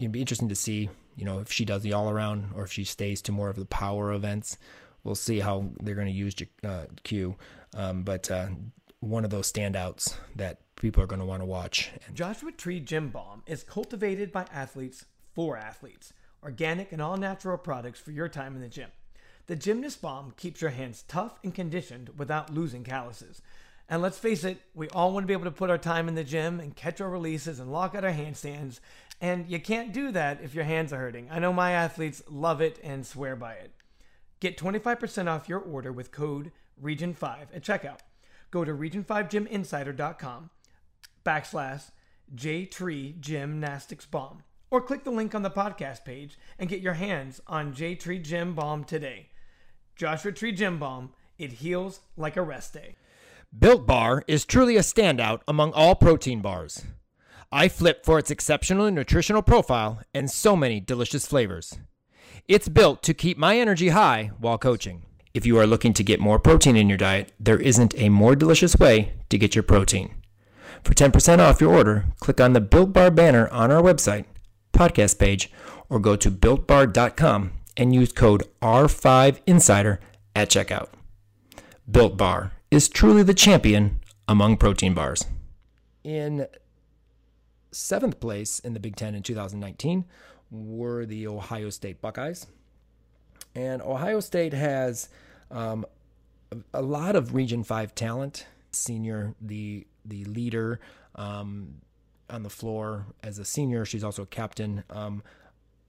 it'd 0.00 0.12
be 0.12 0.20
interesting 0.20 0.48
to 0.48 0.56
see, 0.56 0.88
you 1.16 1.24
know, 1.24 1.40
if 1.40 1.52
she 1.52 1.66
does 1.66 1.82
the 1.82 1.92
all 1.92 2.08
around 2.08 2.52
or 2.54 2.64
if 2.64 2.72
she 2.72 2.84
stays 2.84 3.20
to 3.22 3.32
more 3.32 3.50
of 3.50 3.56
the 3.56 3.66
power 3.66 4.12
events 4.12 4.56
we'll 5.04 5.14
see 5.14 5.40
how 5.40 5.70
they're 5.82 5.94
going 5.94 6.06
to 6.06 6.12
use 6.12 6.34
uh, 6.64 6.84
Q. 7.04 7.36
Um, 7.74 8.02
but 8.02 8.30
uh, 8.30 8.48
one 9.00 9.24
of 9.24 9.30
those 9.30 9.50
standouts 9.50 10.16
that 10.36 10.58
people 10.76 11.02
are 11.02 11.06
going 11.06 11.20
to 11.20 11.26
want 11.26 11.42
to 11.42 11.46
watch. 11.46 11.90
Joshua 12.14 12.52
Tree 12.52 12.80
Gym 12.80 13.08
Balm 13.08 13.42
is 13.46 13.62
cultivated 13.62 14.32
by 14.32 14.46
athletes 14.52 15.04
for 15.34 15.56
athletes. 15.56 16.12
Organic 16.42 16.92
and 16.92 17.00
all 17.00 17.16
natural 17.16 17.58
products 17.58 18.00
for 18.00 18.10
your 18.10 18.28
time 18.28 18.54
in 18.54 18.60
the 18.60 18.68
gym. 18.68 18.90
The 19.46 19.56
Gymnast 19.56 20.00
Balm 20.00 20.34
keeps 20.36 20.60
your 20.60 20.70
hands 20.70 21.04
tough 21.08 21.38
and 21.42 21.54
conditioned 21.54 22.10
without 22.16 22.52
losing 22.52 22.84
calluses. 22.84 23.42
And 23.88 24.00
let's 24.00 24.18
face 24.18 24.44
it, 24.44 24.60
we 24.74 24.88
all 24.90 25.12
want 25.12 25.24
to 25.24 25.26
be 25.26 25.32
able 25.32 25.44
to 25.44 25.50
put 25.50 25.70
our 25.70 25.78
time 25.78 26.08
in 26.08 26.14
the 26.14 26.24
gym 26.24 26.60
and 26.60 26.74
catch 26.74 27.00
our 27.00 27.10
releases 27.10 27.58
and 27.58 27.72
lock 27.72 27.94
out 27.94 28.04
our 28.04 28.12
handstands. 28.12 28.80
And 29.20 29.48
you 29.48 29.60
can't 29.60 29.92
do 29.92 30.12
that 30.12 30.40
if 30.42 30.54
your 30.54 30.64
hands 30.64 30.92
are 30.92 30.98
hurting. 30.98 31.28
I 31.30 31.38
know 31.38 31.52
my 31.52 31.72
athletes 31.72 32.22
love 32.28 32.60
it 32.60 32.78
and 32.82 33.06
swear 33.06 33.36
by 33.36 33.54
it. 33.54 33.72
Get 34.42 34.58
25% 34.58 35.28
off 35.28 35.48
your 35.48 35.60
order 35.60 35.92
with 35.92 36.10
code 36.10 36.50
REGION5 36.82 37.42
at 37.54 37.62
checkout. 37.62 38.00
Go 38.50 38.64
to 38.64 38.72
region5gyminsider.com 38.72 40.50
backslash 41.24 41.92
J-Tree 42.34 43.14
Gymnastics 43.20 44.04
Balm 44.04 44.42
or 44.68 44.80
click 44.80 45.04
the 45.04 45.12
link 45.12 45.36
on 45.36 45.42
the 45.42 45.50
podcast 45.50 46.04
page 46.04 46.36
and 46.58 46.68
get 46.68 46.80
your 46.80 46.94
hands 46.94 47.40
on 47.46 47.72
J-Tree 47.72 48.18
Gym 48.18 48.56
Balm 48.56 48.82
today. 48.82 49.28
Joshua 49.94 50.32
Tree 50.32 50.50
Gym 50.50 50.80
Balm, 50.80 51.12
it 51.38 51.52
heals 51.52 52.00
like 52.16 52.36
a 52.36 52.42
rest 52.42 52.72
day. 52.72 52.96
Built 53.56 53.86
Bar 53.86 54.24
is 54.26 54.44
truly 54.44 54.76
a 54.76 54.80
standout 54.80 55.42
among 55.46 55.72
all 55.72 55.94
protein 55.94 56.40
bars. 56.40 56.84
I 57.52 57.68
flip 57.68 58.04
for 58.04 58.18
its 58.18 58.32
exceptional 58.32 58.90
nutritional 58.90 59.42
profile 59.42 60.00
and 60.12 60.28
so 60.28 60.56
many 60.56 60.80
delicious 60.80 61.28
flavors. 61.28 61.78
It's 62.48 62.68
built 62.68 63.04
to 63.04 63.14
keep 63.14 63.38
my 63.38 63.56
energy 63.56 63.90
high 63.90 64.32
while 64.38 64.58
coaching. 64.58 65.02
If 65.32 65.46
you 65.46 65.56
are 65.58 65.66
looking 65.66 65.92
to 65.94 66.02
get 66.02 66.18
more 66.18 66.40
protein 66.40 66.76
in 66.76 66.88
your 66.88 66.98
diet, 66.98 67.32
there 67.38 67.58
isn't 67.58 67.94
a 67.96 68.08
more 68.08 68.34
delicious 68.34 68.76
way 68.76 69.12
to 69.28 69.38
get 69.38 69.54
your 69.54 69.62
protein. 69.62 70.14
For 70.82 70.92
10% 70.92 71.38
off 71.38 71.60
your 71.60 71.72
order, 71.72 72.06
click 72.18 72.40
on 72.40 72.52
the 72.52 72.60
Built 72.60 72.92
Bar 72.92 73.12
banner 73.12 73.48
on 73.50 73.70
our 73.70 73.80
website, 73.80 74.24
podcast 74.72 75.20
page, 75.20 75.52
or 75.88 76.00
go 76.00 76.16
to 76.16 76.32
builtbar.com 76.32 77.52
and 77.76 77.94
use 77.94 78.12
code 78.12 78.42
R5Insider 78.60 79.98
at 80.34 80.50
checkout. 80.50 80.88
Built 81.88 82.16
Bar 82.16 82.52
is 82.72 82.88
truly 82.88 83.22
the 83.22 83.34
champion 83.34 84.00
among 84.26 84.56
protein 84.56 84.94
bars. 84.94 85.24
In 86.02 86.48
seventh 87.70 88.18
place 88.18 88.58
in 88.58 88.74
the 88.74 88.80
Big 88.80 88.96
Ten 88.96 89.14
in 89.14 89.22
2019 89.22 90.04
were 90.52 91.06
the 91.06 91.26
Ohio 91.26 91.70
State 91.70 92.00
Buckeyes. 92.00 92.46
And 93.54 93.82
Ohio 93.82 94.20
State 94.20 94.52
has 94.52 95.08
um, 95.50 95.84
a, 96.72 96.82
lot 96.82 97.16
of 97.16 97.34
Region 97.34 97.64
5 97.64 97.94
talent. 97.94 98.46
Senior, 98.70 99.34
the, 99.40 99.86
the 100.04 100.24
leader 100.24 100.80
um, 101.14 101.74
on 102.30 102.42
the 102.42 102.50
floor 102.50 103.06
as 103.22 103.38
a 103.38 103.44
senior, 103.44 103.84
she's 103.84 104.04
also 104.04 104.22
a 104.22 104.26
captain, 104.26 104.84
um, 104.88 105.22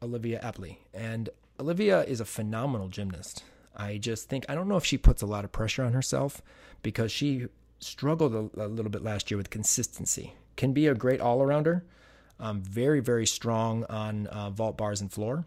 Olivia 0.01 0.41
Aepli. 0.43 0.77
And 0.93 1.29
Olivia 1.59 2.03
is 2.03 2.19
a 2.19 2.25
phenomenal 2.25 2.89
gymnast. 2.89 3.43
I 3.75 3.97
just 3.97 4.29
think 4.29 4.45
I 4.49 4.55
don't 4.55 4.67
know 4.67 4.77
if 4.77 4.85
she 4.85 4.97
puts 4.97 5.21
a 5.21 5.25
lot 5.25 5.45
of 5.45 5.51
pressure 5.51 5.83
on 5.83 5.93
herself 5.93 6.41
because 6.81 7.11
she 7.11 7.47
struggled 7.79 8.33
a, 8.33 8.65
a 8.65 8.67
little 8.67 8.91
bit 8.91 9.03
last 9.03 9.31
year 9.31 9.37
with 9.37 9.49
consistency. 9.49 10.35
Can 10.55 10.73
be 10.73 10.87
a 10.87 10.93
great 10.93 11.19
all 11.19 11.39
arounder, 11.39 11.81
um, 12.39 12.61
very 12.61 12.99
very 12.99 13.25
strong 13.25 13.85
on 13.85 14.27
uh, 14.27 14.49
vault 14.49 14.77
bars 14.77 15.01
and 15.01 15.11
floor, 15.11 15.45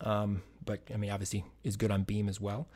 um, 0.00 0.42
but 0.64 0.80
I 0.92 0.96
mean 0.96 1.10
obviously 1.10 1.44
is 1.64 1.76
good 1.76 1.90
on 1.90 2.02
beam 2.02 2.28
as 2.28 2.40
well. 2.40 2.68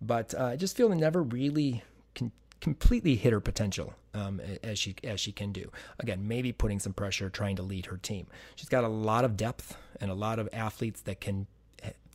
But 0.00 0.34
uh, 0.34 0.44
I 0.44 0.56
just 0.56 0.76
feel 0.76 0.92
it 0.92 0.96
never 0.96 1.22
really 1.22 1.82
can 2.14 2.32
completely 2.60 3.16
hit 3.16 3.32
her 3.32 3.40
potential 3.40 3.94
um, 4.14 4.40
as 4.62 4.78
she 4.78 4.94
as 5.04 5.20
she 5.20 5.32
can 5.32 5.52
do. 5.52 5.70
Again, 5.98 6.28
maybe 6.28 6.52
putting 6.52 6.78
some 6.78 6.92
pressure, 6.92 7.30
trying 7.30 7.56
to 7.56 7.62
lead 7.62 7.86
her 7.86 7.96
team. 7.96 8.26
She's 8.54 8.68
got 8.68 8.84
a 8.84 8.88
lot 8.88 9.24
of 9.24 9.36
depth 9.36 9.76
and 10.00 10.10
a 10.10 10.14
lot 10.14 10.38
of 10.38 10.48
athletes 10.52 11.00
that 11.02 11.20
can 11.20 11.46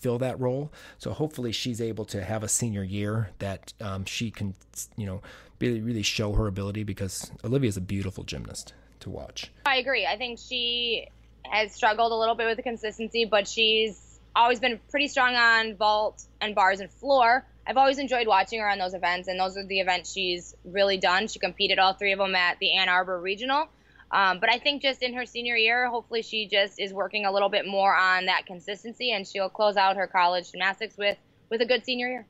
fill 0.01 0.17
that 0.17 0.39
role. 0.39 0.71
So 0.97 1.11
hopefully 1.11 1.51
she's 1.51 1.79
able 1.79 2.05
to 2.05 2.23
have 2.23 2.43
a 2.43 2.47
senior 2.47 2.83
year 2.83 3.29
that 3.39 3.73
um, 3.79 4.03
she 4.05 4.31
can, 4.31 4.55
you 4.97 5.05
know, 5.05 5.21
really 5.59 5.79
really 5.79 6.01
show 6.01 6.33
her 6.33 6.47
ability 6.47 6.83
because 6.83 7.31
Olivia 7.43 7.69
is 7.69 7.77
a 7.77 7.81
beautiful 7.81 8.23
gymnast 8.23 8.73
to 9.01 9.09
watch. 9.09 9.51
I 9.65 9.77
agree. 9.77 10.05
I 10.05 10.17
think 10.17 10.39
she 10.39 11.07
has 11.43 11.73
struggled 11.73 12.11
a 12.11 12.15
little 12.15 12.35
bit 12.35 12.47
with 12.47 12.57
the 12.57 12.63
consistency, 12.63 13.25
but 13.25 13.47
she's 13.47 14.19
always 14.35 14.59
been 14.59 14.79
pretty 14.89 15.07
strong 15.07 15.35
on 15.35 15.75
vault 15.75 16.23
and 16.39 16.55
bars 16.55 16.79
and 16.79 16.89
floor. 16.89 17.45
I've 17.67 17.77
always 17.77 17.99
enjoyed 17.99 18.27
watching 18.27 18.59
her 18.59 18.69
on 18.69 18.79
those 18.79 18.93
events, 18.93 19.27
and 19.27 19.39
those 19.39 19.57
are 19.57 19.65
the 19.65 19.79
events 19.79 20.11
she's 20.11 20.55
really 20.63 20.97
done. 20.97 21.27
She 21.27 21.39
competed 21.39 21.79
all 21.79 21.93
three 21.93 22.11
of 22.11 22.19
them 22.19 22.35
at 22.35 22.57
the 22.59 22.73
Ann 22.73 22.89
Arbor 22.89 23.19
Regional. 23.19 23.67
Um, 24.11 24.39
but 24.39 24.51
I 24.51 24.57
think 24.57 24.81
just 24.81 25.01
in 25.01 25.13
her 25.13 25.25
senior 25.25 25.55
year, 25.55 25.87
hopefully 25.89 26.21
she 26.21 26.47
just 26.47 26.79
is 26.79 26.91
working 26.91 27.25
a 27.25 27.31
little 27.31 27.49
bit 27.49 27.65
more 27.65 27.95
on 27.95 28.25
that 28.25 28.45
consistency, 28.45 29.11
and 29.11 29.25
she'll 29.27 29.49
close 29.49 29.77
out 29.77 29.95
her 29.95 30.07
college 30.07 30.51
gymnastics 30.51 30.97
with 30.97 31.17
with 31.49 31.61
a 31.61 31.65
good 31.65 31.85
senior 31.85 32.07
year. 32.07 32.25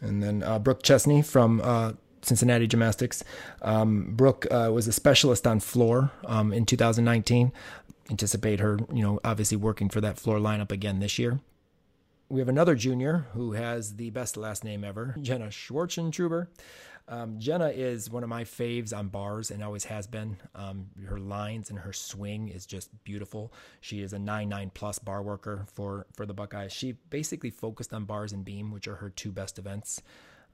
And 0.00 0.22
then 0.22 0.42
uh, 0.42 0.58
Brooke 0.58 0.82
Chesney 0.82 1.22
from 1.22 1.60
uh, 1.62 1.92
Cincinnati 2.26 2.66
Gymnastics. 2.66 3.22
Um, 3.62 4.14
Brooke 4.14 4.46
uh, 4.50 4.70
was 4.72 4.88
a 4.88 4.92
specialist 4.92 5.46
on 5.46 5.60
floor 5.60 6.10
um, 6.24 6.52
in 6.52 6.66
2019. 6.66 7.52
Anticipate 8.10 8.60
her, 8.60 8.78
you 8.92 9.02
know, 9.02 9.20
obviously 9.24 9.56
working 9.56 9.88
for 9.88 10.00
that 10.00 10.18
floor 10.18 10.38
lineup 10.38 10.70
again 10.70 11.00
this 11.00 11.18
year. 11.18 11.40
We 12.28 12.40
have 12.40 12.48
another 12.48 12.74
junior 12.74 13.26
who 13.34 13.52
has 13.52 13.96
the 13.96 14.10
best 14.10 14.36
last 14.36 14.64
name 14.64 14.82
ever, 14.82 15.14
Jenna 15.20 15.46
Schwartzentruber. 15.46 16.48
Um, 17.08 17.38
Jenna 17.38 17.68
is 17.68 18.10
one 18.10 18.24
of 18.24 18.28
my 18.28 18.42
faves 18.42 18.96
on 18.96 19.08
bars 19.08 19.52
and 19.52 19.62
always 19.62 19.84
has 19.84 20.08
been. 20.08 20.36
Um, 20.56 20.86
her 21.06 21.20
lines 21.20 21.70
and 21.70 21.78
her 21.78 21.92
swing 21.92 22.48
is 22.48 22.66
just 22.66 22.90
beautiful. 23.04 23.52
She 23.80 24.02
is 24.02 24.12
a 24.12 24.18
9-9 24.18 24.74
plus 24.74 24.98
bar 24.98 25.22
worker 25.22 25.66
for, 25.72 26.06
for 26.14 26.26
the 26.26 26.34
Buckeyes. 26.34 26.72
She 26.72 26.92
basically 27.10 27.50
focused 27.50 27.94
on 27.94 28.04
bars 28.06 28.32
and 28.32 28.44
beam, 28.44 28.72
which 28.72 28.88
are 28.88 28.96
her 28.96 29.10
two 29.10 29.30
best 29.30 29.56
events. 29.58 30.02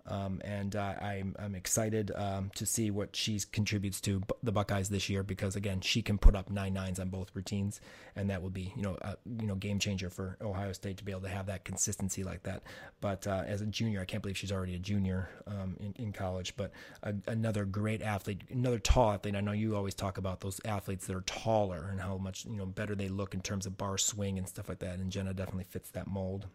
Um, 0.06 0.40
and 0.44 0.74
uh, 0.74 0.94
I'm, 1.00 1.36
I'm 1.38 1.54
excited 1.54 2.10
um, 2.16 2.50
to 2.56 2.66
see 2.66 2.90
what 2.90 3.14
she 3.14 3.40
contributes 3.52 4.00
to 4.02 4.22
the 4.42 4.50
Buckeyes 4.50 4.88
this 4.88 5.08
year 5.08 5.22
because 5.22 5.54
again 5.54 5.80
she 5.80 6.02
can 6.02 6.18
put 6.18 6.34
up 6.34 6.50
nine 6.50 6.74
nines 6.74 6.98
on 6.98 7.08
both 7.08 7.30
routines 7.34 7.80
and 8.16 8.28
that 8.28 8.42
would 8.42 8.52
be 8.52 8.72
you 8.74 8.82
know 8.82 8.96
a, 9.02 9.16
you 9.24 9.46
know 9.46 9.54
game 9.54 9.78
changer 9.78 10.10
for 10.10 10.36
Ohio 10.40 10.72
State 10.72 10.96
to 10.96 11.04
be 11.04 11.12
able 11.12 11.22
to 11.22 11.28
have 11.28 11.46
that 11.46 11.64
consistency 11.64 12.24
like 12.24 12.42
that. 12.42 12.62
But 13.00 13.26
uh, 13.26 13.44
as 13.46 13.62
a 13.62 13.66
junior, 13.66 14.00
I 14.00 14.04
can't 14.04 14.22
believe 14.22 14.36
she's 14.36 14.52
already 14.52 14.74
a 14.74 14.78
junior 14.78 15.28
um, 15.46 15.76
in, 15.78 15.94
in 15.96 16.12
college. 16.12 16.56
But 16.56 16.72
a, 17.02 17.14
another 17.28 17.64
great 17.64 18.02
athlete, 18.02 18.42
another 18.50 18.78
tall 18.80 19.12
athlete. 19.12 19.36
I 19.36 19.40
know 19.40 19.52
you 19.52 19.76
always 19.76 19.94
talk 19.94 20.18
about 20.18 20.40
those 20.40 20.60
athletes 20.64 21.06
that 21.06 21.16
are 21.16 21.22
taller 21.22 21.88
and 21.90 22.00
how 22.00 22.16
much 22.18 22.44
you 22.44 22.56
know 22.56 22.66
better 22.66 22.94
they 22.94 23.08
look 23.08 23.34
in 23.34 23.40
terms 23.40 23.66
of 23.66 23.78
bar 23.78 23.98
swing 23.98 24.36
and 24.36 24.48
stuff 24.48 24.68
like 24.68 24.80
that. 24.80 24.98
And 24.98 25.12
Jenna 25.12 25.32
definitely 25.32 25.66
fits 25.70 25.90
that 25.90 26.08
mold. 26.08 26.46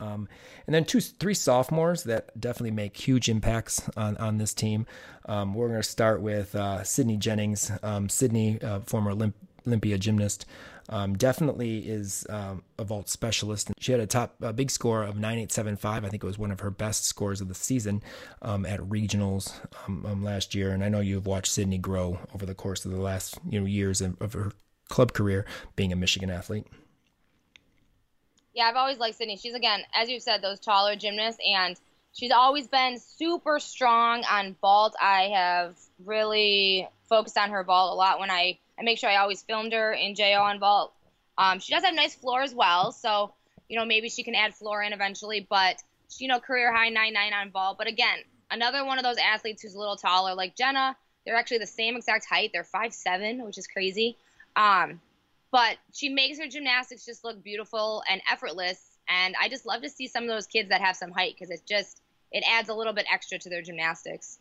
Um, 0.00 0.28
and 0.66 0.74
then 0.74 0.84
two, 0.84 1.00
three 1.00 1.34
sophomores 1.34 2.04
that 2.04 2.38
definitely 2.40 2.72
make 2.72 2.96
huge 2.96 3.28
impacts 3.28 3.88
on, 3.96 4.16
on 4.16 4.38
this 4.38 4.54
team. 4.54 4.86
Um, 5.26 5.54
we're 5.54 5.68
going 5.68 5.80
to 5.80 5.88
start 5.88 6.20
with 6.20 6.54
uh, 6.54 6.82
Sydney 6.82 7.16
Jennings. 7.16 7.70
Um, 7.82 8.08
Sydney, 8.08 8.60
uh, 8.62 8.80
former 8.80 9.14
Olymp- 9.14 9.34
Olympia 9.66 9.96
gymnast, 9.96 10.44
um, 10.88 11.16
definitely 11.16 11.78
is 11.88 12.26
um, 12.28 12.64
a 12.78 12.84
vault 12.84 13.08
specialist. 13.08 13.70
She 13.78 13.92
had 13.92 14.00
a 14.00 14.06
top 14.06 14.34
a 14.42 14.52
big 14.52 14.70
score 14.70 15.02
of 15.02 15.14
9875. 15.14 16.04
I 16.04 16.08
think 16.08 16.24
it 16.24 16.26
was 16.26 16.38
one 16.38 16.50
of 16.50 16.60
her 16.60 16.70
best 16.70 17.04
scores 17.04 17.40
of 17.40 17.48
the 17.48 17.54
season 17.54 18.02
um, 18.42 18.66
at 18.66 18.80
regionals 18.80 19.52
last 20.20 20.54
year. 20.54 20.72
And 20.72 20.82
I 20.82 20.88
know 20.88 21.00
you've 21.00 21.26
watched 21.26 21.52
Sydney 21.52 21.78
grow 21.78 22.18
over 22.34 22.44
the 22.44 22.54
course 22.54 22.84
of 22.84 22.90
the 22.90 23.00
last 23.00 23.38
you 23.48 23.60
know 23.60 23.66
years 23.66 24.00
of, 24.00 24.20
of 24.20 24.32
her 24.32 24.52
club 24.88 25.12
career, 25.12 25.46
being 25.76 25.92
a 25.92 25.96
Michigan 25.96 26.30
athlete. 26.30 26.66
Yeah, 28.54 28.64
I've 28.64 28.76
always 28.76 28.98
liked 28.98 29.16
Sydney. 29.16 29.36
She's 29.36 29.54
again, 29.54 29.80
as 29.94 30.08
you've 30.08 30.22
said, 30.22 30.42
those 30.42 30.60
taller 30.60 30.94
gymnasts, 30.96 31.40
and 31.46 31.76
she's 32.12 32.30
always 32.30 32.66
been 32.66 32.98
super 32.98 33.58
strong 33.58 34.24
on 34.30 34.56
vault. 34.60 34.94
I 35.00 35.30
have 35.34 35.76
really 36.04 36.88
focused 37.08 37.38
on 37.38 37.50
her 37.50 37.64
vault 37.64 37.92
a 37.92 37.94
lot 37.94 38.20
when 38.20 38.30
I 38.30 38.58
I 38.78 38.82
make 38.82 38.98
sure 38.98 39.08
I 39.08 39.16
always 39.16 39.42
filmed 39.42 39.72
her 39.72 39.92
in 39.92 40.14
JO 40.14 40.42
on 40.42 40.58
vault. 40.58 40.92
Um, 41.38 41.60
she 41.60 41.72
does 41.72 41.84
have 41.84 41.94
nice 41.94 42.14
floor 42.14 42.42
as 42.42 42.54
well, 42.54 42.92
so 42.92 43.32
you 43.68 43.78
know 43.78 43.84
maybe 43.84 44.08
she 44.08 44.22
can 44.22 44.34
add 44.34 44.54
floor 44.54 44.82
in 44.82 44.92
eventually. 44.92 45.46
But 45.48 45.82
you 46.18 46.28
know, 46.28 46.40
career 46.40 46.74
high 46.74 46.90
nine 46.90 47.14
nine 47.14 47.32
on 47.32 47.50
vault. 47.50 47.78
But 47.78 47.86
again, 47.86 48.18
another 48.50 48.84
one 48.84 48.98
of 48.98 49.04
those 49.04 49.16
athletes 49.16 49.62
who's 49.62 49.74
a 49.74 49.78
little 49.78 49.96
taller, 49.96 50.34
like 50.34 50.56
Jenna. 50.56 50.96
They're 51.24 51.36
actually 51.36 51.58
the 51.58 51.68
same 51.68 51.96
exact 51.96 52.26
height. 52.26 52.50
They're 52.52 52.64
five 52.64 52.92
seven, 52.92 53.44
which 53.44 53.56
is 53.56 53.68
crazy. 53.68 54.16
Um, 54.56 55.00
but 55.52 55.76
she 55.92 56.08
makes 56.08 56.38
her 56.38 56.48
gymnastics 56.48 57.04
just 57.04 57.22
look 57.22 57.44
beautiful 57.44 58.02
and 58.10 58.20
effortless. 58.30 58.98
And 59.08 59.34
I 59.40 59.48
just 59.48 59.66
love 59.66 59.82
to 59.82 59.90
see 59.90 60.08
some 60.08 60.24
of 60.24 60.30
those 60.30 60.46
kids 60.46 60.70
that 60.70 60.80
have 60.80 60.96
some 60.96 61.12
height 61.12 61.34
because 61.38 61.50
it 61.50 61.60
just 61.68 62.00
it 62.32 62.42
adds 62.48 62.70
a 62.70 62.74
little 62.74 62.94
bit 62.94 63.06
extra 63.12 63.38
to 63.38 63.50
their 63.50 63.62
gymnastics. 63.62 64.38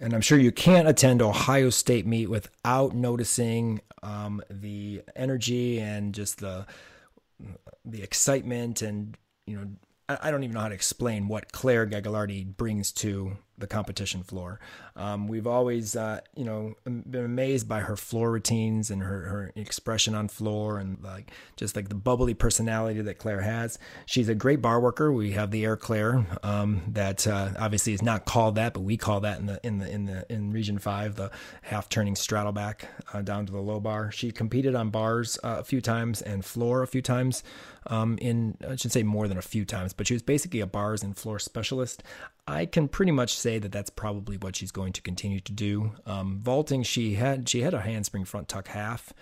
And 0.00 0.12
I'm 0.12 0.22
sure 0.22 0.38
you 0.38 0.50
can't 0.50 0.88
attend 0.88 1.22
Ohio 1.22 1.70
State 1.70 2.06
meet 2.06 2.28
without 2.28 2.94
noticing 2.94 3.80
um, 4.02 4.42
the 4.50 5.02
energy 5.14 5.78
and 5.78 6.12
just 6.14 6.40
the 6.40 6.66
the 7.84 8.02
excitement 8.02 8.82
and 8.82 9.16
you 9.46 9.56
know 9.56 9.66
I 10.20 10.30
don't 10.30 10.42
even 10.42 10.54
know 10.54 10.60
how 10.60 10.68
to 10.68 10.74
explain 10.74 11.28
what 11.28 11.52
Claire 11.52 11.86
Gagliardi 11.86 12.56
brings 12.56 12.92
to 12.92 13.36
the 13.60 13.66
competition 13.66 14.22
floor. 14.22 14.60
Um, 14.96 15.28
we've 15.28 15.46
always, 15.46 15.96
uh, 15.96 16.20
you 16.34 16.44
know, 16.44 16.74
been 16.84 17.24
amazed 17.24 17.68
by 17.68 17.80
her 17.80 17.96
floor 17.96 18.30
routines 18.30 18.90
and 18.90 19.02
her, 19.02 19.20
her 19.22 19.52
expression 19.54 20.14
on 20.14 20.28
floor 20.28 20.78
and 20.78 21.02
like 21.02 21.30
just 21.56 21.76
like 21.76 21.88
the 21.88 21.94
bubbly 21.94 22.34
personality 22.34 23.00
that 23.02 23.18
Claire 23.18 23.40
has. 23.40 23.78
She's 24.06 24.28
a 24.28 24.34
great 24.34 24.60
bar 24.60 24.80
worker. 24.80 25.12
We 25.12 25.32
have 25.32 25.50
the 25.50 25.64
Air 25.64 25.76
Claire 25.76 26.26
um, 26.42 26.82
that 26.88 27.26
uh, 27.26 27.50
obviously 27.58 27.92
is 27.92 28.02
not 28.02 28.24
called 28.24 28.56
that, 28.56 28.74
but 28.74 28.80
we 28.80 28.96
call 28.96 29.20
that 29.20 29.38
in 29.38 29.46
the 29.46 29.60
in 29.62 29.78
the 29.78 29.90
in 29.90 30.04
the 30.06 30.32
in 30.32 30.52
Region 30.52 30.78
Five 30.78 31.16
the 31.16 31.30
half 31.62 31.88
turning 31.88 32.16
straddle 32.16 32.52
back 32.52 32.88
uh, 33.12 33.22
down 33.22 33.46
to 33.46 33.52
the 33.52 33.60
low 33.60 33.80
bar. 33.80 34.10
She 34.10 34.30
competed 34.32 34.74
on 34.74 34.90
bars 34.90 35.38
uh, 35.44 35.56
a 35.60 35.64
few 35.64 35.80
times 35.80 36.22
and 36.22 36.44
floor 36.44 36.82
a 36.82 36.86
few 36.86 37.02
times. 37.02 37.42
Um, 37.86 38.18
in 38.20 38.56
I 38.68 38.76
should 38.76 38.92
say 38.92 39.02
more 39.02 39.26
than 39.26 39.38
a 39.38 39.42
few 39.42 39.64
times, 39.64 39.92
but 39.92 40.06
she 40.06 40.14
was 40.14 40.22
basically 40.22 40.60
a 40.60 40.66
bars 40.66 41.02
and 41.02 41.16
floor 41.16 41.38
specialist. 41.38 42.02
I 42.50 42.66
can 42.66 42.88
pretty 42.88 43.12
much 43.12 43.36
say 43.36 43.58
that 43.58 43.70
that's 43.70 43.90
probably 43.90 44.36
what 44.36 44.56
she's 44.56 44.72
going 44.72 44.92
to 44.94 45.02
continue 45.02 45.40
to 45.40 45.52
do. 45.52 45.92
Um, 46.04 46.40
vaulting, 46.42 46.82
she 46.82 47.14
had 47.14 47.48
she 47.48 47.60
had 47.60 47.74
a 47.74 47.80
handspring 47.80 48.24
front 48.24 48.48
tuck 48.48 48.68
half, 48.68 49.12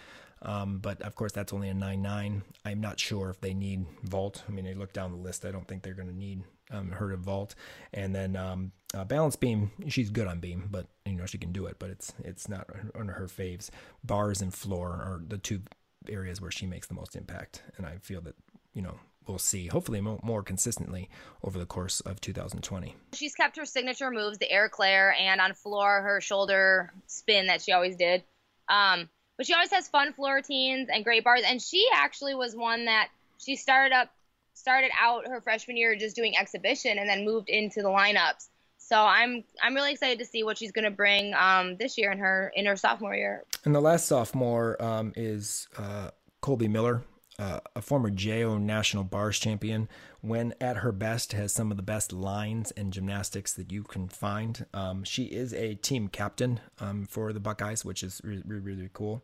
um, 0.41 0.79
but 0.79 1.03
of 1.03 1.15
course 1.15 1.33
that's 1.33 1.53
only 1.53 1.69
a 1.69 1.75
nine 1.75 2.01
nine. 2.01 2.43
I'm 2.65 2.81
not 2.81 2.99
sure 2.99 3.29
if 3.29 3.41
they 3.41 3.53
need 3.53 3.87
vault. 4.03 4.43
I 4.49 4.53
mean, 4.53 4.65
they 4.65 4.75
look 4.75 4.93
down 4.93 5.13
the 5.13 5.19
list. 5.19 5.45
I 5.45 5.51
don't 5.51 5.69
think 5.69 5.83
they're 5.83 5.95
going 5.95 6.09
to 6.09 6.17
need 6.17 6.43
um, 6.71 6.91
her 6.93 7.11
to 7.11 7.17
vault. 7.17 7.55
And 7.93 8.15
then 8.15 8.35
um, 8.35 8.73
uh, 8.95 9.05
balance 9.05 9.37
beam, 9.37 9.71
she's 9.89 10.11
good 10.11 10.27
on 10.27 10.41
beam, 10.41 10.69
but 10.71 10.87
you 11.05 11.15
know 11.15 11.27
she 11.27 11.39
can 11.39 11.53
do 11.53 11.67
it, 11.67 11.77
but 11.79 11.91
it's 11.91 12.15
it's 12.25 12.49
not 12.49 12.69
of 12.71 13.07
her 13.07 13.27
faves. 13.27 13.69
Bars 14.03 14.41
and 14.41 14.55
floor 14.55 14.89
are 14.89 15.21
the 15.27 15.39
two 15.39 15.61
areas 16.09 16.41
where 16.41 16.51
she 16.51 16.67
makes 16.67 16.87
the 16.87 16.95
most 16.95 17.15
impact, 17.15 17.63
and 17.77 17.85
I 17.85 17.99
feel 17.99 18.23
that 18.23 18.37
you 18.73 18.81
know 18.81 18.99
we'll 19.29 19.39
see, 19.39 19.67
hopefully 19.67 20.01
more 20.01 20.43
consistently 20.43 21.09
over 21.43 21.59
the 21.59 21.67
course 21.67 22.01
of 22.01 22.21
2020. 22.21 22.95
She's 23.13 23.35
kept 23.35 23.57
her 23.57 23.65
signature 23.65 24.11
moves, 24.11 24.39
the 24.39 24.51
air 24.51 24.69
claire, 24.69 25.15
and 25.19 25.41
on 25.41 25.55
floor, 25.55 26.03
her 26.03 26.21
shoulder 26.21 26.93
spin 27.07 27.47
that 27.47 27.63
she 27.63 27.73
always 27.73 27.97
did. 27.97 28.23
Um, 28.69 29.09
but 29.37 29.47
she 29.47 29.55
always 29.55 29.71
has 29.71 29.89
fun 29.89 30.13
floor 30.13 30.37
routines 30.37 30.89
and 30.93 31.05
great 31.05 31.25
bars. 31.25 31.43
And 31.47 31.63
she 31.63 31.87
actually 31.95 32.35
was 32.35 32.55
one 32.57 32.87
that 32.87 33.09
she 33.39 33.57
started 33.57 33.95
up, 33.95 34.11
started 34.55 34.91
out 35.01 35.29
her 35.29 35.41
freshman 35.41 35.77
year 35.77 35.95
just 35.97 36.17
doing 36.17 36.37
exhibition, 36.37 36.99
and 36.99 37.09
then 37.09 37.25
moved 37.25 37.49
into 37.49 37.81
the 37.83 37.89
lineups. 37.89 38.49
So 38.79 38.97
I'm 38.97 39.45
I'm 39.63 39.75
really 39.75 39.93
excited 39.93 40.19
to 40.21 40.25
see 40.25 40.43
what 40.43 40.57
she's 40.57 40.73
going 40.73 40.87
to 40.87 40.91
bring 40.91 41.35
um, 41.35 41.77
this 41.77 41.99
year 41.99 42.11
in 42.11 42.19
her 42.19 42.53
in 42.57 42.67
her 42.67 42.77
sophomore 42.77 43.15
year. 43.15 43.45
And 43.65 43.75
the 43.75 43.81
last 43.81 44.07
sophomore 44.07 44.83
um, 44.83 45.13
is 45.15 45.69
uh, 45.77 46.11
Colby 46.41 46.69
Miller 46.69 47.03
uh, 47.39 47.61
a 47.77 47.83
former 47.83 48.11
JO 48.11 48.59
national 48.59 49.05
bars 49.05 49.39
champion, 49.39 49.89
when 50.21 50.55
at 50.61 50.79
her 50.79 50.93
best, 50.93 51.33
has 51.33 51.53
some 51.53 51.71
of 51.71 51.77
the 51.77 51.83
best 51.83 52.13
lines 52.13 52.71
and 52.73 52.93
gymnastics 52.93 53.53
that 53.55 53.71
you 53.71 53.85
can 53.85 54.09
find. 54.09 54.67
Um, 54.75 55.05
she 55.05 55.25
is 55.25 55.53
a 55.55 55.75
team 55.75 56.09
captain 56.09 56.61
um, 56.81 57.07
for 57.07 57.33
the 57.33 57.41
Buckeyes, 57.41 57.85
which 57.85 58.03
is 58.03 58.21
really, 58.25 58.43
really, 58.45 58.61
really 58.61 58.91
cool. 58.93 59.23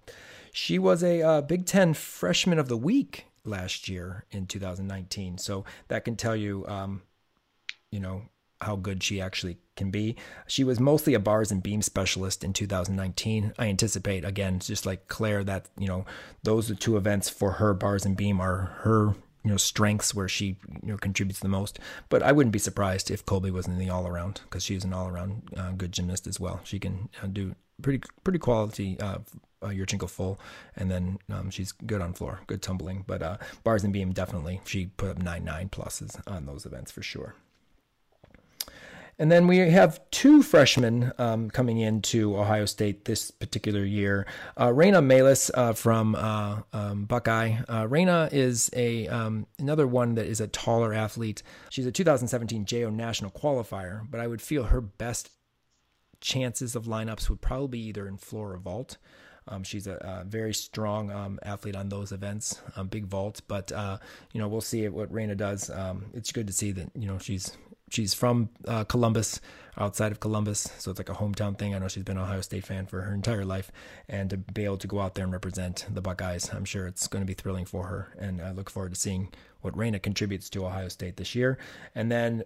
She 0.53 0.79
was 0.79 1.03
a 1.03 1.23
uh, 1.23 1.41
Big 1.41 1.67
Ten 1.67 1.95
Freshman 1.95 2.59
of 2.59 2.69
the 2.69 2.77
Week 2.77 3.27
last 3.45 3.89
year 3.89 4.25
in 4.31 4.47
2019. 4.47 5.39
So 5.39 5.65
that 5.89 6.05
can 6.05 6.17
tell 6.17 6.37
you, 6.37 6.65
um, 6.69 7.03
you 7.91 8.01
know, 8.01 8.23
how 8.65 8.77
good 8.77 9.03
she 9.03 9.21
actually 9.21 9.59
can 9.77 9.91
be. 9.91 10.17
She 10.47 10.65
was 10.65 10.81
mostly 10.81 11.15
a 11.15 11.19
bars 11.19 11.51
and 11.51 11.63
beam 11.63 11.83
specialist 11.83 12.45
in 12.45 12.53
2019. 12.53 13.53
I 13.59 13.67
anticipate 13.67 14.25
again, 14.25 14.59
just 14.59 14.87
like 14.87 15.09
Claire, 15.09 15.45
that 15.45 15.69
you 15.79 15.89
know 15.89 16.05
those 16.43 16.71
are 16.71 16.75
two 16.75 16.97
events 16.97 17.29
for 17.29 17.53
her. 17.53 17.75
Bars 17.75 18.05
and 18.05 18.17
beam 18.17 18.41
are 18.41 18.77
her 18.83 19.15
you 19.45 19.51
know 19.51 19.57
strengths 19.57 20.15
where 20.15 20.29
she 20.29 20.57
you 20.83 20.93
know 20.93 20.97
contributes 20.97 21.41
the 21.41 21.49
most. 21.49 21.79
But 22.09 22.23
I 22.23 22.33
wouldn't 22.33 22.53
be 22.53 22.59
surprised 22.59 23.11
if 23.11 23.27
Colby 23.27 23.51
was 23.51 23.67
in 23.67 23.79
the 23.79 23.91
all 23.91 24.07
around 24.07 24.41
because 24.45 24.65
she's 24.65 24.85
an 24.85 24.93
all 24.93 25.09
around 25.09 25.43
uh, 25.57 25.73
good 25.73 25.93
gymnast 25.93 26.27
as 26.27 26.41
well. 26.41 26.61
She 26.65 26.79
can 26.79 27.09
uh, 27.23 27.27
do 27.27 27.55
pretty 27.83 28.03
pretty 28.23 28.39
quality 28.39 28.99
uh, 29.01 29.19
uh, 29.63 30.07
full, 30.07 30.41
and 30.77 30.91
then 30.91 31.19
um, 31.31 31.51
she's 31.51 31.73
good 31.73 32.01
on 32.01 32.13
floor, 32.13 32.41
good 32.47 32.63
tumbling. 32.63 33.05
But 33.07 33.23
uh, 33.23 33.37
bars 33.63 33.85
and 33.85 33.93
beam 33.93 34.13
definitely 34.13 34.61
she 34.65 34.87
put 34.87 35.11
up 35.11 35.19
nine 35.19 35.45
nine 35.45 35.69
pluses 35.69 36.21
on 36.27 36.47
those 36.47 36.67
events 36.67 36.91
for 36.91 37.03
sure. 37.03 37.35
And 39.19 39.31
then 39.31 39.47
we 39.47 39.59
have 39.59 40.01
two 40.11 40.43
freshmen 40.43 41.13
um, 41.19 41.51
coming 41.51 41.79
into 41.79 42.37
Ohio 42.37 42.65
State 42.65 43.05
this 43.05 43.31
particular 43.31 43.85
year. 43.85 44.27
Uh, 44.59 44.73
Reyna 44.73 45.01
Melis 45.01 45.51
uh, 45.55 45.73
from 45.73 46.15
uh, 46.17 46.63
um, 46.73 47.05
Buckeye. 47.05 47.59
Uh, 47.69 47.87
Reyna 47.89 48.29
is 48.33 48.71
a 48.75 49.07
um, 49.09 49.47
another 49.59 49.87
one 49.87 50.15
that 50.17 50.27
is 50.27 50.41
a 50.41 50.49
taller 50.49 50.93
athlete. 50.93 51.43
She's 51.71 51.87
a 51.87 51.93
2017 51.93 52.65
JO 52.65 52.91
National 52.91 53.31
qualifier, 53.31 54.07
but 54.11 54.21
I 54.21 54.27
would 54.27 54.43
feel 54.43 54.65
her 54.65 54.81
best 54.81 55.31
chances 56.21 56.75
of 56.75 56.85
lineups 56.85 57.29
would 57.29 57.41
probably 57.41 57.69
be 57.69 57.87
either 57.87 58.09
in 58.09 58.17
floor 58.17 58.55
or 58.55 58.59
vault. 58.59 58.97
Um, 59.47 59.63
she's 59.63 59.87
a, 59.87 59.97
a, 59.97 60.25
very 60.25 60.55
strong 60.55 61.11
um, 61.11 61.39
athlete 61.43 61.77
on 61.77 61.91
those 61.91 62.13
events, 62.13 62.63
um, 62.77 62.89
big 62.89 63.05
vault. 63.07 63.43
But 63.47 63.71
uh, 63.73 63.99
you 64.33 64.41
know, 64.41 64.49
we'll 64.49 64.63
see 64.63 64.89
what 64.89 65.13
Reyna 65.13 65.35
does. 65.35 65.69
Um, 65.71 66.07
it's 66.15 66.33
good 66.33 66.47
to 66.47 66.53
see 66.53 66.73
that 66.73 66.91
you 66.95 67.07
know 67.07 67.19
she's 67.19 67.57
she's 67.95 68.15
from 68.15 68.51
uh, 68.67 68.85
Columbus, 68.85 69.41
outside 69.77 70.13
of 70.13 70.21
Columbus, 70.21 70.71
so 70.79 70.91
it's 70.91 71.01
like 71.01 71.09
a 71.09 71.15
hometown 71.15 71.59
thing. 71.59 71.75
I 71.75 71.79
know 71.79 71.89
she's 71.89 72.05
been 72.05 72.17
an 72.17 72.23
Ohio 72.23 72.41
State 72.41 72.65
fan 72.65 72.87
for 72.87 73.03
her 73.03 73.15
entire 73.15 73.45
life, 73.45 73.73
and 74.09 74.31
to 74.31 74.37
be 74.37 74.65
able 74.65 74.79
to 74.79 74.87
go 74.87 75.01
out 75.01 75.15
there 75.15 75.25
and 75.25 75.33
represent 75.33 75.87
the 75.93 76.01
Buckeyes, 76.01 76.53
I'm 76.53 76.65
sure 76.65 76.87
it's 76.87 77.09
going 77.09 77.23
to 77.23 77.27
be 77.27 77.35
thrilling 77.35 77.65
for 77.65 77.87
her. 77.87 78.15
And 78.19 78.41
I 78.41 78.53
look 78.53 78.71
forward 78.71 78.95
to 78.95 79.01
seeing 79.01 79.33
what 79.63 79.77
Reyna 79.77 79.99
contributes 79.99 80.49
to 80.51 80.67
Ohio 80.67 80.89
State 80.89 81.17
this 81.17 81.35
year. 81.35 81.59
And 81.95 82.11
then 82.11 82.45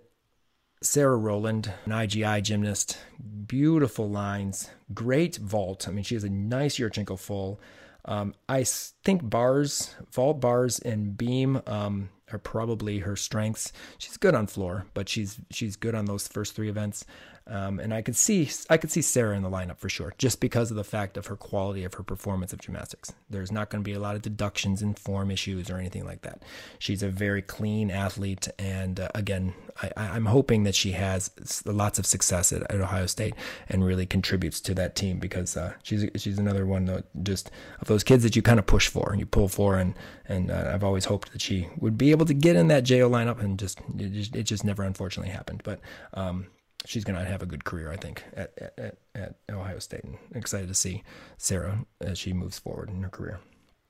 Sarah 0.80 1.16
Rowland, 1.16 1.72
an 1.84 1.92
IGI 1.92 2.42
gymnast, 2.42 2.99
beautiful 3.46 4.09
lines, 4.09 4.70
great 4.94 5.36
vault. 5.36 5.88
I 5.88 5.90
mean, 5.90 6.05
she 6.05 6.14
has 6.14 6.24
a 6.24 6.30
nice 6.30 6.78
Yurchenko 6.78 7.18
full. 7.18 7.61
Um, 8.05 8.34
I 8.49 8.64
think 8.64 9.28
bars, 9.28 9.94
vault 10.11 10.40
bars, 10.40 10.78
and 10.78 11.18
beam. 11.18 11.61
Um, 11.66 12.09
are 12.33 12.39
probably 12.39 12.99
her 13.01 13.16
strengths. 13.16 13.72
She's 13.99 14.16
good 14.16 14.35
on 14.35 14.47
floor, 14.47 14.87
but 14.95 15.09
she's 15.09 15.39
she's 15.51 15.76
good 15.76 15.95
on 15.95 16.07
those 16.07 16.29
first 16.29 16.55
three 16.55 16.68
events. 16.68 17.05
Um, 17.49 17.80
and 17.80 17.94
I 17.94 18.03
could 18.03 18.16
see 18.16 18.51
I 18.68 18.76
could 18.76 18.90
see 18.90 19.01
Sarah 19.01 19.34
in 19.34 19.42
the 19.42 19.49
lineup 19.49 19.78
for 19.78 19.88
sure, 19.88 20.12
just 20.18 20.38
because 20.38 20.70
of 20.70 20.76
the 20.76 20.84
fact 20.84 21.16
of 21.16 21.26
her 21.26 21.36
quality 21.36 21.82
of 21.82 21.94
her 21.94 22.03
performance 22.03 22.53
of 22.53 22.61
gymnastics. 22.61 23.12
There's 23.30 23.51
not 23.51 23.70
going 23.70 23.82
to 23.82 23.88
be 23.88 23.94
a 23.94 24.01
lot 24.01 24.16
of 24.16 24.22
deductions 24.22 24.82
and 24.82 24.99
form 24.99 25.30
issues 25.30 25.70
or 25.70 25.78
anything 25.78 26.05
like 26.05 26.20
that. 26.22 26.42
She's 26.78 27.03
a 27.03 27.09
very 27.09 27.40
clean 27.40 27.90
athlete, 27.90 28.49
and 28.59 29.01
uh, 29.01 29.09
again, 29.14 29.55
I, 29.80 30.16
am 30.16 30.26
hoping 30.26 30.64
that 30.64 30.74
she 30.74 30.92
has 30.92 31.30
lots 31.64 31.99
of 31.99 32.05
success 32.05 32.53
at, 32.53 32.62
at, 32.70 32.80
Ohio 32.80 33.07
State 33.07 33.34
and 33.68 33.82
really 33.82 34.05
contributes 34.05 34.61
to 34.61 34.74
that 34.74 34.94
team 34.94 35.18
because 35.18 35.57
uh, 35.57 35.72
she's 35.82 36.05
she's 36.16 36.38
another 36.38 36.66
one 36.66 36.84
that 36.84 37.05
just 37.22 37.51
of 37.80 37.88
those 37.88 38.05
kids 38.05 38.24
that 38.24 38.36
you 38.36 38.42
kind 38.42 38.59
of 38.59 38.66
push 38.66 38.88
for 38.88 39.11
and 39.11 39.20
you 39.20 39.26
pull 39.26 39.49
for, 39.49 39.78
and 39.78 39.94
and 40.26 40.51
uh, 40.51 40.70
I've 40.74 40.84
always 40.84 41.07
hoped 41.07 41.32
that 41.32 41.40
she 41.40 41.68
would 41.78 41.96
be 41.96 42.11
able 42.11 42.26
to 42.26 42.34
get 42.34 42.57
in 42.57 42.68
that 42.68 42.84
JO 42.84 43.09
lineup, 43.09 43.40
and 43.40 43.59
just 43.59 43.80
it 43.99 44.12
just, 44.12 44.36
it 44.36 44.42
just 44.42 44.64
never 44.64 44.82
unfortunately 44.82 45.32
happened, 45.32 45.62
but. 45.64 45.80
Um, 46.12 46.49
she's 46.85 47.05
going 47.05 47.18
to 47.18 47.24
have 47.24 47.43
a 47.43 47.47
good 47.47 47.64
career, 47.64 47.91
I 47.91 47.97
think, 47.97 48.24
at, 48.35 48.72
at, 48.79 48.97
at 49.14 49.35
Ohio 49.51 49.79
State. 49.79 50.05
And 50.05 50.16
excited 50.35 50.68
to 50.68 50.74
see 50.74 51.03
Sarah 51.37 51.85
as 52.01 52.18
she 52.18 52.33
moves 52.33 52.59
forward 52.59 52.91
in 52.91 53.03
her 53.03 53.09
career. 53.09 53.41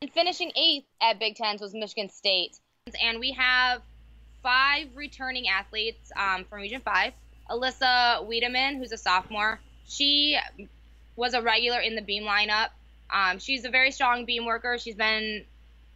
And 0.01 0.11
finishing 0.13 0.53
eighth 0.57 0.87
at 1.01 1.19
Big 1.19 1.37
Tens 1.37 1.61
was 1.61 1.75
Michigan 1.75 2.09
State. 2.09 2.59
And 3.03 3.19
we 3.19 3.33
have 3.33 3.83
five 4.43 4.89
returning 4.95 5.49
athletes 5.49 6.11
um, 6.17 6.45
from 6.45 6.61
Region 6.61 6.81
5. 6.81 7.13
Alyssa 7.51 8.27
Wiedemann, 8.27 8.77
who's 8.77 8.93
a 8.93 8.99
sophomore, 8.99 9.61
she 9.87 10.39
was 11.17 11.35
a 11.35 11.43
regular 11.43 11.81
in 11.81 11.95
the 11.95 12.03
beam 12.03 12.25
lineup. 12.25 12.69
Um, 13.13 13.39
she's 13.39 13.65
a 13.65 13.71
very 13.71 13.91
strong 13.91 14.25
beam 14.25 14.45
worker. 14.45 14.79
She's 14.79 14.95
been 14.95 15.45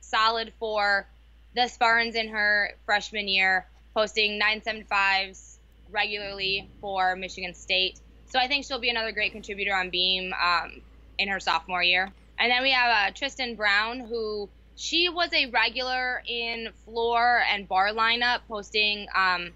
solid 0.01 0.53
for 0.59 1.07
the 1.55 1.69
Spartans 1.69 2.15
in 2.15 2.29
her 2.29 2.75
freshman 2.87 3.29
year, 3.29 3.67
posting 3.95 4.41
975s 4.41 5.52
regularly 5.93 6.69
for 6.81 7.15
Michigan 7.17 7.55
State. 7.55 8.01
So 8.31 8.39
I 8.39 8.49
think 8.49 8.65
she'll 8.65 8.81
be 8.81 8.91
another 8.91 9.13
great 9.13 9.33
contributor 9.33 9.75
on 9.75 9.91
beam 9.91 10.33
um, 10.33 10.81
in 11.19 11.29
her 11.29 11.39
sophomore 11.39 11.83
year. 11.83 12.11
And 12.39 12.51
then 12.51 12.63
we 12.63 12.73
have 12.73 13.11
uh, 13.11 13.15
Tristan 13.15 13.55
Brown, 13.55 14.01
who 14.01 14.49
she 14.75 15.09
was 15.09 15.31
a 15.33 15.47
regular 15.51 16.23
in 16.27 16.71
floor 16.85 17.43
and 17.49 17.69
bar 17.69 17.91
lineup, 17.91 18.41
posting 18.49 19.07
um, 19.15 19.51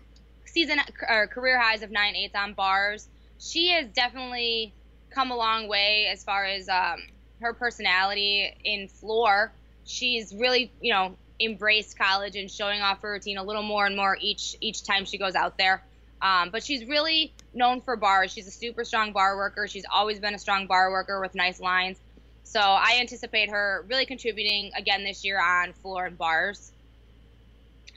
season 0.44 0.78
or 1.08 1.26
career 1.26 1.58
highs 1.58 1.82
of 1.82 1.90
nine 1.90 2.14
eighths 2.14 2.34
on 2.34 2.52
bars. 2.52 3.08
She 3.38 3.70
has 3.70 3.86
definitely 3.88 4.72
come 5.10 5.30
a 5.30 5.36
long 5.36 5.68
way 5.68 6.08
as 6.12 6.22
far 6.22 6.44
as 6.44 6.68
um, 6.68 7.00
her 7.40 7.54
personality 7.54 8.54
in 8.64 8.88
floor. 8.88 9.52
She's 9.84 10.34
really, 10.34 10.70
you 10.80 10.92
know, 10.92 11.16
embraced 11.40 11.98
college 11.98 12.36
and 12.36 12.50
showing 12.50 12.80
off 12.80 13.02
her 13.02 13.12
routine 13.12 13.38
a 13.38 13.42
little 13.42 13.62
more 13.62 13.86
and 13.86 13.96
more 13.96 14.16
each 14.20 14.56
each 14.60 14.84
time 14.84 15.04
she 15.04 15.18
goes 15.18 15.34
out 15.34 15.58
there. 15.58 15.82
Um, 16.22 16.50
but 16.50 16.62
she's 16.62 16.86
really 16.86 17.32
known 17.52 17.80
for 17.80 17.96
bars. 17.96 18.32
She's 18.32 18.46
a 18.46 18.50
super 18.50 18.84
strong 18.84 19.12
bar 19.12 19.36
worker. 19.36 19.68
She's 19.68 19.84
always 19.92 20.18
been 20.18 20.34
a 20.34 20.38
strong 20.38 20.66
bar 20.66 20.90
worker 20.90 21.20
with 21.20 21.34
nice 21.34 21.60
lines. 21.60 21.98
So 22.42 22.60
I 22.60 22.98
anticipate 23.00 23.50
her 23.50 23.84
really 23.88 24.06
contributing 24.06 24.70
again 24.76 25.04
this 25.04 25.24
year 25.24 25.40
on 25.42 25.72
floor 25.72 26.06
and 26.06 26.16
bars. 26.16 26.72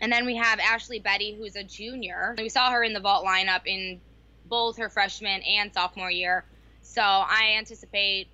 And 0.02 0.12
then 0.12 0.26
we 0.26 0.36
have 0.38 0.60
Ashley 0.60 1.00
Betty, 1.00 1.36
who's 1.36 1.56
a 1.56 1.64
junior. 1.64 2.36
We 2.38 2.50
saw 2.50 2.72
her 2.72 2.84
in 2.84 2.94
the 2.94 3.00
vault 3.00 3.26
lineup 3.26 3.62
in 3.66 4.00
both 4.46 4.78
her 4.78 4.90
freshman 4.90 5.42
and 5.44 5.74
sophomore 5.74 6.12
year. 6.12 6.46
So 6.82 7.02
I 7.02 7.56
anticipate 7.58 8.28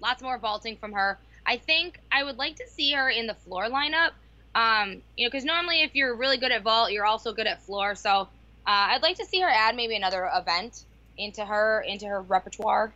lots 0.00 0.22
more 0.22 0.38
vaulting 0.38 0.76
from 0.76 0.92
her. 0.92 1.18
I 1.44 1.56
think 1.56 1.98
I 2.12 2.22
would 2.22 2.38
like 2.38 2.56
to 2.56 2.68
see 2.68 2.92
her 2.92 3.08
in 3.08 3.26
the 3.26 3.34
floor 3.34 3.64
lineup. 3.64 4.10
Um, 4.54 5.02
you 5.16 5.26
know, 5.26 5.30
because 5.30 5.44
normally 5.44 5.82
if 5.82 5.94
you're 5.94 6.16
really 6.16 6.38
good 6.38 6.52
at 6.52 6.62
vault, 6.62 6.92
you're 6.92 7.04
also 7.04 7.32
good 7.32 7.46
at 7.46 7.62
floor. 7.62 7.94
So 7.94 8.28
uh, 8.66 8.90
I'd 8.90 9.02
like 9.02 9.16
to 9.18 9.24
see 9.24 9.40
her 9.40 9.48
add 9.48 9.76
maybe 9.76 9.96
another 9.96 10.28
event 10.34 10.84
into 11.16 11.44
her 11.44 11.84
into 11.86 12.06
her 12.06 12.20
repertoire. 12.20 12.92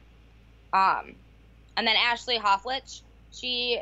Um, 0.72 1.14
and 1.76 1.86
then 1.86 1.96
Ashley 1.96 2.38
Hofflich, 2.38 3.00
she 3.32 3.80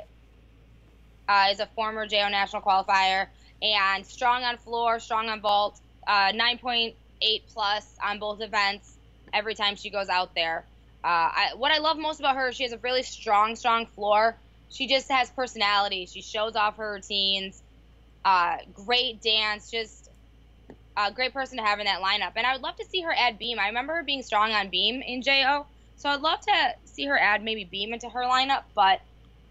uh, 1.28 1.46
is 1.50 1.60
a 1.60 1.66
former 1.66 2.06
JO 2.06 2.28
national 2.28 2.62
qualifier 2.62 3.26
and 3.62 4.06
strong 4.06 4.44
on 4.44 4.56
floor, 4.58 5.00
strong 5.00 5.28
on 5.28 5.40
vault, 5.40 5.80
uh, 6.06 6.32
9.8 6.32 6.94
plus 7.52 7.96
on 8.02 8.18
both 8.18 8.40
events 8.40 8.96
every 9.32 9.54
time 9.54 9.76
she 9.76 9.90
goes 9.90 10.08
out 10.08 10.34
there. 10.34 10.64
Uh, 11.04 11.06
I, 11.06 11.50
what 11.56 11.72
I 11.72 11.78
love 11.78 11.98
most 11.98 12.20
about 12.20 12.36
her, 12.36 12.52
she 12.52 12.64
has 12.64 12.72
a 12.72 12.78
really 12.78 13.02
strong, 13.02 13.56
strong 13.56 13.86
floor. 13.86 14.36
She 14.70 14.86
just 14.86 15.10
has 15.10 15.30
personality. 15.30 16.06
She 16.06 16.22
shows 16.22 16.56
off 16.56 16.76
her 16.76 16.94
routines. 16.94 17.62
Uh, 18.24 18.58
great 18.74 19.22
dance, 19.22 19.70
just 19.70 20.07
a 20.98 21.12
great 21.12 21.32
person 21.32 21.58
to 21.58 21.64
have 21.64 21.78
in 21.78 21.86
that 21.86 22.02
lineup. 22.02 22.32
And 22.36 22.46
I 22.46 22.52
would 22.52 22.62
love 22.62 22.76
to 22.76 22.84
see 22.84 23.02
her 23.02 23.14
add 23.16 23.38
Beam. 23.38 23.58
I 23.58 23.68
remember 23.68 23.94
her 23.94 24.02
being 24.02 24.22
strong 24.22 24.50
on 24.52 24.68
Beam 24.68 25.00
in 25.00 25.22
JO. 25.22 25.66
So 25.96 26.08
I'd 26.08 26.20
love 26.20 26.40
to 26.40 26.74
see 26.84 27.06
her 27.06 27.18
add 27.18 27.42
maybe 27.42 27.64
Beam 27.64 27.92
into 27.92 28.08
her 28.08 28.24
lineup. 28.24 28.64
But 28.74 29.00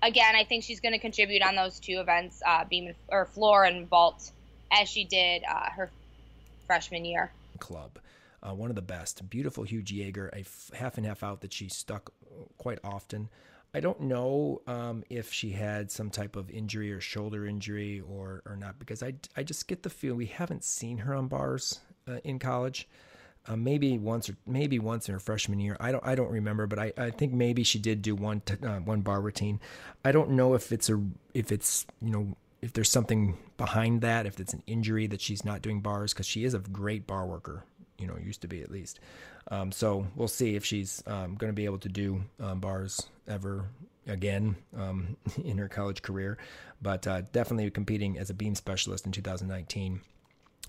again, 0.01 0.35
I 0.35 0.43
think 0.43 0.63
she's 0.63 0.81
going 0.81 0.93
to 0.93 0.99
contribute 0.99 1.41
on 1.41 1.55
those 1.55 1.79
two 1.79 1.99
events, 1.99 2.41
uh, 2.45 2.65
Beam 2.65 2.93
or 3.09 3.25
Floor 3.25 3.63
and 3.63 3.87
Vault, 3.87 4.31
as 4.71 4.89
she 4.89 5.05
did 5.05 5.43
uh, 5.49 5.69
her 5.71 5.89
freshman 6.65 7.05
year. 7.05 7.31
Club. 7.59 7.99
Uh, 8.43 8.53
one 8.53 8.69
of 8.69 8.75
the 8.75 8.81
best. 8.81 9.29
Beautiful 9.29 9.63
Hugh 9.63 9.81
Jaeger, 9.85 10.29
a 10.33 10.39
f- 10.39 10.71
half 10.73 10.97
and 10.97 11.05
half 11.05 11.23
out 11.23 11.41
that 11.41 11.53
she 11.53 11.69
stuck 11.69 12.11
quite 12.57 12.79
often. 12.83 13.29
I 13.73 13.79
don't 13.79 14.01
know 14.01 14.61
um, 14.65 15.03
if 15.09 15.31
she 15.31 15.51
had 15.51 15.91
some 15.91 16.09
type 16.09 16.35
of 16.35 16.49
injury 16.49 16.91
or 16.91 17.01
shoulder 17.01 17.45
injury 17.45 18.01
or 18.01 18.41
or 18.45 18.55
not 18.55 18.79
because 18.79 19.03
I, 19.03 19.13
I 19.35 19.43
just 19.43 19.67
get 19.67 19.83
the 19.83 19.89
feel 19.89 20.15
we 20.15 20.25
haven't 20.25 20.63
seen 20.63 20.99
her 20.99 21.13
on 21.13 21.27
bars 21.27 21.81
uh, 22.07 22.19
in 22.23 22.39
college. 22.39 22.87
Uh, 23.49 23.55
maybe 23.55 23.97
once 23.97 24.29
or 24.29 24.35
maybe 24.45 24.77
once 24.77 25.07
in 25.07 25.13
her 25.13 25.19
freshman 25.19 25.59
year. 25.59 25.77
I 25.79 25.91
don't 25.91 26.05
I 26.05 26.15
don't 26.15 26.31
remember, 26.31 26.67
but 26.67 26.79
I, 26.79 26.93
I 26.97 27.11
think 27.11 27.33
maybe 27.33 27.63
she 27.63 27.79
did 27.79 28.01
do 28.01 28.13
one 28.15 28.41
t- 28.41 28.55
uh, 28.65 28.79
one 28.79 29.01
bar 29.01 29.21
routine. 29.21 29.59
I 30.03 30.11
don't 30.11 30.31
know 30.31 30.53
if 30.53 30.71
it's 30.71 30.89
a 30.89 31.01
if 31.33 31.51
it's 31.51 31.85
you 32.01 32.11
know 32.11 32.35
if 32.61 32.73
there's 32.73 32.89
something 32.89 33.37
behind 33.57 34.01
that, 34.01 34.25
if 34.25 34.39
it's 34.39 34.53
an 34.53 34.63
injury 34.67 35.07
that 35.07 35.21
she's 35.21 35.45
not 35.45 35.61
doing 35.61 35.79
bars 35.79 36.13
because 36.13 36.25
she 36.25 36.43
is 36.43 36.53
a 36.53 36.59
great 36.59 37.07
bar 37.07 37.25
worker 37.25 37.63
you 37.97 38.07
know 38.07 38.17
used 38.17 38.41
to 38.41 38.47
be 38.47 38.61
at 38.61 38.71
least. 38.71 38.99
Um, 39.49 39.71
so 39.71 40.07
we'll 40.15 40.27
see 40.27 40.55
if 40.55 40.65
she's 40.65 41.03
um, 41.07 41.35
going 41.35 41.49
to 41.49 41.55
be 41.55 41.65
able 41.65 41.79
to 41.79 41.89
do 41.89 42.23
um, 42.39 42.59
bars 42.59 43.07
ever 43.27 43.65
again 44.07 44.55
um, 44.77 45.17
in 45.43 45.57
her 45.57 45.67
college 45.67 46.01
career, 46.01 46.37
but 46.81 47.07
uh, 47.07 47.21
definitely 47.31 47.69
competing 47.71 48.17
as 48.17 48.29
a 48.29 48.33
beam 48.33 48.55
specialist 48.55 49.05
in 49.05 49.11
2019. 49.11 50.01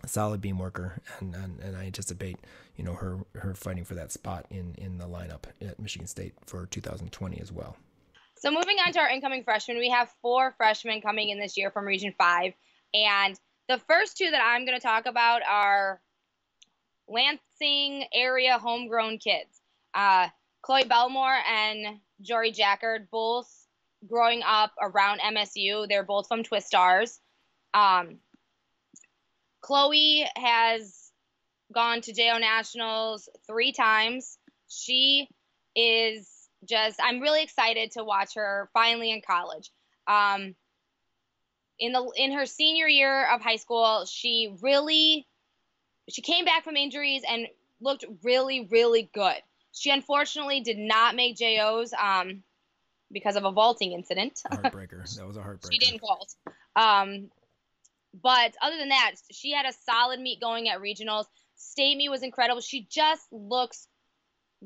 A 0.04 0.06
solid 0.06 0.40
beam 0.40 0.60
worker, 0.60 1.00
and, 1.18 1.34
and, 1.34 1.58
and 1.58 1.76
I 1.76 1.86
anticipate 1.86 2.38
you 2.76 2.84
know 2.84 2.94
her 2.94 3.18
her 3.34 3.54
fighting 3.54 3.84
for 3.84 3.94
that 3.94 4.12
spot 4.12 4.46
in 4.50 4.74
in 4.78 4.98
the 4.98 5.06
lineup 5.06 5.44
at 5.60 5.80
Michigan 5.80 6.06
State 6.06 6.34
for 6.46 6.66
2020 6.66 7.40
as 7.40 7.50
well. 7.50 7.76
So 8.36 8.52
moving 8.52 8.76
on 8.78 8.92
to 8.92 9.00
our 9.00 9.08
incoming 9.08 9.42
freshmen, 9.42 9.78
we 9.78 9.90
have 9.90 10.08
four 10.22 10.54
freshmen 10.56 11.00
coming 11.00 11.30
in 11.30 11.40
this 11.40 11.56
year 11.56 11.72
from 11.72 11.84
Region 11.84 12.14
Five, 12.16 12.52
and 12.94 13.36
the 13.68 13.78
first 13.88 14.16
two 14.16 14.30
that 14.30 14.40
I'm 14.40 14.64
going 14.64 14.78
to 14.78 14.82
talk 14.82 15.06
about 15.06 15.42
are 15.42 16.00
Lansing 17.08 18.04
area 18.12 18.58
homegrown 18.58 19.18
kids. 19.18 19.60
Uh, 19.94 20.28
Chloe 20.62 20.84
Belmore 20.84 21.38
and 21.48 22.00
Jory 22.20 22.52
Jackard, 22.52 23.08
both 23.10 23.48
growing 24.06 24.42
up 24.46 24.72
around 24.80 25.20
MSU. 25.20 25.88
They're 25.88 26.04
both 26.04 26.28
from 26.28 26.42
Twistars. 26.42 27.18
Um, 27.74 28.18
Chloe 29.60 30.26
has 30.36 31.10
gone 31.72 32.00
to 32.02 32.12
JO 32.12 32.38
Nationals 32.38 33.28
three 33.46 33.72
times. 33.72 34.38
She 34.68 35.28
is 35.74 36.28
just, 36.68 36.98
I'm 37.02 37.20
really 37.20 37.42
excited 37.42 37.92
to 37.92 38.04
watch 38.04 38.34
her 38.34 38.70
finally 38.72 39.10
in 39.10 39.20
college. 39.20 39.70
Um, 40.06 40.54
in 41.78 41.92
the 41.92 42.10
in 42.16 42.32
her 42.32 42.46
senior 42.46 42.88
year 42.88 43.28
of 43.32 43.40
high 43.40 43.56
school, 43.56 44.04
she 44.06 44.56
really 44.62 45.26
she 46.08 46.22
came 46.22 46.44
back 46.44 46.64
from 46.64 46.76
injuries 46.76 47.22
and 47.28 47.46
looked 47.80 48.04
really 48.22 48.68
really 48.70 49.10
good. 49.14 49.36
She 49.72 49.90
unfortunately 49.90 50.60
did 50.60 50.78
not 50.78 51.14
make 51.14 51.36
JOs 51.36 51.92
um, 51.92 52.42
because 53.12 53.36
of 53.36 53.44
a 53.44 53.52
vaulting 53.52 53.92
incident. 53.92 54.40
Heartbreaker. 54.50 55.16
That 55.16 55.26
was 55.26 55.36
a 55.36 55.40
heartbreaker. 55.42 55.68
she 55.70 55.78
didn't 55.78 56.00
vault. 56.00 56.34
Um, 56.74 57.30
but 58.22 58.54
other 58.62 58.76
than 58.78 58.88
that, 58.88 59.12
she 59.30 59.52
had 59.52 59.66
a 59.66 59.72
solid 59.84 60.20
meet 60.20 60.40
going 60.40 60.68
at 60.68 60.80
regionals. 60.80 61.26
State 61.56 61.96
meet 61.96 62.08
was 62.08 62.22
incredible. 62.22 62.60
She 62.60 62.86
just 62.90 63.26
looks 63.30 63.86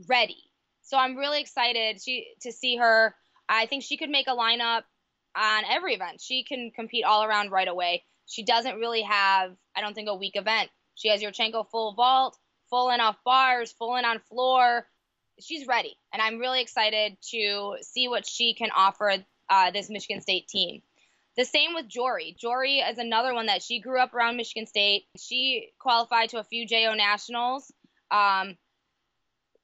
ready. 0.08 0.38
So 0.82 0.96
I'm 0.96 1.16
really 1.16 1.40
excited 1.40 2.00
she, 2.02 2.28
to 2.42 2.52
see 2.52 2.76
her. 2.76 3.14
I 3.48 3.66
think 3.66 3.82
she 3.82 3.96
could 3.96 4.10
make 4.10 4.28
a 4.28 4.36
lineup 4.36 4.82
on 5.36 5.64
every 5.68 5.94
event. 5.94 6.20
She 6.20 6.44
can 6.44 6.70
compete 6.74 7.04
all 7.04 7.24
around 7.24 7.50
right 7.50 7.68
away. 7.68 8.04
She 8.26 8.44
doesn't 8.44 8.76
really 8.76 9.02
have, 9.02 9.52
I 9.76 9.80
don't 9.80 9.94
think, 9.94 10.08
a 10.08 10.14
weak 10.14 10.36
event. 10.36 10.70
She 10.94 11.08
has 11.08 11.22
Yurchenko 11.22 11.68
full 11.70 11.94
vault, 11.94 12.36
full 12.70 12.90
in 12.90 13.00
off 13.00 13.16
bars, 13.24 13.72
full 13.72 13.96
in 13.96 14.04
on 14.04 14.20
floor. 14.20 14.86
She's 15.40 15.66
ready, 15.66 15.96
and 16.12 16.20
I'm 16.20 16.38
really 16.38 16.60
excited 16.60 17.16
to 17.30 17.76
see 17.80 18.08
what 18.08 18.26
she 18.26 18.54
can 18.54 18.70
offer 18.74 19.14
uh, 19.48 19.70
this 19.70 19.90
Michigan 19.90 20.20
State 20.20 20.48
team. 20.48 20.82
The 21.36 21.44
same 21.44 21.74
with 21.74 21.88
Jory. 21.88 22.36
Jory 22.38 22.78
is 22.78 22.98
another 22.98 23.32
one 23.32 23.46
that 23.46 23.62
she 23.62 23.80
grew 23.80 23.98
up 23.98 24.12
around 24.12 24.36
Michigan 24.36 24.66
State. 24.66 25.06
She 25.18 25.70
qualified 25.78 26.28
to 26.30 26.38
a 26.38 26.44
few 26.44 26.66
JO 26.66 26.94
Nationals. 26.94 27.72
Um, 28.10 28.58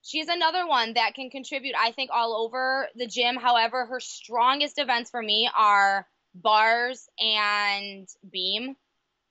she's 0.03 0.29
another 0.29 0.67
one 0.67 0.95
that 0.95 1.15
can 1.15 1.29
contribute, 1.29 1.75
I 1.79 1.93
think, 1.93 2.11
all 2.13 2.35
over 2.43 2.89
the 2.97 3.07
gym. 3.07 3.37
However, 3.37 3.85
her 3.85 4.01
strongest 4.01 4.79
events 4.79 5.11
for 5.11 5.23
me 5.23 5.51
are 5.57 6.07
bars 6.35 7.07
and 7.19 8.09
beam. 8.31 8.75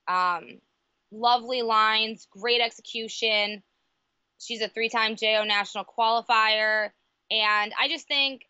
Um, 0.06 0.60
lovely 1.10 1.62
lines, 1.62 2.26
great 2.30 2.60
execution. 2.60 3.62
She's 4.38 4.60
a 4.60 4.68
three 4.68 4.88
time 4.88 5.16
JO 5.16 5.44
national 5.44 5.84
qualifier. 5.84 6.90
And 7.30 7.72
I 7.78 7.88
just 7.88 8.06
think 8.06 8.42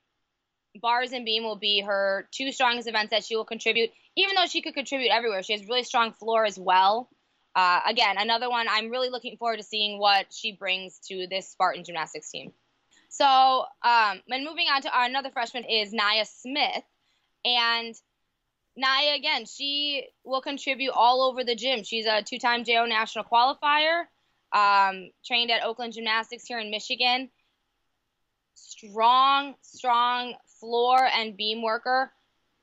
bars 0.81 1.13
and 1.13 1.25
beam 1.25 1.45
will 1.45 1.57
be 1.57 1.81
her 1.81 2.29
two 2.31 2.53
strongest 2.53 2.89
events 2.89 3.11
that 3.11 3.25
she 3.25 3.37
will 3.37 3.45
contribute, 3.45 3.91
even 4.17 4.35
though 4.37 4.47
she 4.47 4.63
could 4.63 4.75
contribute 4.75 5.11
everywhere. 5.11 5.43
She 5.43 5.55
has 5.55 5.67
really 5.69 5.85
strong 5.85 6.13
floor 6.13 6.45
as 6.45 6.59
well. 6.59 7.09
Uh, 7.55 7.81
again, 7.87 8.17
another 8.19 8.49
one 8.49 8.67
I'm 8.71 8.91
really 8.91 9.11
looking 9.11 9.37
forward 9.37 9.57
to 9.57 9.63
seeing 9.63 9.99
what 9.99 10.27
she 10.31 10.53
brings 10.53 11.01
to 11.09 11.27
this 11.29 11.49
Spartan 11.49 11.85
gymnastics 11.85 12.31
team. 12.31 12.53
So, 13.09 13.25
um, 13.25 14.21
and 14.29 14.45
moving 14.45 14.67
on 14.73 14.83
to 14.83 14.91
our, 14.97 15.07
another 15.07 15.31
freshman 15.31 15.65
is 15.65 15.93
Naya 15.93 16.25
Smith. 16.25 16.85
And 17.45 17.95
Naya, 18.79 19.15
again, 19.17 19.45
she 19.45 20.07
will 20.25 20.41
contribute 20.41 20.93
all 20.93 21.23
over 21.23 21.45
the 21.45 21.55
gym. 21.55 21.83
She's 21.83 22.07
a 22.07 22.23
two 22.23 22.39
time 22.39 22.65
JO 22.65 22.87
national 22.87 23.25
qualifier, 23.25 24.05
um, 24.53 25.11
trained 25.27 25.51
at 25.51 25.65
Oakland 25.65 25.93
Gymnastics 25.93 26.47
here 26.47 26.59
in 26.59 26.71
Michigan. 26.71 27.29
Strong, 28.55 29.55
strong 29.63 30.35
floor 30.61 31.05
and 31.05 31.37
beam 31.37 31.63
worker, 31.63 32.13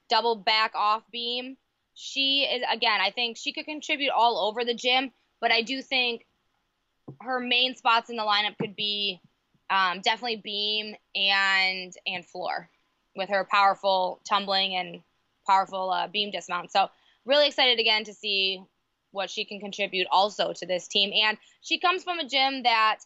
double 0.10 0.36
back 0.36 0.72
off 0.76 1.04
beam 1.12 1.58
she 1.96 2.44
is 2.44 2.62
again 2.72 3.00
i 3.02 3.10
think 3.10 3.38
she 3.38 3.54
could 3.54 3.66
contribute 3.66 4.12
all 4.12 4.38
over 4.48 4.64
the 4.64 4.74
gym 4.74 5.12
but 5.40 5.52
i 5.52 5.62
do 5.62 5.82
think 5.82 6.26
her 7.22 7.40
main 7.40 7.76
spots 7.76 8.10
in 8.10 8.18
the 8.18 8.24
lineup 8.24 8.58
could 8.60 8.76
be 8.76 9.20
um, 9.70 10.02
definitely 10.02 10.42
beam 10.44 10.96
and 11.16 11.94
and 12.06 12.26
floor 12.26 12.70
with 13.16 13.30
her 13.30 13.48
powerful 13.50 14.20
tumbling 14.28 14.76
and 14.76 15.02
powerful 15.45 15.91
uh, 15.91 16.07
beam 16.07 16.31
dismount 16.31 16.72
so 16.72 16.88
really 17.26 17.47
excited 17.47 17.80
again 17.80 18.03
to 18.03 18.13
see 18.13 18.61
what 19.11 19.30
she 19.30 19.45
can 19.45 19.59
contribute 19.59 20.07
also 20.11 20.53
to 20.53 20.65
this 20.65 20.88
team 20.88 21.11
and 21.13 21.38
she 21.61 21.80
comes 21.80 22.03
from 22.03 22.19
a 22.19 22.27
gym 22.27 22.63
that 22.63 22.99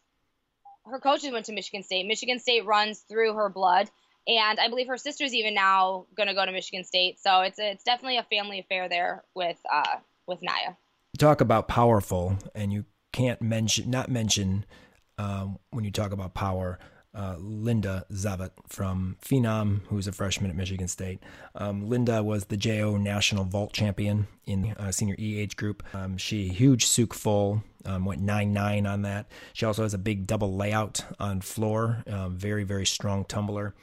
her 0.85 0.99
coaches 0.99 1.31
went 1.31 1.45
to 1.45 1.53
michigan 1.53 1.83
state 1.83 2.05
michigan 2.05 2.39
state 2.39 2.65
runs 2.65 2.99
through 2.99 3.33
her 3.33 3.49
blood 3.49 3.89
and 4.29 4.59
I 4.59 4.67
believe 4.69 4.87
her 4.87 4.97
sister's 4.97 5.33
even 5.33 5.55
now 5.55 6.05
going 6.15 6.27
to 6.27 6.35
go 6.35 6.45
to 6.45 6.51
Michigan 6.51 6.83
State. 6.83 7.19
So 7.19 7.41
it's 7.41 7.57
it's 7.59 7.83
definitely 7.83 8.17
a 8.17 8.23
family 8.23 8.59
affair 8.59 8.87
there 8.87 9.23
with 9.33 9.57
uh, 9.71 9.97
with 10.27 10.39
Naya. 10.41 10.75
Talk 11.17 11.41
about 11.41 11.67
powerful, 11.67 12.37
and 12.53 12.71
you 12.71 12.85
can't 13.11 13.41
mention 13.41 13.89
not 13.89 14.09
mention 14.09 14.65
um, 15.17 15.57
when 15.71 15.83
you 15.83 15.91
talk 15.91 16.11
about 16.11 16.33
power. 16.33 16.79
Uh, 17.13 17.35
Linda 17.39 18.05
Zavat 18.11 18.51
from 18.67 19.17
Phenom, 19.21 19.81
who's 19.87 20.07
a 20.07 20.11
freshman 20.11 20.51
at 20.51 20.55
Michigan 20.55 20.87
State. 20.87 21.23
Um, 21.55 21.89
Linda 21.89 22.21
was 22.21 22.45
the 22.45 22.57
JO 22.57 22.97
national 22.97 23.45
vault 23.45 23.73
champion 23.73 24.27
in 24.45 24.73
uh, 24.73 24.91
senior 24.91 25.15
E 25.17 25.39
age 25.39 25.55
group. 25.55 25.83
Um, 25.95 26.17
she 26.17 26.49
huge 26.49 26.85
Tsuk 26.85 27.13
full, 27.13 27.63
um, 27.85 28.05
went 28.05 28.21
nine 28.21 28.53
nine 28.53 28.85
on 28.85 29.01
that. 29.01 29.31
She 29.53 29.65
also 29.65 29.81
has 29.83 29.95
a 29.95 29.97
big 29.97 30.27
double 30.27 30.55
layout 30.55 31.03
on 31.19 31.41
floor. 31.41 32.03
Um, 32.07 32.37
very 32.37 32.63
very 32.63 32.85
strong 32.85 33.25
tumbler. 33.25 33.73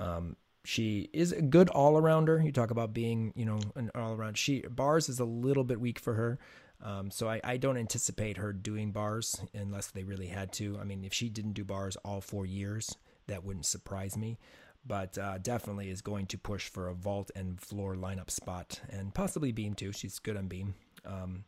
Um, 0.00 0.36
she 0.64 1.10
is 1.12 1.32
a 1.32 1.42
good 1.42 1.68
all 1.68 1.94
arounder. 2.00 2.44
You 2.44 2.50
talk 2.50 2.70
about 2.70 2.94
being, 2.94 3.32
you 3.36 3.44
know, 3.44 3.60
an 3.76 3.90
all 3.94 4.14
around. 4.14 4.38
She 4.38 4.62
bars 4.62 5.08
is 5.08 5.20
a 5.20 5.24
little 5.24 5.64
bit 5.64 5.80
weak 5.80 5.98
for 5.98 6.14
her. 6.14 6.38
Um, 6.84 7.10
so 7.10 7.28
I, 7.28 7.40
I, 7.42 7.56
don't 7.56 7.78
anticipate 7.78 8.36
her 8.36 8.52
doing 8.52 8.92
bars 8.92 9.40
unless 9.54 9.86
they 9.86 10.04
really 10.04 10.26
had 10.26 10.52
to. 10.52 10.78
I 10.78 10.84
mean, 10.84 11.02
if 11.02 11.14
she 11.14 11.30
didn't 11.30 11.54
do 11.54 11.64
bars 11.64 11.96
all 12.04 12.20
four 12.20 12.44
years, 12.44 12.94
that 13.26 13.42
wouldn't 13.42 13.64
surprise 13.64 14.18
me. 14.18 14.38
But 14.86 15.16
uh, 15.16 15.38
definitely 15.38 15.88
is 15.88 16.02
going 16.02 16.26
to 16.26 16.36
push 16.36 16.68
for 16.68 16.88
a 16.88 16.94
vault 16.94 17.30
and 17.34 17.58
floor 17.58 17.94
lineup 17.94 18.30
spot 18.30 18.82
and 18.90 19.14
possibly 19.14 19.50
beam 19.50 19.72
too. 19.72 19.92
She's 19.92 20.18
good 20.18 20.36
on 20.36 20.46
beam. 20.46 20.74
Um, 21.06 21.44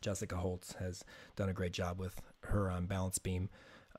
Jessica 0.00 0.36
Holtz 0.36 0.72
has 0.74 1.04
done 1.36 1.50
a 1.50 1.54
great 1.54 1.72
job 1.72 1.98
with 1.98 2.22
her 2.44 2.70
on 2.70 2.86
balance 2.86 3.18
beam 3.18 3.50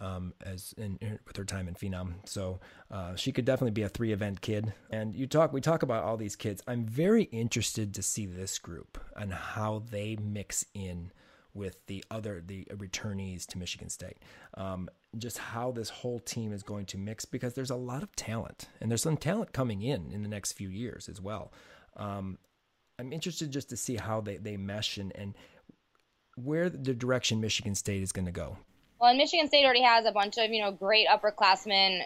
um, 0.01 0.34
as 0.41 0.73
in, 0.77 0.99
with 1.26 1.38
her 1.38 1.45
time 1.45 1.67
in 1.67 1.76
Phenom. 1.76 2.15
So 2.26 2.59
uh, 2.91 3.15
she 3.15 3.31
could 3.31 3.45
definitely 3.45 3.72
be 3.72 3.84
a 3.84 3.89
three 3.89 4.11
event 4.11 4.41
kid. 4.41 4.73
And 4.89 5.15
you 5.15 5.27
talk, 5.27 5.53
we 5.53 5.61
talk 5.61 5.84
about 5.84 6.03
all 6.03 6.17
these 6.17 6.35
kids. 6.35 6.61
I'm 6.67 6.85
very 6.85 7.23
interested 7.23 7.93
to 7.93 8.01
see 8.01 8.26
this 8.26 8.59
group 8.59 8.97
and 9.15 9.34
how 9.34 9.84
they 9.89 10.17
mix 10.17 10.65
in 10.73 11.11
with 11.53 11.85
the 11.88 12.03
other 12.11 12.43
the 12.45 12.65
returnees 12.65 13.45
to 13.47 13.57
Michigan 13.57 13.89
State. 13.89 14.17
Um, 14.55 14.89
just 15.17 15.38
how 15.38 15.72
this 15.72 15.89
whole 15.89 16.19
team 16.19 16.51
is 16.51 16.61
going 16.61 16.85
to 16.88 16.97
mix 16.97 17.23
because 17.23 17.53
there's 17.53 17.69
a 17.69 17.76
lot 17.76 18.03
of 18.03 18.13
talent 18.17 18.67
and 18.81 18.91
there's 18.91 19.01
some 19.01 19.15
talent 19.15 19.53
coming 19.53 19.81
in 19.81 20.11
in 20.11 20.22
the 20.22 20.30
next 20.30 20.51
few 20.51 20.67
years 20.67 21.07
as 21.07 21.22
well. 21.22 21.53
Um, 21.95 22.38
I'm 22.99 23.13
interested 23.13 23.51
just 23.51 23.69
to 23.69 23.77
see 23.77 23.95
how 23.95 24.22
they, 24.22 24.38
they 24.38 24.57
mesh 24.57 24.97
and, 24.97 25.13
and 25.15 25.34
where 26.35 26.69
the 26.69 26.93
direction 26.93 27.39
Michigan 27.39 27.76
State 27.76 28.03
is 28.03 28.11
going 28.11 28.26
to 28.26 28.31
go. 28.31 28.57
Well, 28.99 29.09
and 29.09 29.17
Michigan 29.17 29.47
State 29.47 29.65
already 29.65 29.84
has 29.84 30.05
a 30.05 30.11
bunch 30.11 30.38
of 30.38 30.51
you 30.51 30.61
know 30.61 30.72
great 30.72 31.07
upperclassmen, 31.07 32.01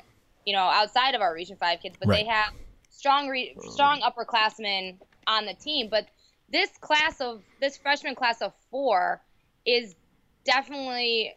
you 0.46 0.54
know, 0.54 0.64
outside 0.64 1.16
of 1.16 1.22
our 1.22 1.34
Region 1.34 1.58
Five 1.58 1.80
kids, 1.82 1.96
but 2.00 2.10
right. 2.10 2.26
they 2.26 2.30
have 2.30 2.54
strong 2.90 3.28
re- 3.28 3.56
strong 3.72 4.02
upperclassmen 4.02 4.98
on 5.28 5.46
the 5.46 5.54
team. 5.54 5.90
But 5.90 6.08
this 6.52 6.70
class 6.80 7.22
of 7.22 7.42
this 7.60 7.78
freshman 7.78 8.16
class 8.16 8.42
of 8.42 8.54
four 8.72 9.22
is 9.66 9.96
definitely 10.46 11.36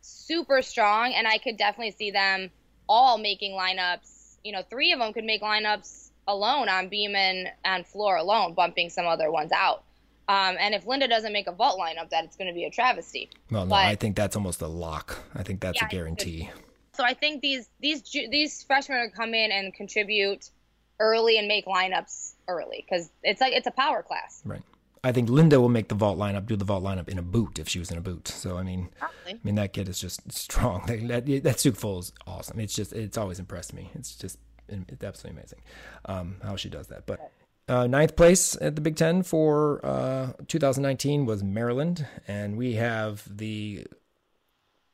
super 0.00 0.62
strong, 0.62 1.12
and 1.14 1.26
I 1.26 1.38
could 1.38 1.56
definitely 1.56 1.92
see 1.92 2.10
them 2.10 2.50
all 2.88 3.18
making 3.18 3.52
lineups. 3.52 4.36
You 4.44 4.52
know, 4.52 4.62
three 4.62 4.92
of 4.92 4.98
them 4.98 5.12
could 5.12 5.24
make 5.24 5.42
lineups 5.42 6.10
alone 6.28 6.68
on 6.68 6.88
beam 6.88 7.14
and, 7.14 7.48
and 7.64 7.86
floor 7.86 8.16
alone, 8.16 8.54
bumping 8.54 8.90
some 8.90 9.06
other 9.06 9.30
ones 9.30 9.52
out. 9.52 9.84
Um, 10.28 10.56
and 10.58 10.74
if 10.74 10.86
Linda 10.86 11.06
doesn't 11.06 11.32
make 11.32 11.46
a 11.46 11.52
vault 11.52 11.78
lineup, 11.78 12.10
that 12.10 12.24
it's 12.24 12.36
going 12.36 12.48
to 12.48 12.54
be 12.54 12.64
a 12.64 12.70
travesty. 12.70 13.30
Well, 13.50 13.64
no, 13.64 13.70
but, 13.70 13.86
I 13.86 13.94
think 13.94 14.16
that's 14.16 14.34
almost 14.34 14.60
a 14.60 14.66
lock. 14.66 15.18
I 15.34 15.42
think 15.42 15.60
that's 15.60 15.80
yeah, 15.80 15.86
a 15.86 15.90
guarantee. 15.90 16.50
So 16.94 17.04
I 17.04 17.14
think 17.14 17.42
these 17.42 17.68
these 17.80 18.02
these 18.02 18.62
freshmen 18.62 18.98
are 18.98 19.10
come 19.10 19.34
in 19.34 19.52
and 19.52 19.72
contribute 19.72 20.50
early 20.98 21.38
and 21.38 21.46
make 21.46 21.66
lineups 21.66 22.32
early 22.48 22.84
because 22.88 23.10
it's 23.22 23.40
like 23.40 23.52
it's 23.52 23.66
a 23.66 23.72
power 23.72 24.02
class. 24.02 24.42
Right. 24.44 24.62
I 25.04 25.12
think 25.12 25.28
Linda 25.28 25.60
will 25.60 25.68
make 25.68 25.86
the 25.86 25.94
vault 25.94 26.18
lineup, 26.18 26.46
do 26.46 26.56
the 26.56 26.64
vault 26.64 26.82
lineup 26.82 27.08
in 27.08 27.18
a 27.18 27.22
boot 27.22 27.60
if 27.60 27.68
she 27.68 27.78
was 27.78 27.92
in 27.92 27.98
a 27.98 28.00
boot. 28.00 28.26
So 28.26 28.56
I 28.56 28.62
mean, 28.62 28.88
Probably. 28.98 29.34
I 29.34 29.38
mean 29.44 29.54
that 29.56 29.72
kid 29.72 29.88
is 29.88 30.00
just 30.00 30.32
strong. 30.32 30.82
That 31.06 31.26
that, 31.26 31.56
Tsuk 31.56 31.76
Full 31.76 32.00
is 32.00 32.12
awesome. 32.26 32.58
It's 32.58 32.74
just 32.74 32.92
it's 32.92 33.16
always 33.16 33.38
impressed 33.38 33.72
me. 33.72 33.90
It's 33.94 34.16
just 34.16 34.38
it's 34.68 35.04
absolutely 35.04 35.38
amazing 35.38 35.60
um, 36.06 36.36
how 36.42 36.56
she 36.56 36.68
does 36.68 36.88
that. 36.88 37.06
But 37.06 37.20
uh, 37.68 37.86
ninth 37.86 38.16
place 38.16 38.56
at 38.60 38.76
the 38.76 38.80
Big 38.80 38.96
Ten 38.96 39.22
for 39.22 39.84
uh, 39.84 40.32
2019 40.48 41.26
was 41.26 41.42
Maryland, 41.42 42.06
and 42.28 42.56
we 42.56 42.74
have 42.74 43.24
the 43.28 43.86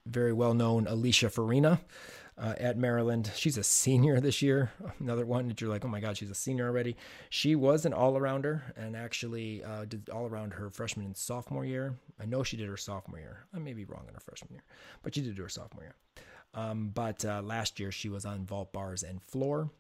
very 0.06 0.32
well 0.32 0.54
known 0.54 0.86
Alicia 0.86 1.30
Farina 1.30 1.80
uh, 2.38 2.54
at 2.58 2.76
Maryland. 2.76 3.30
She's 3.36 3.58
a 3.58 3.62
senior 3.62 4.20
this 4.20 4.42
year. 4.42 4.72
Another 5.00 5.26
one 5.26 5.48
that 5.48 5.60
you're 5.60 5.70
like, 5.70 5.84
oh 5.84 5.88
my 5.88 6.00
God, 6.00 6.16
she's 6.16 6.30
a 6.30 6.34
senior 6.34 6.66
already. 6.66 6.96
She 7.30 7.54
was 7.54 7.84
an 7.84 7.92
all 7.92 8.14
arounder 8.14 8.62
and 8.76 8.96
actually 8.96 9.62
uh, 9.62 9.84
did 9.84 10.08
all 10.10 10.26
around 10.26 10.54
her 10.54 10.70
freshman 10.70 11.06
and 11.06 11.16
sophomore 11.16 11.64
year. 11.64 11.94
I 12.20 12.24
know 12.24 12.42
she 12.42 12.56
did 12.56 12.68
her 12.68 12.76
sophomore 12.76 13.20
year. 13.20 13.46
I 13.54 13.58
may 13.58 13.74
be 13.74 13.84
wrong 13.84 14.04
in 14.08 14.14
her 14.14 14.20
freshman 14.20 14.52
year, 14.52 14.64
but 15.02 15.14
she 15.14 15.20
did 15.20 15.38
her 15.38 15.48
sophomore 15.48 15.84
year. 15.84 15.94
Um, 16.54 16.90
but 16.92 17.24
uh, 17.24 17.42
last 17.42 17.80
year 17.80 17.92
she 17.92 18.08
was 18.08 18.24
on 18.24 18.44
vault 18.44 18.72
bars 18.72 19.02
and 19.02 19.22
floor. 19.22 19.70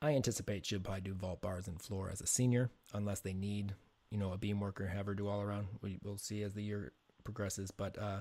I 0.00 0.12
anticipate 0.12 0.64
she'll 0.64 0.80
probably 0.80 1.00
do 1.02 1.14
vault 1.14 1.40
bars 1.40 1.66
and 1.66 1.80
floor 1.80 2.08
as 2.10 2.20
a 2.20 2.26
senior, 2.26 2.70
unless 2.94 3.20
they 3.20 3.32
need, 3.32 3.74
you 4.10 4.18
know, 4.18 4.32
a 4.32 4.38
beam 4.38 4.60
worker, 4.60 4.86
have 4.86 5.06
her 5.06 5.14
do 5.14 5.28
all 5.28 5.40
around. 5.40 5.66
We, 5.82 5.98
will 6.02 6.18
see 6.18 6.42
as 6.42 6.54
the 6.54 6.62
year 6.62 6.92
progresses, 7.24 7.70
but 7.70 7.98
uh, 7.98 8.20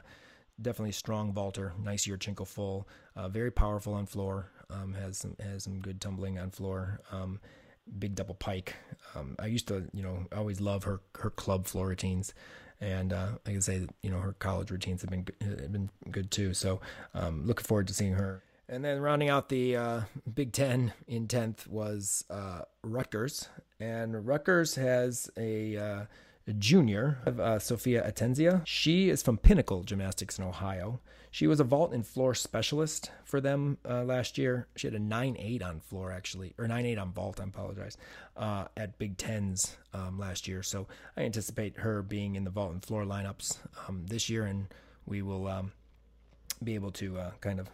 definitely 0.61 0.93
strong 0.93 1.33
vaulter, 1.33 1.73
nice 1.81 2.07
Yurchenko 2.07 2.47
full, 2.47 2.87
uh, 3.15 3.29
very 3.29 3.51
powerful 3.51 3.93
on 3.93 4.07
floor, 4.07 4.49
um, 4.69 4.93
has 4.93 5.19
some 5.19 5.35
has 5.39 5.63
some 5.63 5.79
good 5.79 6.01
tumbling 6.01 6.39
on 6.39 6.49
floor. 6.49 6.99
Um, 7.11 7.39
big 7.99 8.15
double 8.15 8.35
pike. 8.35 8.75
Um, 9.15 9.35
I 9.39 9.45
used 9.45 9.67
to, 9.69 9.87
you 9.93 10.03
know, 10.03 10.25
always 10.35 10.59
love 10.59 10.83
her 10.83 11.01
her 11.19 11.29
club 11.29 11.67
floor 11.67 11.87
routines, 11.87 12.33
and 12.81 13.13
uh, 13.13 13.33
I 13.45 13.51
can 13.51 13.61
say, 13.61 13.87
you 14.01 14.09
know, 14.09 14.19
her 14.19 14.33
college 14.33 14.71
routines 14.71 15.01
have 15.01 15.09
been 15.11 15.27
have 15.41 15.71
been 15.71 15.89
good 16.11 16.31
too. 16.31 16.53
So, 16.53 16.81
um, 17.13 17.45
looking 17.45 17.65
forward 17.65 17.87
to 17.87 17.93
seeing 17.93 18.13
her. 18.13 18.41
And 18.69 18.83
then 18.83 18.99
rounding 18.99 19.29
out 19.29 19.47
the 19.47 19.77
uh, 19.77 20.01
Big 20.33 20.51
Ten 20.51 20.91
in 21.07 21.27
tenth 21.27 21.67
was 21.67 22.25
uh, 22.29 22.63
Rutgers, 22.83 23.47
and 23.79 24.27
Rutgers 24.27 24.75
has 24.75 25.29
a 25.37 25.77
uh, 25.77 26.05
junior, 26.59 27.19
uh, 27.25 27.59
Sophia 27.59 28.05
Atenzia. 28.05 28.61
She 28.65 29.09
is 29.09 29.23
from 29.23 29.37
Pinnacle 29.37 29.83
Gymnastics 29.83 30.37
in 30.37 30.43
Ohio. 30.43 30.99
She 31.31 31.47
was 31.47 31.61
a 31.61 31.63
vault 31.63 31.93
and 31.93 32.05
floor 32.05 32.35
specialist 32.35 33.09
for 33.23 33.39
them 33.39 33.77
uh, 33.87 34.03
last 34.03 34.37
year. 34.37 34.67
She 34.75 34.87
had 34.87 34.95
a 34.95 34.99
9 34.99 35.37
8 35.39 35.61
on 35.63 35.79
floor, 35.79 36.11
actually, 36.11 36.53
or 36.57 36.67
9 36.67 36.85
8 36.85 36.97
on 36.97 37.11
vault, 37.13 37.39
I 37.39 37.45
apologize, 37.45 37.97
uh, 38.35 38.65
at 38.75 38.97
Big 38.97 39.17
Tens 39.17 39.77
um, 39.93 40.19
last 40.19 40.45
year. 40.45 40.61
So 40.61 40.87
I 41.15 41.21
anticipate 41.21 41.77
her 41.77 42.01
being 42.01 42.35
in 42.35 42.43
the 42.43 42.49
vault 42.49 42.73
and 42.73 42.83
floor 42.83 43.05
lineups 43.05 43.59
um, 43.87 44.05
this 44.07 44.29
year, 44.29 44.43
and 44.43 44.67
we 45.05 45.21
will 45.21 45.47
um, 45.47 45.71
be 46.61 46.75
able 46.75 46.91
to 46.91 47.17
kind 47.39 47.61
of 47.61 47.69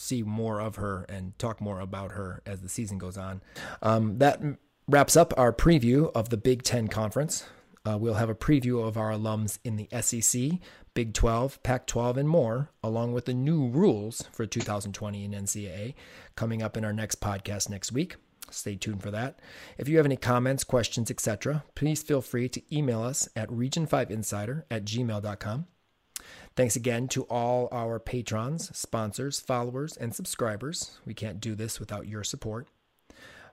see 0.00 0.22
more 0.22 0.60
of 0.60 0.76
her 0.76 1.04
and 1.08 1.38
talk 1.38 1.60
more 1.60 1.80
about 1.80 2.12
her 2.12 2.42
as 2.46 2.60
the 2.60 2.68
season 2.68 2.98
goes 2.98 3.16
on. 3.16 3.42
Um, 3.82 4.18
that 4.18 4.40
wraps 4.88 5.16
up 5.16 5.34
our 5.36 5.52
preview 5.52 6.10
of 6.14 6.30
the 6.30 6.36
Big 6.36 6.62
Ten 6.62 6.88
Conference. 6.88 7.44
Uh, 7.84 7.96
we'll 7.98 8.14
have 8.14 8.28
a 8.28 8.34
preview 8.34 8.86
of 8.86 8.96
our 8.96 9.10
alums 9.10 9.58
in 9.64 9.76
the 9.76 9.88
SEC, 10.00 10.58
Big 10.92 11.14
12, 11.14 11.62
Pac 11.62 11.86
12, 11.86 12.18
and 12.18 12.28
more, 12.28 12.70
along 12.82 13.12
with 13.12 13.24
the 13.24 13.34
new 13.34 13.68
rules 13.68 14.28
for 14.32 14.44
2020 14.44 15.24
in 15.24 15.30
NCAA, 15.30 15.94
coming 16.36 16.62
up 16.62 16.76
in 16.76 16.84
our 16.84 16.92
next 16.92 17.20
podcast 17.20 17.70
next 17.70 17.92
week. 17.92 18.16
Stay 18.50 18.76
tuned 18.76 19.02
for 19.02 19.10
that. 19.10 19.38
If 19.78 19.88
you 19.88 19.96
have 19.96 20.06
any 20.06 20.16
comments, 20.16 20.64
questions, 20.64 21.10
etc., 21.10 21.64
please 21.74 22.02
feel 22.02 22.20
free 22.20 22.48
to 22.48 22.76
email 22.76 23.02
us 23.02 23.28
at 23.36 23.48
region5insider 23.48 24.64
at 24.70 24.84
gmail.com. 24.84 25.66
Thanks 26.56 26.76
again 26.76 27.08
to 27.08 27.22
all 27.24 27.68
our 27.72 27.98
patrons, 27.98 28.76
sponsors, 28.76 29.40
followers, 29.40 29.96
and 29.96 30.14
subscribers. 30.14 30.98
We 31.06 31.14
can't 31.14 31.40
do 31.40 31.54
this 31.54 31.78
without 31.78 32.06
your 32.06 32.24
support. 32.24 32.66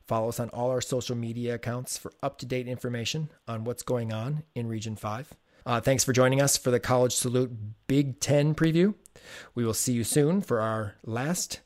Follow 0.07 0.29
us 0.29 0.39
on 0.39 0.49
all 0.49 0.71
our 0.71 0.81
social 0.81 1.15
media 1.15 1.55
accounts 1.55 1.97
for 1.97 2.13
up 2.23 2.37
to 2.39 2.45
date 2.45 2.67
information 2.67 3.29
on 3.47 3.65
what's 3.65 3.83
going 3.83 4.13
on 4.13 4.43
in 4.55 4.67
Region 4.67 4.95
5. 4.95 5.33
Uh, 5.65 5.81
thanks 5.81 6.03
for 6.05 6.13
joining 6.13 6.41
us 6.41 6.55
for 6.55 6.71
the 6.71 6.79
College 6.79 7.13
Salute 7.13 7.51
Big 7.87 8.21
Ten 8.21 8.55
preview. 8.55 8.95
We 9.53 9.65
will 9.65 9.73
see 9.73 9.91
you 9.91 10.05
soon 10.05 10.41
for 10.41 10.61
our 10.61 10.95
last 11.03 11.59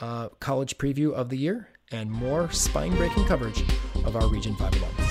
uh, 0.00 0.30
college 0.40 0.76
preview 0.76 1.12
of 1.12 1.28
the 1.28 1.38
year 1.38 1.68
and 1.92 2.10
more 2.10 2.50
spine 2.50 2.96
breaking 2.96 3.26
coverage 3.26 3.62
of 4.04 4.16
our 4.16 4.26
Region 4.26 4.56
5 4.56 4.72
alums. 4.72 5.03